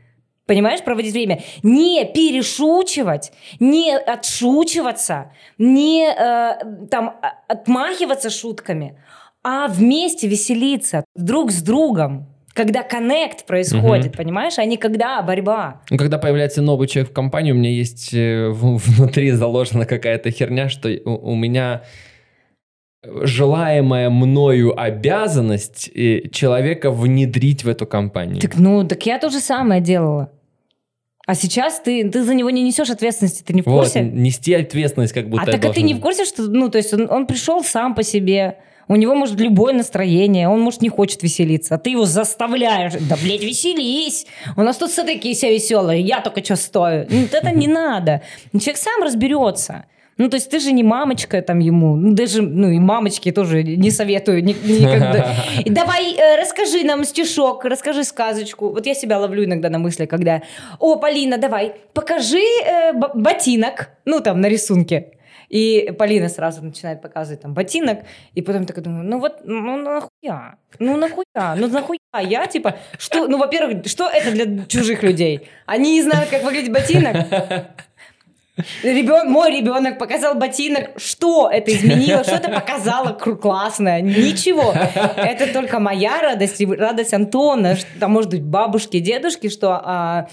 Понимаешь, 0.50 0.82
проводить 0.82 1.14
время. 1.14 1.44
Не 1.62 2.06
перешучивать, 2.06 3.32
не 3.60 3.96
отшучиваться, 3.96 5.32
не 5.60 6.08
э, 6.10 6.88
там 6.90 7.20
а, 7.22 7.34
отмахиваться 7.48 8.32
шутками, 8.32 8.98
а 9.44 9.68
вместе 9.68 10.28
веселиться 10.28 11.06
друг 11.16 11.52
с 11.52 11.62
другом 11.62 12.26
когда 12.56 12.82
коннект 12.82 13.46
происходит, 13.46 14.08
угу. 14.08 14.18
понимаешь, 14.18 14.58
а 14.58 14.66
не 14.66 14.76
когда 14.78 15.22
борьба. 15.22 15.82
Ну, 15.92 15.98
когда 15.98 16.18
появляется 16.18 16.62
новый 16.64 16.88
человек 16.88 17.12
в 17.12 17.14
компании, 17.14 17.52
у 17.52 17.56
меня 17.56 17.70
есть 17.70 18.14
э, 18.14 18.50
внутри 18.50 19.32
заложена 19.32 19.86
какая-то 19.86 20.32
херня, 20.32 20.68
что 20.68 20.90
у, 20.90 21.32
у 21.32 21.36
меня 21.36 21.84
желаемая 23.04 24.10
мною 24.10 24.78
обязанность 24.78 25.90
э, 25.94 26.28
человека 26.30 26.90
внедрить 26.90 27.64
в 27.64 27.70
эту 27.70 27.86
компанию. 27.86 28.42
Так, 28.42 28.58
ну, 28.58 28.86
так 28.86 29.06
я 29.06 29.20
то 29.20 29.30
же 29.30 29.40
самое 29.40 29.80
делала. 29.80 30.32
А 31.30 31.36
сейчас 31.36 31.80
ты, 31.80 32.10
ты 32.10 32.24
за 32.24 32.34
него 32.34 32.50
не 32.50 32.64
несешь 32.64 32.90
ответственности, 32.90 33.44
ты 33.44 33.54
не 33.54 33.62
в 33.62 33.66
курсе? 33.66 34.02
Вот, 34.02 34.14
нести 34.14 34.52
ответственность 34.56 35.14
как 35.14 35.30
будто 35.30 35.44
А 35.44 35.46
так 35.46 35.64
а 35.64 35.72
ты 35.72 35.84
не 35.84 35.94
в 35.94 36.00
курсе, 36.00 36.26
что, 36.26 36.42
ну, 36.42 36.70
то 36.70 36.80
есть 36.80 36.92
он, 36.92 37.08
он 37.08 37.28
пришел 37.28 37.64
сам 37.64 37.94
по 37.94 38.02
себе, 38.02 38.58
у 38.88 38.96
него 38.96 39.14
может 39.14 39.40
любое 39.40 39.76
настроение, 39.76 40.50
он 40.50 40.60
может 40.60 40.82
не 40.82 40.90
хочет 40.90 41.22
веселиться, 41.22 41.76
а 41.76 41.78
ты 41.78 41.92
его 41.92 42.06
заставляешь, 42.06 42.94
да, 43.08 43.16
блядь, 43.22 43.44
веселись, 43.44 44.26
у 44.58 44.64
нас 44.64 44.78
тут 44.78 44.90
все 44.90 45.04
такие 45.04 45.36
все 45.36 45.54
веселые, 45.54 46.02
я 46.02 46.20
только 46.22 46.44
что 46.44 46.56
стою. 46.56 47.06
Ну, 47.08 47.28
это 47.32 47.52
не 47.52 47.68
надо. 47.84 48.24
Человек 48.52 48.78
сам 48.78 49.04
разберется. 49.04 49.86
Ну, 50.20 50.30
то 50.30 50.36
есть 50.36 50.52
ты 50.52 50.60
же 50.60 50.74
не 50.74 50.84
мамочка 50.84 51.42
там 51.42 51.60
ему, 51.60 51.96
ну, 51.96 52.14
даже, 52.14 52.42
ну, 52.42 52.70
и 52.70 52.78
мамочки 52.78 53.32
тоже 53.32 53.64
не 53.64 53.90
советую 53.90 54.44
никогда. 54.44 55.34
Давай, 55.66 56.14
э, 56.14 56.36
расскажи 56.36 56.84
нам 56.84 57.06
стишок, 57.06 57.64
расскажи 57.64 58.04
сказочку. 58.04 58.70
Вот 58.70 58.86
я 58.86 58.94
себя 58.96 59.18
ловлю 59.18 59.46
иногда 59.46 59.70
на 59.70 59.80
мысли, 59.80 60.06
когда, 60.06 60.42
о, 60.78 60.98
Полина, 60.98 61.38
давай, 61.38 61.74
покажи 61.94 62.44
э, 62.66 62.92
ботинок, 63.16 63.92
ну, 64.04 64.20
там, 64.20 64.42
на 64.42 64.50
рисунке. 64.50 65.14
И 65.48 65.94
Полина 65.98 66.30
сразу 66.30 66.62
начинает 66.64 67.02
показывать 67.02 67.42
там 67.42 67.54
ботинок, 67.54 68.00
и 68.34 68.42
потом 68.42 68.66
так 68.66 68.82
думаю, 68.82 69.04
ну 69.04 69.20
вот, 69.20 69.38
ну 69.46 69.78
нахуя? 69.78 70.58
Ну 70.78 70.98
нахуя? 70.98 71.56
Ну 71.56 71.68
нахуя? 71.68 71.98
Я 72.22 72.46
типа, 72.46 72.76
что, 72.98 73.28
ну 73.28 73.38
во-первых, 73.38 73.88
что 73.88 74.08
это 74.08 74.32
для 74.32 74.66
чужих 74.66 75.02
людей? 75.02 75.48
Они 75.66 75.94
не 75.94 76.04
знают, 76.04 76.30
как 76.30 76.44
выглядит 76.44 76.72
ботинок. 76.72 77.16
Ребен, 78.84 79.30
мой 79.30 79.52
ребенок 79.52 79.98
показал 79.98 80.36
ботинок. 80.36 80.92
Что 80.98 81.50
это 81.52 81.72
изменило? 81.72 82.24
Что 82.24 82.36
это 82.36 82.50
показало 82.50 83.14
классное? 83.14 84.02
Ничего. 84.02 84.74
Это 85.16 85.52
только 85.54 85.80
моя 85.80 86.22
радость 86.22 86.62
и 86.62 86.66
радость 86.66 87.14
Антона. 87.14 87.76
Что, 87.76 88.08
может 88.08 88.32
быть, 88.32 88.44
бабушки, 88.44 89.00
дедушки, 89.00 89.50
что 89.50 89.82
а, 89.84 90.28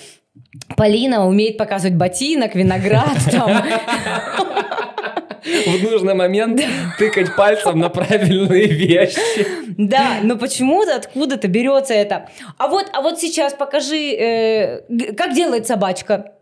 Полина 0.76 1.26
умеет 1.26 1.56
показывать 1.56 1.96
ботинок, 1.96 2.54
виноград. 2.54 3.18
Там. 3.30 3.64
В 5.46 5.82
нужный 5.82 6.14
момент 6.14 6.60
тыкать 6.98 7.36
пальцем 7.36 7.78
на 7.78 7.88
правильные 7.88 8.66
вещи. 8.66 9.46
Да, 9.78 10.18
но 10.22 10.36
почему-то 10.36 10.96
откуда-то 10.96 11.48
берется 11.48 11.94
это. 11.94 12.28
А 12.58 12.68
вот, 12.68 12.86
а 12.92 13.00
вот 13.00 13.20
сейчас 13.20 13.54
покажи, 13.54 14.12
э, 14.12 15.12
как 15.16 15.34
делает 15.34 15.66
собачка. 15.66 16.32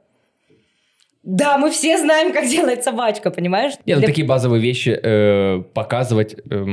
Да, 1.24 1.56
мы 1.56 1.70
все 1.70 1.98
знаем, 1.98 2.32
как 2.32 2.46
делает 2.48 2.84
собачка, 2.84 3.30
понимаешь? 3.30 3.72
Нет, 3.86 3.96
ну, 3.96 4.00
Для... 4.00 4.08
такие 4.08 4.26
базовые 4.26 4.60
вещи 4.60 4.98
э, 5.02 5.62
показывать, 5.72 6.36
э, 6.50 6.66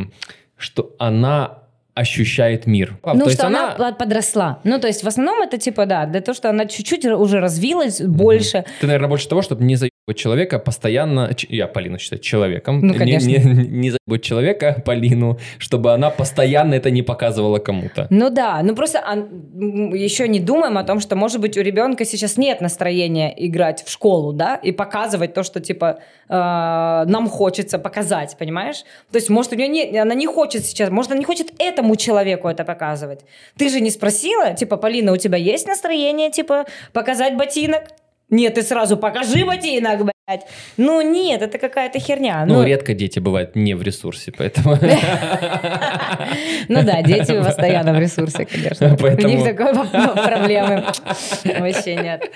что 0.57 0.93
она 0.99 1.59
ощущает 1.93 2.67
мир. 2.67 2.97
А, 3.03 3.13
ну, 3.13 3.25
то 3.25 3.31
что 3.31 3.47
она... 3.47 3.75
она 3.75 3.91
подросла. 3.93 4.59
Ну, 4.63 4.79
то 4.79 4.87
есть 4.87 5.03
в 5.03 5.07
основном 5.07 5.41
это 5.41 5.57
типа, 5.57 5.85
да, 5.85 6.05
для 6.05 6.21
того, 6.21 6.35
что 6.35 6.49
она 6.49 6.65
чуть-чуть 6.65 7.05
уже 7.05 7.39
развилась 7.39 8.01
больше. 8.01 8.65
Ты, 8.79 8.87
наверное, 8.87 9.09
больше 9.09 9.27
того, 9.27 9.41
чтобы 9.41 9.63
не 9.63 9.75
человека 10.13 10.59
постоянно, 10.59 11.29
я 11.49 11.67
Полину 11.67 11.97
считаю 11.99 12.21
человеком, 12.21 12.81
ну, 12.81 12.93
конечно. 12.93 13.27
не, 13.27 13.37
не, 13.37 13.67
не 13.67 13.91
забыть 13.91 14.23
человека, 14.23 14.81
Полину, 14.85 15.39
чтобы 15.57 15.93
она 15.93 16.09
постоянно 16.09 16.75
это 16.75 16.91
не 16.91 17.01
показывала 17.01 17.59
кому-то. 17.59 18.07
Ну 18.09 18.29
да, 18.29 18.61
ну 18.63 18.75
просто 18.75 18.99
а, 18.99 19.15
еще 19.15 20.27
не 20.27 20.39
думаем 20.39 20.77
о 20.77 20.83
том, 20.83 20.99
что, 20.99 21.15
может 21.15 21.41
быть, 21.41 21.57
у 21.57 21.61
ребенка 21.61 22.05
сейчас 22.05 22.37
нет 22.37 22.61
настроения 22.61 23.33
играть 23.37 23.83
в 23.85 23.91
школу, 23.91 24.33
да, 24.33 24.55
и 24.55 24.71
показывать 24.71 25.33
то, 25.33 25.43
что, 25.43 25.59
типа, 25.59 25.99
э, 26.29 26.33
нам 26.33 27.29
хочется 27.29 27.79
показать, 27.79 28.35
понимаешь? 28.37 28.83
То 29.11 29.17
есть, 29.17 29.29
может, 29.29 29.53
у 29.53 29.55
нее 29.55 29.67
нет, 29.67 29.95
она 29.95 30.13
не 30.13 30.27
хочет 30.27 30.65
сейчас, 30.65 30.89
может, 30.89 31.11
она 31.11 31.19
не 31.19 31.25
хочет 31.25 31.53
этому 31.59 31.95
человеку 31.95 32.47
это 32.47 32.63
показывать. 32.63 33.21
Ты 33.57 33.69
же 33.69 33.81
не 33.81 33.91
спросила, 33.91 34.53
типа, 34.53 34.77
Полина, 34.77 35.11
у 35.11 35.17
тебя 35.17 35.37
есть 35.37 35.67
настроение, 35.67 36.31
типа, 36.31 36.65
показать 36.93 37.35
ботинок? 37.37 37.83
Нет, 38.31 38.55
ты 38.55 38.63
сразу 38.63 38.97
покажи 38.97 39.45
ботинок, 39.45 39.99
блядь. 40.05 40.47
Ну 40.77 41.01
нет, 41.01 41.41
это 41.41 41.57
какая-то 41.57 41.99
херня. 41.99 42.45
Ну, 42.45 42.55
ну, 42.55 42.63
редко 42.63 42.93
дети 42.93 43.19
бывают 43.19 43.55
не 43.55 43.73
в 43.73 43.81
ресурсе, 43.83 44.31
поэтому... 44.35 44.77
Ну 46.69 46.83
да, 46.83 47.01
дети 47.01 47.37
постоянно 47.43 47.93
в 47.93 47.99
ресурсе, 47.99 48.45
конечно. 48.45 48.95
У 48.95 49.27
них 49.27 49.43
такой 49.43 49.73
проблемы 49.73 50.85
вообще 51.43 51.95
нет. 51.95 52.31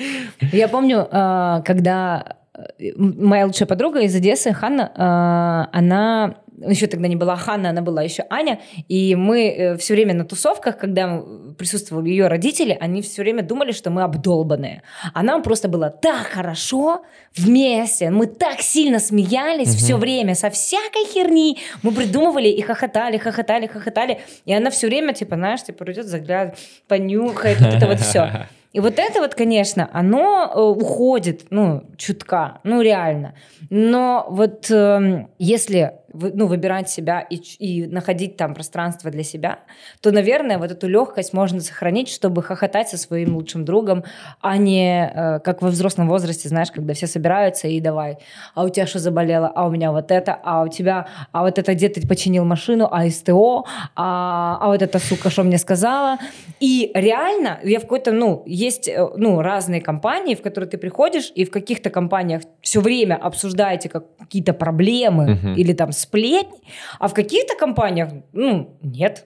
Я 0.51 0.67
помню, 0.67 1.07
а, 1.09 1.61
когда 1.61 2.35
э, 2.53 2.91
моя 2.97 3.45
лучшая 3.45 3.67
подруга 3.67 4.01
из 4.01 4.13
Одессы, 4.15 4.51
Ханна, 4.51 4.91
а, 4.95 5.69
она 5.71 6.35
еще 6.61 6.87
тогда 6.87 7.07
не 7.07 7.15
была 7.15 7.35
Ханна, 7.35 7.69
она 7.69 7.81
была 7.81 8.03
еще 8.03 8.25
Аня, 8.29 8.59
и 8.87 9.15
мы 9.15 9.49
э, 9.49 9.77
все 9.77 9.93
время 9.93 10.13
на 10.13 10.25
тусовках, 10.25 10.77
когда 10.77 11.21
присутствовали 11.57 12.09
ее 12.09 12.27
родители, 12.27 12.77
они 12.79 13.01
все 13.01 13.21
время 13.21 13.43
думали, 13.43 13.71
что 13.71 13.89
мы 13.89 14.03
обдолбанные. 14.03 14.81
А 15.13 15.23
нам 15.23 15.43
просто 15.43 15.67
было 15.67 15.89
так 15.89 16.27
хорошо 16.27 17.03
вместе, 17.35 18.09
мы 18.09 18.27
так 18.27 18.61
сильно 18.61 18.99
смеялись 18.99 19.69
угу. 19.69 19.77
все 19.77 19.97
время 19.97 20.35
со 20.35 20.49
всякой 20.49 21.05
херни, 21.05 21.57
мы 21.83 21.91
придумывали 21.91 22.47
и 22.47 22.61
хохотали, 22.61 23.17
хохотали, 23.17 23.67
хохотали, 23.67 24.19
и 24.45 24.53
она 24.53 24.69
все 24.69 24.87
время, 24.87 25.13
типа, 25.13 25.35
знаешь, 25.35 25.63
типа, 25.63 25.85
придет, 25.85 26.05
заглядывает, 26.05 26.57
понюхает, 26.87 27.59
вот 27.59 27.73
это 27.73 27.87
вот 27.87 27.99
все. 27.99 28.47
И 28.75 28.81
вот 28.81 28.99
это 28.99 29.21
вот, 29.21 29.35
конечно, 29.35 29.89
оно 29.93 30.51
э, 30.53 30.59
уходит, 30.59 31.45
ну, 31.49 31.85
чутка, 31.95 32.59
ну, 32.65 32.81
реально. 32.81 33.33
Но 33.69 34.25
вот 34.29 34.69
э, 34.69 35.27
если 35.39 35.93
ну, 36.33 36.47
выбирать 36.47 36.89
себя 36.89 37.19
и, 37.19 37.35
и 37.35 37.87
находить 37.87 38.37
там 38.37 38.53
пространство 38.53 39.11
для 39.11 39.23
себя, 39.23 39.59
то, 40.01 40.11
наверное, 40.11 40.57
вот 40.57 40.71
эту 40.71 40.87
легкость 40.87 41.33
можно 41.33 41.59
сохранить, 41.61 42.09
чтобы 42.09 42.43
хохотать 42.43 42.89
со 42.89 42.97
своим 42.97 43.35
лучшим 43.35 43.65
другом, 43.65 44.03
а 44.41 44.57
не 44.57 45.11
э, 45.13 45.39
как 45.39 45.61
во 45.61 45.69
взрослом 45.69 46.07
возрасте, 46.07 46.49
знаешь, 46.49 46.71
когда 46.71 46.93
все 46.93 47.07
собираются 47.07 47.67
и 47.67 47.79
давай, 47.79 48.17
а 48.53 48.63
у 48.63 48.69
тебя 48.69 48.87
что 48.87 48.99
заболело, 48.99 49.51
а 49.55 49.67
у 49.67 49.71
меня 49.71 49.91
вот 49.91 50.11
это, 50.11 50.37
а 50.43 50.63
у 50.63 50.67
тебя, 50.67 51.07
а 51.31 51.43
вот 51.43 51.59
это 51.59 51.73
где 51.73 51.89
ты 51.89 52.05
починил 52.07 52.45
машину, 52.45 52.87
а 52.91 53.09
СТО, 53.09 53.65
а, 53.95 54.57
а 54.61 54.67
вот 54.67 54.81
эта 54.81 54.99
сука 54.99 55.29
что 55.29 55.43
мне 55.43 55.57
сказала. 55.57 56.17
И 56.59 56.91
реально, 56.93 57.59
я 57.63 57.79
в 57.79 57.83
какой-то, 57.83 58.11
ну, 58.11 58.43
есть, 58.45 58.87
э, 58.87 59.07
ну, 59.17 59.41
разные 59.41 59.81
компании, 59.81 60.35
в 60.35 60.41
которые 60.41 60.69
ты 60.69 60.77
приходишь, 60.77 61.31
и 61.35 61.45
в 61.45 61.51
каких-то 61.51 61.89
компаниях 61.89 62.43
все 62.61 62.79
время 62.79 63.15
обсуждаете 63.15 63.89
как 63.89 64.05
какие-то 64.17 64.53
проблемы 64.53 65.35
Мгм. 65.35 65.53
или 65.55 65.73
там 65.73 65.91
сплетни, 66.05 66.59
а 66.99 67.07
в 67.07 67.13
каких-то 67.13 67.55
компаниях, 67.57 68.09
ну, 68.33 68.77
нет. 68.81 69.25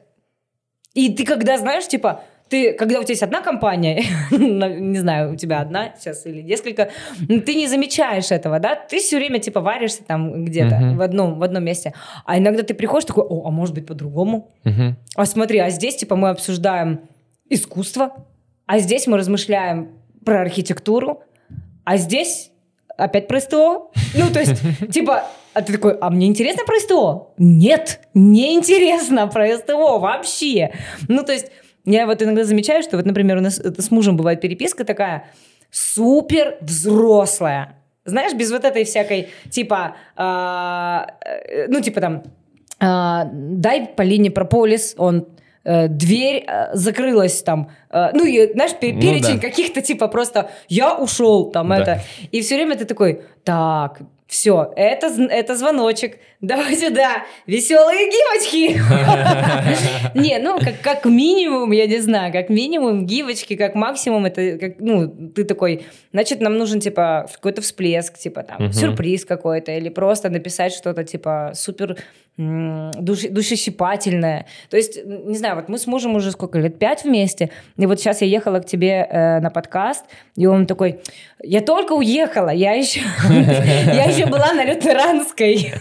И 0.93 1.13
ты 1.13 1.23
когда 1.25 1.57
знаешь, 1.57 1.88
типа, 1.88 2.22
ты, 2.49 2.73
когда 2.73 2.99
у 2.99 3.03
тебя 3.03 3.11
есть 3.11 3.23
одна 3.23 3.41
компания, 3.41 4.03
не 4.31 4.97
знаю, 4.97 5.34
у 5.34 5.35
тебя 5.35 5.61
одна 5.61 5.93
сейчас 5.97 6.26
или 6.26 6.41
несколько, 6.41 6.89
ты 7.27 7.56
не 7.56 7.68
замечаешь 7.68 8.31
этого, 8.31 8.60
да? 8.60 8.76
Ты 8.76 8.97
все 8.99 9.18
время, 9.18 9.39
типа, 9.39 9.61
варишься 9.61 10.03
там 10.03 10.45
где-то 10.45 10.76
Мгм. 10.76 10.97
в, 10.97 11.01
одном, 11.01 11.39
в 11.39 11.43
одном 11.43 11.64
месте. 11.64 11.93
А 12.26 12.38
иногда 12.39 12.64
ты 12.64 12.73
приходишь 12.73 13.06
такой, 13.06 13.23
о, 13.23 13.47
а 13.47 13.51
может 13.51 13.76
быть 13.76 13.85
по-другому? 13.85 14.49
Мгм. 14.64 14.95
А 15.15 15.26
смотри, 15.26 15.60
а 15.60 15.69
здесь, 15.69 15.97
типа, 15.97 16.15
мы 16.15 16.30
обсуждаем 16.30 17.01
искусство, 17.49 18.26
а 18.65 18.80
здесь 18.80 19.06
мы 19.07 19.18
размышляем 19.18 19.89
про 20.26 20.41
архитектуру, 20.41 21.22
а 21.84 21.97
здесь 21.97 22.51
опять 22.97 23.27
про 23.27 23.39
СТО. 23.39 23.91
Ну, 24.15 24.30
то 24.34 24.39
есть, 24.39 24.60
типа, 24.91 25.26
а 25.53 25.61
ты 25.61 25.73
такой, 25.73 25.97
а 25.99 26.09
мне 26.09 26.27
интересно 26.27 26.63
про 26.65 26.80
СТО? 26.80 27.34
Нет, 27.38 28.01
не 28.13 28.55
интересно 28.55 29.27
про 29.27 29.57
СТО 29.57 29.99
вообще. 29.99 30.71
Ну, 31.07 31.23
то 31.23 31.34
есть, 31.34 31.47
я 31.85 32.05
вот 32.05 32.21
иногда 32.21 32.43
замечаю, 32.43 32.84
что 32.84 32.97
вот, 32.97 33.05
например, 33.05 33.38
у 33.38 33.41
нас 33.41 33.59
это 33.59 33.81
с 33.81 33.91
мужем 33.91 34.17
бывает 34.17 34.41
переписка 34.41 34.84
такая 34.85 35.26
супер 35.71 36.57
взрослая. 36.61 37.76
Знаешь, 38.05 38.34
без 38.34 38.51
вот 38.51 38.63
этой 38.63 38.85
всякой, 38.85 39.30
типа, 39.51 39.95
а, 40.15 41.07
э, 41.23 41.67
ну, 41.67 41.80
типа 41.81 42.01
там, 42.01 42.23
а, 42.80 43.30
дай 43.31 43.88
Полине 43.88 44.31
прополис, 44.31 44.95
он 44.97 45.27
э, 45.63 45.88
дверь 45.88 46.45
э, 46.47 46.69
закрылась 46.73 47.43
там, 47.43 47.69
э, 47.91 48.09
ну, 48.13 48.26
и, 48.26 48.51
знаешь, 48.53 48.71
Ну 48.73 48.80
перечень 48.80 49.35
да. 49.35 49.47
каких-то, 49.47 49.81
типа, 49.81 50.07
просто 50.07 50.49
я 50.69 50.97
ушел, 50.97 51.51
там, 51.51 51.69
Да. 51.69 51.77
это. 51.77 52.01
И 52.31 52.41
все 52.41 52.55
время 52.55 52.77
ты 52.77 52.85
такой, 52.85 53.21
так, 53.43 53.99
все, 54.30 54.72
это, 54.76 55.07
это 55.07 55.56
звоночек, 55.56 56.18
давай 56.41 56.76
сюда, 56.76 57.26
веселые 57.47 58.11
гивочки. 58.11 58.80
Не, 60.18 60.38
ну, 60.38 60.60
как, 60.84 61.06
минимум, 61.06 61.72
я 61.72 61.88
не 61.88 61.99
знаю, 61.99 62.31
как 62.31 62.49
минимум 62.49 63.07
гивочки, 63.07 63.56
как 63.56 63.73
максимум, 63.73 64.26
это, 64.26 64.76
ну, 64.77 65.31
ты 65.35 65.45
такой, 65.45 65.88
значит, 66.14 66.41
нам 66.41 66.60
нужен, 66.60 66.80
типа, 66.80 67.27
какой-то 67.34 67.64
всплеск, 67.64 68.19
типа, 68.19 68.43
там, 68.43 68.72
сюрприз 68.72 69.26
какой-то, 69.26 69.72
или 69.72 69.89
просто 69.89 70.30
написать 70.30 70.73
что-то, 70.73 71.03
типа, 71.03 71.53
супер 71.56 71.97
душ- 72.40 73.30
душещипательное. 73.30 74.45
То 74.70 74.78
есть, 74.78 74.99
не 75.06 75.38
знаю, 75.38 75.56
вот 75.56 75.70
мы 75.70 75.78
с 75.78 75.88
мужем 75.88 76.16
уже 76.16 76.32
сколько 76.32 76.57
лет, 76.60 76.80
пять 76.80 77.03
вместе, 77.03 77.49
и 77.78 77.86
вот 77.86 77.99
сейчас 77.99 78.22
я 78.22 78.28
ехала 78.28 78.60
к 78.60 78.66
тебе 78.66 79.07
э, 79.10 79.40
на 79.40 79.49
подкаст, 79.49 80.06
и 80.36 80.45
он 80.45 80.66
такой, 80.66 81.02
я 81.44 81.61
только 81.61 81.94
уехала, 81.94 82.49
я 82.49 82.74
еще, 82.74 83.02
я 83.30 84.06
еще 84.06 84.26
была 84.26 84.53
на 84.53 84.64
Лютеранской. 84.64 85.74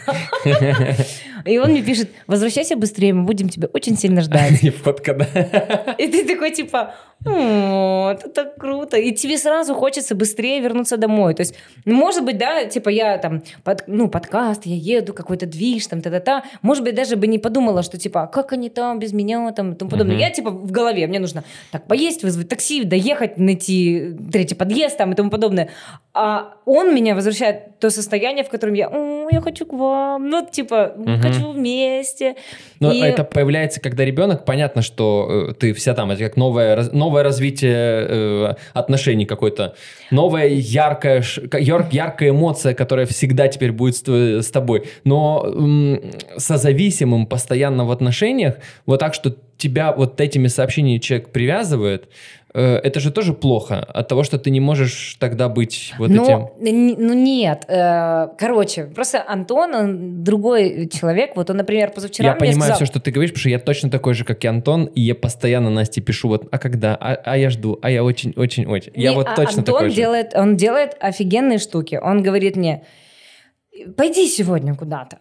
И 1.44 1.58
он 1.58 1.70
мне 1.70 1.82
пишет, 1.82 2.10
возвращайся 2.26 2.76
быстрее, 2.76 3.14
мы 3.14 3.24
будем 3.24 3.48
тебя 3.48 3.68
очень 3.72 3.96
сильно 3.96 4.20
ждать. 4.20 4.62
И 4.62 4.70
фотка, 4.70 5.14
да. 5.14 5.94
И 5.96 6.08
ты 6.08 6.26
такой, 6.26 6.50
типа, 6.50 6.94
«О, 7.24 8.12
это 8.12 8.28
так 8.28 8.56
круто. 8.58 8.96
И 8.96 9.12
тебе 9.12 9.38
сразу 9.38 9.74
хочется 9.74 10.14
быстрее 10.14 10.60
вернуться 10.60 10.96
домой. 10.96 11.34
То 11.34 11.40
есть, 11.40 11.54
может 11.84 12.24
быть, 12.24 12.38
да, 12.38 12.64
типа 12.64 12.90
я 12.90 13.18
там, 13.18 13.42
ну, 13.86 14.08
подкаст, 14.08 14.66
я 14.66 14.76
еду, 14.76 15.12
какой-то 15.12 15.46
движ, 15.46 15.86
там, 15.88 16.00
та-та-та. 16.00 16.44
Может 16.62 16.84
быть, 16.84 16.94
даже 16.94 17.16
бы 17.16 17.26
не 17.26 17.38
подумала, 17.38 17.82
что, 17.82 17.98
типа, 17.98 18.22
«А 18.22 18.26
как 18.26 18.52
они 18.52 18.68
там 18.70 18.98
без 18.98 19.12
меня, 19.12 19.50
там, 19.52 19.72
и 19.72 19.74
тому 19.74 19.90
подобное. 19.90 20.14
Мгм. 20.16 20.20
Я, 20.24 20.30
типа, 20.30 20.50
в 20.50 20.70
голове, 20.70 21.06
мне 21.06 21.18
нужно 21.18 21.44
так 21.72 21.86
поесть, 21.86 22.22
вызвать 22.22 22.48
такси, 22.48 22.84
доехать, 22.84 23.38
найти 23.38 24.14
третий 24.32 24.54
подъезд, 24.54 24.96
там, 24.98 25.12
и 25.12 25.14
тому 25.14 25.30
подобное. 25.30 25.68
А 26.14 26.54
он 26.66 26.94
меня 26.94 27.14
возвращает 27.14 27.56
в 27.76 27.80
то 27.80 27.90
состояние, 27.90 28.44
в 28.44 28.48
котором 28.48 28.74
я, 28.74 28.88
«О, 28.88 29.28
я 29.30 29.40
хочу 29.40 29.66
к 29.66 29.72
вам, 29.72 30.28
ну, 30.28 30.46
типа, 30.50 30.94
Мгм. 30.96 31.20
хочу 31.20 31.52
вместе. 31.52 32.34
Но 32.80 32.92
И- 32.92 33.00
это 33.00 33.24
появляется, 33.24 33.80
когда 33.80 34.04
ребенок, 34.04 34.44
понятно, 34.44 34.82
что 34.82 35.48
э, 35.50 35.54
ты 35.54 35.72
вся 35.74 35.94
там, 35.94 36.10
это 36.10 36.24
как 36.24 36.36
новое, 36.36 36.74
раз- 36.76 36.92
новое 36.92 37.22
развитие 37.22 38.06
э, 38.08 38.54
отношений 38.74 39.26
какое-то, 39.26 39.74
новая 40.10 40.48
яркая, 40.48 41.22
яркая 41.52 42.30
эмоция, 42.30 42.74
которая 42.74 43.06
всегда 43.06 43.48
теперь 43.48 43.72
будет 43.72 43.96
с, 43.96 44.08
с 44.08 44.50
тобой. 44.50 44.88
Но 45.04 45.44
созависимым 46.38 47.26
постоянно 47.26 47.84
в 47.84 47.90
отношениях, 47.90 48.56
вот 48.86 49.00
так, 49.00 49.14
что 49.14 49.36
тебя 49.58 49.92
вот 49.92 50.20
этими 50.20 50.46
сообщениями 50.46 50.98
человек 50.98 51.30
привязывает, 51.30 52.08
э, 52.54 52.76
это 52.76 53.00
же 53.00 53.10
тоже 53.10 53.34
плохо 53.34 53.80
от 53.80 54.08
того, 54.08 54.22
что 54.22 54.38
ты 54.38 54.50
не 54.50 54.60
можешь 54.60 55.16
тогда 55.18 55.48
быть 55.48 55.92
вот 55.98 56.10
ну, 56.10 56.22
этим... 56.22 56.96
ну 56.98 57.12
нет, 57.12 57.64
э, 57.68 58.28
короче, 58.38 58.84
просто 58.84 59.24
Антон, 59.26 59.74
он 59.74 60.24
другой 60.24 60.88
человек. 60.88 61.32
Вот 61.34 61.50
он, 61.50 61.56
например, 61.56 61.90
позавчера 61.90 62.28
я 62.28 62.34
мне 62.34 62.40
понимаю 62.40 62.70
сказал, 62.70 62.76
все, 62.76 62.86
что 62.86 63.00
ты 63.00 63.10
говоришь, 63.10 63.30
потому 63.30 63.40
что 63.40 63.48
я 63.50 63.58
точно 63.58 63.90
такой 63.90 64.14
же, 64.14 64.24
как 64.24 64.44
и 64.44 64.48
Антон, 64.48 64.84
и 64.86 65.00
я 65.00 65.14
постоянно 65.14 65.70
Насте 65.70 66.00
пишу 66.00 66.28
вот, 66.28 66.48
а 66.50 66.58
когда, 66.58 66.94
а, 66.94 67.14
а 67.14 67.36
я 67.36 67.50
жду, 67.50 67.78
а 67.82 67.90
я 67.90 68.04
очень-очень-очень. 68.04 68.92
Я 68.94 69.12
вот 69.12 69.26
а 69.28 69.34
точно 69.34 69.58
Антон 69.60 69.74
такой 69.74 69.90
же. 69.90 69.96
делает, 69.96 70.34
он 70.34 70.56
делает 70.56 70.96
офигенные 71.00 71.58
штуки. 71.58 71.98
Он 72.00 72.22
говорит 72.22 72.56
мне, 72.56 72.84
пойди 73.96 74.28
сегодня 74.28 74.74
куда-то. 74.76 75.18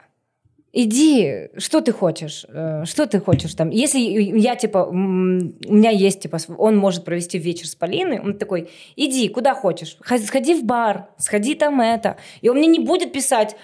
Иди, 0.74 1.50
что 1.58 1.82
ты 1.82 1.92
хочешь, 1.92 2.46
Э, 2.50 2.84
что 2.86 3.08
ты 3.08 3.20
хочешь 3.20 3.54
там. 3.56 3.70
Если 3.70 4.00
я, 4.00 4.56
типа, 4.56 4.80
у 4.80 4.94
меня 4.94 5.90
есть, 5.90 6.22
типа, 6.22 6.38
он 6.58 6.78
может 6.78 7.06
провести 7.06 7.38
вечер 7.38 7.68
с 7.68 7.76
Полиной, 7.76 8.20
он 8.20 8.38
такой, 8.38 8.70
иди, 8.96 9.30
куда 9.30 9.56
хочешь, 9.56 9.98
сходи 10.26 10.54
в 10.54 10.64
бар, 10.64 11.08
сходи 11.18 11.56
там 11.56 11.82
это. 11.82 12.18
И 12.42 12.50
он 12.50 12.58
мне 12.58 12.68
не 12.68 12.80
будет 12.80 13.12
писать, 13.12 13.56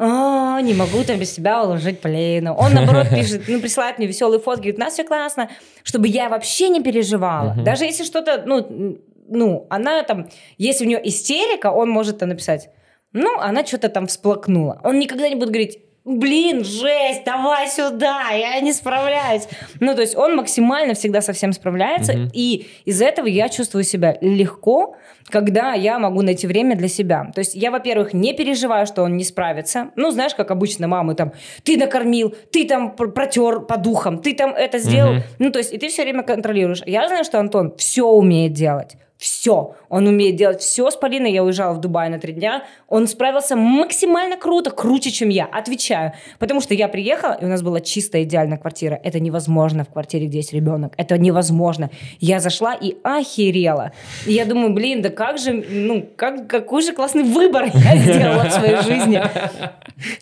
«А, 0.00 0.60
не 0.60 0.74
могу 0.74 1.02
там 1.02 1.18
без 1.18 1.34
себя 1.34 1.64
уложить 1.64 2.00
Полину. 2.00 2.54
Он, 2.54 2.72
наоборот, 2.72 3.08
пишет, 3.14 3.42
ну, 3.48 3.60
присылает 3.60 3.98
мне 3.98 4.06
веселые 4.06 4.38
фотки, 4.38 4.60
говорит, 4.60 4.76
у 4.76 4.80
нас 4.80 4.92
все 4.92 5.02
классно, 5.02 5.50
чтобы 5.82 6.06
я 6.06 6.28
вообще 6.28 6.68
не 6.68 6.80
переживала. 6.80 7.54
Мгм. 7.54 7.64
Даже 7.64 7.84
если 7.84 8.04
что-то, 8.04 8.44
ну, 8.46 8.98
ну, 9.28 9.66
она 9.70 10.04
там, 10.04 10.28
если 10.56 10.84
у 10.84 10.88
нее 10.88 11.00
истерика, 11.08 11.72
он 11.72 11.90
может 11.90 12.18
там 12.18 12.28
написать, 12.28 12.70
ну, 13.12 13.38
она 13.40 13.66
что-то 13.66 13.88
там 13.88 14.06
всплакнула. 14.06 14.80
Он 14.84 15.00
никогда 15.00 15.28
не 15.28 15.34
будет 15.34 15.48
говорить, 15.48 15.80
блин, 16.08 16.64
жесть, 16.64 17.24
давай 17.24 17.68
сюда, 17.68 18.30
я 18.30 18.58
не 18.60 18.72
справляюсь. 18.72 19.46
Ну, 19.80 19.94
то 19.94 20.00
есть 20.00 20.16
он 20.16 20.36
максимально 20.36 20.94
всегда 20.94 21.20
со 21.20 21.32
всем 21.32 21.52
справляется, 21.52 22.12
Мгм. 22.14 22.30
и 22.32 22.66
из 22.84 23.02
этого 23.02 23.26
я 23.26 23.48
чувствую 23.48 23.84
себя 23.84 24.16
легко, 24.20 24.96
когда 25.28 25.74
я 25.74 25.98
могу 25.98 26.22
найти 26.22 26.46
время 26.46 26.74
для 26.76 26.88
себя. 26.88 27.30
То 27.34 27.40
есть 27.40 27.54
я, 27.54 27.70
во-первых, 27.70 28.14
не 28.14 28.32
переживаю, 28.32 28.86
что 28.86 29.02
он 29.02 29.16
не 29.16 29.24
справится. 29.24 29.90
Ну, 29.96 30.10
знаешь, 30.10 30.34
как 30.34 30.50
обычно 30.50 30.88
мамы 30.88 31.14
там, 31.14 31.32
ты 31.64 31.76
накормил, 31.76 32.34
ты 32.50 32.66
там 32.66 32.96
пр- 32.96 33.12
протер 33.12 33.60
по 33.60 33.76
духам, 33.76 34.18
ты 34.18 34.34
там 34.34 34.54
это 34.54 34.78
сделал. 34.78 35.14
Мгм. 35.14 35.22
Ну, 35.38 35.50
то 35.52 35.58
есть 35.58 35.72
и 35.74 35.78
ты 35.78 35.88
все 35.88 36.02
время 36.02 36.22
контролируешь. 36.22 36.82
Я 36.86 37.06
знаю, 37.08 37.24
что 37.24 37.38
Антон 37.38 37.74
все 37.76 38.06
умеет 38.06 38.52
делать. 38.54 38.96
Все. 39.18 39.74
Он 39.88 40.06
умеет 40.06 40.36
делать 40.36 40.60
все 40.60 40.88
с 40.90 40.96
Полиной. 40.96 41.32
Я 41.32 41.42
уезжала 41.42 41.74
в 41.74 41.80
Дубай 41.80 42.08
на 42.08 42.20
три 42.20 42.32
дня. 42.32 42.64
Он 42.86 43.08
справился 43.08 43.56
максимально 43.56 44.36
круто, 44.36 44.70
круче, 44.70 45.10
чем 45.10 45.28
я. 45.28 45.44
Отвечаю. 45.46 46.12
Потому 46.38 46.60
что 46.60 46.72
я 46.72 46.86
приехала, 46.86 47.32
и 47.32 47.44
у 47.44 47.48
нас 47.48 47.62
была 47.62 47.80
чистая, 47.80 48.22
идеальная 48.22 48.58
квартира. 48.58 48.98
Это 49.02 49.18
невозможно 49.18 49.84
в 49.84 49.88
квартире, 49.88 50.26
где 50.26 50.38
есть 50.38 50.52
ребенок. 50.52 50.94
Это 50.96 51.18
невозможно. 51.18 51.90
Я 52.20 52.38
зашла 52.38 52.74
и 52.74 52.96
охерела. 53.02 53.90
И 54.24 54.32
я 54.32 54.44
думаю, 54.44 54.72
блин, 54.72 55.02
да 55.02 55.08
как 55.08 55.38
же, 55.38 55.52
ну, 55.52 56.08
как, 56.14 56.46
какой 56.46 56.82
же 56.82 56.92
классный 56.92 57.24
выбор 57.24 57.64
я 57.74 57.96
сделала 57.96 58.44
в 58.44 58.52
своей 58.52 58.76
жизни. 58.82 59.20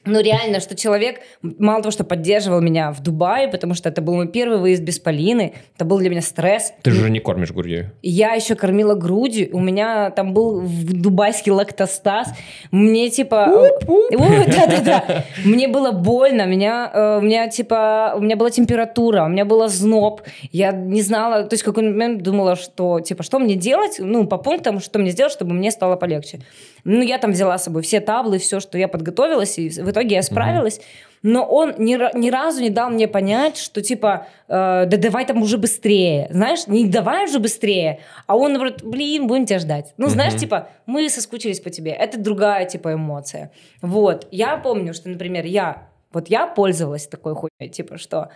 Ну, 0.07 0.23
реально, 0.23 0.61
что 0.61 0.75
человек, 0.75 1.21
мало 1.43 1.83
того, 1.83 1.91
что 1.91 2.05
поддерживал 2.05 2.63
меня 2.63 2.93
в 2.93 3.03
Дубае, 3.03 3.49
потому 3.49 3.75
что 3.75 3.91
это 3.91 4.01
был 4.01 4.15
мой 4.15 4.29
первый 4.29 4.59
выезд 4.59 4.83
без 4.83 4.99
Полины, 4.99 5.53
это 5.75 5.85
был 5.85 5.99
для 5.99 6.09
меня 6.09 6.23
стресс. 6.23 6.73
Ты 6.83 6.93
же 6.93 7.11
не 7.11 7.21
кормишь 7.21 7.53
Гурьеву. 7.53 7.91
И 8.01 8.11
Я 8.11 8.33
еще 8.33 8.55
кормила 8.55 8.86
кормила 8.87 8.95
грудью, 8.95 9.49
у 9.53 9.61
меня 9.61 10.11
там 10.11 10.33
был 10.33 10.63
дубайский 10.63 11.53
лактостаз, 11.53 12.29
мне 12.71 13.11
типа... 13.11 13.71
Да-да-да. 14.11 15.25
Мне 15.45 15.69
было 15.69 15.93
больно, 15.93 16.47
меня, 16.47 16.91
э, 16.93 17.19
у 17.19 17.21
меня 17.23 17.49
типа, 17.49 18.15
у 18.17 18.21
меня 18.21 18.37
была 18.37 18.51
температура, 18.51 19.25
у 19.25 19.29
меня 19.29 19.45
была 19.45 19.69
зноб, 19.69 20.23
я 20.53 20.73
не 20.73 21.03
знала, 21.03 21.45
то 21.45 21.55
есть 21.55 21.63
в 21.63 21.67
какой-то 21.67 21.91
момент 21.91 22.23
думала, 22.23 22.57
что 22.57 23.01
типа, 23.01 23.23
что 23.23 23.39
мне 23.39 23.55
делать, 23.55 23.97
ну, 23.99 24.27
по 24.27 24.39
пунктам, 24.39 24.81
что 24.81 24.99
мне 24.99 25.11
сделать, 25.11 25.33
чтобы 25.33 25.55
мне 25.55 25.71
стало 25.71 25.97
полегче. 25.97 26.41
Ну, 26.85 27.03
я 27.03 27.19
там 27.19 27.33
взяла 27.33 27.59
с 27.59 27.65
собой 27.65 27.83
все 27.83 28.01
таблы, 28.01 28.39
все, 28.39 28.61
что 28.61 28.79
я 28.79 28.89
подготовилась, 28.89 29.59
и 29.59 29.69
в 29.69 29.91
итоге 29.91 30.17
я 30.17 30.23
справилась. 30.23 30.81
Но 31.23 31.45
он 31.45 31.75
ни, 31.79 31.97
ни 32.17 32.31
разу 32.31 32.61
не 32.61 32.71
дал 32.71 32.91
мне 32.91 33.09
понять, 33.09 33.57
что 33.57 33.83
типа, 33.83 34.27
э, 34.49 34.87
да 34.87 34.97
давай 34.97 35.27
там 35.27 35.43
уже 35.43 35.59
быстрее. 35.59 36.29
Знаешь, 36.31 36.67
не 36.67 36.87
давай 36.87 37.25
уже 37.25 37.39
быстрее. 37.39 38.01
А 38.27 38.37
он, 38.37 38.53
наоборот, 38.53 38.83
блин, 38.83 39.27
будем 39.27 39.47
тебя 39.47 39.59
ждать. 39.59 39.95
Ну, 39.97 40.09
знаешь, 40.09 40.37
типа, 40.37 40.69
мы 40.87 41.09
соскучились 41.09 41.61
по 41.61 41.71
тебе. 41.71 41.93
Это 41.93 42.19
другая, 42.19 42.65
типа, 42.67 42.95
эмоция. 42.95 43.51
Вот. 43.83 44.29
Я 44.31 44.57
помню, 44.57 44.95
что, 44.95 45.09
например, 45.09 45.45
я, 45.45 45.89
вот 46.13 46.29
я 46.29 46.47
пользовалась 46.47 47.07
такой 47.07 47.35
хуйней, 47.35 47.71
типа, 47.71 47.99
что 47.99 48.31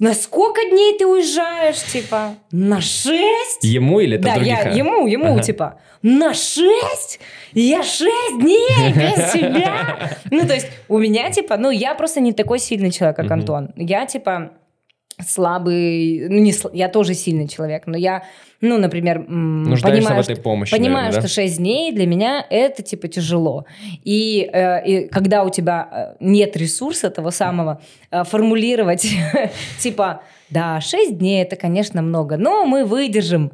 на 0.00 0.14
сколько 0.14 0.60
дней 0.68 0.98
ты 0.98 1.06
уезжаешь, 1.06 1.82
типа? 1.84 2.34
На 2.50 2.80
шесть? 2.80 3.62
Ему 3.62 4.00
или 4.00 4.16
это 4.16 4.24
Да, 4.28 4.34
других? 4.34 4.64
я, 4.64 4.70
ему, 4.70 5.06
ему, 5.06 5.32
Ага. 5.34 5.42
типа, 5.42 5.80
на 6.02 6.34
шесть? 6.34 7.20
Я 7.52 7.82
шесть 7.82 8.38
дней 8.38 8.92
без 8.94 9.32
тебя? 9.32 10.10
Ну, 10.30 10.46
то 10.46 10.54
есть, 10.54 10.66
у 10.88 10.98
меня, 10.98 11.30
типа, 11.30 11.56
ну, 11.56 11.70
я 11.70 11.94
просто 11.94 12.20
не 12.20 12.32
такой 12.32 12.58
сильный 12.58 12.90
человек, 12.90 13.16
как. 13.16 13.30
Антон. 13.30 13.72
Я, 13.76 14.06
типа, 14.06 14.50
слабый, 15.24 16.28
ну, 16.28 16.38
не, 16.40 16.52
я 16.72 16.88
тоже 16.88 17.14
сильный 17.14 17.48
человек, 17.48 17.84
но 17.86 17.96
я, 17.96 18.24
ну, 18.60 18.78
например, 18.78 19.24
понимаю, 19.24 20.16
в 20.16 20.20
этой 20.20 20.34
что- 20.34 20.42
помощи, 20.42 20.70
Понимаю, 20.72 21.06
наверное, 21.06 21.22
да? 21.22 21.28
что 21.28 21.34
6 21.34 21.56
дней 21.58 21.92
для 21.92 22.06
меня 22.06 22.44
это 22.50 22.82
типа 22.82 23.08
тяжело. 23.08 23.64
И, 24.04 24.48
э, 24.52 24.86
и 24.86 25.08
когда 25.08 25.44
у 25.44 25.50
тебя 25.50 25.88
э, 25.90 26.16
нет 26.20 26.56
ресурса 26.56 27.10
того 27.10 27.30
самого 27.30 27.80
э, 28.10 28.24
формулировать, 28.24 29.06
типа, 29.78 30.22
да, 30.50 30.80
6 30.80 31.18
дней 31.18 31.42
это, 31.42 31.56
конечно, 31.56 32.02
много, 32.02 32.36
но 32.36 32.66
мы 32.66 32.84
выдержим. 32.84 33.52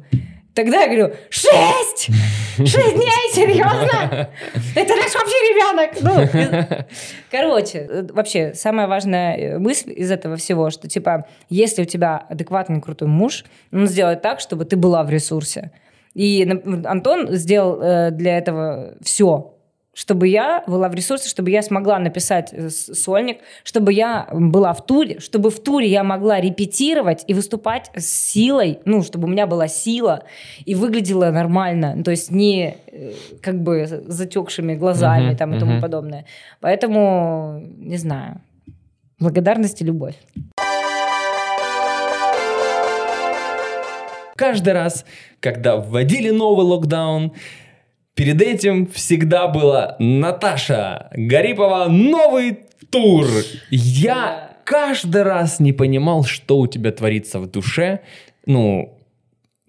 Тогда 0.53 0.81
я 0.81 0.87
говорю, 0.87 1.15
6! 1.29 2.09
6 2.57 2.93
дней, 2.93 3.33
серьезно? 3.33 4.29
Это 4.75 4.95
наш 4.95 5.13
вообще 5.13 5.37
ребенок! 5.49 6.01
Ну, 6.01 6.85
короче, 7.31 7.79
э, 7.79 8.07
вообще, 8.13 8.53
самая 8.53 8.87
важная 8.87 9.35
э, 9.35 9.57
мысль 9.57 9.91
из 9.95 10.11
этого 10.11 10.35
всего, 10.37 10.69
что, 10.69 10.87
типа, 10.87 11.25
если 11.49 11.81
у 11.81 11.85
тебя 11.85 12.17
адекватный 12.29 12.81
крутой 12.81 13.07
муж, 13.07 13.45
он 13.71 13.87
сделает 13.87 14.21
так, 14.21 14.39
чтобы 14.39 14.65
ты 14.65 14.75
была 14.75 15.03
в 15.03 15.09
ресурсе. 15.09 15.71
И 16.13 16.47
Антон 16.85 17.31
сделал 17.31 17.81
э, 17.81 18.11
для 18.11 18.37
этого 18.37 18.93
все, 19.01 19.55
чтобы 19.93 20.27
я 20.27 20.63
была 20.65 20.89
в 20.89 20.95
ресурсе, 20.95 21.29
чтобы 21.29 21.51
я 21.51 21.61
смогла 21.61 21.99
написать 21.99 22.51
э, 22.51 22.69
сольник, 22.69 23.37
чтобы 23.63 23.93
я 23.93 24.27
была 24.31 24.73
в 24.73 24.85
туре, 24.85 25.19
чтобы 25.19 25.51
в 25.51 25.59
туре 25.59 25.87
я 25.87 26.03
могла 26.03 26.41
репетировать 26.41 27.23
и 27.27 27.33
выступать 27.33 27.91
с 27.95 28.05
силой, 28.05 28.79
ну, 28.85 29.03
чтобы 29.03 29.25
у 29.25 29.31
меня 29.31 29.45
была 29.45 29.67
сила 29.67 30.23
и 30.65 30.73
выглядела 30.73 31.29
нормально, 31.29 32.03
то 32.03 32.11
есть 32.11 32.31
не 32.31 32.77
э, 32.87 33.11
как 33.41 33.61
бы 33.61 33.85
с 33.85 34.03
затекшими 34.07 34.75
глазами 34.75 35.27
Мгм, 35.27 35.37
там 35.37 35.53
и 35.53 35.59
тому 35.59 35.71
мгм. 35.73 35.81
подобное. 35.81 36.25
Поэтому, 36.59 37.61
не 37.77 37.97
знаю, 37.97 38.41
благодарность 39.19 39.81
и 39.81 39.85
любовь. 39.85 40.15
Каждый 44.35 44.73
раз, 44.73 45.05
когда 45.39 45.77
вводили 45.77 46.31
новый 46.31 46.65
локдаун, 46.65 47.33
перед 48.15 48.41
этим 48.41 48.87
всегда 48.87 49.47
была 49.47 49.95
Наташа 49.99 51.09
Гарипова 51.13 51.87
новый 51.89 52.59
тур. 52.89 53.27
Я 53.69 54.57
каждый 54.65 55.23
раз 55.23 55.59
не 55.59 55.73
понимал, 55.73 56.23
что 56.23 56.59
у 56.59 56.67
тебя 56.67 56.91
творится 56.91 57.39
в 57.39 57.49
душе. 57.49 58.01
Ну, 58.45 58.97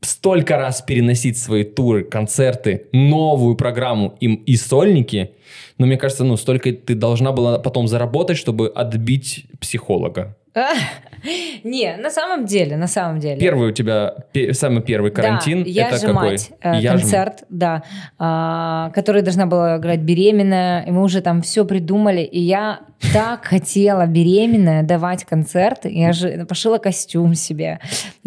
столько 0.00 0.56
раз 0.56 0.82
переносить 0.82 1.38
свои 1.38 1.64
туры, 1.64 2.04
концерты, 2.04 2.86
новую 2.92 3.56
программу 3.56 4.16
и, 4.20 4.26
и 4.26 4.56
сольники. 4.56 5.32
Но 5.78 5.86
мне 5.86 5.96
кажется, 5.96 6.24
ну, 6.24 6.36
столько 6.36 6.72
ты 6.72 6.94
должна 6.94 7.32
была 7.32 7.58
потом 7.58 7.88
заработать, 7.88 8.36
чтобы 8.36 8.68
отбить 8.68 9.46
психолога. 9.60 10.36
Не, 11.64 11.96
на 11.96 12.10
самом 12.10 12.44
деле, 12.44 12.76
на 12.76 12.86
самом 12.86 13.18
деле. 13.18 13.40
Первый 13.40 13.70
у 13.70 13.72
тебя, 13.72 14.14
самый 14.52 14.82
первый 14.82 15.10
карантин, 15.10 15.64
Да, 15.64 15.70
я 15.70 15.88
это 15.88 15.96
же 15.96 16.06
какой? 16.06 16.30
мать, 16.30 16.50
э, 16.62 16.72
Я 16.76 16.92
же 16.92 16.98
концерт, 17.00 17.44
да, 17.48 17.82
а, 18.18 18.90
который 18.94 19.22
должна 19.22 19.46
была 19.46 19.78
играть 19.78 20.00
беременная, 20.00 20.84
и 20.84 20.90
мы 20.90 21.02
уже 21.02 21.22
там 21.22 21.42
все 21.42 21.64
придумали, 21.64 22.20
и 22.20 22.40
я 22.40 22.80
так 23.12 23.44
хотела 23.44 24.06
беременная 24.06 24.82
давать 24.82 25.24
концерты, 25.24 25.90
я 25.90 26.12
же 26.12 26.46
пошила 26.48 26.78
костюм 26.78 27.34
себе, 27.34 27.78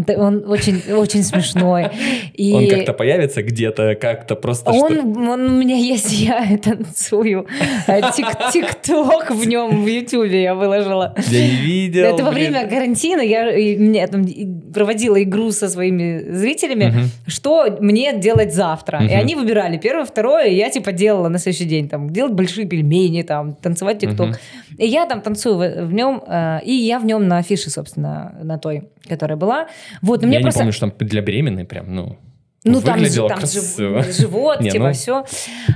он 0.08 0.44
очень, 0.50 0.82
очень 0.94 1.24
смешной. 1.24 1.88
И 2.34 2.54
Он 2.54 2.68
как-то 2.70 2.94
появится 2.94 3.44
где-то, 3.44 3.96
как-то 3.96 4.36
просто 4.36 4.74
что- 4.74 4.86
он, 4.86 5.18
он 5.28 5.42
у 5.46 5.60
меня 5.60 5.76
есть, 5.76 6.12
я 6.20 6.58
танцую. 6.58 7.48
Тик- 7.88 8.52
Тикток 8.54 9.32
в 9.32 9.48
нем, 9.48 9.84
в 9.84 9.88
Ютубе 9.88 10.44
я 10.44 10.56
выложила. 10.56 11.14
Я 11.30 11.42
не 11.48 11.56
видел. 11.58 12.04
Это 12.06 12.24
во 12.24 12.32
время 12.32 12.68
карантина 12.68 13.22
я 13.22 13.46
мне 13.78 14.06
там 14.08 14.26
проводила 14.74 15.22
игру 15.24 15.52
со 15.52 15.70
своими 15.70 16.20
зрителями, 16.32 16.94
что 17.28 17.78
мне 17.80 18.18
делать 18.18 18.54
завтра. 18.54 19.04
И 19.04 19.14
они 19.14 19.36
выбирали 19.36 19.78
первое, 19.78 20.06
второе, 20.06 20.48
и 20.48 20.56
я 20.56 20.70
типа 20.70 20.92
делала 20.92 21.28
на 21.30 21.40
следующий 21.40 21.66
день, 21.66 21.90
там, 21.90 22.10
делать 22.10 22.34
большие 22.34 22.68
пельмени, 22.68 23.24
там, 23.24 23.54
танцевать 23.56 24.00
тикток. 24.00 24.28
Мгм. 24.28 24.36
И 24.78 24.88
я 24.88 25.06
там 25.06 25.22
танцую 25.22 25.58
в, 25.58 25.86
в 25.86 25.94
нем, 25.94 26.24
э, 26.28 26.60
и 26.64 26.74
я 26.74 27.00
в 27.00 27.06
нем 27.06 27.28
на 27.28 27.38
афише, 27.38 27.70
собственно, 27.70 28.36
на 28.42 28.58
той, 28.58 28.90
которая 29.08 29.38
была. 29.38 29.68
Вот, 30.02 30.22
но 30.22 30.28
Я 30.28 30.30
мне 30.30 30.38
не 30.38 30.44
просто... 30.44 30.60
помню, 30.60 30.74
что 30.74 30.90
там 30.90 31.08
для 31.08 31.22
беременной 31.22 31.66
прям, 31.66 31.94
ну, 31.94 32.18
Ну, 32.64 32.82
там, 32.82 32.96
выглядело 32.96 33.30
там 33.30 33.38
красиво. 33.40 34.02
жив- 34.04 34.16
живот, 34.18 34.60
Не, 34.62 34.72
типа, 34.72 34.88
ну. 34.88 34.94
все. 34.94 35.24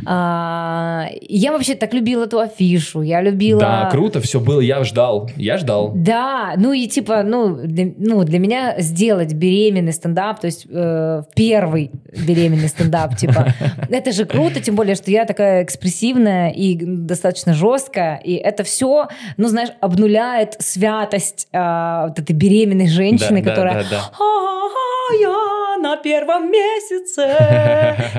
я 0.06 1.52
вообще 1.52 1.76
так 1.76 1.94
любила 1.94 2.26
эту 2.26 2.40
афишу. 2.40 3.02
Я 3.02 3.22
любила... 3.22 3.60
Да, 3.60 3.90
круто, 3.92 4.20
все 4.20 4.40
было, 4.40 4.60
я 4.60 4.84
ждал, 4.84 5.30
я 5.36 5.58
ждал. 5.58 5.94
Да, 5.96 6.54
ну 6.58 6.74
и 6.74 6.88
типа, 6.88 7.24
ну 7.24 7.56
для, 7.56 7.92
ну, 7.98 8.24
для 8.24 8.40
меня 8.40 8.76
сделать 8.80 9.34
беременный 9.34 9.94
стендап, 9.94 10.40
то 10.40 10.48
есть 10.48 10.66
э, 10.70 11.24
первый 11.36 11.92
беременный 12.12 12.68
стендап, 12.68 13.16
типа, 13.16 13.54
это 13.90 14.12
же 14.12 14.26
круто, 14.26 14.60
тем 14.60 14.76
более, 14.76 14.96
что 14.96 15.12
я 15.12 15.26
такая 15.26 15.64
экспрессивная 15.64 16.50
и 16.50 16.78
достаточно 16.84 17.54
жесткая, 17.54 18.18
и 18.18 18.34
это 18.34 18.64
все, 18.64 19.08
ну, 19.38 19.48
знаешь, 19.48 19.70
обнуляет 19.80 20.56
святость 20.60 21.48
э, 21.52 22.06
вот 22.08 22.20
этой 22.20 22.34
беременной 22.34 22.88
женщины, 22.88 23.42
Да, 23.42 23.46
да, 23.46 23.50
которая 23.52 23.84
да, 23.84 23.90
да. 23.90 24.12
«А, 24.20 25.22
я 25.22 25.61
на 25.82 25.98
первом 25.98 26.52
месяце, 26.52 27.28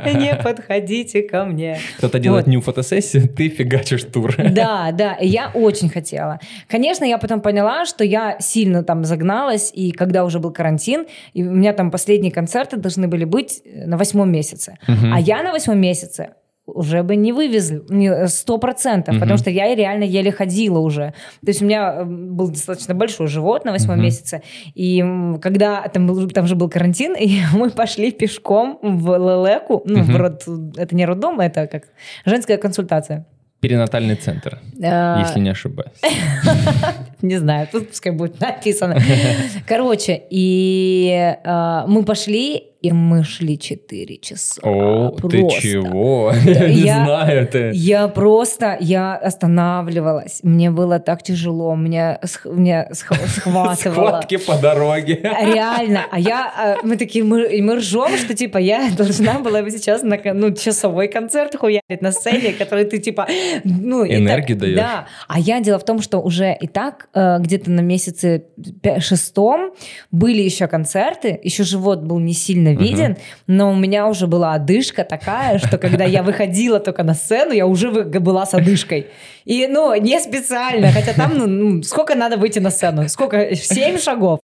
не 0.19 0.35
подходите 0.43 1.23
ко 1.23 1.45
мне. 1.45 1.79
Кто-то 1.99 2.19
делает 2.19 2.47
Вот. 2.47 2.51
нью 2.51 2.61
фотосессию, 2.61 3.29
ты 3.29 3.49
фигачишь 3.49 4.05
тур. 4.05 4.35
Да, 4.53 4.93
да, 4.93 5.17
я 5.21 5.51
очень 5.55 5.89
хотела. 5.89 6.39
Конечно, 6.69 7.05
я 7.05 7.19
потом 7.19 7.41
поняла, 7.41 7.87
что 7.87 8.05
я 8.05 8.37
сильно 8.41 8.83
там 8.83 9.05
загналась, 9.05 9.71
и 9.73 9.93
когда 9.93 10.25
уже 10.25 10.39
был 10.39 10.53
карантин, 10.53 11.07
и 11.33 11.43
у 11.43 11.51
меня 11.51 11.73
там 11.73 11.91
последние 11.91 12.33
концерты 12.33 12.77
должны 12.77 13.09
были 13.09 13.25
быть 13.25 13.63
э, 13.65 13.87
на 13.87 13.97
восьмом 13.97 14.31
месяце. 14.31 14.77
Мгм. 14.87 15.15
А 15.15 15.21
я 15.21 15.43
на 15.43 15.53
восьмом 15.53 15.79
месяце 15.79 16.31
уже 16.67 17.03
бы 17.03 17.17
не 17.17 17.33
вывезли, 17.33 17.83
не- 17.89 18.29
сто 18.29 18.59
процентов, 18.59 19.19
потому 19.19 19.37
что 19.37 19.51
я 19.51 19.75
реально 19.75 20.05
еле 20.05 20.31
ходила 20.31 20.79
уже. 20.79 21.13
То 21.45 21.49
есть 21.49 21.61
у 21.61 21.65
меня 21.65 21.93
э, 22.01 22.05
был 22.05 22.49
достаточно 22.51 22.95
большой 22.95 23.27
живот 23.27 23.65
на 23.65 23.73
восьмом 23.73 23.97
Мгм. 23.97 24.05
месяце, 24.05 24.43
и 24.75 25.05
когда 25.43 25.83
там, 25.89 26.07
был, 26.07 26.29
там 26.31 26.47
же 26.47 26.55
был 26.55 26.69
карантин, 26.69 27.15
и 27.21 27.41
мы 27.53 27.71
пошли 27.71 28.13
пешком 28.13 28.79
в 28.83 29.17
Лелеку, 29.17 29.83
ну, 29.85 30.03
в 30.03 30.09
Мгм. 30.09 30.17
род, 30.17 30.45
это 30.77 30.95
не 30.95 31.05
роддом, 31.05 31.41
это 31.41 31.67
как 31.67 31.85
женская 32.25 32.59
консультация. 32.59 33.27
Перинатальный 33.61 34.17
центр, 34.17 34.59
А, 34.83 35.21
если 35.21 35.39
не 35.41 35.51
ошибаюсь. 35.51 35.93
Не 37.23 37.37
знаю, 37.39 37.69
тут 37.71 37.91
пускай 37.91 38.11
будет 38.13 38.41
написано. 38.41 38.99
Короче, 39.69 40.21
и 40.31 41.37
э, 41.45 41.83
мы 41.87 42.05
пошли, 42.05 42.72
и 42.83 42.93
мы 42.93 43.23
шли 43.23 43.59
4 43.59 44.19
часа. 44.19 44.61
О, 44.65 45.11
ты 45.11 45.41
Просто. 45.41 45.61
чего? 45.61 46.33
Я 46.45 46.69
не 46.69 46.83
знаю, 46.83 47.47
ты... 47.47 47.71
Я 47.75 48.09
просто, 48.09 48.77
я 48.81 49.15
останавливалась. 49.15 50.41
Мне 50.43 50.71
было 50.71 50.99
так 50.99 51.23
тяжело, 51.23 51.77
меня, 51.77 52.19
меня 52.45 52.89
сх- 52.93 53.15
схватывало. 53.27 54.09
Схватки 54.09 54.37
по 54.37 54.57
дороге. 54.57 55.21
Реально. 55.23 56.07
А 56.11 56.19
я, 56.19 56.53
а, 56.57 56.77
мы 56.83 56.97
такие, 56.97 57.25
мы, 57.25 57.49
мы 57.63 57.77
ржем, 57.77 58.17
что 58.17 58.35
типа 58.35 58.59
я 58.59 58.91
должна 58.97 59.39
была 59.39 59.63
бы 59.63 59.71
сейчас 59.71 60.03
на 60.03 60.19
ну, 60.35 60.53
часовой 60.53 61.07
концерт 61.07 61.55
хуярить 61.55 62.03
на 62.03 62.11
сцене, 62.11 62.53
который 62.53 62.85
ты 62.85 62.99
типа, 62.99 63.29
ну, 63.65 64.05
Энергию 64.05 64.59
даешь. 64.59 64.77
Да. 64.77 65.07
А 65.29 65.39
я 65.39 65.61
дело 65.61 65.79
в 65.79 65.85
том, 65.85 66.03
что 66.03 66.19
уже 66.19 66.57
и 66.61 66.67
так 66.67 67.09
э, 67.15 67.39
где-то 67.39 67.71
на 67.71 67.81
месяце 67.81 68.45
шестом 68.99 69.73
были 70.11 70.43
еще 70.43 70.67
концерты, 70.67 71.39
еще 71.43 71.63
живот 71.63 72.03
был 72.03 72.19
не 72.19 72.33
сильно 72.33 72.72
виден, 72.77 73.17
но 73.47 73.73
у 73.73 73.77
меня 73.77 74.07
уже 74.07 74.27
была 74.27 74.55
одышка 74.55 75.05
такая, 75.05 75.59
что 75.59 75.79
когда 75.79 76.05
я 76.05 76.23
выходила 76.23 76.81
только 76.81 77.03
на 77.03 77.15
сцену, 77.15 77.53
я 77.53 77.67
уже 77.67 77.91
была 77.91 78.47
с 78.47 78.55
одышкой. 78.55 79.07
И, 79.45 79.67
ну, 79.67 79.95
не 79.97 80.21
специально, 80.21 80.93
хотя 80.93 81.13
там, 81.15 81.33
ну, 81.37 81.47
ну, 81.47 81.83
сколько 81.83 82.15
надо 82.15 82.37
выйти 82.37 82.59
на 82.61 82.71
сцену? 82.71 83.09
Сколько? 83.09 83.55
Семь 83.57 83.99
шагов. 83.99 84.41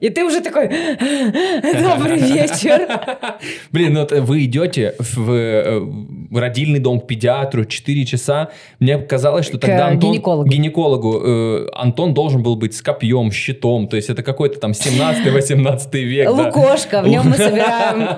И 0.00 0.08
ты 0.08 0.24
уже 0.24 0.40
такой, 0.40 0.68
добрый 0.68 2.16
вечер. 2.16 2.88
Блин, 3.70 3.92
ну 3.92 4.06
вы 4.22 4.44
идете 4.44 4.94
в, 4.98 5.86
родильный 6.32 6.78
дом 6.78 7.00
к 7.00 7.06
педиатру 7.06 7.66
4 7.66 8.06
часа. 8.06 8.48
Мне 8.78 8.96
казалось, 8.98 9.44
что 9.44 9.58
тогда 9.58 9.88
Антон... 9.88 10.12
гинекологу. 10.12 10.48
гинекологу, 10.48 11.20
э, 11.22 11.68
Антон 11.74 12.14
должен 12.14 12.42
был 12.42 12.56
быть 12.56 12.74
с 12.74 12.80
копьем, 12.80 13.30
щитом. 13.30 13.88
То 13.88 13.96
есть 13.96 14.08
это 14.08 14.22
какой-то 14.22 14.58
там 14.58 14.70
17-18 14.70 16.02
век. 16.02 16.30
Лукошка, 16.30 17.02
в 17.02 17.08
нем 17.08 17.28
мы 17.28 17.36
собираем 17.36 18.08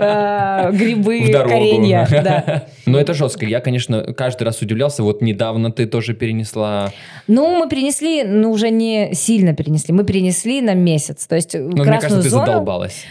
э, 0.72 0.76
грибы, 0.76 1.32
коренья. 1.32 2.68
Но 2.86 2.98
это 3.00 3.12
жестко. 3.12 3.44
Я, 3.44 3.60
конечно, 3.60 4.14
каждый 4.14 4.44
раз 4.44 4.62
удивлялся. 4.62 5.02
Вот 5.02 5.20
недавно 5.20 5.72
ты 5.72 5.86
тоже 5.86 6.14
перенесла... 6.14 6.92
Ну, 7.26 7.58
мы 7.58 7.68
перенесли, 7.68 8.22
ну, 8.22 8.52
уже 8.52 8.70
не 8.70 9.14
сильно 9.14 9.54
перенесли, 9.54 9.92
мы 9.94 10.04
перенесли 10.04 10.60
на 10.60 10.74
месяц. 10.74 11.26
То 11.26 11.34
есть 11.36 11.56
в 11.72 11.76
Ну, 11.78 11.84
мне 11.84 11.92
красную 11.92 12.10
кажется, 12.10 12.22
ты 12.22 12.30
зону... 12.30 12.46
задолбалась. 12.46 13.04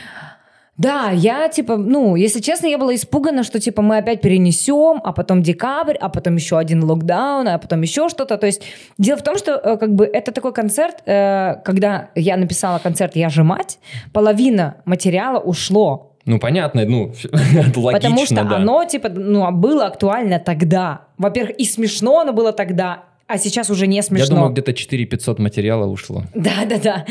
Да, 0.82 1.12
я 1.12 1.48
типа, 1.48 1.78
ну, 1.78 2.16
если 2.16 2.40
честно, 2.40 2.66
я 2.66 2.80
была 2.80 2.96
испугана, 2.96 3.44
что 3.44 3.60
типа 3.60 3.84
мы 3.84 3.98
опять 3.98 4.22
перенесем, 4.22 5.00
а 5.04 5.12
потом 5.12 5.44
декабрь, 5.44 5.96
а 5.96 6.10
потом 6.10 6.38
еще 6.38 6.58
один 6.58 6.84
локдаун, 6.84 7.48
а 7.48 7.60
потом 7.60 7.82
еще 7.82 8.10
что-то. 8.10 8.38
То 8.38 8.48
есть 8.48 8.64
дело 8.98 9.20
в 9.20 9.24
том, 9.24 9.38
что 9.38 9.52
э, 9.52 9.78
как 9.78 9.94
бы 9.94 10.06
это 10.06 10.32
такой 10.32 10.54
концерт, 10.54 11.04
э, 11.06 11.58
когда 11.64 12.10
я 12.16 12.36
написала 12.36 12.80
концерт 12.80 13.16
«Я 13.16 13.30
же 13.30 13.44
мать», 13.44 13.78
половина 14.12 14.78
материала 14.86 15.40
ушло, 15.40 16.16
Ну, 16.26 16.40
понятно, 16.40 16.86
ну, 16.86 17.14
логично, 17.76 17.92
потому 17.92 18.26
что 18.26 18.44
да. 18.44 18.56
оно 18.56 18.86
типа, 18.86 19.10
ну, 19.10 19.52
было 19.52 19.86
актуально 19.86 20.40
тогда. 20.40 21.02
Во-первых, 21.20 21.58
и 21.60 21.66
смешно 21.66 22.22
оно 22.22 22.34
было 22.34 22.54
тогда, 22.54 23.04
а 23.32 23.38
сейчас 23.38 23.70
уже 23.70 23.88
не 23.88 24.02
смешно. 24.04 24.26
Я 24.26 24.30
думаю, 24.30 24.52
где-то 24.52 24.74
4 24.74 25.06
500 25.06 25.40
материала 25.40 25.86
ушло. 25.86 26.24
Да, 26.36 26.66
да, 26.66 26.78
да. 26.78 27.06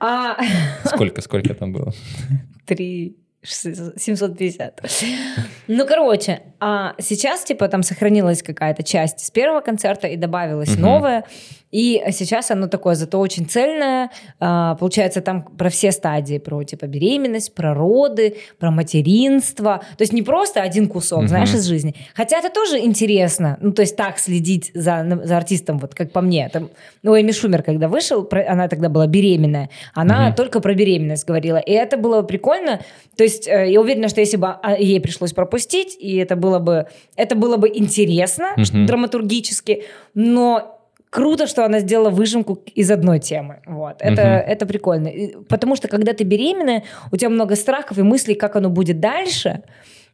А 0.00 0.36
Сколько, 0.84 1.20
сколько 1.22 1.54
там 1.54 1.72
было? 1.72 1.92
3 2.66 3.16
750. 3.44 4.80
Ну, 5.68 5.86
короче, 5.86 6.42
а 6.60 6.94
сейчас, 6.98 7.44
типа, 7.44 7.68
там 7.68 7.82
сохранилась 7.82 8.42
какая-то 8.42 8.82
часть 8.82 9.20
с 9.20 9.30
первого 9.30 9.60
концерта 9.60 10.06
и 10.08 10.16
добавилась 10.16 10.70
Мгм. 10.70 10.80
новая. 10.82 11.24
И 11.74 12.00
сейчас 12.12 12.52
оно 12.52 12.68
такое, 12.68 12.94
зато 12.94 13.18
очень 13.18 13.46
цельное. 13.46 14.10
А, 14.38 14.76
Получается, 14.76 15.20
там 15.20 15.42
про 15.42 15.68
все 15.70 15.90
стадии. 15.90 16.38
Про, 16.38 16.62
типа, 16.62 16.86
беременность, 16.86 17.52
про 17.54 17.74
роды, 17.74 18.36
про 18.60 18.70
материнство. 18.70 19.82
То 19.98 20.02
есть 20.02 20.12
не 20.12 20.22
просто 20.22 20.62
один 20.62 20.88
кусок, 20.88 21.18
Мгм. 21.20 21.28
знаешь, 21.28 21.52
из 21.52 21.64
жизни. 21.64 21.94
Хотя 22.14 22.38
это 22.38 22.50
тоже 22.50 22.78
интересно. 22.78 23.58
Ну, 23.60 23.72
то 23.72 23.82
есть 23.82 23.96
так 23.96 24.18
следить 24.18 24.70
за, 24.74 25.20
за 25.24 25.36
артистом, 25.36 25.78
вот 25.78 25.94
как 25.96 26.12
по 26.12 26.20
мне. 26.20 26.48
Там, 26.52 26.70
ну, 27.02 27.20
Эми 27.20 27.32
Шумер, 27.32 27.62
когда 27.64 27.88
вышел, 27.88 28.22
про- 28.24 28.46
она 28.48 28.68
тогда 28.68 28.88
была 28.88 29.06
беременная, 29.08 29.68
она 29.94 30.26
Мгм. 30.28 30.34
только 30.36 30.60
про 30.60 30.74
беременность 30.74 31.26
говорила. 31.26 31.56
И 31.58 31.72
это 31.72 31.96
было 31.96 32.22
прикольно. 32.22 32.80
То 33.16 33.24
есть 33.24 33.48
э, 33.48 33.70
я 33.72 33.80
уверена, 33.80 34.08
что 34.08 34.20
если 34.20 34.36
бы 34.36 34.46
а, 34.48 34.76
ей 34.78 35.00
пришлось 35.00 35.32
пропустить, 35.32 35.96
и 35.98 36.16
это 36.18 36.36
было 36.36 36.58
бы, 36.60 36.86
это 37.16 37.34
было 37.34 37.56
бы 37.56 37.68
интересно 37.68 38.54
ш- 38.58 38.86
драматургически, 38.86 39.82
но 40.14 40.73
круто, 41.14 41.46
что 41.46 41.64
она 41.64 41.78
сделала 41.80 42.10
выжимку 42.10 42.58
из 42.74 42.90
одной 42.90 43.20
темы. 43.20 43.54
Вот. 43.66 43.96
Это, 44.00 44.22
Мгм. 44.22 44.52
это 44.52 44.66
прикольно. 44.66 45.08
И- 45.08 45.36
Потому 45.48 45.76
что 45.76 45.86
когда 45.88 46.12
ты 46.12 46.24
беременная, 46.24 46.82
у 47.12 47.16
тебя 47.16 47.28
много 47.30 47.54
страхов 47.54 47.98
и 47.98 48.02
мыслей, 48.02 48.34
как 48.34 48.56
оно 48.56 48.68
будет 48.68 48.98
дальше. 48.98 49.60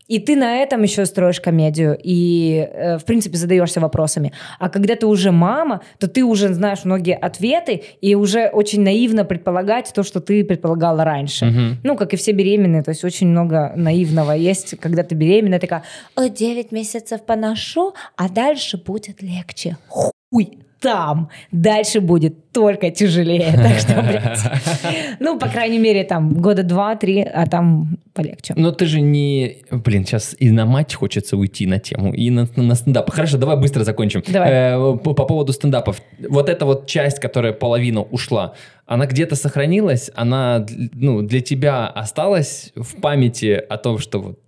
И 0.09 0.19
ты 0.19 0.37
на 0.37 0.57
этом 0.59 0.83
еще 0.83 1.07
строишь 1.07 1.41
комедию 1.41 1.97
и, 2.03 2.69
э, 2.71 2.99
в 2.99 3.05
принципе, 3.05 3.37
задаешься 3.39 3.81
вопросами. 3.81 4.33
А 4.59 4.69
когда 4.69 4.95
ты 4.95 5.07
уже 5.07 5.31
мама, 5.31 5.81
то 5.99 6.07
ты 6.07 6.23
уже 6.25 6.53
знаешь 6.53 6.85
многие 6.85 7.17
ответы 7.17 7.83
и 8.03 8.15
уже 8.17 8.49
очень 8.53 8.83
наивно 8.83 9.25
предполагать 9.25 9.93
то, 9.95 10.03
что 10.03 10.21
ты 10.21 10.45
предполагала 10.45 11.05
раньше. 11.05 11.47
Мгм. 11.47 11.77
Ну, 11.85 11.97
как 11.97 12.13
и 12.13 12.17
все 12.17 12.33
беременные, 12.33 12.83
то 12.83 12.91
есть 12.91 13.05
очень 13.05 13.29
много 13.29 13.73
наивного 13.77 14.33
есть, 14.33 14.79
когда 14.81 15.03
ты 15.03 15.15
беременная, 15.15 15.61
такая, 15.61 15.83
«О, 16.17 16.29
9 16.29 16.73
месяцев 16.73 17.23
поношу, 17.23 17.95
а 18.17 18.29
дальше 18.29 18.77
будет 18.77 19.23
легче. 19.23 19.77
Хуй 19.89 20.59
там. 20.81 21.29
Дальше 21.53 22.01
будет 22.01 22.53
только 22.53 22.91
тяжелее. 22.91 23.53
Так 23.61 23.79
что, 23.79 24.03
блядь, 24.03 24.41
ну, 25.21 25.39
по 25.39 25.49
крайней 25.49 25.79
мере, 25.79 26.03
там 26.05 26.33
года 26.33 26.63
два-три, 26.63 27.23
а 27.23 27.47
там 27.47 27.99
полегче. 28.15 28.55
Но 28.57 28.73
ты 28.73 28.87
же 28.87 29.01
не... 29.01 29.59
Блин, 29.71 30.05
сейчас 30.05 30.35
и 30.39 30.51
на 30.51 30.65
мать 30.65 30.95
хочется 30.95 31.37
уйти 31.37 31.67
на 31.67 31.79
тему, 31.79 32.13
и 32.13 32.31
на, 32.31 32.49
на 32.57 32.75
стендап. 32.75 33.11
Хорошо, 33.11 33.37
давай 33.37 33.57
быстро 33.57 33.85
закончим. 33.85 34.23
Давай. 34.27 34.51
Э, 34.51 34.99
по, 34.99 35.15
по 35.15 35.25
поводу 35.25 35.53
стендапов. 35.53 36.01
Вот 36.29 36.49
эта 36.49 36.65
вот 36.65 36.87
часть, 36.87 37.21
которая 37.21 37.53
половина 37.53 38.03
ушла, 38.03 38.55
она 38.87 39.07
где-то 39.07 39.37
сохранилась? 39.37 40.11
Она 40.15 40.67
ну, 40.95 41.23
для 41.23 41.41
тебя 41.41 41.87
осталась 41.87 42.73
в 42.75 43.01
памяти 43.01 43.63
о 43.69 43.77
том, 43.77 43.99
что 43.99 44.21
вот 44.21 44.39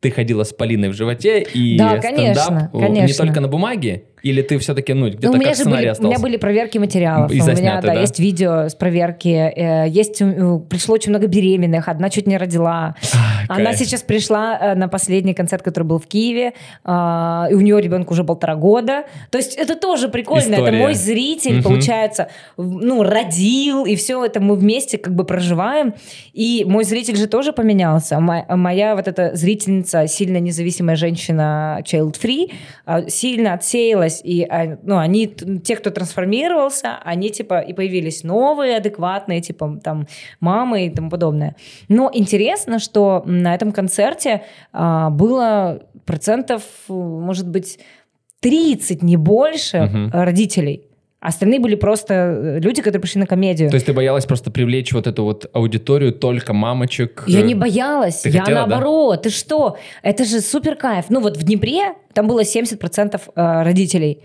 ты 0.00 0.10
ходила 0.10 0.44
с 0.44 0.52
Полиной 0.52 0.88
в 0.88 0.94
животе, 0.94 1.42
и 1.42 1.76
Да, 1.76 1.98
стендап 1.98 2.12
конечно, 2.16 2.70
не 2.72 2.80
конечно. 2.80 3.26
только 3.26 3.40
на 3.40 3.48
бумаге? 3.48 4.04
Или 4.22 4.42
ты 4.42 4.58
все-таки, 4.58 4.92
ну, 4.92 5.08
где-то 5.08 5.28
Ну, 5.32 5.38
у 5.38 5.40
как 5.42 5.54
сценарий 5.54 5.76
были, 5.78 5.88
у 5.88 5.92
остался? 5.92 6.08
меня 6.10 6.18
были 6.20 6.36
проверки 6.36 6.78
материалов. 6.78 7.30
И 7.30 7.34
у 7.34 7.36
меня, 7.36 7.44
засняты, 7.44 7.86
да, 7.86 7.94
да? 7.94 8.00
есть 8.00 8.18
видео 8.18 8.68
с 8.68 8.74
проверки. 8.74 9.28
э, 9.28 9.88
Есть, 9.88 10.18
пришло 10.68 10.94
очень 10.94 11.10
много 11.10 11.26
беременных. 11.26 11.88
Одна 11.88 12.10
чуть 12.10 12.26
не 12.26 12.36
родила. 12.36 12.94
А, 13.48 13.54
Она 13.54 13.64
кайф. 13.66 13.78
сейчас 13.78 14.02
пришла 14.02 14.58
э, 14.60 14.74
на 14.74 14.88
последний 14.88 15.34
концерт, 15.34 15.62
который 15.62 15.84
был 15.84 15.98
в 15.98 16.06
Киеве, 16.06 16.52
а, 16.84 17.48
и 17.50 17.54
у 17.54 17.60
нее 17.60 17.80
ребенку 17.80 18.12
уже 18.14 18.24
полтора 18.24 18.54
года. 18.56 19.04
То 19.30 19.38
есть 19.38 19.54
это 19.56 19.74
тоже 19.76 20.08
прикольно. 20.08 20.54
Это 20.54 20.62
История. 20.64 20.78
мой 20.78 20.94
зритель, 20.94 21.54
Мгм. 21.54 21.62
получается, 21.62 22.28
ну, 22.56 23.02
родил, 23.02 23.84
и 23.86 23.96
все 23.96 24.24
это 24.24 24.40
мы 24.40 24.54
вместе 24.56 24.98
как 24.98 25.14
бы 25.14 25.24
проживаем. 25.24 25.94
И 26.32 26.64
мой 26.66 26.84
зритель 26.84 27.16
же 27.16 27.26
тоже 27.26 27.52
поменялся. 27.52 28.20
Мо- 28.20 28.44
Моя 28.48 28.94
вот 28.96 29.08
эта 29.08 29.34
зрительница, 29.34 30.06
сильно 30.06 30.38
независимая 30.38 30.96
женщина, 30.96 31.80
child-free, 31.84 32.52
а, 32.86 33.08
сильно 33.08 33.54
отсеялась, 33.54 34.09
и 34.24 34.44
а, 34.44 34.78
ну, 34.82 34.98
они, 34.98 35.26
те, 35.26 35.76
кто 35.76 35.90
трансформировался, 35.90 36.98
они 37.04 37.30
типа 37.30 37.60
и 37.60 37.72
появились 37.72 38.24
новые, 38.24 38.76
адекватные, 38.76 39.40
типа 39.40 39.80
там 39.82 40.06
мамы 40.40 40.86
и 40.86 40.90
тому 40.90 41.10
подобное. 41.10 41.54
Но 41.88 42.10
интересно, 42.12 42.78
что 42.78 43.22
на 43.26 43.54
этом 43.54 43.72
концерте 43.72 44.42
а, 44.72 45.10
было 45.10 45.82
процентов, 46.04 46.62
может 46.88 47.48
быть, 47.48 47.78
30, 48.40 49.02
не 49.02 49.16
больше 49.16 49.76
э, 49.76 50.08
родителей. 50.12 50.89
Остальные 51.20 51.60
были 51.60 51.74
просто 51.74 52.14
э, 52.14 52.60
люди, 52.60 52.80
которые 52.80 53.00
пришли 53.00 53.20
на 53.20 53.26
комедию. 53.26 53.68
То 53.68 53.76
есть 53.76 53.86
ты 53.86 53.92
боялась 53.92 54.24
просто 54.24 54.50
привлечь 54.50 54.92
вот 54.92 55.06
эту 55.06 55.24
вот 55.24 55.50
аудиторию 55.52 56.12
только 56.12 56.54
мамочек? 56.54 57.24
Я 57.26 57.40
э, 57.40 57.42
не 57.42 57.54
боялась, 57.54 58.22
Ты 58.22 58.30
я 58.30 58.40
хотела, 58.40 58.60
да? 58.60 58.66
наоборот. 58.66 59.22
Ты 59.22 59.30
что? 59.30 59.76
Это 60.02 60.24
же 60.24 60.40
супер 60.40 60.76
кайф. 60.76 61.06
Ну 61.10 61.20
вот 61.20 61.36
в 61.36 61.42
Днепре 61.42 61.92
там 62.14 62.26
было 62.26 62.40
70% 62.40 63.20
э, 63.34 63.62
родителей. 63.62 64.22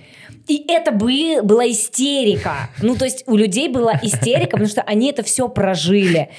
И 0.48 0.66
это 0.68 0.92
бы, 0.92 1.42
была 1.42 1.68
истерика. 1.70 2.70
Ну, 2.82 2.96
то 2.96 3.06
есть 3.06 3.24
у 3.28 3.36
людей 3.36 3.68
была 3.68 3.94
истерика, 4.02 4.52
потому 4.52 4.68
что 4.70 4.82
они 4.82 5.10
это 5.10 5.24
все 5.24 5.50
прожили. 5.50 6.30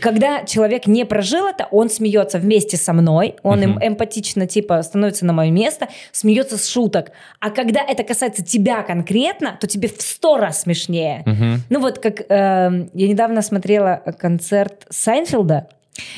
Когда 0.00 0.44
человек 0.44 0.86
не 0.86 1.04
прожил 1.04 1.46
это, 1.46 1.66
он 1.70 1.90
смеется 1.90 2.38
вместе 2.38 2.76
со 2.76 2.92
мной, 2.92 3.36
он 3.42 3.62
им 3.62 3.70
Мгм. 3.72 3.86
эмпатично, 3.88 4.46
типа, 4.46 4.82
становится 4.82 5.26
на 5.26 5.32
мое 5.32 5.50
место, 5.50 5.88
смеется 6.12 6.56
с 6.58 6.68
шуток. 6.68 7.10
А 7.40 7.50
когда 7.50 7.80
это 7.82 8.04
касается 8.04 8.44
тебя 8.44 8.82
конкретно, 8.82 9.58
то 9.60 9.66
тебе 9.66 9.88
в 9.88 10.00
сто 10.00 10.36
раз 10.36 10.62
смешнее. 10.62 11.24
Ну 11.68 11.80
вот 11.80 11.98
как 11.98 12.20
э, 12.20 12.24
я 12.28 13.08
недавно 13.08 13.42
смотрела 13.42 14.02
концерт 14.18 14.86
Сайнфилда, 14.90 15.68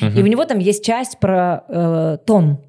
и 0.01 0.21
у 0.21 0.27
него 0.27 0.45
там 0.45 0.59
есть 0.59 0.85
часть 0.85 1.19
про 1.19 1.63
э, 1.67 2.17
тон. 2.25 2.59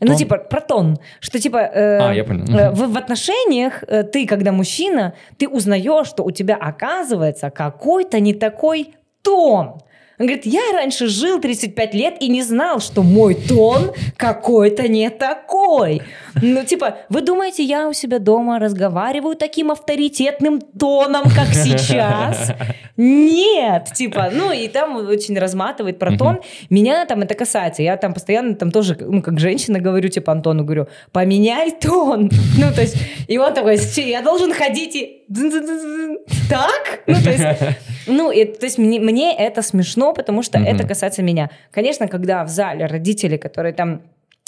Ну, 0.00 0.06
Тон? 0.08 0.16
типа, 0.16 0.38
про 0.38 0.60
тон. 0.60 0.98
Что, 1.20 1.38
типа, 1.38 1.58
э, 1.58 1.98
А, 2.00 2.12
я 2.14 2.24
понял. 2.24 2.44
э, 2.56 2.70
в, 2.70 2.92
в 2.92 2.96
отношениях 2.96 3.84
э, 3.86 4.02
ты, 4.02 4.26
когда 4.26 4.52
мужчина, 4.52 5.14
ты 5.36 5.48
узнаешь, 5.48 6.06
что 6.06 6.24
у 6.24 6.30
тебя, 6.30 6.56
оказывается, 6.56 7.50
какой-то 7.50 8.18
не 8.20 8.34
такой 8.34 8.94
тон. 9.22 9.80
Он 10.20 10.26
говорит, 10.26 10.44
я 10.44 10.60
раньше 10.74 11.06
жил 11.06 11.40
35 11.40 11.94
лет 11.94 12.16
и 12.20 12.28
не 12.28 12.42
знал, 12.42 12.80
что 12.80 13.02
мой 13.02 13.34
тон 13.34 13.92
какой-то 14.18 14.86
не 14.86 15.08
такой. 15.08 16.02
Ну, 16.42 16.62
типа, 16.62 16.98
вы 17.08 17.22
думаете, 17.22 17.62
я 17.62 17.88
у 17.88 17.94
себя 17.94 18.18
дома 18.18 18.58
разговариваю 18.58 19.34
таким 19.34 19.70
авторитетным 19.70 20.60
тоном, 20.60 21.22
как 21.34 21.48
сейчас? 21.54 22.52
Нет, 22.98 23.92
типа, 23.94 24.28
ну 24.30 24.52
и 24.52 24.68
там 24.68 24.96
очень 24.96 25.38
разматывает 25.38 25.98
про 25.98 26.14
тон. 26.14 26.40
Меня 26.68 27.06
там 27.06 27.22
это 27.22 27.34
касается. 27.34 27.82
Я 27.82 27.96
там 27.96 28.12
постоянно 28.12 28.54
там 28.56 28.70
тоже, 28.70 28.98
ну, 29.00 29.22
как 29.22 29.40
женщина 29.40 29.80
говорю, 29.80 30.10
типа 30.10 30.32
Антону 30.32 30.64
говорю, 30.64 30.86
поменяй 31.12 31.70
тон. 31.72 32.30
Ну, 32.58 32.66
то 32.74 32.82
есть, 32.82 32.96
и 33.26 33.38
он 33.38 33.54
такой, 33.54 33.78
«Че, 33.78 34.10
я 34.10 34.20
должен 34.20 34.52
ходить 34.52 34.94
и... 34.94 35.19
дзын-дзын-дзын-дзын». 35.30 36.18
Так? 36.48 37.00
Ну, 37.06 37.14
то 37.14 37.30
есть, 37.30 37.78
Ну, 38.06 38.30
и, 38.32 38.44
то 38.44 38.66
есть 38.66 38.78
мне, 38.78 38.98
мне 38.98 39.36
это 39.36 39.62
смешно, 39.62 40.12
потому 40.12 40.42
что 40.42 40.58
Мгм. 40.58 40.68
это 40.68 40.86
касается 40.88 41.22
меня. 41.22 41.50
Конечно, 41.70 42.08
когда 42.08 42.44
в 42.44 42.48
зале 42.48 42.86
родители, 42.86 43.36
которые 43.36 43.72
там 43.72 44.02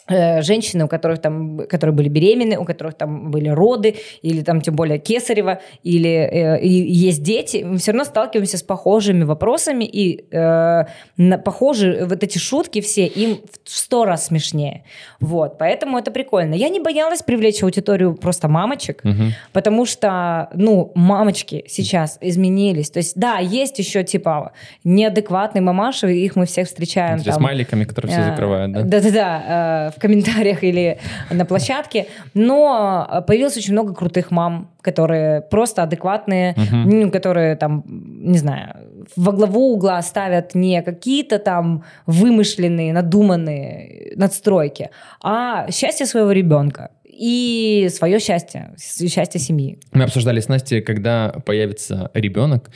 женщины, 0.08 0.84
у 0.84 0.88
которых 0.88 1.20
там, 1.20 1.58
которые 1.68 1.94
были 1.94 2.08
беременны, 2.08 2.58
у 2.58 2.64
которых 2.64 2.94
там 2.94 3.30
были 3.30 3.48
роды, 3.48 3.96
или 4.22 4.42
там 4.42 4.60
тем 4.60 4.74
более 4.74 4.98
кесарево, 4.98 5.60
или 5.82 6.10
э, 6.10 6.66
есть 6.66 7.22
дети, 7.22 7.62
мы 7.64 7.78
все 7.78 7.92
равно 7.92 8.04
сталкиваемся 8.04 8.58
с 8.58 8.62
похожими 8.62 9.24
вопросами, 9.24 9.84
и 9.84 10.26
э, 10.30 10.84
на, 11.16 11.38
похожи 11.38 12.04
вот 12.04 12.22
эти 12.22 12.38
шутки 12.38 12.80
все, 12.80 13.06
им 13.06 13.40
в 13.64 13.70
сто 13.70 14.04
раз 14.04 14.26
смешнее. 14.26 14.84
Вот, 15.20 15.58
поэтому 15.58 15.98
это 15.98 16.10
прикольно. 16.10 16.54
Я 16.54 16.68
не 16.68 16.80
боялась 16.80 17.22
привлечь 17.22 17.62
аудиторию 17.62 18.14
просто 18.14 18.48
мамочек, 18.48 19.02
Мгм. 19.12 19.32
Потому 19.52 19.86
что, 19.86 20.48
ну, 20.54 20.92
мамочки 20.94 21.64
сейчас 21.68 22.18
изменились. 22.20 22.90
То 22.90 22.98
есть, 22.98 23.16
да, 23.16 23.38
есть 23.38 23.78
еще, 23.78 24.04
типа, 24.04 24.52
неадекватные 24.84 25.62
мамаши, 25.62 26.12
их 26.12 26.36
мы 26.36 26.46
всех 26.46 26.66
встречаем. 26.66 27.18
С 27.18 27.24
там, 27.24 27.34
смайликами, 27.34 27.84
которые 27.84 28.12
все 28.12 28.20
э, 28.20 28.30
закрывают, 28.30 28.72
да? 28.72 28.82
Да-да-да, 28.82 29.88
э, 29.88 29.91
в 29.96 30.00
комментариях 30.00 30.62
или 30.64 30.98
на 31.30 31.44
площадке. 31.44 32.06
Но 32.34 33.06
э, 33.10 33.22
появилось 33.22 33.56
очень 33.56 33.72
много 33.72 33.94
крутых 33.94 34.30
мам, 34.30 34.70
которые 34.80 35.42
просто 35.42 35.82
адекватные, 35.82 36.56
ну, 36.70 37.10
которые 37.10 37.56
там, 37.56 37.84
не 37.86 38.38
знаю, 38.38 38.76
во 39.16 39.32
главу 39.32 39.72
угла 39.74 40.00
ставят 40.02 40.54
не 40.54 40.82
какие-то 40.82 41.38
там 41.38 41.84
вымышленные, 42.06 42.92
надуманные 42.92 44.12
надстройки, 44.16 44.90
а 45.22 45.70
счастье 45.70 46.06
своего 46.06 46.32
ребенка 46.32 46.90
и 47.04 47.88
свое 47.90 48.18
счастье, 48.18 48.74
счастье 48.78 49.40
семьи. 49.40 49.78
Мы 49.92 50.04
обсуждали 50.04 50.40
с 50.40 50.48
Настей, 50.48 50.80
когда 50.80 51.28
появится 51.44 52.10
ребенок, 52.14 52.70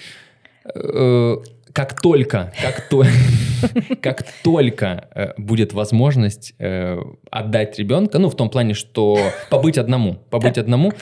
э, 0.74 1.36
как 1.76 2.00
только, 2.00 2.54
как, 2.62 2.88
то, 2.88 3.04
как 4.00 4.24
только 4.42 5.08
э, 5.14 5.34
будет 5.36 5.74
возможность 5.74 6.54
э, 6.58 6.98
отдать 7.30 7.78
ребенка, 7.78 8.18
ну, 8.18 8.30
в 8.30 8.34
том 8.34 8.48
плане, 8.48 8.72
что 8.72 9.18
побыть 9.50 9.76
одному, 9.76 10.14
побыть 10.30 10.56
одному 10.56 10.94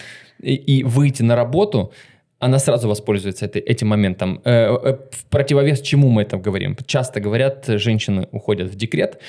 и, 0.43 0.55
и 0.57 0.83
выйти 0.83 1.23
на 1.23 1.37
работу, 1.37 1.93
она 2.41 2.59
сразу 2.59 2.89
воспользуется 2.89 3.45
этой, 3.45 3.63
этим 3.63 3.87
моментом. 3.87 4.41
Э, 4.45 4.97
В 5.13 5.27
противовес 5.31 5.81
чему 5.81 6.09
мы 6.09 6.23
это 6.23 6.39
говорим? 6.39 6.77
Часто 6.87 7.21
говорят, 7.21 7.67
женщины 7.69 8.27
уходят 8.33 8.69
в 8.69 8.75
декрет 8.75 9.21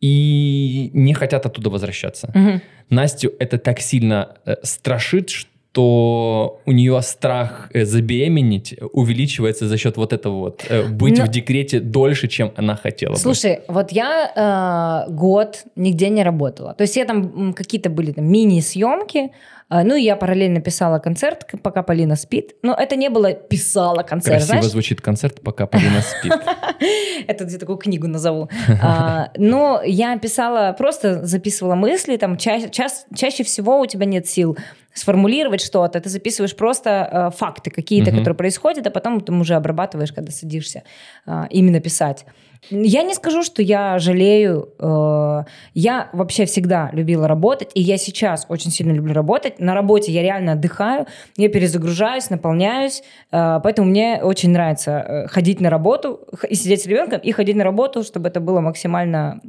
и 0.00 0.90
не 0.94 1.14
хотят 1.14 1.46
оттуда 1.46 1.70
возвращаться. 1.70 2.32
Мгм. 2.34 2.60
Настю 2.90 3.32
это 3.38 3.58
так 3.58 3.78
сильно 3.78 4.34
страшит, 4.64 5.30
что 5.30 5.47
у 5.76 6.72
нее 6.72 7.00
страх 7.02 7.70
э, 7.74 7.84
забеременеть 7.84 8.74
увеличивается 8.92 9.68
за 9.68 9.76
счет 9.76 9.96
вот 9.96 10.12
этого 10.12 10.38
вот 10.38 10.64
э, 10.68 10.86
быть 10.88 11.18
Но- 11.18 11.24
в 11.24 11.28
декрете 11.28 11.80
дольше, 11.80 12.28
чем 12.28 12.52
она 12.56 12.74
хотела. 12.76 13.12
бы. 13.12 13.18
Слушай, 13.18 13.60
вот 13.68 13.92
я 13.92 15.04
э, 15.08 15.12
год 15.12 15.64
нигде 15.76 16.08
не 16.08 16.22
работала. 16.24 16.74
То 16.74 16.82
есть 16.82 16.96
я 16.96 17.04
там 17.04 17.52
какие-то 17.52 17.90
были 17.90 18.12
там 18.12 18.24
мини-съемки, 18.24 19.18
э, 19.18 19.30
ну 19.70 19.96
и 19.96 20.02
я 20.02 20.16
параллельно 20.16 20.60
писала 20.60 20.98
концерт, 20.98 21.46
пока 21.62 21.82
Полина 21.82 22.16
спит. 22.16 22.54
Но 22.62 22.74
это 22.74 22.96
не 22.96 23.10
было 23.10 23.32
писала 23.32 24.02
концерт, 24.02 24.36
Красиво 24.36 24.46
знаешь? 24.46 24.64
звучит 24.66 25.00
концерт, 25.00 25.40
пока 25.42 25.66
Полина 25.66 26.00
спит. 26.00 26.32
Это 27.26 27.44
где 27.44 27.58
такую 27.58 27.76
книгу 27.78 28.06
назову. 28.06 28.48
А, 28.82 29.30
но 29.36 29.82
я 29.84 30.16
писала, 30.18 30.72
просто 30.72 31.24
записывала 31.26 31.74
мысли, 31.74 32.16
там 32.16 32.36
чаще 32.38 33.44
всего 33.44 33.80
у 33.80 33.86
тебя 33.86 34.06
нет 34.06 34.26
сил 34.26 34.56
сформулировать 34.94 35.60
что-то, 35.60 36.00
ты 36.00 36.08
записываешь 36.08 36.56
просто 36.56 37.30
э, 37.32 37.36
факты 37.36 37.70
какие-то, 37.70 38.10
которые 38.10 38.34
происходят, 38.34 38.86
а 38.86 38.90
потом 38.90 39.22
уже 39.40 39.54
обрабатываешь, 39.54 40.12
когда 40.12 40.32
садишься 40.32 40.82
а, 41.26 41.46
именно 41.50 41.80
писать. 41.80 42.24
Я 42.70 43.02
не 43.02 43.14
скажу, 43.14 43.42
что 43.42 43.62
я 43.62 43.98
жалею. 43.98 44.68
э, 44.78 45.44
я 45.74 46.10
вообще 46.12 46.44
всегда 46.44 46.90
любила 46.92 47.28
работать, 47.28 47.70
и 47.74 47.80
я 47.80 47.96
сейчас 47.96 48.46
очень 48.48 48.70
сильно 48.70 48.92
люблю 48.92 49.14
работать. 49.14 49.58
На 49.58 49.74
работе 49.74 50.12
я 50.12 50.22
реально 50.22 50.52
отдыхаю, 50.52 51.06
я 51.36 51.48
перезагружаюсь, 51.48 52.30
наполняюсь, 52.30 53.02
э, 53.30 53.60
поэтому 53.62 53.88
мне 53.88 54.20
очень 54.22 54.50
нравится 54.50 54.90
э, 54.90 55.28
ходить 55.28 55.60
на 55.60 55.70
работу 55.70 56.20
и 56.48 56.54
сидеть 56.54 56.82
с 56.82 56.86
ребенком, 56.86 57.20
и 57.20 57.32
ходить 57.32 57.56
на 57.56 57.64
работу, 57.64 58.02
чтобы 58.02 58.28
это 58.28 58.40
было 58.40 58.60
максимально... 58.60 59.40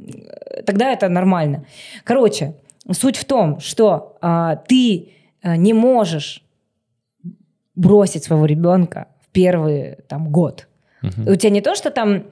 Тогда 0.64 0.92
это 0.92 1.08
нормально. 1.08 1.64
Короче, 2.04 2.54
суть 2.90 3.16
в 3.16 3.24
том, 3.24 3.60
что 3.60 4.16
а, 4.20 4.56
ты 4.56 5.12
не 5.42 5.72
можешь 5.72 6.42
бросить 7.74 8.24
своего 8.24 8.44
ребенка 8.46 9.08
в 9.20 9.30
первый 9.32 9.96
там, 10.08 10.30
год. 10.30 10.68
Мгм. 11.02 11.28
У 11.28 11.34
тебя 11.34 11.50
не 11.50 11.60
то, 11.60 11.74
что 11.74 11.90
там 11.90 12.24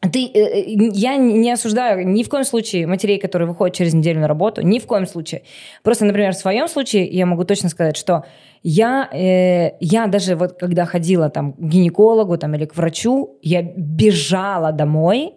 ты, 0.00 0.26
э, 0.26 0.38
э, 0.38 0.90
я 0.92 1.16
не 1.16 1.52
осуждаю 1.52 2.06
ни 2.08 2.22
в 2.22 2.28
коем 2.30 2.44
случае 2.44 2.86
матерей, 2.86 3.18
которые 3.18 3.48
выходят 3.48 3.76
через 3.76 3.92
неделю 3.92 4.20
на 4.20 4.28
работу, 4.28 4.62
ни 4.62 4.78
в 4.78 4.86
коем 4.86 5.06
случае. 5.06 5.42
Просто, 5.82 6.06
например, 6.06 6.32
в 6.32 6.38
своем 6.38 6.68
случае 6.68 7.06
я 7.06 7.26
могу 7.26 7.44
точно 7.44 7.68
сказать, 7.68 7.96
что 7.96 8.24
я, 8.62 9.08
э, 9.12 9.76
я 9.80 10.06
даже 10.06 10.36
вот 10.36 10.58
когда 10.58 10.86
ходила 10.86 11.28
там 11.28 11.52
к 11.52 11.60
гинекологу 11.60 12.38
там, 12.38 12.54
или 12.54 12.64
к 12.64 12.76
врачу, 12.76 13.38
я 13.42 13.62
бежала 13.62 14.72
домой, 14.72 15.34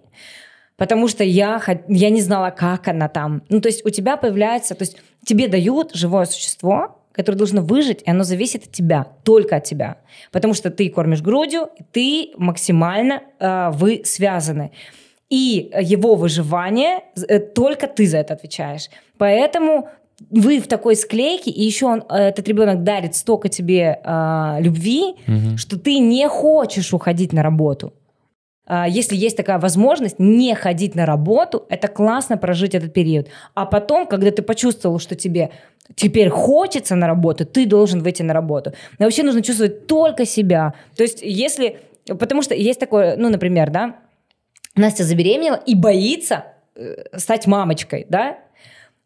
потому 0.77 1.09
что 1.09 1.25
я, 1.25 1.61
я 1.89 2.09
не 2.09 2.21
знала, 2.21 2.49
как 2.49 2.87
она 2.87 3.09
там. 3.09 3.43
Ну, 3.49 3.59
то 3.59 3.67
есть 3.67 3.85
у 3.85 3.89
тебя 3.89 4.15
появляется, 4.15 4.75
то 4.75 4.83
есть 4.83 4.97
тебе 5.25 5.49
дают 5.49 5.93
живое 5.93 6.25
существо, 6.25 7.02
которое 7.13 7.37
должно 7.37 7.61
выжить, 7.61 8.01
и 8.05 8.09
оно 8.09 8.23
зависит 8.23 8.65
от 8.65 8.71
тебя, 8.71 9.07
только 9.23 9.55
от 9.55 9.63
тебя. 9.63 9.97
Потому 10.31 10.53
что 10.53 10.69
ты 10.69 10.89
кормишь 10.89 11.21
грудью, 11.21 11.69
ты 11.91 12.31
максимально, 12.37 13.21
э, 13.39 13.69
вы 13.73 14.01
связаны. 14.03 14.71
И 15.29 15.71
его 15.81 16.15
выживание, 16.15 16.99
э, 17.27 17.39
только 17.39 17.87
ты 17.87 18.05
за 18.07 18.17
это 18.17 18.33
отвечаешь. 18.33 18.89
Поэтому 19.17 19.87
вы 20.29 20.59
в 20.59 20.67
такой 20.67 20.95
склейке, 20.95 21.51
и 21.51 21.63
еще 21.63 21.85
он, 21.87 22.03
э, 22.09 22.15
этот 22.29 22.47
ребенок 22.47 22.83
дарит 22.83 23.15
столько 23.15 23.49
тебе 23.49 23.99
э, 24.03 24.57
любви, 24.59 25.15
Мгм. 25.27 25.57
что 25.57 25.79
ты 25.79 25.99
не 25.99 26.27
хочешь 26.27 26.93
уходить 26.93 27.33
на 27.33 27.41
работу. 27.43 27.93
А, 28.65 28.87
Если 28.87 29.15
есть 29.17 29.35
такая 29.35 29.59
возможность 29.59 30.19
не 30.19 30.55
ходить 30.55 30.95
на 30.95 31.05
работу, 31.05 31.65
это 31.69 31.87
классно 31.89 32.37
прожить 32.37 32.73
этот 32.75 32.93
период. 32.93 33.27
А 33.55 33.65
потом, 33.65 34.07
когда 34.07 34.31
ты 34.31 34.41
почувствовал, 34.41 34.99
что 34.99 35.15
тебе 35.15 35.49
теперь 35.95 36.29
хочется 36.29 36.95
на 36.95 37.07
работу, 37.07 37.45
ты 37.45 37.65
должен 37.65 38.01
выйти 38.01 38.23
на 38.23 38.33
работу. 38.33 38.73
Но 38.99 39.05
вообще 39.05 39.23
нужно 39.23 39.41
чувствовать 39.41 39.87
только 39.87 40.25
себя. 40.25 40.73
То 40.95 41.03
есть 41.03 41.19
если... 41.21 41.79
Потому 42.05 42.41
что 42.41 42.53
есть 42.53 42.79
такое, 42.79 43.15
ну, 43.15 43.29
например, 43.29 43.69
да, 43.69 43.95
Настя 44.75 45.03
забеременела 45.03 45.55
и 45.55 45.75
боится 45.75 46.45
э, 46.75 47.17
стать 47.17 47.47
мамочкой, 47.47 48.05
да, 48.09 48.39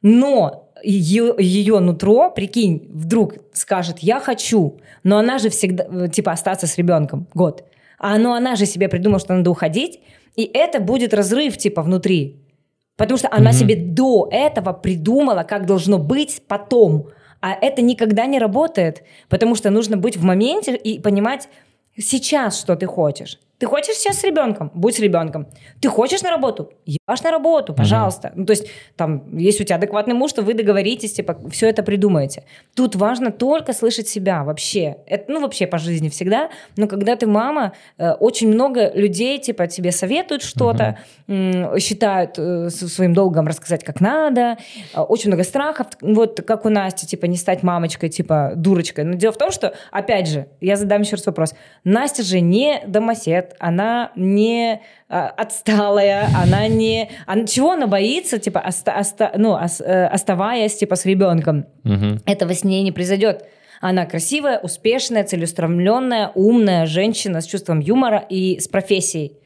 но 0.02 0.72
ее, 0.84 1.36
ее 1.38 1.80
нутро, 1.80 2.32
прикинь, 2.32 2.88
вдруг 2.90 3.36
скажет, 3.54 3.99
я 3.99 4.20
хочу, 4.20 4.80
но 5.04 5.18
она 5.18 5.38
же 5.40 5.49
всегда, 5.49 5.86
э, 5.86 6.08
типа, 6.10 6.32
остаться 6.32 6.68
с 6.68 6.78
ребенком 6.78 7.28
год. 7.34 7.66
А 7.99 8.18
ну, 8.18 8.34
она 8.34 8.56
же 8.56 8.66
себе 8.66 8.90
придумала, 8.90 9.20
что 9.20 9.36
надо 9.36 9.49
уходить, 9.49 9.99
и 10.36 10.49
это 10.54 10.80
будет 10.80 11.14
разрыв, 11.14 11.58
типа, 11.58 11.82
внутри. 11.82 12.38
Потому 12.98 13.18
что 13.18 13.30
она 13.32 13.52
Мгм. 13.52 13.57
себе 13.57 13.76
до 13.76 14.28
этого 14.32 14.74
придумала, 14.74 15.44
как 15.44 15.65
должно 15.65 15.98
быть 15.99 16.41
потом. 16.48 17.07
А 17.40 17.53
это 17.53 17.82
никогда 17.84 18.26
не 18.26 18.40
работает, 18.40 19.03
потому 19.30 19.56
что 19.56 19.69
нужно 19.69 19.95
быть 19.95 20.18
в 20.18 20.24
моменте 20.24 20.76
и 20.76 20.99
понимать 20.99 21.48
сейчас, 21.98 22.60
что 22.60 22.76
ты 22.76 22.88
хочешь. 22.88 23.40
Ты 23.60 23.66
хочешь 23.66 23.96
сейчас 23.96 24.20
с 24.20 24.24
ребенком? 24.24 24.72
Будь 24.76 24.96
с 24.96 25.00
ребенком. 25.00 25.48
Ты 25.82 25.90
хочешь 25.90 26.22
на 26.22 26.30
работу? 26.30 26.72
Ебашь 26.86 27.24
на 27.24 27.32
работу, 27.32 27.74
пожалуйста. 27.74 28.32
Ну, 28.36 28.46
то 28.46 28.52
есть, 28.52 28.68
там, 28.96 29.36
если 29.36 29.64
у 29.64 29.66
тебя 29.66 29.78
адекватный 29.78 30.14
муж, 30.14 30.34
то 30.34 30.44
вы 30.44 30.54
договоритесь, 30.54 31.14
типа, 31.14 31.38
все 31.50 31.68
это 31.68 31.82
придумаете. 31.82 32.44
Тут 32.76 32.96
важно 32.96 33.32
только 33.32 33.74
слышать 33.74 34.08
себя 34.08 34.44
вообще. 34.44 34.98
Это, 35.08 35.32
ну, 35.32 35.42
вообще 35.42 35.66
по 35.66 35.80
жизни 35.80 36.10
всегда. 36.10 36.50
Но 36.76 36.88
когда 36.88 37.16
ты 37.16 37.26
мама, 37.26 37.74
э, 37.98 38.12
очень 38.12 38.48
много 38.50 38.92
людей, 38.94 39.40
типа, 39.40 39.66
тебе 39.68 39.92
советуют 39.92 40.44
что-то, 40.44 41.00
м, 41.28 41.80
считают 41.80 42.38
э, 42.38 42.70
своим 42.70 43.14
долгом 43.14 43.48
рассказать, 43.48 43.84
как 43.84 44.02
надо. 44.02 44.58
Э, 44.94 45.02
Очень 45.02 45.30
много 45.30 45.44
страхов. 45.44 45.88
Вот 46.02 46.42
как 46.46 46.66
у 46.66 46.70
Насти, 46.70 47.08
типа, 47.08 47.26
не 47.26 47.38
стать 47.38 47.64
мамочкой, 47.64 48.10
типа, 48.10 48.54
дурочкой. 48.56 49.04
Но 49.06 49.14
дело 49.14 49.34
в 49.34 49.38
том, 49.38 49.52
что, 49.52 49.74
опять 49.92 50.28
же, 50.28 50.48
я 50.62 50.76
задам 50.76 51.02
еще 51.02 51.16
раз 51.16 51.26
вопрос. 51.26 51.56
Настя 51.84 52.22
же 52.24 52.40
не 52.40 52.84
домосед, 52.86 53.47
она 53.60 54.11
не 54.15 54.82
а, 55.10 55.28
отсталая, 55.30 56.28
она 56.36 56.68
не... 56.68 57.10
Она, 57.26 57.45
чего 57.45 57.72
она 57.72 57.88
боится, 57.88 58.40
типа, 58.40 58.60
оста- 58.60 58.98
оста- 58.99 59.32
ну, 59.38 59.52
ос- 59.53 59.82
э, 59.82 60.06
оставаясь, 60.07 60.76
типа, 60.76 60.95
с 60.95 61.06
ребенком? 61.06 61.65
Мгм. 61.84 62.19
Этого 62.26 62.53
с 62.53 62.64
ней 62.64 62.84
не 62.84 62.91
произойдет. 62.91 63.45
Она 63.80 64.06
красивая, 64.06 64.60
успешная, 64.60 65.24
целеустремленная, 65.24 66.32
умная 66.36 66.86
женщина 66.88 67.41
с 67.41 67.45
чувством 67.45 67.80
юмора 67.80 68.26
и 68.30 68.60
с 68.60 68.68
профессией. 68.68 69.38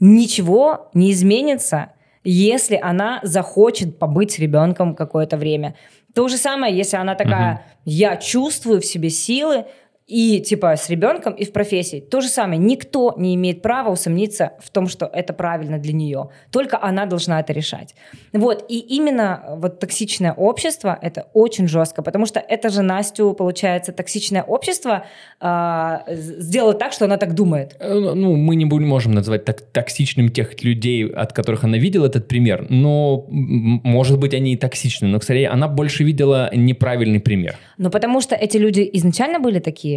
Ничего 0.00 0.90
не 0.94 1.12
изменится, 1.12 1.92
если 2.24 2.78
она 2.82 3.20
захочет 3.22 3.98
побыть 3.98 4.32
с 4.32 4.38
ребенком 4.38 4.94
какое-то 4.94 5.36
время. 5.36 5.74
То 6.14 6.28
же 6.28 6.36
самое, 6.36 6.76
если 6.76 6.96
она 6.96 7.14
такая, 7.14 7.62
я 7.84 8.16
чувствую 8.16 8.80
в 8.80 8.84
себе 8.84 9.10
силы, 9.10 9.64
и 10.06 10.40
типа 10.40 10.76
с 10.76 10.90
ребенком, 10.90 11.32
и 11.32 11.44
в 11.44 11.52
профессии. 11.52 12.00
То 12.00 12.20
же 12.20 12.28
самое. 12.28 12.58
Никто 12.58 13.14
не 13.16 13.34
имеет 13.34 13.62
права 13.62 13.90
усомниться 13.90 14.52
в 14.60 14.70
том, 14.70 14.86
что 14.86 15.06
это 15.06 15.32
правильно 15.32 15.78
для 15.78 15.92
нее. 15.92 16.28
Только 16.50 16.78
она 16.82 17.06
должна 17.06 17.40
это 17.40 17.52
решать. 17.52 17.94
Вот. 18.32 18.66
И 18.68 18.78
именно 18.78 19.42
вот 19.56 19.80
токсичное 19.80 20.32
общество, 20.32 20.98
это 21.00 21.28
очень 21.32 21.68
жестко, 21.68 22.02
потому 22.02 22.26
что 22.26 22.38
это 22.40 22.68
же 22.68 22.82
Настю, 22.82 23.32
получается, 23.32 23.92
токсичное 23.92 24.42
общество 24.42 25.06
э, 25.40 25.98
сделало 26.08 26.74
так, 26.74 26.92
что 26.92 27.06
она 27.06 27.16
так 27.16 27.34
думает. 27.34 27.76
Э, 27.80 27.94
ну, 27.94 28.36
мы 28.36 28.56
не 28.56 28.66
можем 28.66 29.12
назвать 29.12 29.44
так 29.44 29.62
токсичным 29.62 30.28
тех 30.28 30.62
людей, 30.62 31.08
от 31.08 31.32
которых 31.32 31.64
она 31.64 31.78
видела 31.78 32.06
этот 32.06 32.28
пример, 32.28 32.66
но, 32.68 33.24
может 33.28 34.18
быть, 34.18 34.34
они 34.34 34.52
и 34.52 34.56
токсичны, 34.56 35.08
но, 35.08 35.20
скорее, 35.20 35.48
она 35.48 35.68
больше 35.68 36.04
видела 36.04 36.50
неправильный 36.54 37.20
пример. 37.20 37.56
Ну, 37.78 37.90
потому 37.90 38.20
что 38.20 38.34
эти 38.34 38.58
люди 38.58 38.88
изначально 38.92 39.40
были 39.40 39.60
такие, 39.60 39.93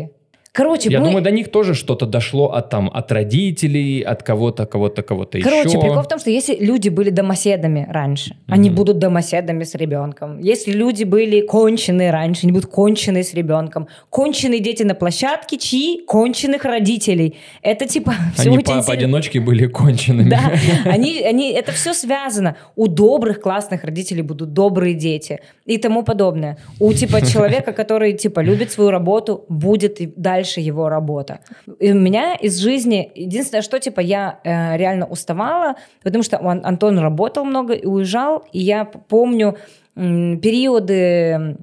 Короче, 0.52 0.90
я 0.90 1.00
мы... 1.00 1.06
думаю, 1.06 1.24
до 1.24 1.32
них 1.32 1.52
тоже 1.52 1.74
что-то 1.74 2.06
дошло 2.06 2.52
от 2.52 2.70
там 2.70 2.90
от 2.94 3.12
родителей, 3.12 4.02
от 4.02 4.24
кого-то, 4.24 4.66
кого-то, 4.66 5.04
кого-то 5.04 5.38
еще. 5.38 5.50
Короче, 5.50 5.80
прикол 5.80 6.02
в 6.02 6.08
том, 6.08 6.20
что 6.20 6.32
если 6.32 6.56
люди 6.56 6.90
были 6.90 7.12
домоседами 7.12 7.88
раньше, 7.90 8.32
mm-hmm. 8.32 8.54
они 8.54 8.70
будут 8.70 8.98
домоседами 8.98 9.64
с 9.64 9.76
ребенком. 9.76 10.40
Если 10.40 10.72
люди 10.72 11.04
были 11.04 11.42
конченые 11.42 12.12
раньше, 12.12 12.42
они 12.44 12.54
будут 12.54 12.72
конченые 12.72 13.24
с 13.24 13.34
ребенком. 13.34 13.88
Конченые 14.10 14.60
дети 14.60 14.84
на 14.84 14.96
площадке, 14.96 15.58
чьи 15.58 16.04
конченых 16.08 16.66
родителей. 16.66 17.36
Это 17.62 17.86
типа 17.86 18.14
все 18.34 18.50
они 18.50 18.58
очень 18.58 18.82
по- 18.82 18.88
поодиночке 18.88 19.40
были 19.40 19.68
кончеными. 19.68 20.30
Да, 20.30 20.52
они, 20.86 21.22
они, 21.22 21.52
это 21.52 21.72
все 21.72 21.94
связано. 21.94 22.56
У 22.76 22.88
добрых 22.88 23.42
классных 23.42 23.84
родителей 23.84 24.24
будут 24.24 24.54
добрые 24.54 24.96
дети 24.96 25.40
и 25.66 25.78
тому 25.78 26.04
подобное. 26.04 26.58
У 26.80 26.92
типа 26.94 27.22
человека, 27.34 27.74
который 27.74 28.14
типа 28.14 28.40
любит 28.40 28.72
свою 28.72 28.90
работу, 28.90 29.46
будет 29.50 30.00
дальше 30.16 30.47
дальше 30.48 30.62
его 30.62 30.90
работа. 30.90 31.40
И 31.80 31.92
у 31.92 31.96
меня 31.96 32.36
из 32.36 32.58
жизни 32.58 33.12
единственное, 33.16 33.62
что 33.62 33.80
типа 33.80 34.02
я 34.02 34.40
э, 34.44 34.78
реально 34.78 35.06
уставала, 35.06 35.76
потому 36.04 36.24
что 36.24 36.38
он, 36.38 36.62
Антон 36.64 37.00
работал 37.00 37.46
много 37.46 37.74
и 37.74 37.86
уезжал, 37.86 38.46
и 38.54 38.60
я 38.60 38.86
помню 38.86 39.58
м, 39.96 40.40
периоды 40.40 41.58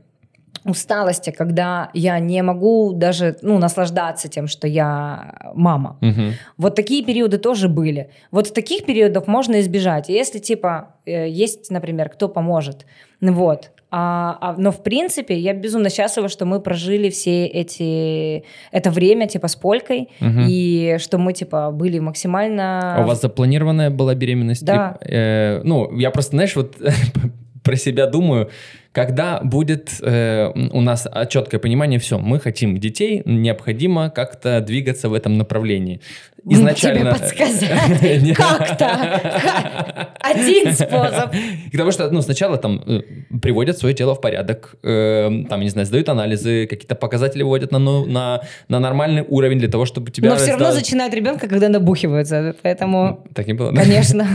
усталости, 0.67 1.31
когда 1.31 1.91
я 1.95 2.19
не 2.19 2.43
могу 2.43 2.93
даже 2.95 3.37
ну, 3.43 3.59
наслаждаться 3.59 4.29
тем, 4.29 4.47
что 4.47 4.67
я 4.67 5.53
мама. 5.55 5.99
Угу. 6.01 6.33
Вот 6.57 6.75
такие 6.75 7.05
периоды 7.05 7.39
тоже 7.39 7.69
были. 7.69 8.09
Вот 8.31 8.55
таких 8.55 8.87
периодов 8.87 9.27
можно 9.27 9.61
избежать. 9.61 10.09
Если 10.09 10.39
типа 10.39 10.95
э, 11.07 11.29
есть, 11.29 11.71
например, 11.71 12.09
кто 12.09 12.29
поможет, 12.29 12.87
вот, 13.21 13.71
а, 13.97 14.37
а, 14.41 14.55
но 14.59 14.73
в 14.73 14.83
принципе 14.83 15.39
я 15.39 15.55
безумно 15.55 15.89
счастлива, 15.89 16.29
что 16.29 16.47
мы 16.47 16.59
прожили 16.59 17.11
все 17.11 17.47
эти 17.47 18.43
это 18.73 18.91
время 18.91 19.29
типа 19.29 19.47
с 19.47 19.55
Полькой 19.55 20.09
угу. 20.21 20.41
и 20.49 20.97
что 20.99 21.17
мы 21.19 21.33
типа 21.33 21.71
были 21.71 22.01
максимально. 22.01 22.97
А 22.97 23.05
у 23.05 23.07
вас 23.07 23.21
запланированная 23.21 23.91
была 23.91 24.17
беременность? 24.17 24.65
Да. 24.65 24.99
Э, 25.01 25.61
ну 25.63 25.97
я 25.97 26.11
просто 26.11 26.33
знаешь 26.33 26.57
вот 26.57 26.75
про 27.65 27.77
себя 27.77 28.07
думаю, 28.07 28.51
когда 28.93 29.41
будет 29.41 29.91
э, 30.03 30.53
у 30.71 30.81
нас 30.81 31.09
четкое 31.29 31.59
понимание, 31.59 31.99
все, 31.99 32.17
мы 32.19 32.39
хотим 32.39 32.79
детей, 32.79 33.23
необходимо 33.25 34.09
как-то 34.11 34.61
двигаться 34.61 35.09
в 35.09 35.15
этом 35.15 35.37
направлении. 35.37 36.01
Изначально... 36.49 37.01
Тебе 37.01 37.21
подсказать 37.21 38.37
как-то. 38.37 40.11
Один 40.21 40.73
способ. 40.75 41.33
Потому 41.73 41.91
что 41.91 42.11
ну, 42.11 42.23
сначала 42.23 42.57
там 42.57 42.85
э, 42.87 43.01
приводят 43.43 43.79
свое 43.79 43.97
тело 43.97 44.15
в 44.15 44.21
порядок, 44.21 44.77
э, 44.85 45.45
там, 45.49 45.61
не 45.63 45.71
знаю, 45.71 45.87
сдают 45.87 46.09
анализы, 46.09 46.69
какие-то 46.69 46.95
показатели 46.95 47.43
вводят 47.43 47.73
на, 47.73 47.81
ну, 47.81 48.07
на, 48.07 48.43
на 48.69 48.79
нормальный 48.79 49.25
уровень 49.27 49.59
для 49.59 49.69
того, 49.69 49.87
чтобы 49.87 50.13
тебя... 50.13 50.31
Но 50.31 50.37
все 50.37 50.53
равно 50.53 50.71
зачинают 50.71 51.15
ребенка, 51.15 51.49
когда 51.49 51.69
набухиваются, 51.69 52.55
поэтому... 52.63 53.25
Так 53.35 53.49
не 53.49 53.55
было? 53.55 53.73
Конечно. 53.73 54.29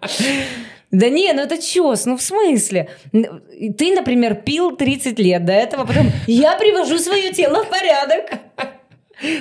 Да 0.90 1.08
не, 1.08 1.32
ну 1.32 1.42
это 1.42 1.62
чес, 1.62 2.06
ну 2.06 2.16
в 2.16 2.22
смысле? 2.22 2.88
Ты, 3.12 3.94
например, 3.94 4.34
пил 4.34 4.76
30 4.76 5.18
лет 5.18 5.44
до 5.44 5.52
этого, 5.52 5.84
потом 5.84 6.10
я 6.26 6.56
привожу 6.56 6.98
свое 6.98 7.32
тело 7.32 7.64
в 7.64 7.68
порядок. 7.68 8.40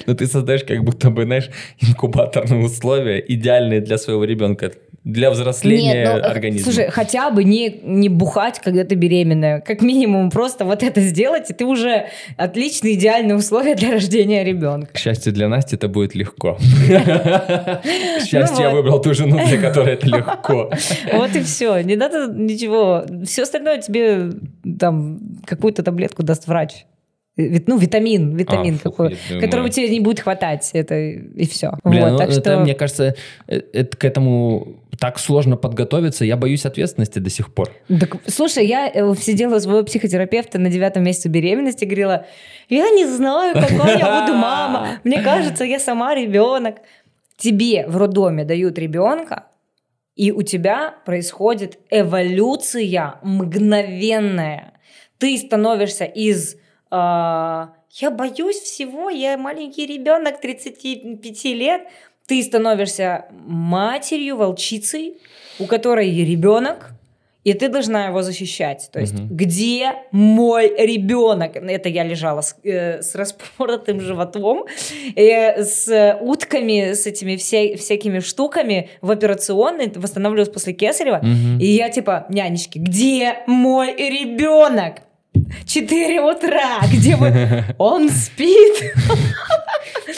Но 0.05 0.13
ты 0.13 0.27
создаешь 0.27 0.63
как 0.63 0.83
будто 0.83 1.09
бы, 1.09 1.23
знаешь, 1.23 1.49
инкубаторные 1.79 2.63
условия, 2.65 3.23
идеальные 3.27 3.81
для 3.81 3.97
своего 3.97 4.25
ребенка 4.25 4.73
для 5.03 5.31
взросления 5.31 6.03
Нет, 6.03 6.21
ну, 6.21 6.29
организма. 6.29 6.71
Слушай, 6.71 6.89
хотя 6.89 7.29
бы 7.31 7.43
не, 7.43 7.79
не 7.83 8.09
бухать, 8.09 8.59
когда 8.59 8.83
ты 8.83 8.95
беременная. 8.95 9.61
Как 9.61 9.81
минимум 9.81 10.29
просто 10.29 10.65
вот 10.65 10.83
это 10.83 11.01
сделать, 11.01 11.49
и 11.49 11.53
ты 11.53 11.65
уже 11.65 12.07
отличные, 12.37 12.95
идеальные 12.95 13.35
условия 13.35 13.75
для 13.75 13.91
рождения 13.91 14.43
ребенка. 14.43 14.93
К 14.93 14.97
счастью 14.97 15.33
для 15.33 15.47
Насти 15.47 15.75
это 15.75 15.87
будет 15.87 16.15
легко. 16.15 16.57
К 16.89 18.25
счастью, 18.25 18.59
я 18.59 18.69
выбрал 18.71 19.01
ту 19.01 19.13
жену, 19.13 19.39
для 19.47 19.59
которой 19.59 19.93
это 19.93 20.07
легко. 20.07 20.71
Вот 21.13 21.35
и 21.35 21.41
все. 21.41 21.79
Не 21.79 21.95
надо 21.95 22.27
ничего. 22.31 23.05
Все 23.25 23.43
остальное 23.43 23.79
тебе 23.79 24.31
там 24.79 25.19
какую-то 25.45 25.83
таблетку 25.83 26.23
даст 26.23 26.47
врач 26.47 26.85
ну, 27.67 27.77
витамин, 27.77 28.35
витамин 28.35 28.75
а, 28.75 28.89
какой, 28.89 29.15
фу, 29.15 29.39
которого 29.39 29.69
тебе 29.69 29.89
не 29.89 29.99
будет 29.99 30.19
хватать, 30.19 30.69
это 30.73 30.95
и 30.99 31.47
все. 31.47 31.73
Бля, 31.83 32.05
вот, 32.05 32.11
ну, 32.11 32.17
так 32.17 32.29
это, 32.29 32.41
что... 32.41 32.59
мне 32.59 32.73
кажется, 32.73 33.15
э, 33.47 33.61
это, 33.73 33.97
к 33.97 34.03
этому 34.03 34.79
так 34.99 35.17
сложно 35.19 35.55
подготовиться, 35.55 36.25
я 36.25 36.35
боюсь 36.35 36.65
ответственности 36.65 37.19
до 37.19 37.29
сих 37.29 37.53
пор. 37.53 37.71
Так, 37.87 38.17
слушай, 38.27 38.65
я 38.65 38.91
э, 38.93 39.15
сидела 39.15 39.55
у 39.55 39.59
своего 39.59 39.83
психотерапевта 39.83 40.59
на 40.59 40.69
девятом 40.69 41.03
месяце 41.03 41.29
беременности, 41.29 41.85
говорила, 41.85 42.25
я 42.67 42.89
не 42.89 43.05
знаю, 43.05 43.53
какой 43.53 43.97
я 43.97 44.21
буду 44.21 44.37
мама, 44.37 44.99
мне 45.03 45.21
кажется, 45.21 45.63
я 45.63 45.79
сама 45.79 46.15
ребенок. 46.15 46.75
Тебе 47.37 47.87
в 47.87 47.95
роддоме 47.95 48.43
дают 48.43 48.77
ребенка, 48.77 49.45
и 50.17 50.33
у 50.33 50.41
тебя 50.41 50.95
происходит 51.05 51.79
эволюция 51.89 53.15
мгновенная. 53.23 54.73
Ты 55.17 55.37
становишься 55.37 56.03
из 56.03 56.57
а, 56.91 57.73
я 57.91 58.11
боюсь 58.11 58.57
всего, 58.57 59.09
я 59.09 59.37
маленький 59.37 59.85
ребенок 59.85 60.39
35 60.41 61.43
лет, 61.45 61.81
ты 62.27 62.43
становишься 62.43 63.25
матерью, 63.31 64.37
волчицей, 64.37 65.17
у 65.59 65.65
которой 65.65 66.09
ребенок, 66.23 66.91
и 67.43 67.53
ты 67.53 67.69
должна 67.69 68.07
его 68.07 68.21
защищать. 68.21 68.89
То 68.91 68.99
есть, 68.99 69.15
угу. 69.15 69.27
где 69.31 69.93
мой 70.11 70.67
ребенок? 70.67 71.55
Это 71.55 71.89
я 71.89 72.03
лежала 72.03 72.41
с, 72.41 72.55
э, 72.63 73.01
с 73.01 73.15
распоротым 73.15 74.01
животом, 74.01 74.65
э, 75.15 75.63
с 75.63 76.17
утками, 76.21 76.93
с 76.93 77.07
этими 77.07 77.37
вся, 77.37 77.75
всякими 77.77 78.19
штуками 78.19 78.89
в 79.01 79.09
операционной, 79.09 79.91
восстанавливалась 79.95 80.49
после 80.49 80.73
кесарева. 80.73 81.17
Угу. 81.17 81.63
И 81.63 81.65
я 81.65 81.89
типа, 81.89 82.25
нянечки, 82.29 82.77
где 82.77 83.39
мой 83.47 83.95
ребенок? 83.95 84.95
4 85.65 86.21
утра, 86.21 86.81
где 86.91 87.15
вы... 87.15 87.63
Он 87.77 88.09
спит. 88.09 88.93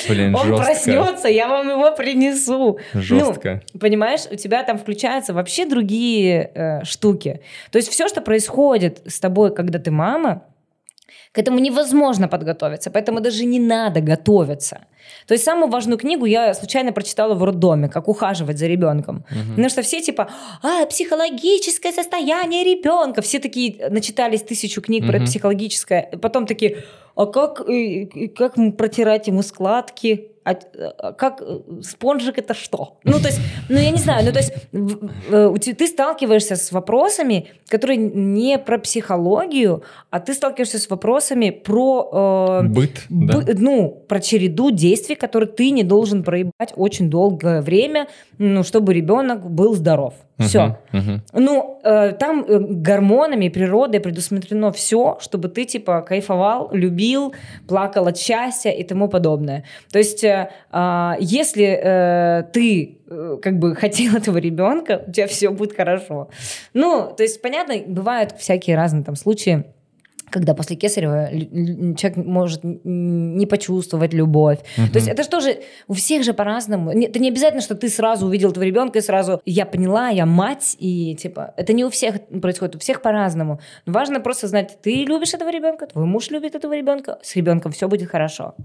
Блин, 0.07 0.35
Он 0.35 0.47
жестко. 0.47 0.65
проснется, 0.65 1.27
я 1.27 1.47
вам 1.47 1.69
его 1.69 1.91
принесу. 1.95 2.79
Жестко. 2.93 3.61
Ну, 3.73 3.79
понимаешь, 3.79 4.21
у 4.31 4.35
тебя 4.35 4.63
там 4.63 4.77
включаются 4.77 5.33
вообще 5.33 5.65
другие 5.65 6.51
э, 6.53 6.83
штуки. 6.83 7.41
То 7.71 7.77
есть 7.77 7.89
все, 7.89 8.07
что 8.07 8.21
происходит 8.21 9.01
с 9.05 9.19
тобой, 9.19 9.53
когда 9.53 9.79
ты 9.79 9.91
мама, 9.91 10.43
к 11.31 11.37
этому 11.39 11.59
невозможно 11.59 12.27
подготовиться, 12.27 12.91
поэтому 12.91 13.21
даже 13.21 13.45
не 13.45 13.59
надо 13.59 14.01
готовиться. 14.01 14.85
То 15.27 15.33
есть 15.33 15.43
самую 15.43 15.69
важную 15.69 15.97
книгу 15.97 16.25
я 16.25 16.53
случайно 16.53 16.91
прочитала 16.91 17.33
в 17.33 17.43
роддоме, 17.43 17.89
как 17.89 18.07
ухаживать 18.07 18.57
за 18.57 18.67
ребенком. 18.67 19.25
Угу. 19.29 19.49
Потому 19.49 19.69
что 19.69 19.81
все 19.81 20.01
типа, 20.01 20.29
а, 20.61 20.85
психологическое 20.85 21.91
состояние 21.91 22.63
ребенка. 22.63 23.21
Все 23.21 23.39
такие 23.39 23.89
начитались 23.89 24.41
тысячу 24.41 24.81
книг 24.81 25.03
угу. 25.03 25.11
про 25.11 25.19
психологическое. 25.21 26.09
Потом 26.21 26.45
такие, 26.45 26.83
а 27.15 27.25
как, 27.25 27.61
как 28.35 28.55
протирать 28.77 29.27
ему 29.27 29.41
складки? 29.41 30.30
А, 30.43 30.55
а 30.97 31.13
как 31.13 31.41
э, 31.41 31.59
спонжик 31.83 32.37
это 32.37 32.53
что? 32.53 32.97
Ну, 33.03 33.19
то 33.19 33.27
есть, 33.27 33.39
ну, 33.69 33.77
я 33.77 33.91
не 33.91 33.97
знаю, 33.97 34.25
ну, 34.25 34.31
то 34.31 34.39
есть, 34.39 34.53
э, 35.29 35.73
ты 35.73 35.87
сталкиваешься 35.87 36.55
с 36.55 36.71
вопросами, 36.71 37.47
которые 37.67 37.97
не 37.97 38.57
про 38.57 38.79
психологию, 38.79 39.83
а 40.09 40.19
ты 40.19 40.33
сталкиваешься 40.33 40.79
с 40.79 40.89
вопросами 40.89 41.51
про... 41.51 42.61
Э, 42.63 42.67
быт, 42.67 43.05
б, 43.09 43.43
да. 43.43 43.53
Ну, 43.57 44.03
про 44.07 44.19
череду 44.19 44.71
действий, 44.71 45.15
которые 45.15 45.49
ты 45.49 45.69
не 45.69 45.83
должен 45.83 46.23
проебать 46.23 46.73
очень 46.75 47.09
долгое 47.09 47.61
время, 47.61 48.07
ну, 48.39 48.63
чтобы 48.63 48.93
ребенок 48.93 49.49
был 49.49 49.75
здоров. 49.75 50.15
Все. 50.41 50.77
Ну, 51.33 51.79
э, 51.83 52.11
там 52.11 52.45
э, 52.47 52.59
гормонами, 52.59 53.49
природой 53.49 53.99
предусмотрено 53.99 54.71
все, 54.71 55.17
чтобы 55.21 55.49
ты, 55.49 55.65
типа, 55.65 56.01
кайфовал, 56.01 56.69
любил, 56.71 57.33
плакал 57.67 58.07
от 58.07 58.17
счастья 58.17 58.71
и 58.71 58.83
тому 58.83 59.07
подобное. 59.07 59.63
То 59.91 59.99
есть, 59.99 60.23
э, 60.23 60.49
э, 60.71 61.11
если 61.19 61.65
э, 61.65 62.43
ты 62.53 62.99
э, 63.09 63.37
как 63.41 63.59
бы 63.59 63.75
хотел 63.75 64.15
этого 64.17 64.37
ребенка, 64.37 65.03
у 65.07 65.11
тебя 65.11 65.27
все 65.27 65.49
будет 65.49 65.75
хорошо. 65.75 66.29
Ну, 66.73 67.13
то 67.15 67.23
есть, 67.23 67.41
понятно, 67.41 67.75
бывают 67.85 68.33
всякие 68.37 68.75
разные 68.75 69.03
там 69.03 69.15
случаи, 69.15 69.65
когда 70.31 70.53
после 70.53 70.75
кесарева 70.75 71.29
человек 71.95 72.17
может 72.17 72.61
не 72.63 73.45
почувствовать 73.45 74.13
любовь. 74.13 74.59
Угу. 74.77 74.87
То 74.87 74.95
есть 74.95 75.07
это 75.07 75.39
же, 75.41 75.59
у 75.87 75.93
всех 75.93 76.23
же 76.23 76.33
по-разному. 76.33 76.91
Это 76.91 77.19
не 77.19 77.29
обязательно, 77.29 77.61
что 77.61 77.75
ты 77.75 77.89
сразу 77.89 78.25
увидел 78.25 78.51
этого 78.51 78.63
ребенка 78.63 78.99
и 78.99 79.01
сразу 79.01 79.41
я 79.45 79.65
поняла, 79.65 80.09
я 80.09 80.25
мать, 80.25 80.75
и 80.79 81.15
типа 81.15 81.53
это 81.57 81.73
не 81.73 81.85
у 81.85 81.89
всех 81.89 82.15
происходит, 82.41 82.75
у 82.75 82.79
всех 82.79 83.01
по-разному. 83.01 83.59
Но 83.85 83.93
важно 83.93 84.19
просто 84.19 84.47
знать, 84.47 84.77
ты 84.81 85.03
любишь 85.05 85.33
этого 85.33 85.49
ребенка, 85.49 85.87
твой 85.87 86.05
муж 86.05 86.29
любит 86.29 86.55
этого 86.55 86.75
ребенка, 86.75 87.19
с 87.21 87.35
ребенком 87.35 87.71
все 87.71 87.87
будет 87.87 88.09
хорошо. 88.09 88.55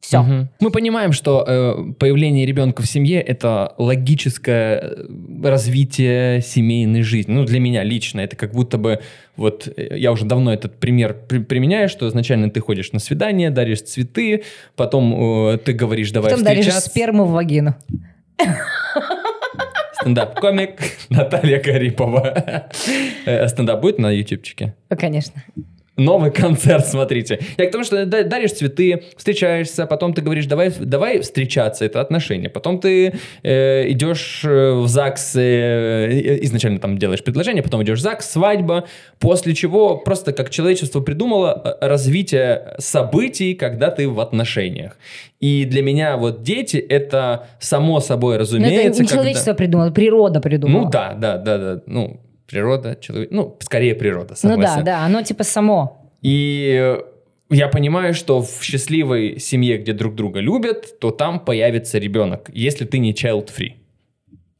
Все. 0.00 0.20
Угу. 0.20 0.48
Мы 0.60 0.70
понимаем, 0.70 1.12
что 1.12 1.44
э, 1.46 1.92
появление 1.98 2.46
ребенка 2.46 2.82
в 2.82 2.86
семье 2.86 3.20
это 3.20 3.74
логическое 3.78 4.78
э, 4.78 5.06
развитие 5.42 6.40
семейной 6.40 7.02
жизни. 7.02 7.32
Ну, 7.32 7.44
для 7.44 7.60
меня 7.60 7.82
лично 7.82 8.20
это 8.20 8.36
как 8.36 8.52
будто 8.52 8.78
бы 8.78 9.00
вот 9.36 9.68
э, 9.76 9.98
я 9.98 10.12
уже 10.12 10.24
давно 10.24 10.52
этот 10.52 10.78
пример 10.78 11.16
при, 11.28 11.38
применяю, 11.38 11.88
что 11.88 12.08
изначально 12.08 12.48
ты 12.50 12.60
ходишь 12.60 12.92
на 12.92 13.00
свидание, 13.00 13.50
даришь 13.50 13.82
цветы, 13.82 14.44
потом 14.76 15.50
э, 15.52 15.58
ты 15.58 15.72
говоришь, 15.72 16.12
давай 16.12 16.30
потом 16.30 16.44
встречаться. 16.44 16.70
даришь 16.70 16.84
сперму 16.84 17.24
в 17.24 17.32
вагину. 17.32 17.74
Стендап-комик 20.00 20.80
Наталья 21.10 21.58
Карипова. 21.58 22.68
Э, 23.26 23.48
стендап 23.48 23.80
будет 23.80 23.98
на 23.98 24.10
ютубчике? 24.12 24.74
Конечно 24.88 25.42
новый 25.98 26.30
концерт, 26.42 26.86
смотрите. 26.86 27.40
Я 27.56 27.66
к 27.66 27.70
тому, 27.70 27.84
что 27.84 28.06
даришь 28.06 28.52
цветы, 28.52 29.02
встречаешься, 29.16 29.86
потом 29.86 30.14
ты 30.14 30.22
говоришь, 30.22 30.46
давай, 30.46 30.72
давай 30.78 31.20
встречаться, 31.20 31.84
это 31.84 32.00
отношения. 32.00 32.48
Потом 32.48 32.80
ты 32.80 33.14
э, 33.42 33.90
идешь 33.90 34.42
э, 34.44 34.72
в 34.72 34.86
ЗАГС, 34.88 35.36
э, 35.36 36.38
изначально 36.42 36.78
там 36.78 36.98
делаешь 36.98 37.22
предложение, 37.22 37.62
потом 37.62 37.82
идешь 37.82 37.98
в 37.98 38.02
ЗАГС, 38.02 38.30
свадьба, 38.30 38.84
после 39.18 39.54
чего 39.54 39.96
просто 39.96 40.32
как 40.32 40.50
человечество 40.50 41.00
придумало 41.00 41.76
э, 41.80 41.86
развитие 41.86 42.74
событий, 42.78 43.54
когда 43.54 43.90
ты 43.90 44.08
в 44.08 44.20
отношениях. 44.20 44.96
И 45.40 45.64
для 45.64 45.82
меня 45.82 46.16
вот 46.16 46.42
дети 46.42 46.76
это 46.76 47.46
само 47.60 48.00
собой 48.00 48.38
разумеется. 48.38 48.82
Но 48.82 48.90
это 48.90 49.02
не 49.02 49.08
человечество 49.08 49.50
когда... 49.52 49.58
придумало, 49.58 49.90
природа 49.90 50.40
придумала. 50.40 50.84
Ну 50.84 50.90
да, 50.90 51.14
да, 51.14 51.36
да, 51.36 51.58
да. 51.58 51.82
Ну, 51.86 52.20
природа, 52.48 52.96
человек, 53.00 53.30
ну, 53.30 53.56
скорее 53.60 53.94
природа, 53.94 54.34
согласен. 54.34 54.78
Ну 54.78 54.78
да, 54.78 54.82
да, 54.82 55.04
оно 55.04 55.22
типа 55.22 55.44
само. 55.44 56.10
И 56.22 56.96
я 57.50 57.68
понимаю, 57.68 58.14
что 58.14 58.42
в 58.42 58.62
счастливой 58.62 59.38
семье, 59.38 59.78
где 59.78 59.92
друг 59.92 60.14
друга 60.14 60.40
любят, 60.40 60.98
то 60.98 61.10
там 61.10 61.40
появится 61.40 61.98
ребенок, 61.98 62.50
если 62.52 62.84
ты 62.84 62.98
не 62.98 63.12
child-free. 63.12 63.74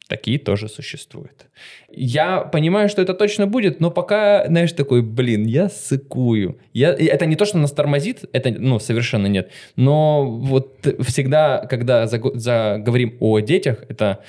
Такие 0.09 0.39
тоже 0.39 0.69
существуют. 0.69 1.47
Я 1.91 2.41
понимаю, 2.41 2.89
что 2.89 3.03
это 3.03 3.13
точно 3.13 3.47
будет, 3.47 3.79
но 3.81 3.91
пока, 3.91 4.47
знаешь, 4.47 4.73
такой, 4.73 5.03
блин, 5.03 5.45
я 5.45 5.69
сыкую. 5.69 6.59
Я, 6.73 6.95
это 6.95 7.27
не 7.27 7.37
то, 7.37 7.45
что 7.45 7.59
нас 7.59 7.73
тормозит, 7.73 8.25
это, 8.33 8.51
ну, 8.51 8.79
совершенно 8.79 9.27
нет. 9.27 9.51
Но 9.77 10.25
вот 10.31 10.87
всегда, 11.01 11.67
когда 11.69 12.07
заговорим 12.07 13.19
о 13.21 13.41
детях, 13.41 13.85
это 13.91 14.21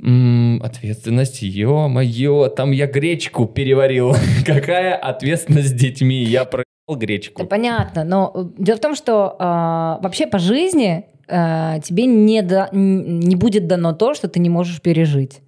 м-м, 0.00 0.62
ответственность, 0.62 1.42
ё-моё, 1.42 2.48
там 2.48 2.70
я 2.70 2.86
гречку 2.86 3.44
переварил. 3.46 4.14
Какая 4.46 4.94
ответственность 4.96 5.68
с 5.68 5.72
детьми? 5.72 6.24
Я 6.24 6.46
проебал 6.46 6.64
гречку. 6.96 7.42
Это 7.42 7.50
понятно, 7.50 8.04
но 8.04 8.32
э, 8.34 8.44
дело 8.56 8.78
в 8.78 8.80
том, 8.80 8.94
что 8.94 9.36
э, 9.38 10.02
вообще 10.02 10.26
по 10.26 10.38
жизни 10.38 11.04
э, 11.28 11.80
тебе 11.82 12.06
не, 12.06 12.42
да, 12.42 12.68
не 12.72 13.36
будет 13.36 13.66
дано 13.66 13.92
то, 13.92 14.14
что 14.14 14.28
ты 14.28 14.40
не 14.40 14.48
можешь 14.48 14.80
пережить. 14.80 15.40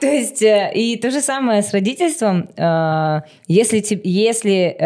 То 0.00 0.06
есть, 0.06 0.42
э, 0.42 0.72
и 0.74 0.96
то 0.96 1.10
же 1.10 1.20
самое 1.20 1.62
с 1.62 1.72
родительством. 1.72 2.48
Э, 2.56 3.20
если, 3.46 3.84
если 4.04 4.76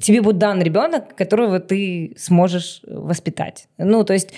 тебе 0.00 0.22
будет 0.22 0.38
дан 0.38 0.62
ребенок, 0.62 1.14
которого 1.14 1.60
ты 1.60 2.14
сможешь 2.16 2.80
воспитать. 2.86 3.68
Ну, 3.78 4.04
то 4.04 4.14
есть, 4.14 4.30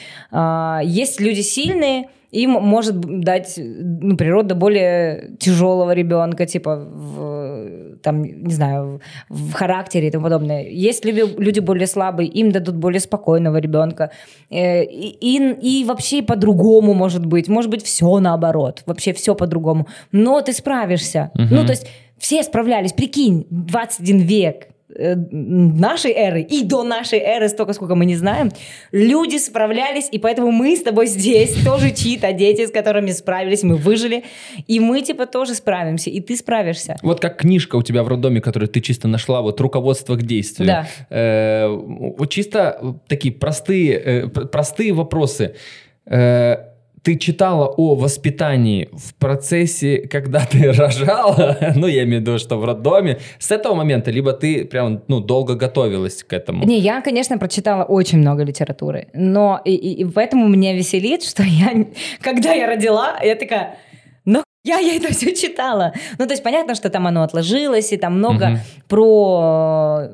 есть 0.85 1.21
люди 1.21 1.43
сильные, 1.43 2.09
им 2.35 2.51
может 2.51 3.01
дать 3.01 3.55
ну, 3.57 4.17
природа 4.17 4.55
более 4.55 5.37
тяжелого 5.39 5.93
ребенка, 5.95 6.47
типа 6.47 6.77
в, 6.77 7.97
там, 8.03 8.25
не 8.25 8.53
знаю, 8.53 9.01
в 9.29 9.53
характере 9.53 10.09
и 10.09 10.11
тому 10.11 10.25
подобное. 10.25 10.69
Есть 10.69 11.05
люди, 11.05 11.23
люди 11.39 11.61
более 11.61 11.87
слабые, 11.87 12.29
им 12.29 12.51
дадут 12.51 12.75
более 12.75 13.01
спокойного 13.01 13.59
ребенка. 13.59 14.11
Э, 14.51 14.83
и, 14.85 15.17
и, 15.21 15.81
и 15.81 15.85
вообще 15.85 16.23
по-другому 16.23 16.93
может 16.95 17.25
быть. 17.25 17.49
Может 17.49 17.71
быть, 17.71 17.85
все 17.85 18.19
наоборот. 18.19 18.83
Вообще 18.87 19.13
все 19.13 19.35
по-другому. 19.35 19.87
Но 20.13 20.41
ты 20.41 20.53
справишься. 20.53 21.31
Угу. 21.35 21.55
Ну, 21.55 21.65
то 21.65 21.71
есть 21.71 21.87
все 22.19 22.43
справлялись. 22.43 22.93
Прикинь, 22.93 23.47
21 23.51 24.19
век 24.19 24.74
нашей 24.97 26.13
эры 26.13 26.43
и 26.43 26.65
до 26.65 26.83
нашей 26.83 27.19
эры, 27.19 27.49
столько, 27.49 27.73
сколько 27.73 27.95
мы 27.95 28.05
не 28.07 28.17
знаем, 28.17 28.51
люди 28.93 29.39
справлялись, 29.39 30.09
и 30.11 30.19
поэтому 30.19 30.51
мы 30.51 30.77
с 30.77 30.83
тобой 30.83 31.07
здесь, 31.07 31.55
тоже 31.65 31.91
чьи-то 31.91 32.33
дети, 32.33 32.67
с 32.67 32.71
которыми 32.71 33.11
справились, 33.11 33.63
мы 33.63 33.77
выжили, 33.77 34.25
и 34.67 34.81
мы, 34.81 35.03
типа, 35.03 35.27
тоже 35.27 35.55
справимся, 35.55 36.11
и 36.11 36.21
ты 36.21 36.37
справишься. 36.37 36.97
Вот 37.03 37.21
как 37.21 37.39
книжка 37.39 37.77
у 37.77 37.83
тебя 37.83 38.03
в 38.03 38.09
роддоме, 38.09 38.41
которую 38.41 38.69
ты 38.69 38.81
чисто 38.81 39.09
нашла, 39.09 39.43
вот 39.43 39.61
«Руководство 39.61 40.17
к 40.17 40.23
действию». 40.23 40.67
Да. 40.67 40.87
Э, 41.11 41.69
вот 41.69 42.31
чисто 42.31 43.01
такие 43.09 43.35
простые, 43.35 43.93
э, 43.95 44.29
простые 44.29 44.93
вопросы. 44.93 45.55
Э, 46.07 46.74
ты 47.05 47.17
читала 47.19 47.67
о 47.67 47.95
воспитании 47.95 48.89
в 48.93 49.15
процессе, 49.15 49.99
когда 50.11 50.41
ты 50.41 50.73
рожала, 50.79 51.57
ну, 51.77 51.87
я 51.87 52.03
имею 52.05 52.19
в 52.19 52.23
виду, 52.23 52.39
что 52.39 52.57
в 52.57 52.65
роддоме, 52.65 53.19
с 53.39 53.51
этого 53.51 53.75
момента, 53.75 54.11
либо 54.11 54.33
ты 54.33 54.65
прям, 54.65 55.03
ну, 55.09 55.21
долго 55.21 55.55
готовилась 55.55 56.25
к 56.25 56.33
этому? 56.33 56.65
Не, 56.65 56.79
я, 56.79 57.03
конечно, 57.03 57.39
прочитала 57.39 57.85
очень 57.85 58.19
много 58.19 58.43
литературы, 58.43 59.09
но 59.13 59.61
и, 59.65 59.75
и, 59.75 60.01
и 60.01 60.05
поэтому 60.05 60.49
меня 60.49 60.75
веселит, 60.75 61.23
что 61.23 61.43
я, 61.43 61.87
когда 62.21 62.53
я 62.53 62.67
родила, 62.67 63.21
я 63.23 63.37
такая, 63.37 63.77
я, 64.65 64.79
я 64.79 64.97
это 64.97 65.13
все 65.13 65.35
читала. 65.35 65.93
Ну, 66.19 66.27
то 66.27 66.33
есть 66.33 66.43
понятно, 66.43 66.75
что 66.75 66.89
там 66.89 67.07
оно 67.07 67.23
отложилось, 67.23 67.93
и 67.93 67.99
там 67.99 68.19
много 68.19 68.45
угу. 68.45 68.59
про 68.89 70.09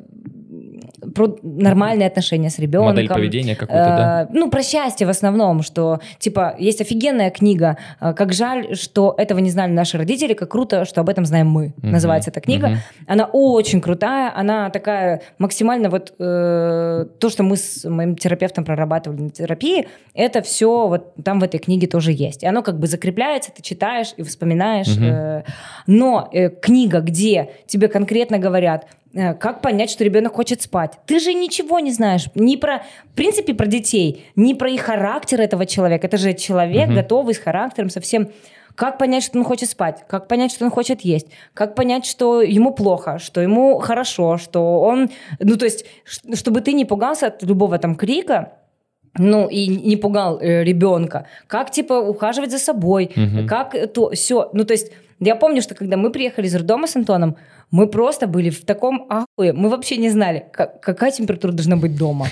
про 1.14 1.36
нормальные 1.42 2.06
отношения 2.06 2.50
с 2.50 2.58
ребенком. 2.58 2.90
Модель 2.90 3.08
поведения 3.08 3.56
какую-то, 3.56 3.84
да? 3.84 4.22
Э, 4.22 4.26
ну, 4.32 4.50
про 4.50 4.62
счастье 4.62 5.06
в 5.06 5.10
основном, 5.10 5.62
что, 5.62 6.00
типа, 6.18 6.54
есть 6.58 6.80
офигенная 6.80 7.30
книга, 7.30 7.78
э, 8.00 8.12
как 8.14 8.32
жаль, 8.32 8.76
что 8.76 9.14
этого 9.16 9.38
не 9.38 9.50
знали 9.50 9.72
наши 9.72 9.98
родители, 9.98 10.34
как 10.34 10.50
круто, 10.50 10.84
что 10.84 11.00
об 11.00 11.08
этом 11.08 11.24
знаем 11.24 11.48
мы. 11.48 11.72
Угу. 11.78 11.86
Называется 11.86 12.30
эта 12.30 12.40
книга. 12.40 12.66
Угу. 12.66 12.74
Она 13.06 13.24
очень 13.32 13.80
крутая, 13.80 14.32
она 14.34 14.70
такая 14.70 15.22
максимально 15.38 15.90
вот 15.90 16.14
э, 16.18 17.06
то, 17.18 17.28
что 17.30 17.42
мы 17.42 17.56
с 17.56 17.88
моим 17.88 18.16
терапевтом 18.16 18.64
прорабатывали 18.64 19.22
на 19.22 19.30
терапии, 19.30 19.88
это 20.14 20.42
все 20.42 20.88
вот 20.88 21.14
там 21.24 21.40
в 21.40 21.44
этой 21.44 21.58
книге 21.58 21.86
тоже 21.86 22.12
есть. 22.12 22.42
И 22.42 22.46
оно 22.46 22.62
как 22.62 22.78
бы 22.78 22.86
закрепляется, 22.86 23.52
ты 23.52 23.62
читаешь 23.62 24.12
и 24.16 24.22
вспоминаешь. 24.22 24.96
Угу. 24.96 25.04
Э, 25.04 25.42
но 25.86 26.28
э, 26.32 26.50
книга, 26.50 27.00
где 27.00 27.50
тебе 27.66 27.88
конкретно 27.88 28.38
говорят, 28.38 28.86
как 29.12 29.60
понять, 29.60 29.90
что 29.90 30.04
ребенок 30.04 30.34
хочет 30.34 30.62
спать? 30.62 30.98
Ты 31.06 31.18
же 31.18 31.34
ничего 31.34 31.80
не 31.80 31.92
знаешь 31.92 32.26
ни 32.34 32.56
про, 32.56 32.84
в 33.12 33.16
принципе, 33.16 33.54
про 33.54 33.66
детей, 33.66 34.26
ни 34.36 34.54
про 34.54 34.70
их 34.70 34.82
характер 34.82 35.40
этого 35.40 35.66
человека. 35.66 36.06
Это 36.06 36.16
же 36.16 36.32
человек, 36.34 36.88
угу. 36.88 36.96
готовый 36.96 37.34
с 37.34 37.38
характером, 37.38 37.90
совсем. 37.90 38.30
Как 38.76 38.98
понять, 38.98 39.24
что 39.24 39.38
он 39.38 39.44
хочет 39.44 39.68
спать? 39.68 40.04
Как 40.08 40.28
понять, 40.28 40.52
что 40.52 40.64
он 40.64 40.70
хочет 40.70 41.00
есть? 41.00 41.26
Как 41.54 41.74
понять, 41.74 42.06
что 42.06 42.40
ему 42.40 42.72
плохо, 42.72 43.18
что 43.18 43.40
ему 43.40 43.78
хорошо, 43.78 44.38
что 44.38 44.80
он... 44.80 45.10
Ну, 45.40 45.56
то 45.56 45.64
есть, 45.64 45.84
чтобы 46.34 46.60
ты 46.60 46.72
не 46.72 46.84
пугался 46.84 47.26
от 47.26 47.42
любого 47.42 47.78
там 47.78 47.96
крика, 47.96 48.52
ну, 49.18 49.48
и 49.48 49.66
не 49.66 49.96
пугал 49.96 50.40
э, 50.40 50.62
ребенка. 50.62 51.26
Как, 51.48 51.70
типа, 51.72 51.94
ухаживать 51.94 52.52
за 52.52 52.58
собой, 52.58 53.10
угу. 53.16 53.46
как 53.48 53.74
то, 53.92 54.10
все. 54.10 54.48
Ну, 54.52 54.64
то 54.64 54.72
есть, 54.72 54.92
я 55.18 55.36
помню, 55.36 55.62
что 55.62 55.74
когда 55.74 55.96
мы 55.96 56.10
приехали 56.10 56.46
из 56.46 56.54
роддома 56.54 56.86
с 56.86 56.96
Антоном, 56.96 57.36
мы 57.70 57.86
просто 57.86 58.26
были 58.26 58.50
в 58.50 58.64
таком 58.64 59.06
ахуе. 59.08 59.52
Мы 59.52 59.68
вообще 59.68 59.96
не 59.96 60.10
знали, 60.10 60.46
как, 60.52 60.80
какая 60.80 61.10
температура 61.10 61.52
должна 61.52 61.76
быть 61.76 61.96
дома. 61.96 62.28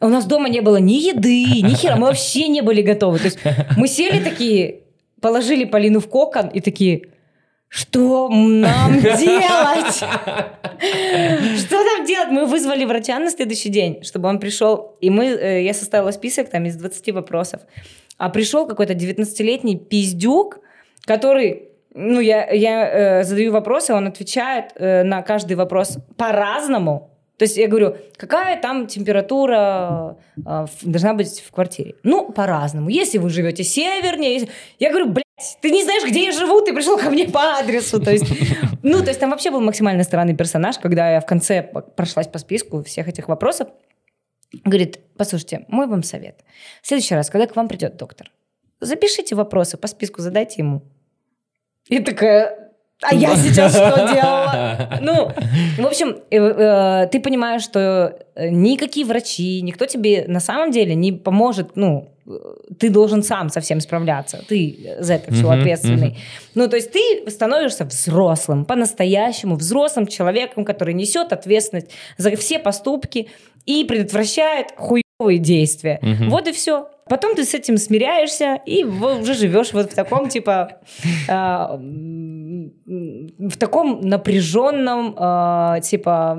У 0.00 0.08
нас 0.08 0.24
дома 0.24 0.48
не 0.48 0.60
было 0.60 0.78
ни 0.78 0.94
еды, 0.94 1.60
ни 1.62 1.74
хера. 1.74 1.96
Мы 1.96 2.06
вообще 2.06 2.48
не 2.48 2.62
были 2.62 2.80
готовы. 2.80 3.18
То 3.18 3.26
есть 3.26 3.38
мы 3.76 3.86
сели 3.86 4.22
такие, 4.22 4.80
положили 5.20 5.64
Полину 5.64 6.00
в 6.00 6.08
кокон 6.08 6.48
и 6.48 6.60
такие, 6.60 7.08
что 7.68 8.28
нам 8.30 9.00
делать? 9.00 9.96
Что 11.58 11.84
нам 11.84 12.06
делать? 12.06 12.30
Мы 12.30 12.46
вызвали 12.46 12.84
врача 12.84 13.18
на 13.18 13.30
следующий 13.30 13.68
день, 13.68 14.02
чтобы 14.02 14.28
он 14.28 14.40
пришел. 14.40 14.96
И 15.00 15.10
мы, 15.10 15.26
э, 15.26 15.62
я 15.62 15.74
составила 15.74 16.10
список 16.10 16.48
там 16.48 16.64
из 16.64 16.76
20 16.76 17.12
вопросов. 17.12 17.60
А 18.16 18.28
пришел 18.28 18.66
какой-то 18.66 18.94
19-летний 18.94 19.76
пиздюк, 19.76 20.60
который 21.04 21.69
ну, 21.94 22.20
я, 22.20 22.48
я 22.50 23.20
э, 23.20 23.24
задаю 23.24 23.52
вопросы, 23.52 23.92
он 23.94 24.06
отвечает 24.06 24.72
э, 24.76 25.02
на 25.02 25.22
каждый 25.22 25.54
вопрос 25.54 25.98
по-разному. 26.16 27.10
То 27.36 27.44
есть 27.44 27.56
я 27.56 27.68
говорю, 27.68 27.96
какая 28.16 28.60
там 28.60 28.86
температура 28.86 30.16
э, 30.36 30.66
должна 30.82 31.14
быть 31.14 31.40
в 31.40 31.50
квартире? 31.50 31.94
Ну, 32.02 32.30
по-разному. 32.30 32.90
Если 32.90 33.18
вы 33.18 33.30
живете 33.30 33.64
севернее, 33.64 34.34
если... 34.34 34.48
я 34.78 34.90
говорю, 34.90 35.10
блядь, 35.10 35.24
ты 35.60 35.70
не 35.70 35.82
знаешь, 35.82 36.04
где 36.06 36.26
я 36.26 36.32
живу, 36.32 36.60
ты 36.60 36.72
пришел 36.72 36.96
ко 36.96 37.10
мне 37.10 37.26
по 37.26 37.58
адресу. 37.58 38.00
То 38.00 38.12
есть, 38.12 38.26
ну, 38.82 39.00
то 39.00 39.08
есть 39.08 39.18
там 39.18 39.30
вообще 39.30 39.50
был 39.50 39.60
максимально 39.60 40.04
странный 40.04 40.36
персонаж, 40.36 40.78
когда 40.78 41.10
я 41.10 41.20
в 41.20 41.26
конце 41.26 41.62
прошлась 41.96 42.28
по 42.28 42.38
списку 42.38 42.84
всех 42.84 43.08
этих 43.08 43.26
вопросов. 43.26 43.68
Говорит, 44.64 45.00
послушайте, 45.16 45.64
мой 45.68 45.86
вам 45.86 46.02
совет. 46.02 46.44
В 46.82 46.86
следующий 46.86 47.14
раз, 47.14 47.30
когда 47.30 47.46
к 47.46 47.56
вам 47.56 47.68
придет 47.68 47.96
доктор, 47.96 48.30
запишите 48.80 49.34
вопросы 49.34 49.76
по 49.76 49.88
списку, 49.88 50.20
задайте 50.20 50.62
ему. 50.62 50.82
И 51.90 51.98
такая, 51.98 52.70
а 53.02 53.14
я 53.14 53.36
сейчас 53.36 53.72
что 53.72 54.10
делала? 54.12 54.50
Ну, 55.02 55.30
в 55.82 55.86
общем, 55.86 56.16
э, 56.30 56.36
э, 56.38 57.08
ты 57.10 57.20
понимаешь, 57.20 57.62
что 57.62 58.18
никакие 58.36 59.06
врачи, 59.06 59.62
никто 59.62 59.86
тебе 59.86 60.24
на 60.28 60.40
самом 60.40 60.70
деле 60.70 60.94
не 60.94 61.12
поможет, 61.12 61.76
ну, 61.76 62.10
ты 62.78 62.90
должен 62.90 63.22
сам 63.22 63.48
со 63.48 63.60
всем 63.60 63.80
справляться, 63.80 64.44
ты 64.46 64.96
за 65.00 65.14
это 65.14 65.32
все 65.32 65.50
ответственный. 65.50 66.18
Ну, 66.54 66.68
то 66.68 66.76
есть 66.76 66.92
ты 66.92 67.28
становишься 67.30 67.84
взрослым, 67.84 68.64
по-настоящему 68.64 69.56
взрослым 69.56 70.06
человеком, 70.06 70.64
который 70.64 70.94
несет 70.94 71.32
ответственность 71.32 71.90
за 72.18 72.36
все 72.36 72.58
поступки 72.58 73.28
и 73.66 73.84
предотвращает 73.84 74.68
хуевые 74.76 75.38
действия. 75.38 75.98
Вот 76.28 76.46
и 76.46 76.52
все. 76.52 76.88
Потом 77.10 77.34
ты 77.34 77.44
с 77.44 77.54
этим 77.54 77.76
смиряешься 77.76 78.60
и 78.64 78.84
уже 78.84 79.34
живешь 79.34 79.72
вот 79.72 79.90
в 79.90 79.94
таком 79.96 80.28
типа 80.28 80.78
э, 81.28 81.32
в 83.38 83.56
таком 83.58 84.00
напряженном 84.00 85.16
э, 85.18 85.80
типа 85.82 86.38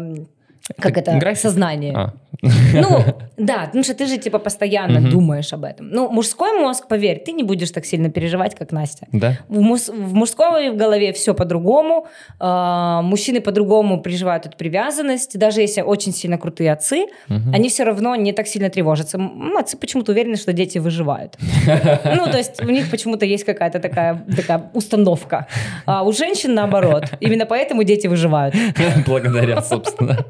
как 0.80 0.98
это, 0.98 1.12
это 1.12 1.36
сознание. 1.36 1.94
А. 1.94 2.14
Ну, 2.42 3.04
да, 3.38 3.66
потому 3.66 3.84
что 3.84 3.94
ты 3.94 4.06
же 4.08 4.18
типа 4.18 4.40
постоянно 4.40 5.00
угу. 5.00 5.10
думаешь 5.10 5.54
об 5.54 5.64
этом. 5.64 5.90
Ну, 5.90 6.10
мужской 6.10 6.60
мозг, 6.60 6.88
поверь, 6.88 7.22
ты 7.26 7.32
не 7.32 7.44
будешь 7.44 7.72
так 7.72 7.86
сильно 7.86 8.10
переживать, 8.10 8.56
как 8.56 8.72
Настя. 8.72 9.08
Да. 9.12 9.38
В, 9.48 9.60
мус- 9.60 9.92
в 9.92 10.14
мужской 10.14 10.72
голове 10.72 11.14
все 11.14 11.34
по-другому. 11.34 12.08
Э- 12.40 13.02
мужчины 13.04 13.42
по-другому 13.42 14.02
переживают 14.02 14.46
эту 14.46 14.58
привязанность. 14.58 15.38
Даже 15.38 15.62
если 15.62 15.82
очень 15.82 16.14
сильно 16.14 16.38
крутые 16.38 16.72
отцы, 16.72 17.06
угу. 17.30 17.52
они 17.54 17.70
все 17.70 17.84
равно 17.84 18.16
не 18.16 18.34
так 18.34 18.48
сильно 18.48 18.70
тревожатся. 18.70 19.20
Отцы 19.58 19.78
почему-то 19.78 20.12
уверены, 20.12 20.36
что 20.36 20.54
дети 20.54 20.78
выживают. 20.78 21.38
Ну, 22.04 22.26
то 22.30 22.38
есть 22.38 22.62
у 22.62 22.70
них 22.70 22.90
почему-то 22.90 23.26
есть 23.26 23.44
какая-то 23.44 23.80
такая, 23.80 24.26
такая 24.36 24.70
установка. 24.74 25.48
А 25.86 26.04
у 26.04 26.12
женщин 26.12 26.54
наоборот. 26.54 27.06
Именно 27.20 27.46
поэтому 27.46 27.84
дети 27.84 28.08
выживают. 28.08 28.56
Благодаря, 29.08 29.62
собственно. 29.62 30.26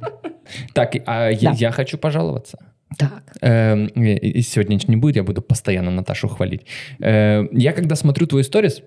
Так, 0.73 0.95
а 1.05 1.29
я 1.29 1.71
хочу 1.71 1.97
пожаловаться. 2.01 2.57
Так. 2.97 3.23
Э, 3.41 3.85
и 3.85 4.41
сегодня 4.41 4.79
не 4.87 4.97
будет, 4.97 5.15
я 5.15 5.23
буду 5.23 5.41
постоянно 5.41 5.91
Наташу 5.91 6.27
хвалить. 6.27 6.65
Э, 6.99 7.47
я 7.51 7.73
когда 7.73 7.95
смотрю 7.95 8.27
твой 8.27 8.43
сторис, 8.43 8.81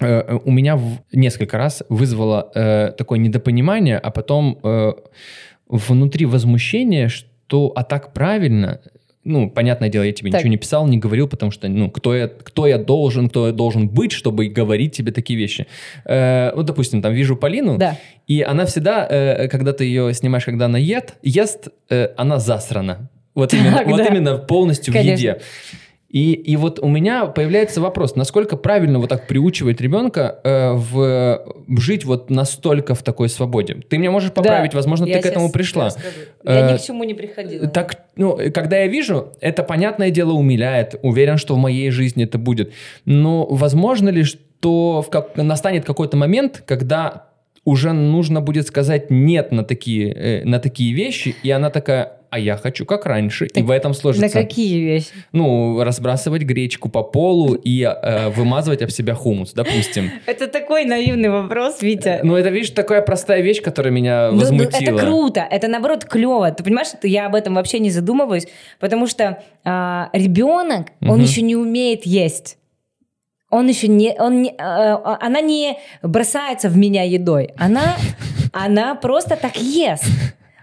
э, 0.00 0.38
у 0.44 0.50
меня 0.50 0.76
в, 0.76 0.98
несколько 1.12 1.58
раз 1.58 1.82
вызвало 1.88 2.50
э, 2.54 2.92
такое 2.98 3.18
недопонимание, 3.18 3.98
а 3.98 4.10
потом 4.10 4.58
э, 4.62 4.92
внутри 5.68 6.26
возмущение, 6.26 7.08
что 7.08 7.72
а 7.74 7.84
так 7.84 8.12
правильно, 8.12 8.80
ну, 9.24 9.50
понятное 9.50 9.88
дело, 9.88 10.02
я 10.02 10.12
тебе 10.12 10.30
так. 10.30 10.40
ничего 10.40 10.50
не 10.50 10.56
писал, 10.56 10.86
не 10.88 10.98
говорил, 10.98 11.28
потому 11.28 11.52
что, 11.52 11.68
ну, 11.68 11.90
кто 11.90 12.14
я, 12.14 12.28
кто 12.28 12.66
я 12.66 12.78
должен, 12.78 13.28
кто 13.28 13.46
я 13.46 13.52
должен 13.52 13.88
быть, 13.88 14.12
чтобы 14.12 14.48
говорить 14.48 14.96
тебе 14.96 15.12
такие 15.12 15.38
вещи. 15.38 15.66
Э, 16.04 16.52
вот, 16.54 16.66
допустим, 16.66 17.02
там 17.02 17.12
вижу 17.12 17.36
Полину, 17.36 17.78
да. 17.78 17.96
И 18.32 18.40
она 18.40 18.64
всегда, 18.64 19.06
э, 19.10 19.48
когда 19.48 19.74
ты 19.74 19.84
ее 19.84 20.14
снимаешь, 20.14 20.46
когда 20.46 20.64
она 20.64 20.78
ест, 20.78 21.16
ест, 21.22 21.68
э, 21.90 22.08
она 22.16 22.38
засрана. 22.38 23.10
Вот, 23.34 23.52
именно, 23.52 23.76
так, 23.78 23.86
вот 23.86 23.98
да. 23.98 24.06
именно 24.06 24.38
полностью 24.38 24.94
Конечно. 24.94 25.16
в 25.16 25.18
еде. 25.18 25.40
И, 26.08 26.32
и 26.32 26.56
вот 26.56 26.78
у 26.78 26.88
меня 26.88 27.26
появляется 27.26 27.82
вопрос, 27.82 28.16
насколько 28.16 28.56
правильно 28.56 28.98
вот 28.98 29.10
так 29.10 29.26
приучивать 29.26 29.82
ребенка 29.82 30.40
э, 30.44 30.72
в, 30.72 31.42
жить 31.78 32.06
вот 32.06 32.30
настолько 32.30 32.94
в 32.94 33.02
такой 33.02 33.28
свободе? 33.28 33.76
Ты 33.88 33.98
меня 33.98 34.10
можешь 34.10 34.32
поправить, 34.32 34.72
да, 34.72 34.78
возможно, 34.78 35.06
ты 35.06 35.20
к 35.20 35.26
этому 35.26 35.52
пришла. 35.52 35.90
Я 36.42 36.70
э, 36.70 36.72
ни 36.72 36.78
к 36.78 36.80
чему 36.82 37.04
не 37.04 37.12
приходила. 37.12 37.66
Так, 37.66 37.96
ну, 38.16 38.38
когда 38.54 38.78
я 38.78 38.86
вижу, 38.86 39.34
это, 39.42 39.62
понятное 39.62 40.10
дело, 40.10 40.32
умиляет. 40.32 40.94
Уверен, 41.02 41.36
что 41.36 41.54
в 41.54 41.58
моей 41.58 41.90
жизни 41.90 42.24
это 42.24 42.38
будет. 42.38 42.72
Но 43.04 43.46
возможно 43.46 44.08
ли, 44.08 44.22
что 44.24 45.02
в 45.02 45.10
как, 45.10 45.36
настанет 45.36 45.84
какой-то 45.84 46.16
момент, 46.16 46.62
когда 46.66 47.31
уже 47.64 47.92
нужно 47.92 48.40
будет 48.40 48.66
сказать 48.66 49.10
нет 49.10 49.52
на 49.52 49.64
такие, 49.64 50.12
э, 50.12 50.44
на 50.44 50.58
такие 50.58 50.92
вещи, 50.94 51.34
и 51.42 51.50
она 51.50 51.70
такая, 51.70 52.18
а 52.30 52.38
я 52.38 52.56
хочу 52.56 52.84
как 52.84 53.06
раньше. 53.06 53.46
Так 53.46 53.62
и 53.62 53.66
в 53.66 53.70
этом 53.70 53.94
сложится... 53.94 54.26
На 54.26 54.42
какие 54.42 54.80
вещи? 54.82 55.08
Ну, 55.32 55.84
разбрасывать 55.84 56.42
гречку 56.42 56.88
по 56.88 57.02
полу 57.02 57.54
и 57.54 57.82
э, 57.82 58.30
вымазывать 58.30 58.82
об 58.82 58.90
себя 58.90 59.14
хумус, 59.14 59.52
допустим. 59.52 60.10
Это 60.26 60.48
такой 60.48 60.84
наивный 60.84 61.28
вопрос, 61.28 61.82
Витя. 61.82 62.20
Ну, 62.22 62.36
это, 62.36 62.48
видишь, 62.48 62.70
такая 62.70 63.02
простая 63.02 63.42
вещь, 63.42 63.62
которая 63.62 63.92
меня 63.92 64.30
ну, 64.32 64.38
возмутила. 64.40 64.96
Это 64.96 65.06
круто, 65.06 65.46
это, 65.48 65.68
наоборот, 65.68 66.04
клево. 66.04 66.50
Ты 66.50 66.64
понимаешь, 66.64 66.88
что 66.88 67.06
я 67.06 67.26
об 67.26 67.34
этом 67.34 67.54
вообще 67.54 67.78
не 67.78 67.90
задумываюсь, 67.90 68.48
потому 68.80 69.06
что 69.06 69.42
а, 69.64 70.10
ребенок, 70.12 70.88
он 71.00 71.20
еще 71.20 71.42
не 71.42 71.54
умеет 71.54 72.06
есть 72.06 72.56
он 73.52 73.68
еще 73.68 73.86
не, 73.86 74.16
он 74.18 74.42
не, 74.42 74.48
э, 74.48 74.96
она 75.20 75.40
не 75.42 75.78
бросается 76.02 76.70
в 76.70 76.76
меня 76.76 77.02
едой, 77.02 77.50
она, 77.58 77.96
она 78.52 78.94
просто 78.94 79.36
так 79.36 79.56
ест. 79.56 80.06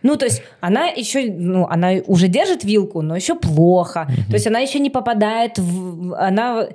Ну, 0.01 0.15
то 0.15 0.25
есть 0.25 0.41
она 0.61 0.87
еще, 0.87 1.29
ну, 1.29 1.67
она 1.69 1.91
уже 2.07 2.29
держит 2.29 2.63
вилку, 2.63 3.01
но 3.01 3.17
еще 3.17 3.35
плохо. 3.35 4.07
Mm-hmm. 4.07 4.27
То 4.27 4.33
есть 4.33 4.47
она 4.47 4.59
еще 4.59 4.79
не 4.79 4.89
попадает 4.89 5.59
в... 5.59 6.15
Она 6.17 6.67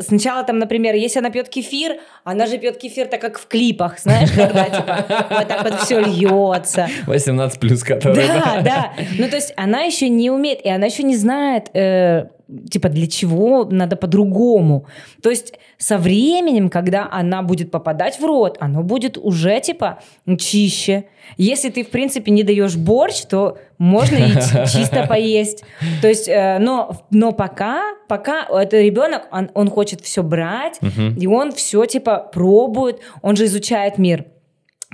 сначала 0.00 0.42
там, 0.42 0.58
например, 0.58 0.96
если 0.96 1.20
она 1.20 1.30
пьет 1.30 1.48
кефир, 1.48 1.96
она 2.24 2.46
же 2.46 2.58
пьет 2.58 2.76
кефир 2.76 3.06
так, 3.06 3.20
как 3.20 3.38
в 3.38 3.46
клипах, 3.46 4.00
знаешь, 4.00 4.30
когда 4.32 4.64
типа 4.64 5.06
вот 5.30 5.48
так 5.48 5.62
вот 5.62 5.80
все 5.82 6.00
льется. 6.00 6.88
18 7.06 7.60
плюс, 7.60 7.84
который... 7.84 8.26
Да, 8.26 8.60
да. 8.64 8.92
Ну, 9.16 9.28
то 9.28 9.36
есть 9.36 9.52
она 9.56 9.82
еще 9.82 10.08
не 10.08 10.30
умеет, 10.30 10.60
и 10.64 10.68
она 10.68 10.86
еще 10.86 11.04
не 11.04 11.16
знает, 11.16 11.70
э, 11.72 12.26
типа, 12.70 12.88
для 12.88 13.06
чего 13.06 13.64
надо 13.64 13.96
по-другому. 13.96 14.86
То 15.22 15.30
есть 15.30 15.54
со 15.78 15.98
временем, 15.98 16.68
когда 16.68 17.08
она 17.10 17.42
будет 17.42 17.70
попадать 17.70 18.18
в 18.20 18.24
рот, 18.24 18.56
оно 18.60 18.82
будет 18.82 19.18
уже, 19.18 19.60
типа, 19.60 19.98
чище. 20.38 21.04
Если 21.36 21.70
ты, 21.70 21.82
в 21.82 21.90
принципе, 21.90 22.30
не 22.30 22.44
даешь 22.44 22.76
борщ, 22.76 23.22
то 23.22 23.58
можно 23.78 24.16
и 24.16 24.32
чисто 24.72 25.06
поесть. 25.08 25.64
То 26.00 26.08
есть, 26.08 26.28
э, 26.28 26.58
но, 26.60 26.96
но 27.10 27.32
пока, 27.32 27.82
пока 28.08 28.46
это 28.48 28.80
ребенок, 28.80 29.28
он, 29.32 29.50
он 29.54 29.68
хочет 29.68 30.00
все 30.00 30.22
брать, 30.22 30.78
и 31.18 31.26
он 31.26 31.52
все, 31.52 31.84
типа, 31.86 32.30
пробует, 32.32 33.00
он 33.22 33.36
же 33.36 33.46
изучает 33.46 33.98
мир. 33.98 34.24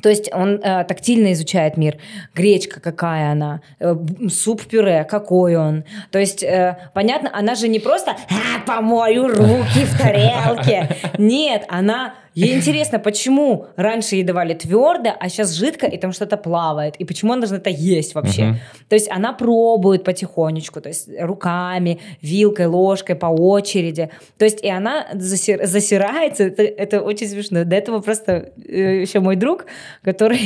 То 0.00 0.08
есть 0.08 0.30
он 0.32 0.60
э, 0.62 0.84
тактильно 0.84 1.32
изучает 1.32 1.76
мир. 1.76 1.98
Гречка 2.34 2.80
какая 2.80 3.32
она, 3.32 3.60
э, 3.78 3.94
суп-пюре 4.30 5.04
какой 5.04 5.56
он. 5.56 5.84
То 6.10 6.18
есть, 6.18 6.42
э, 6.42 6.78
понятно, 6.94 7.30
она 7.32 7.54
же 7.54 7.68
не 7.68 7.78
просто 7.78 8.12
а, 8.12 8.60
«помою 8.66 9.28
руки 9.28 9.84
в 9.84 9.98
тарелке». 9.98 10.96
Нет, 11.18 11.64
она 11.68 12.14
Ей 12.34 12.56
интересно, 12.56 12.98
почему 12.98 13.66
раньше 13.76 14.16
ей 14.16 14.24
давали 14.24 14.54
твердо, 14.54 15.10
а 15.18 15.28
сейчас 15.28 15.52
жидко, 15.52 15.86
и 15.86 15.98
там 15.98 16.12
что-то 16.12 16.38
плавает. 16.38 16.96
И 16.96 17.04
почему 17.04 17.32
она 17.32 17.42
должна 17.42 17.58
это 17.58 17.68
есть 17.68 18.14
вообще? 18.14 18.42
Uh-huh. 18.42 18.54
То 18.88 18.94
есть 18.94 19.10
она 19.10 19.34
пробует 19.34 20.02
потихонечку, 20.02 20.80
то 20.80 20.88
есть 20.88 21.08
руками, 21.20 22.00
вилкой, 22.22 22.66
ложкой 22.66 23.16
по 23.16 23.26
очереди. 23.26 24.08
То 24.38 24.46
есть 24.46 24.62
и 24.64 24.68
она 24.68 25.08
засир, 25.12 25.66
засирается. 25.66 26.44
Это, 26.44 26.62
это 26.62 27.02
очень 27.02 27.28
смешно. 27.28 27.64
До 27.64 27.76
этого 27.76 28.00
просто 28.00 28.52
э, 28.66 29.02
еще 29.02 29.20
мой 29.20 29.36
друг, 29.36 29.66
который 30.02 30.40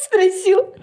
спросил, 0.00 0.74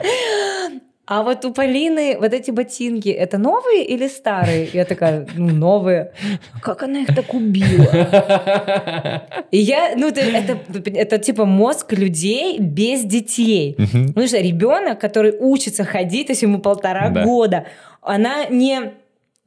а 1.12 1.24
вот 1.24 1.44
у 1.44 1.52
Полины 1.52 2.18
вот 2.18 2.34
эти 2.34 2.52
ботинки, 2.52 3.10
это 3.10 3.38
новые 3.38 3.84
или 3.84 4.08
старые? 4.08 4.70
Я 4.72 4.86
такая, 4.86 5.28
ну, 5.36 5.50
новые. 5.50 6.14
Как 6.62 6.84
она 6.84 7.00
их 7.00 7.14
так 7.14 7.34
убила? 7.34 9.28
И 9.52 9.58
я, 9.58 9.94
ну, 9.98 10.08
это, 10.08 10.22
это, 10.22 10.58
это 10.90 11.18
типа 11.18 11.44
мозг 11.44 11.92
людей 11.92 12.60
без 12.60 13.04
детей. 13.04 13.76
Потому 13.76 14.28
что 14.28 14.38
ребенок, 14.38 15.02
который 15.02 15.36
учится 15.38 15.84
ходить, 15.84 16.28
то 16.28 16.32
есть 16.32 16.44
ему 16.44 16.60
полтора 16.60 17.10
да. 17.10 17.26
года, 17.26 17.66
она 18.02 18.46
не 18.46 18.94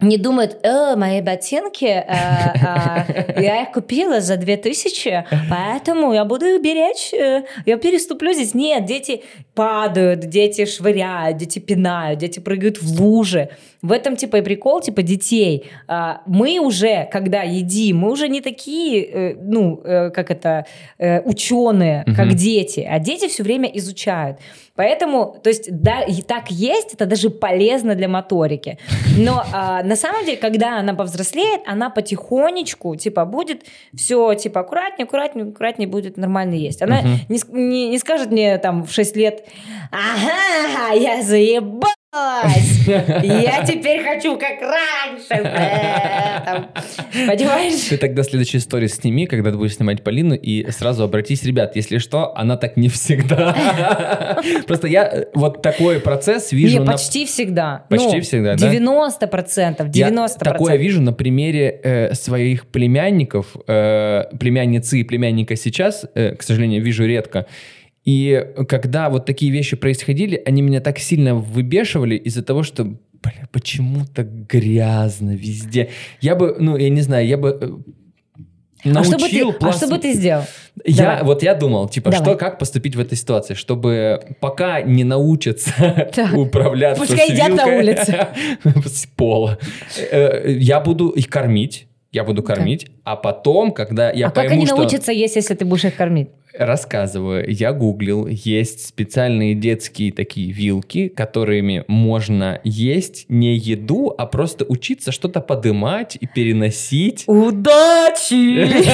не 0.01 0.19
думают, 0.19 0.59
э, 0.63 0.97
мои 0.97 1.21
ботинки, 1.21 1.85
э, 1.85 2.05
э, 2.09 3.43
я 3.43 3.63
их 3.63 3.73
купила 3.73 4.21
за 4.21 4.37
2000, 4.37 5.25
поэтому 5.49 6.13
я 6.13 6.25
буду 6.25 6.47
их 6.47 6.63
беречь, 6.63 7.15
э, 7.15 7.45
я 7.65 7.77
переступлю 7.77 8.33
здесь. 8.33 8.55
Нет, 8.55 8.87
дети 8.87 9.23
падают, 9.55 10.21
дети 10.21 10.67
швыряют, 10.67 11.37
дети 11.37 11.61
пинают, 11.61 12.19
дети 12.19 12.41
прыгают 12.41 12.83
в 12.83 13.01
лужи. 13.01 13.51
В 13.83 13.93
этом 13.93 14.17
типа 14.17 14.39
и 14.39 14.43
прикол 14.43 14.81
типа 14.81 15.03
детей. 15.03 15.71
Э, 15.89 16.17
мы 16.27 16.59
уже, 16.59 17.09
когда 17.13 17.43
едим, 17.43 17.99
мы 17.99 18.11
уже 18.11 18.29
не 18.29 18.41
такие, 18.41 19.05
э, 19.05 19.37
ну, 19.41 19.81
э, 19.85 20.11
как 20.11 20.31
это, 20.31 20.67
э, 20.99 21.21
ученые, 21.21 22.05
как 22.17 22.27
угу. 22.27 22.37
дети, 22.37 22.81
а 22.81 22.99
дети 22.99 23.29
все 23.29 23.45
время 23.45 23.69
изучают. 23.69 24.39
Поэтому, 24.77 25.37
то 25.41 25.51
есть, 25.51 25.69
да, 25.71 26.03
и 26.03 26.21
так 26.23 26.51
есть, 26.51 26.95
это 26.95 27.07
даже 27.07 27.31
полезно 27.31 27.95
для 27.95 28.09
моторики. 28.09 28.79
Но, 29.17 29.45
а, 29.53 29.84
на 29.85 29.97
самом 29.97 30.25
деле, 30.25 30.37
когда 30.37 30.79
она 30.79 30.95
повзрослеет, 30.95 31.61
она 31.67 31.91
потихонечку, 31.91 32.97
типа, 32.97 33.25
будет 33.25 33.65
все, 33.95 34.35
типа, 34.35 34.61
аккуратнее, 34.61 35.05
аккуратнее, 35.07 35.49
аккуратнее 35.49 35.89
будет 35.89 36.17
нормально 36.17 36.55
есть. 36.55 36.83
Она 36.83 37.01
Мгм. 37.03 37.19
не, 37.29 37.41
не- 37.53 37.89
не 37.89 37.99
скажет 37.99 38.31
мне 38.31 38.59
там 38.59 38.85
в 38.85 38.93
6 38.93 39.17
лет, 39.17 39.45
ага, 39.91 40.95
я 40.95 41.23
заебалась, 41.23 41.95
я 42.15 43.65
теперь 43.67 44.03
хочу 44.05 44.39
как 44.39 44.61
раньше. 44.61 45.27
Э, 45.31 46.41
там». 46.45 46.69
Понимаешь? 47.27 47.89
Ты 47.89 47.97
тогда 47.97 48.23
следующий 48.23 48.61
сторис 48.61 48.95
сними, 48.95 49.27
когда 49.27 49.51
ты 49.51 49.57
будешь 49.57 49.77
снимать 49.77 50.03
Полину, 50.03 50.35
и 50.35 50.71
сразу 50.71 51.05
обратись, 51.05 51.43
ребят, 51.43 51.77
если 51.77 51.99
что, 51.99 52.37
она 52.37 52.57
так 52.57 52.77
не 52.77 52.89
всегда. 52.89 54.39
Просто 54.67 54.87
я 54.87 55.05
э, 55.05 55.25
вот 55.35 55.63
такой 55.63 56.01
процесс 56.01 56.53
вижу 56.53 56.81
Не, 56.81 56.87
почти 56.87 57.27
всегда. 57.27 57.85
Почти 57.89 58.17
Ну, 58.17 58.23
всегда, 58.23 58.55
да? 58.55 58.71
90 58.71 59.27
процентов, 59.27 59.89
90 59.91 60.45
Я 60.45 60.53
такое 60.53 60.77
вижу 60.77 61.01
на 61.03 61.13
примере 61.13 61.81
э, 61.83 62.15
своих 62.15 62.67
племянников, 62.69 63.57
э, 63.67 64.25
племянницы 64.39 65.01
и 65.01 65.05
племянника 65.05 65.57
сейчас, 65.57 66.07
к 66.15 66.43
сожалению, 66.43 66.83
вижу 66.83 67.05
редко. 67.07 67.47
И 68.05 68.47
когда 68.69 69.09
вот 69.09 69.25
такие 69.25 69.51
вещи 69.51 69.77
происходили, 69.77 70.41
они 70.45 70.63
меня 70.63 70.81
так 70.81 70.99
сильно 70.99 71.35
выбешивали 71.35 72.17
из-за 72.17 72.43
того, 72.43 72.63
что, 72.63 72.85
бля, 72.85 73.49
почему 73.51 74.05
так 74.07 74.47
грязно 74.47 75.35
везде. 75.35 75.89
Я 76.21 76.35
бы, 76.35 76.57
ну, 76.59 76.77
я 76.77 76.91
не 76.91 77.01
знаю, 77.01 77.27
я 77.27 77.39
бы 77.39 77.59
э, 78.85 78.91
А 78.91 79.05
что, 79.05 79.13
бы 79.15 79.21
научил 79.21 79.53
ты, 79.53 79.57
а 79.57 79.61
пласт- 79.61 79.79
что 79.79 79.89
бы 79.89 79.99
ты 79.99 80.13
сделал? 80.13 80.45
я, 80.85 81.05
Давай. 81.05 81.23
вот 81.23 81.43
я 81.43 81.55
думал, 81.55 81.89
типа, 81.89 82.11
Давай. 82.11 82.27
что, 82.27 82.37
как 82.37 82.59
поступить 82.59 82.95
в 82.95 83.01
этой 83.01 83.17
ситуации, 83.17 83.55
чтобы 83.55 84.21
пока 84.41 84.83
не 84.83 85.05
научатся 85.05 85.73
Так. 86.15 86.35
управляться 86.37 87.01
Пускай 87.01 87.29
с 87.29 87.31
едят 87.31 87.55
на 87.55 87.67
улице. 87.67 88.27
с 88.85 89.07
пола, 89.07 89.59
э, 90.11 90.57
я 90.59 90.81
буду 90.81 91.09
их 91.09 91.29
кормить, 91.29 91.87
я 92.13 92.23
буду 92.23 92.43
кормить, 92.43 92.89
а 93.05 93.17
потом, 93.17 93.73
когда 93.73 94.11
я 94.13 94.27
а 94.27 94.31
как 94.31 94.45
пойму, 94.45 94.53
они 94.57 94.67
что... 94.67 94.77
научатся 94.77 95.11
есть, 95.13 95.37
если 95.37 95.55
ты 95.55 95.65
будешь 95.65 95.87
их 95.87 95.97
кормить? 95.97 96.29
Рассказываю, 96.57 97.45
я 97.49 97.73
гуглил, 97.73 98.29
есть 98.29 98.87
специальные 98.87 99.57
детские 99.57 100.13
такие 100.13 100.53
вилки, 100.53 101.09
которыми 101.09 101.85
можно 101.89 102.61
есть 102.63 103.27
не 103.29 103.57
еду, 103.57 104.15
а 104.17 104.27
просто 104.27 104.65
учиться 104.69 105.11
что-то 105.11 105.41
подымать 105.41 106.17
и 106.21 106.29
переносить. 106.29 107.25
Удачи! 107.27 108.69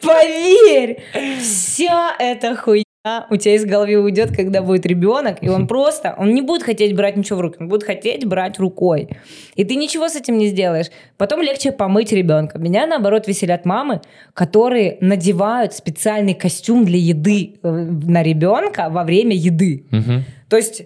Поверь, 0.00 1.02
вся 1.38 2.16
эта 2.18 2.56
хуйня 2.56 2.84
у 3.30 3.36
тебя 3.36 3.56
из 3.56 3.64
головы 3.64 3.96
уйдет, 3.96 4.34
когда 4.34 4.62
будет 4.62 4.86
ребенок, 4.86 5.38
и 5.40 5.48
он 5.48 5.66
просто, 5.68 6.14
он 6.16 6.34
не 6.34 6.40
будет 6.42 6.62
хотеть 6.62 6.94
брать 6.94 7.16
ничего 7.16 7.38
в 7.38 7.40
руки, 7.40 7.56
он 7.58 7.68
будет 7.68 7.82
хотеть 7.82 8.24
брать 8.24 8.58
рукой. 8.60 9.08
И 9.56 9.64
ты 9.64 9.74
ничего 9.74 10.08
с 10.08 10.14
этим 10.14 10.38
не 10.38 10.46
сделаешь. 10.46 10.86
Потом 11.16 11.42
легче 11.42 11.72
помыть 11.72 12.12
ребенка. 12.12 12.58
Меня, 12.58 12.86
наоборот, 12.86 13.26
веселят 13.26 13.64
мамы, 13.64 14.02
которые 14.34 14.98
надевают 15.00 15.74
специальный 15.74 16.34
костюм 16.34 16.84
для 16.84 16.98
еды 16.98 17.56
э, 17.62 17.68
на 17.68 18.22
ребенка 18.22 18.88
во 18.88 19.02
время 19.02 19.34
еды. 19.34 19.84
Мгм. 19.90 20.24
То 20.48 20.56
есть, 20.56 20.82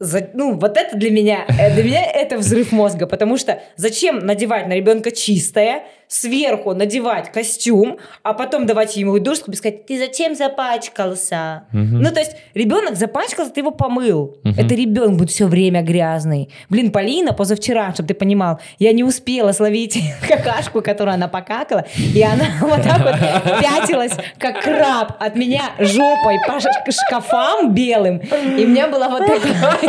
за- 0.00 0.30
ну, 0.32 0.54
вот 0.58 0.78
это 0.78 0.96
для 0.96 1.10
меня, 1.10 1.44
э, 1.48 1.74
для 1.74 1.84
меня 1.84 2.04
это 2.10 2.38
взрыв 2.38 2.72
мозга, 2.72 3.06
потому 3.06 3.36
что 3.36 3.60
зачем 3.76 4.20
надевать 4.20 4.66
на 4.66 4.72
ребенка 4.72 5.10
чистое, 5.10 5.82
сверху 6.14 6.74
надевать 6.74 7.32
костюм, 7.32 7.98
а 8.22 8.34
потом 8.34 8.66
давать 8.66 8.96
ему 8.96 9.18
душку 9.18 9.50
и 9.50 9.56
сказать, 9.56 9.84
ты 9.86 9.98
зачем 9.98 10.36
запачкался? 10.36 11.64
Мгм. 11.72 12.02
Ну, 12.02 12.10
то 12.12 12.20
есть, 12.20 12.36
ребенок 12.54 12.94
запачкался, 12.94 13.50
ты 13.50 13.60
его 13.60 13.72
помыл. 13.72 14.36
Мгм. 14.44 14.54
Это 14.56 14.74
ребенок 14.76 15.16
будет 15.16 15.30
все 15.30 15.46
время 15.46 15.82
грязный. 15.82 16.50
Блин, 16.68 16.92
Полина 16.92 17.32
позавчера, 17.32 17.92
чтобы 17.92 18.08
ты 18.08 18.14
понимал, 18.14 18.60
я 18.78 18.92
не 18.92 19.02
успела 19.02 19.50
словить 19.50 19.98
какашку, 20.28 20.82
которую 20.82 21.14
она 21.14 21.26
покакала, 21.26 21.84
и 21.96 22.22
она 22.22 22.44
вот 22.60 22.82
так 22.82 23.00
вот 23.02 23.60
пятилась, 23.60 24.12
как 24.38 24.62
краб, 24.62 25.16
от 25.18 25.34
меня 25.34 25.62
жопой 25.80 26.38
по 26.46 26.60
шкафам 26.92 27.74
белым, 27.74 28.18
и 28.18 28.64
у 28.64 28.68
меня 28.68 28.86
была 28.86 29.08
вот 29.08 29.26
такая 29.26 29.80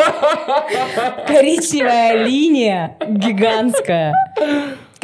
коричневая 1.27 2.25
линия 2.25 2.97
гигантская. 3.07 4.13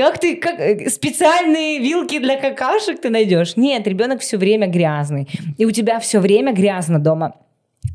Как 0.02 0.18
ты, 0.18 0.36
как 0.36 0.60
э, 0.60 0.90
специальные 0.90 1.78
вилки 1.78 2.18
для 2.18 2.36
какашек 2.40 3.00
ты 3.00 3.12
найдешь? 3.12 3.56
Нет, 3.56 3.86
ребенок 3.88 4.22
все 4.22 4.38
время 4.38 4.66
грязный. 4.66 5.28
И 5.60 5.66
у 5.66 5.70
тебя 5.70 6.00
все 6.00 6.20
время 6.20 6.54
грязно 6.54 6.98
дома. 6.98 7.36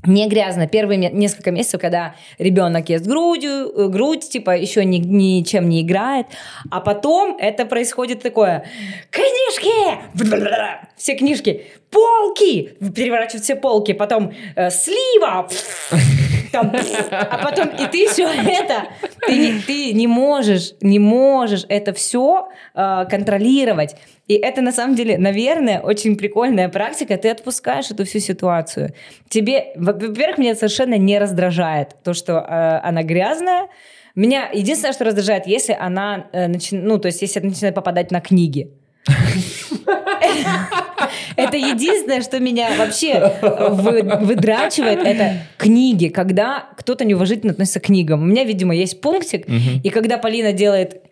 Не 0.07 0.29
грязно. 0.29 0.69
Первые 0.69 0.99
несколько 0.99 1.51
месяцев, 1.51 1.81
когда 1.81 2.15
ребенок 2.39 2.89
ест 2.91 3.05
грудью, 3.07 3.51
э, 3.51 3.89
грудь, 3.89 4.29
типа, 4.29 4.57
еще 4.57 4.85
ни, 4.85 4.99
ничем 4.99 5.69
не 5.69 5.83
играет. 5.83 6.27
А 6.71 6.81
потом 6.81 7.37
это 7.41 7.67
происходит 7.67 8.23
такое. 8.23 8.65
Книжки! 9.11 9.99
Все 10.97 11.17
книжки. 11.17 11.65
Полки! 11.91 12.77
Переворачивают 12.95 13.43
все 13.43 13.57
полки. 13.57 13.95
Потом 13.95 14.33
э, 14.55 14.71
слива! 14.71 15.49
Там, 16.53 16.73
а 17.11 17.39
потом 17.45 17.69
и 17.69 17.87
ты 17.91 18.09
все 18.09 18.27
это, 18.29 18.85
ты 19.27 19.37
не, 19.39 19.61
ты 19.61 19.93
не 19.93 20.07
можешь, 20.07 20.73
не 20.81 20.99
можешь 20.99 21.65
это 21.69 21.93
все 21.93 22.49
контролировать. 22.75 23.97
И 24.29 24.35
это 24.35 24.61
на 24.61 24.73
самом 24.73 24.97
деле, 24.97 25.19
наверное, 25.19 25.81
очень 25.81 26.17
прикольная 26.17 26.69
практика. 26.69 27.17
Ты 27.17 27.31
отпускаешь 27.31 27.91
эту 27.91 28.05
всю 28.05 28.19
ситуацию. 28.19 28.93
Тебе, 29.29 29.73
во- 29.77 29.93
во-первых, 29.93 30.39
меня 30.39 30.55
совершенно 30.57 30.99
не 30.99 31.19
раздражает 31.19 31.97
то, 32.03 32.13
что 32.13 32.33
э, 32.39 32.81
она 32.89 33.03
грязная. 33.05 33.69
Меня 34.17 34.49
единственное, 34.53 34.95
что 34.95 35.05
раздражает, 35.05 35.47
если 35.47 35.77
она, 35.79 36.27
э, 36.33 36.49
начи- 36.49 36.77
ну, 36.77 36.99
то 36.99 37.07
есть, 37.07 37.23
если 37.23 37.39
это 37.41 37.47
начинает 37.49 37.75
попадать 37.77 38.11
на 38.11 38.21
книги. 38.21 38.73
Это 41.37 41.57
единственное, 41.57 42.23
что 42.23 42.41
меня 42.41 42.71
вообще 42.79 43.33
вы- 43.43 44.03
выдрачивает, 44.21 45.01
это 45.01 45.39
книги, 45.59 46.09
когда 46.09 46.67
кто-то 46.77 47.05
неуважительно 47.05 47.53
относится 47.53 47.81
к 47.81 47.85
книгам. 47.85 48.23
У 48.23 48.27
меня, 48.27 48.45
видимо, 48.45 48.75
есть 48.75 49.01
пунктик, 49.01 49.47
и 49.85 49.91
когда 49.91 50.19
Полина 50.19 50.53
делает 50.53 51.03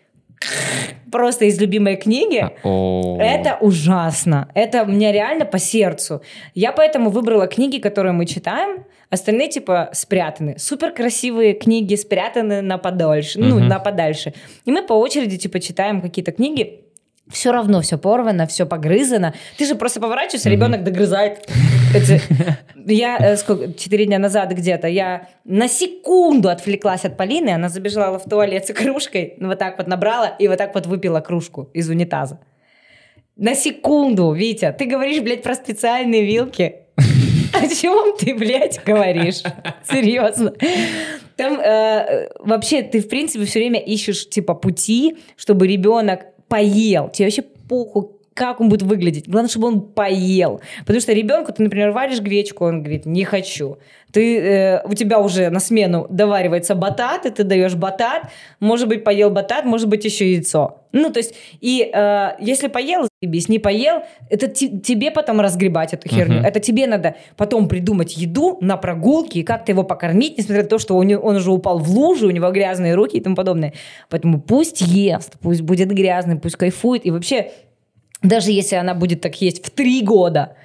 просто 1.11 1.45
из 1.45 1.61
любимой 1.61 1.97
книги, 1.97 2.51
О. 2.65 3.19
это 3.21 3.57
ужасно. 3.61 4.49
Это 4.55 4.85
мне 4.85 5.13
реально 5.13 5.45
по 5.45 5.59
сердцу. 5.59 6.23
Я 6.55 6.73
поэтому 6.73 7.11
выбрала 7.11 7.47
книги, 7.47 7.79
которые 7.79 8.13
мы 8.13 8.27
читаем. 8.27 8.85
Остальные 9.11 9.49
типа 9.49 9.91
спрятаны. 9.93 10.59
Супер 10.59 10.91
красивые 10.91 11.55
книги 11.55 11.95
спрятаны 11.95 12.63
на 12.63 12.79
подольше, 12.79 13.39
ну 13.39 13.61
на 13.61 13.79
подальше. 13.79 14.35
И 14.65 14.73
мы 14.73 14.85
по 14.85 14.95
очереди 14.95 15.37
типа 15.37 15.61
читаем 15.61 16.01
какие-то 16.01 16.33
книги. 16.33 16.84
Все 17.31 17.53
равно 17.53 17.81
все 17.81 17.97
порвано, 17.97 18.47
все 18.47 18.67
погрызано. 18.67 19.35
Ты 19.57 19.65
же 19.67 19.75
просто 19.77 19.99
поворачиваешься, 20.01 20.49
Мгм. 20.51 20.57
ребенок 20.57 20.85
догрызает. 20.85 21.49
Я 22.87 23.17
э, 23.19 23.37
сколько, 23.37 23.73
четыре 23.73 24.05
дня 24.07 24.19
назад 24.19 24.51
где-то, 24.53 24.89
я 24.89 25.29
на 25.45 25.69
секунду 25.69 26.49
отвлеклась 26.51 27.05
от 27.05 27.17
Полины, 27.17 27.51
она 27.51 27.69
забежала 27.69 28.19
в 28.19 28.25
туалет 28.29 28.67
с 28.67 28.73
кружкой, 28.75 29.35
ну, 29.39 29.49
вот 29.49 29.59
так 29.59 29.79
вот 29.79 29.87
набрала 29.87 30.27
и 30.39 30.49
вот 30.49 30.59
так 30.59 30.75
вот 30.75 30.87
выпила 30.87 31.21
кружку 31.21 31.71
из 31.73 31.89
унитаза. 31.89 32.41
На 33.37 33.55
секунду, 33.55 34.33
Витя, 34.33 34.75
ты 34.79 34.85
говоришь, 34.85 35.23
блядь, 35.23 35.43
про 35.43 35.55
специальные 35.55 36.25
вилки. 36.25 36.77
О 37.55 37.69
чем 37.69 38.17
ты, 38.19 38.35
блядь, 38.35 38.81
говоришь? 38.85 39.43
Серьезно. 39.89 40.53
Там 41.37 41.59
э, 41.59 42.29
вообще 42.41 42.83
ты, 42.83 43.01
в 43.01 43.09
принципе, 43.09 43.45
все 43.45 43.61
время 43.61 43.81
ищешь, 43.81 44.29
типа, 44.29 44.55
пути, 44.55 45.17
чтобы 45.37 45.67
ребенок 45.67 46.27
поел. 46.55 47.09
Тебе 47.09 47.27
вообще 47.27 47.43
похуй, 47.43 48.11
как 48.35 48.61
он 48.61 48.69
будет 48.69 48.83
выглядеть. 48.83 49.29
Главное, 49.29 49.49
чтобы 49.49 49.69
он 49.69 49.81
поел. 49.81 50.61
Потому 50.81 51.01
что 51.01 51.13
ребенку 51.13 51.53
ты, 51.53 51.63
например, 51.63 51.91
варишь 51.93 52.21
гречку, 52.21 52.65
он 52.67 52.83
говорит, 52.83 53.07
не 53.07 53.25
хочу. 53.25 53.79
Ты, 54.13 54.39
э, 54.39 54.83
у 54.85 54.95
тебя 54.95 55.19
уже 55.19 55.51
на 55.51 55.59
смену 55.61 56.07
доваривается 56.09 56.75
батат, 56.75 57.27
и 57.27 57.31
ты 57.31 57.43
даешь 57.45 57.75
батат. 57.75 58.29
Может 58.61 58.89
быть, 58.89 59.03
поел 59.05 59.31
батат, 59.31 59.65
может 59.65 59.89
быть, 59.89 60.05
еще 60.05 60.33
яйцо. 60.33 60.79
Ну, 60.93 61.11
то 61.11 61.19
есть, 61.19 61.35
и 61.61 61.91
э, 61.93 62.29
если 62.39 62.69
поел, 62.69 63.09
заебись, 63.21 63.49
не 63.49 63.59
поел, 63.59 64.03
это 64.31 64.47
те- 64.47 64.69
тебе 64.79 65.11
потом 65.11 65.41
разгребать 65.41 65.95
эту 65.95 66.09
херню. 66.09 66.37
Мгм. 66.37 66.45
Это 66.47 66.61
тебе 66.61 66.87
надо 66.87 67.17
потом 67.37 67.67
придумать 67.69 68.17
еду 68.17 68.59
на 68.61 68.77
прогулке 68.77 69.41
и 69.41 69.43
как-то 69.43 69.73
его 69.73 69.83
покормить, 69.83 70.39
несмотря 70.39 70.63
на 70.63 70.69
то, 70.69 70.79
что 70.79 71.03
него- 71.03 71.23
он 71.23 71.37
уже 71.37 71.51
упал 71.51 71.79
в 71.81 71.91
лужу, 71.91 72.29
у 72.29 72.31
него 72.31 72.51
грязные 72.53 72.95
руки 72.95 73.17
и 73.17 73.21
тому 73.21 73.35
подобное. 73.35 73.73
Поэтому 74.11 74.41
пусть 74.41 74.81
ест, 74.81 75.35
пусть 75.41 75.63
будет 75.63 75.89
грязный, 75.93 76.37
пусть 76.37 76.55
кайфует. 76.57 77.05
И 77.05 77.11
вообще, 77.11 77.51
даже 78.25 78.51
если 78.51 78.77
она 78.77 78.95
будет 78.95 79.21
так 79.21 79.41
есть 79.41 79.65
в 79.65 79.71
три 79.71 80.03
года, 80.03 80.57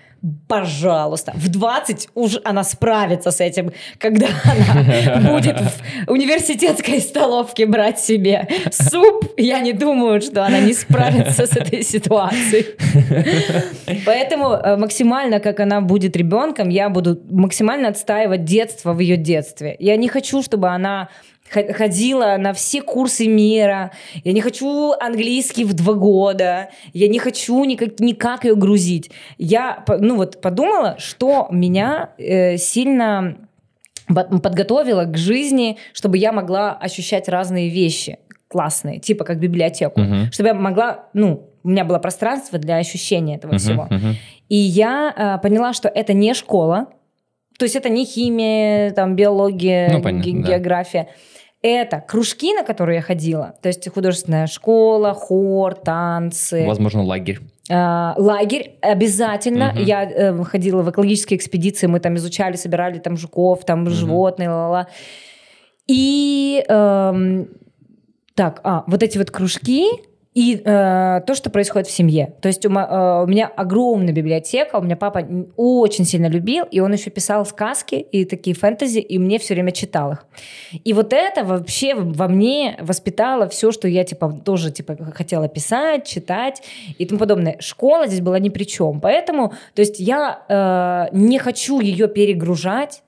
Пожалуйста. 0.47 1.31
В 1.35 1.47
20 1.47 2.09
уже 2.13 2.41
она 2.43 2.63
справится 2.63 3.31
с 3.31 3.39
этим, 3.39 3.71
когда 3.97 4.27
она 4.43 5.31
будет 5.31 5.57
в 5.59 6.11
университетской 6.11 6.99
столовке 6.99 7.65
брать 7.65 7.99
себе 7.99 8.47
суп. 8.69 9.33
Я 9.37 9.59
не 9.61 9.71
думаю, 9.71 10.19
что 10.21 10.45
она 10.45 10.59
не 10.59 10.73
справится 10.73 11.45
с 11.45 11.55
этой 11.55 11.83
ситуацией. 11.83 12.65
Поэтому 14.05 14.49
э, 14.51 14.75
максимально, 14.75 15.39
как 15.39 15.61
она 15.61 15.79
будет 15.79 16.17
ребенком, 16.17 16.67
я 16.67 16.89
буду 16.89 17.17
максимально 17.29 17.87
отстаивать 17.87 18.43
детство 18.43 18.91
в 18.91 18.99
ее 18.99 19.15
детстве. 19.15 19.77
Я 19.79 19.95
не 19.95 20.09
хочу, 20.09 20.43
чтобы 20.43 20.67
она 20.67 21.07
ходила 21.49 22.37
на 22.37 22.53
все 22.53 22.81
курсы 22.81 23.27
мира. 23.27 23.91
Я 24.23 24.33
не 24.33 24.41
хочу 24.41 24.93
английский 24.99 25.65
в 25.65 25.73
два 25.73 25.93
года. 25.93 26.69
Я 26.93 27.07
не 27.07 27.19
хочу 27.19 27.63
никак, 27.65 27.99
никак 27.99 28.45
ее 28.45 28.55
грузить. 28.55 29.11
Я, 29.37 29.83
ну 29.87 30.15
вот, 30.15 30.41
подумала, 30.41 30.95
что 30.99 31.47
меня 31.51 32.11
э, 32.17 32.57
сильно 32.57 33.37
подготовила 34.07 35.05
к 35.05 35.17
жизни, 35.17 35.77
чтобы 35.93 36.17
я 36.17 36.31
могла 36.31 36.73
ощущать 36.73 37.29
разные 37.29 37.69
вещи 37.69 38.19
классные, 38.47 38.99
типа 38.99 39.23
как 39.25 39.39
библиотеку, 39.39 39.99
uh-huh. 40.01 40.31
чтобы 40.31 40.49
я 40.49 40.53
могла, 40.55 41.05
ну, 41.13 41.49
у 41.63 41.69
меня 41.69 41.85
было 41.85 41.99
пространство 41.99 42.57
для 42.57 42.77
ощущения 42.77 43.35
этого 43.35 43.53
uh-huh, 43.53 43.57
всего. 43.57 43.87
Uh-huh. 43.89 44.15
И 44.49 44.55
я 44.55 45.13
э, 45.15 45.41
поняла, 45.43 45.73
что 45.73 45.87
это 45.87 46.13
не 46.13 46.33
школа, 46.33 46.87
то 47.59 47.65
есть 47.65 47.75
это 47.75 47.89
не 47.89 48.05
химия, 48.05 48.91
там, 48.91 49.15
биология, 49.15 49.91
ну, 49.91 50.01
понятно, 50.01 50.31
ге- 50.31 50.41
да. 50.41 50.47
география 50.47 51.09
это 51.61 52.03
кружки, 52.07 52.53
на 52.53 52.63
которые 52.63 52.97
я 52.97 53.01
ходила, 53.01 53.55
то 53.61 53.67
есть 53.67 53.87
художественная 53.93 54.47
школа, 54.47 55.13
хор, 55.13 55.75
танцы. 55.75 56.65
Возможно, 56.65 57.03
лагерь. 57.03 57.39
Uh, 57.69 58.13
лагерь 58.17 58.77
обязательно. 58.81 59.71
Угу. 59.75 59.79
Я 59.81 60.03
э, 60.03 60.43
ходила 60.43 60.81
в 60.81 60.89
экологические 60.89 61.37
экспедиции, 61.37 61.85
мы 61.85 61.99
там 61.99 62.15
изучали, 62.15 62.55
собирали 62.55 62.97
там 62.97 63.15
жуков, 63.15 63.63
там 63.63 63.83
угу. 63.83 63.91
животные, 63.91 64.49
ла-ла. 64.49 64.87
И 65.85 66.63
э, 66.67 67.45
так, 68.35 68.61
а, 68.63 68.83
вот 68.87 69.03
эти 69.03 69.17
вот 69.17 69.29
кружки, 69.29 69.85
и 70.35 70.61
э, 70.63 71.21
то, 71.25 71.33
что 71.33 71.49
происходит 71.49 71.87
в 71.87 71.91
семье. 71.91 72.33
То 72.41 72.47
есть 72.47 72.63
у, 72.65 72.69
э, 72.69 73.23
у 73.23 73.27
меня 73.27 73.47
огромная 73.47 74.13
библиотека, 74.13 74.75
у 74.75 74.81
меня 74.81 74.95
папа 74.95 75.27
очень 75.57 76.05
сильно 76.05 76.27
любил, 76.27 76.65
и 76.65 76.79
он 76.79 76.93
еще 76.93 77.09
писал 77.09 77.45
сказки 77.45 77.95
и 77.95 78.25
такие 78.25 78.55
фэнтези, 78.55 78.99
и 78.99 79.17
мне 79.17 79.39
все 79.39 79.55
время 79.55 79.71
читал 79.71 80.11
их. 80.11 80.25
И 80.83 80.93
вот 80.93 81.13
это 81.13 81.43
вообще 81.43 81.95
во 81.95 82.27
мне 82.27 82.77
воспитало 82.79 83.49
все, 83.49 83.71
что 83.71 83.87
я 83.87 84.03
типа 84.03 84.39
тоже 84.45 84.71
типа 84.71 84.97
хотела 85.15 85.47
писать, 85.47 86.05
читать 86.05 86.61
и 86.99 87.05
тому 87.05 87.19
подобное. 87.19 87.57
Школа 87.59 88.05
здесь 88.07 88.21
была 88.21 88.37
ни 88.37 88.49
при 88.49 88.65
чем, 88.65 89.01
поэтому, 89.01 89.53
то 89.73 89.81
есть 89.81 89.99
я 89.99 90.43
э, 90.47 91.15
не 91.15 91.39
хочу 91.39 91.79
ее 91.79 92.07
перегружать 92.07 93.01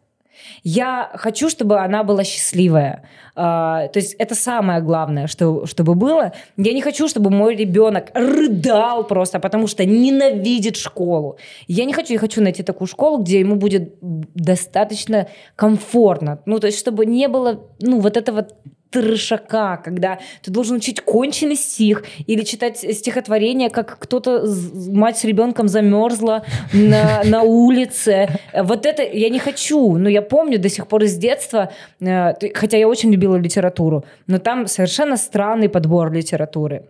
я 0.64 1.12
хочу, 1.16 1.50
чтобы 1.50 1.80
она 1.80 2.04
была 2.04 2.24
счастливая. 2.24 3.04
А, 3.36 3.88
то 3.88 4.00
есть 4.00 4.14
это 4.16 4.36
самое 4.36 4.82
главное, 4.82 5.28
что, 5.28 5.66
чтобы 5.66 5.96
было. 5.96 6.34
Я 6.58 6.74
не 6.74 6.82
хочу, 6.82 7.08
чтобы 7.08 7.30
мой 7.30 7.56
ребенок 7.56 8.12
рыдал 8.14 9.04
просто, 9.06 9.40
потому 9.40 9.68
что 9.68 9.86
ненавидит 9.86 10.78
школу. 10.78 11.38
Я 11.68 11.86
не 11.86 11.94
хочу, 11.94 12.14
я 12.14 12.20
хочу 12.20 12.42
найти 12.42 12.64
такую 12.64 12.88
школу, 12.88 13.18
где 13.20 13.40
ему 13.40 13.56
будет 13.56 13.96
достаточно 14.02 15.28
комфортно. 15.56 16.42
Ну, 16.46 16.60
то 16.60 16.68
есть 16.68 16.80
чтобы 16.80 17.06
не 17.06 17.28
было, 17.28 17.64
ну, 17.80 18.00
вот 18.00 18.18
этого 18.18 18.48
трешака, 18.92 19.78
когда 19.78 20.20
ты 20.42 20.52
должен 20.52 20.78
учить 20.78 21.02
конченый 21.02 21.56
стих 21.56 22.04
или 22.28 22.44
читать 22.44 22.78
стихотворение, 22.78 23.70
как 23.70 23.98
кто-то, 23.98 24.46
мать 24.90 25.18
с 25.18 25.24
ребенком 25.24 25.68
замерзла 25.68 26.44
на, 26.74 27.24
на 27.24 27.42
улице. 27.42 28.28
Вот 28.54 28.86
это 28.86 29.02
я 29.02 29.30
не 29.30 29.40
хочу, 29.40 29.98
но 29.98 30.10
я 30.10 30.22
помню 30.22 30.60
до 30.60 30.70
сих 30.70 30.88
пор 30.88 31.04
из 31.04 31.16
детства, 31.18 31.72
э, 32.02 32.34
хотя 32.54 32.78
я 32.78 32.88
очень 32.88 33.12
любила 33.12 33.38
литературу, 33.38 34.04
но 34.28 34.38
там 34.38 34.68
совершенно 34.68 35.18
странный 35.18 35.70
подбор 35.70 36.12
литературы. 36.12 36.84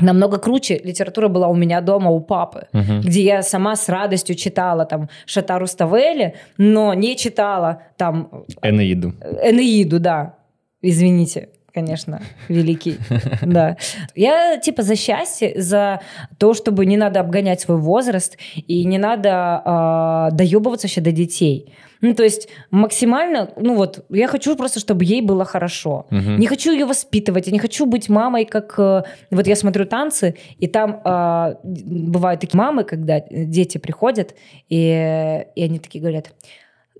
Намного 0.00 0.38
круче 0.38 0.78
литература 0.82 1.28
была 1.28 1.48
у 1.48 1.54
меня 1.54 1.80
дома, 1.80 2.10
у 2.10 2.20
папы, 2.20 2.66
uh-huh. 2.72 3.00
где 3.00 3.22
я 3.22 3.42
сама 3.42 3.76
с 3.76 3.88
радостью 3.90 4.36
читала 4.36 4.86
там 4.86 5.10
Шатару 5.26 5.66
Ставели, 5.66 6.34
но 6.56 6.94
не 6.94 7.14
читала 7.14 7.82
там... 7.98 8.44
Энеиду. 8.62 9.12
Энеиду, 9.42 10.00
да 10.00 10.36
извините, 10.82 11.48
конечно, 11.72 12.20
великий, 12.48 12.98
да. 13.42 13.76
Я 14.14 14.58
типа 14.58 14.82
за 14.82 14.96
счастье, 14.96 15.60
за 15.60 16.00
то, 16.38 16.54
чтобы 16.54 16.86
не 16.86 16.96
надо 16.96 17.20
обгонять 17.20 17.60
свой 17.60 17.78
возраст 17.78 18.36
и 18.54 18.84
не 18.84 18.98
надо 18.98 19.62
э, 20.30 20.36
доебываться 20.36 20.86
вообще 20.86 21.00
до 21.00 21.12
детей. 21.12 21.72
Ну, 22.02 22.14
то 22.14 22.24
есть 22.24 22.48
максимально, 22.72 23.52
ну 23.56 23.76
вот, 23.76 24.04
я 24.10 24.26
хочу 24.26 24.56
просто, 24.56 24.80
чтобы 24.80 25.04
ей 25.04 25.22
было 25.22 25.44
хорошо. 25.44 26.06
Угу. 26.10 26.30
Не 26.38 26.46
хочу 26.48 26.72
ее 26.72 26.84
воспитывать, 26.84 27.46
я 27.46 27.52
не 27.52 27.60
хочу 27.60 27.86
быть 27.86 28.08
мамой, 28.08 28.44
как... 28.44 28.74
Э, 28.78 29.04
вот 29.30 29.46
я 29.46 29.54
смотрю 29.54 29.86
танцы, 29.86 30.34
и 30.58 30.66
там 30.66 31.00
э, 31.04 31.54
бывают 31.62 32.40
такие 32.40 32.58
мамы, 32.58 32.82
когда 32.82 33.20
дети 33.30 33.78
приходят, 33.78 34.34
и, 34.68 35.44
и 35.54 35.62
они 35.62 35.78
такие 35.78 36.00
говорят, 36.00 36.32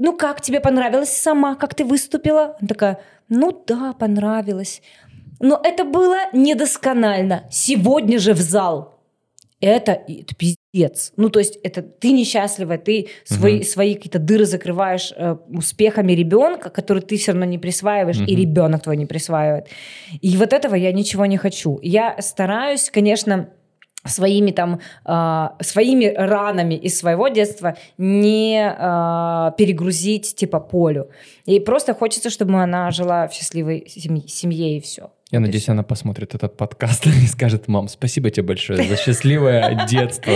ну 0.03 0.16
как, 0.16 0.41
тебе 0.41 0.61
понравилось 0.61 1.16
сама, 1.16 1.55
как 1.55 1.77
ты 1.77 1.85
выступила? 1.85 2.57
Она 2.59 2.66
такая, 2.66 3.01
ну 3.29 3.62
да, 3.66 3.93
понравилось. 3.93 4.83
Но 5.39 5.61
это 5.62 5.85
было 5.85 6.16
недосконально. 6.33 7.45
Сегодня 7.53 8.19
же 8.19 8.35
в 8.35 8.41
зал. 8.41 8.99
Это, 9.61 9.93
это 9.93 10.35
пиздец. 10.35 11.12
Ну, 11.16 11.31
то 11.31 11.39
есть, 11.39 11.57
это 11.62 11.83
ты 11.83 12.11
несчастлива, 12.11 12.79
ты 12.79 13.11
свои, 13.23 13.59
угу. 13.59 13.65
свои 13.65 13.95
какие-то 13.95 14.19
дыры 14.19 14.45
закрываешь 14.45 15.12
э, 15.16 15.37
успехами 15.51 16.15
ребенка, 16.15 16.69
который 16.69 17.01
ты 17.01 17.16
все 17.16 17.31
равно 17.31 17.47
не 17.47 17.59
присваиваешь, 17.59 18.19
угу. 18.19 18.24
и 18.24 18.35
ребенок 18.35 18.83
твой 18.83 18.97
не 18.97 19.07
присваивает. 19.07 19.69
И 20.20 20.37
вот 20.37 20.53
этого 20.53 20.74
я 20.74 20.91
ничего 20.93 21.27
не 21.27 21.37
хочу. 21.37 21.79
Я 21.81 22.20
стараюсь, 22.20 22.91
конечно, 22.91 23.51
своими 24.05 24.51
там 24.51 24.81
э, 25.05 25.49
своими 25.61 26.07
ранами 26.07 26.74
из 26.74 26.99
своего 26.99 27.29
детства 27.29 27.77
не 27.99 28.59
э, 28.59 29.53
перегрузить 29.57 30.35
типа 30.35 30.61
полю. 30.61 31.11
И 31.47 31.61
просто 31.61 31.95
хочется 31.95 32.31
чтобы 32.31 32.61
она 32.62 32.91
жила 32.91 33.29
в 33.29 33.33
счастливой 33.33 33.87
семье, 33.89 34.29
семье 34.29 34.77
и 34.77 34.81
все 34.81 35.11
я 35.32 35.38
вот 35.38 35.46
надеюсь, 35.46 35.66
она 35.70 35.82
посмотрит 35.82 36.34
этот 36.34 36.59
подкаст 36.59 37.06
и 37.24 37.26
скажет, 37.26 37.66
мам, 37.66 37.88
спасибо 37.88 38.28
тебе 38.30 38.48
большое 38.48 38.82
за 38.82 38.96
счастливое 38.98 39.86
детство. 39.90 40.34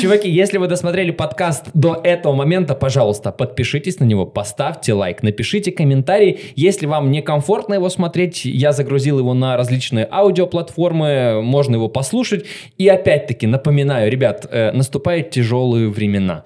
Чуваки, 0.00 0.28
если 0.28 0.58
вы 0.58 0.66
досмотрели 0.66 1.12
подкаст 1.12 1.66
до 1.74 2.00
этого 2.02 2.34
момента, 2.34 2.74
пожалуйста, 2.74 3.30
подпишитесь 3.30 4.00
на 4.00 4.04
него, 4.04 4.26
поставьте 4.26 4.94
лайк, 4.94 5.22
напишите 5.22 5.70
комментарий. 5.70 6.40
Если 6.56 6.86
вам 6.86 7.12
некомфортно 7.12 7.74
его 7.74 7.88
смотреть, 7.88 8.44
я 8.44 8.72
загрузил 8.72 9.20
его 9.20 9.32
на 9.32 9.56
различные 9.56 10.08
аудиоплатформы, 10.10 11.40
можно 11.40 11.76
его 11.76 11.88
послушать. 11.88 12.44
И 12.78 12.88
опять-таки 12.88 13.46
напоминаю, 13.46 14.10
ребят, 14.10 14.48
э, 14.50 14.72
наступают 14.72 15.30
тяжелые 15.30 15.88
времена. 15.88 16.42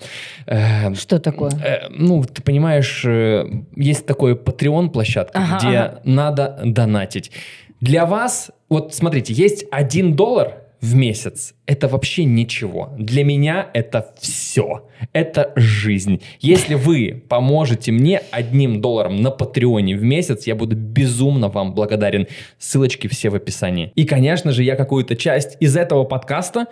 Э, 0.47 0.93
Что 0.95 1.19
такое? 1.19 1.51
Э, 1.65 1.89
ну, 1.89 2.23
ты 2.25 2.43
понимаешь, 2.43 3.05
э, 3.07 3.47
есть 3.75 4.05
такой 4.05 4.35
Patreon 4.35 4.91
площадка, 4.91 5.39
ага, 5.39 5.59
где 5.59 5.79
ага. 5.79 6.01
надо 6.05 6.61
донатить. 6.63 7.33
Для 7.81 8.07
вас, 8.07 8.51
вот 8.69 8.95
смотрите, 8.95 9.33
есть 9.33 9.67
один 9.71 10.17
доллар 10.17 10.67
в 10.81 10.95
месяц. 10.95 11.55
Это 11.67 11.89
вообще 11.89 12.25
ничего. 12.25 12.95
Для 12.99 13.25
меня 13.25 13.69
это 13.75 14.15
все. 14.21 14.89
Это 15.13 15.53
жизнь. 15.57 16.23
Если 16.41 16.75
вы 16.75 17.23
поможете 17.29 17.93
мне 17.93 18.23
одним 18.31 18.81
долларом 18.81 19.17
на 19.17 19.31
Патреоне 19.31 19.97
в 19.97 20.03
месяц, 20.03 20.47
я 20.47 20.55
буду 20.55 20.77
безумно 20.77 21.49
вам 21.49 21.75
благодарен. 21.75 22.27
Ссылочки 22.59 23.09
все 23.09 23.31
в 23.31 23.35
описании. 23.35 23.93
И, 23.95 24.05
конечно 24.05 24.53
же, 24.53 24.63
я 24.63 24.77
какую-то 24.77 25.17
часть 25.17 25.57
из 25.61 25.77
этого 25.77 26.05
подкаста, 26.05 26.67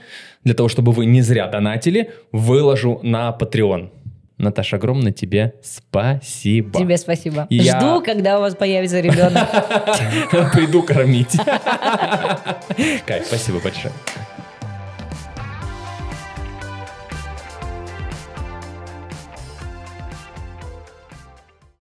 для 0.44 0.54
того, 0.54 0.68
чтобы 0.68 0.92
вы 0.92 1.06
не 1.06 1.22
зря 1.22 1.48
донатили, 1.48 2.10
выложу 2.32 3.00
на 3.02 3.36
Patreon. 3.38 3.90
Наташа, 4.38 4.76
огромное 4.76 5.12
тебе 5.12 5.54
спасибо. 5.62 6.78
Тебе 6.78 6.96
спасибо. 6.96 7.46
И 7.50 7.60
Жду, 7.60 7.96
я... 7.96 8.00
когда 8.00 8.38
у 8.38 8.40
вас 8.40 8.56
появится 8.56 9.00
ребенок. 9.00 9.48
Приду 10.52 10.82
кормить. 10.82 11.36
Кайф, 13.06 13.26
спасибо 13.26 13.60
большое. 13.60 13.92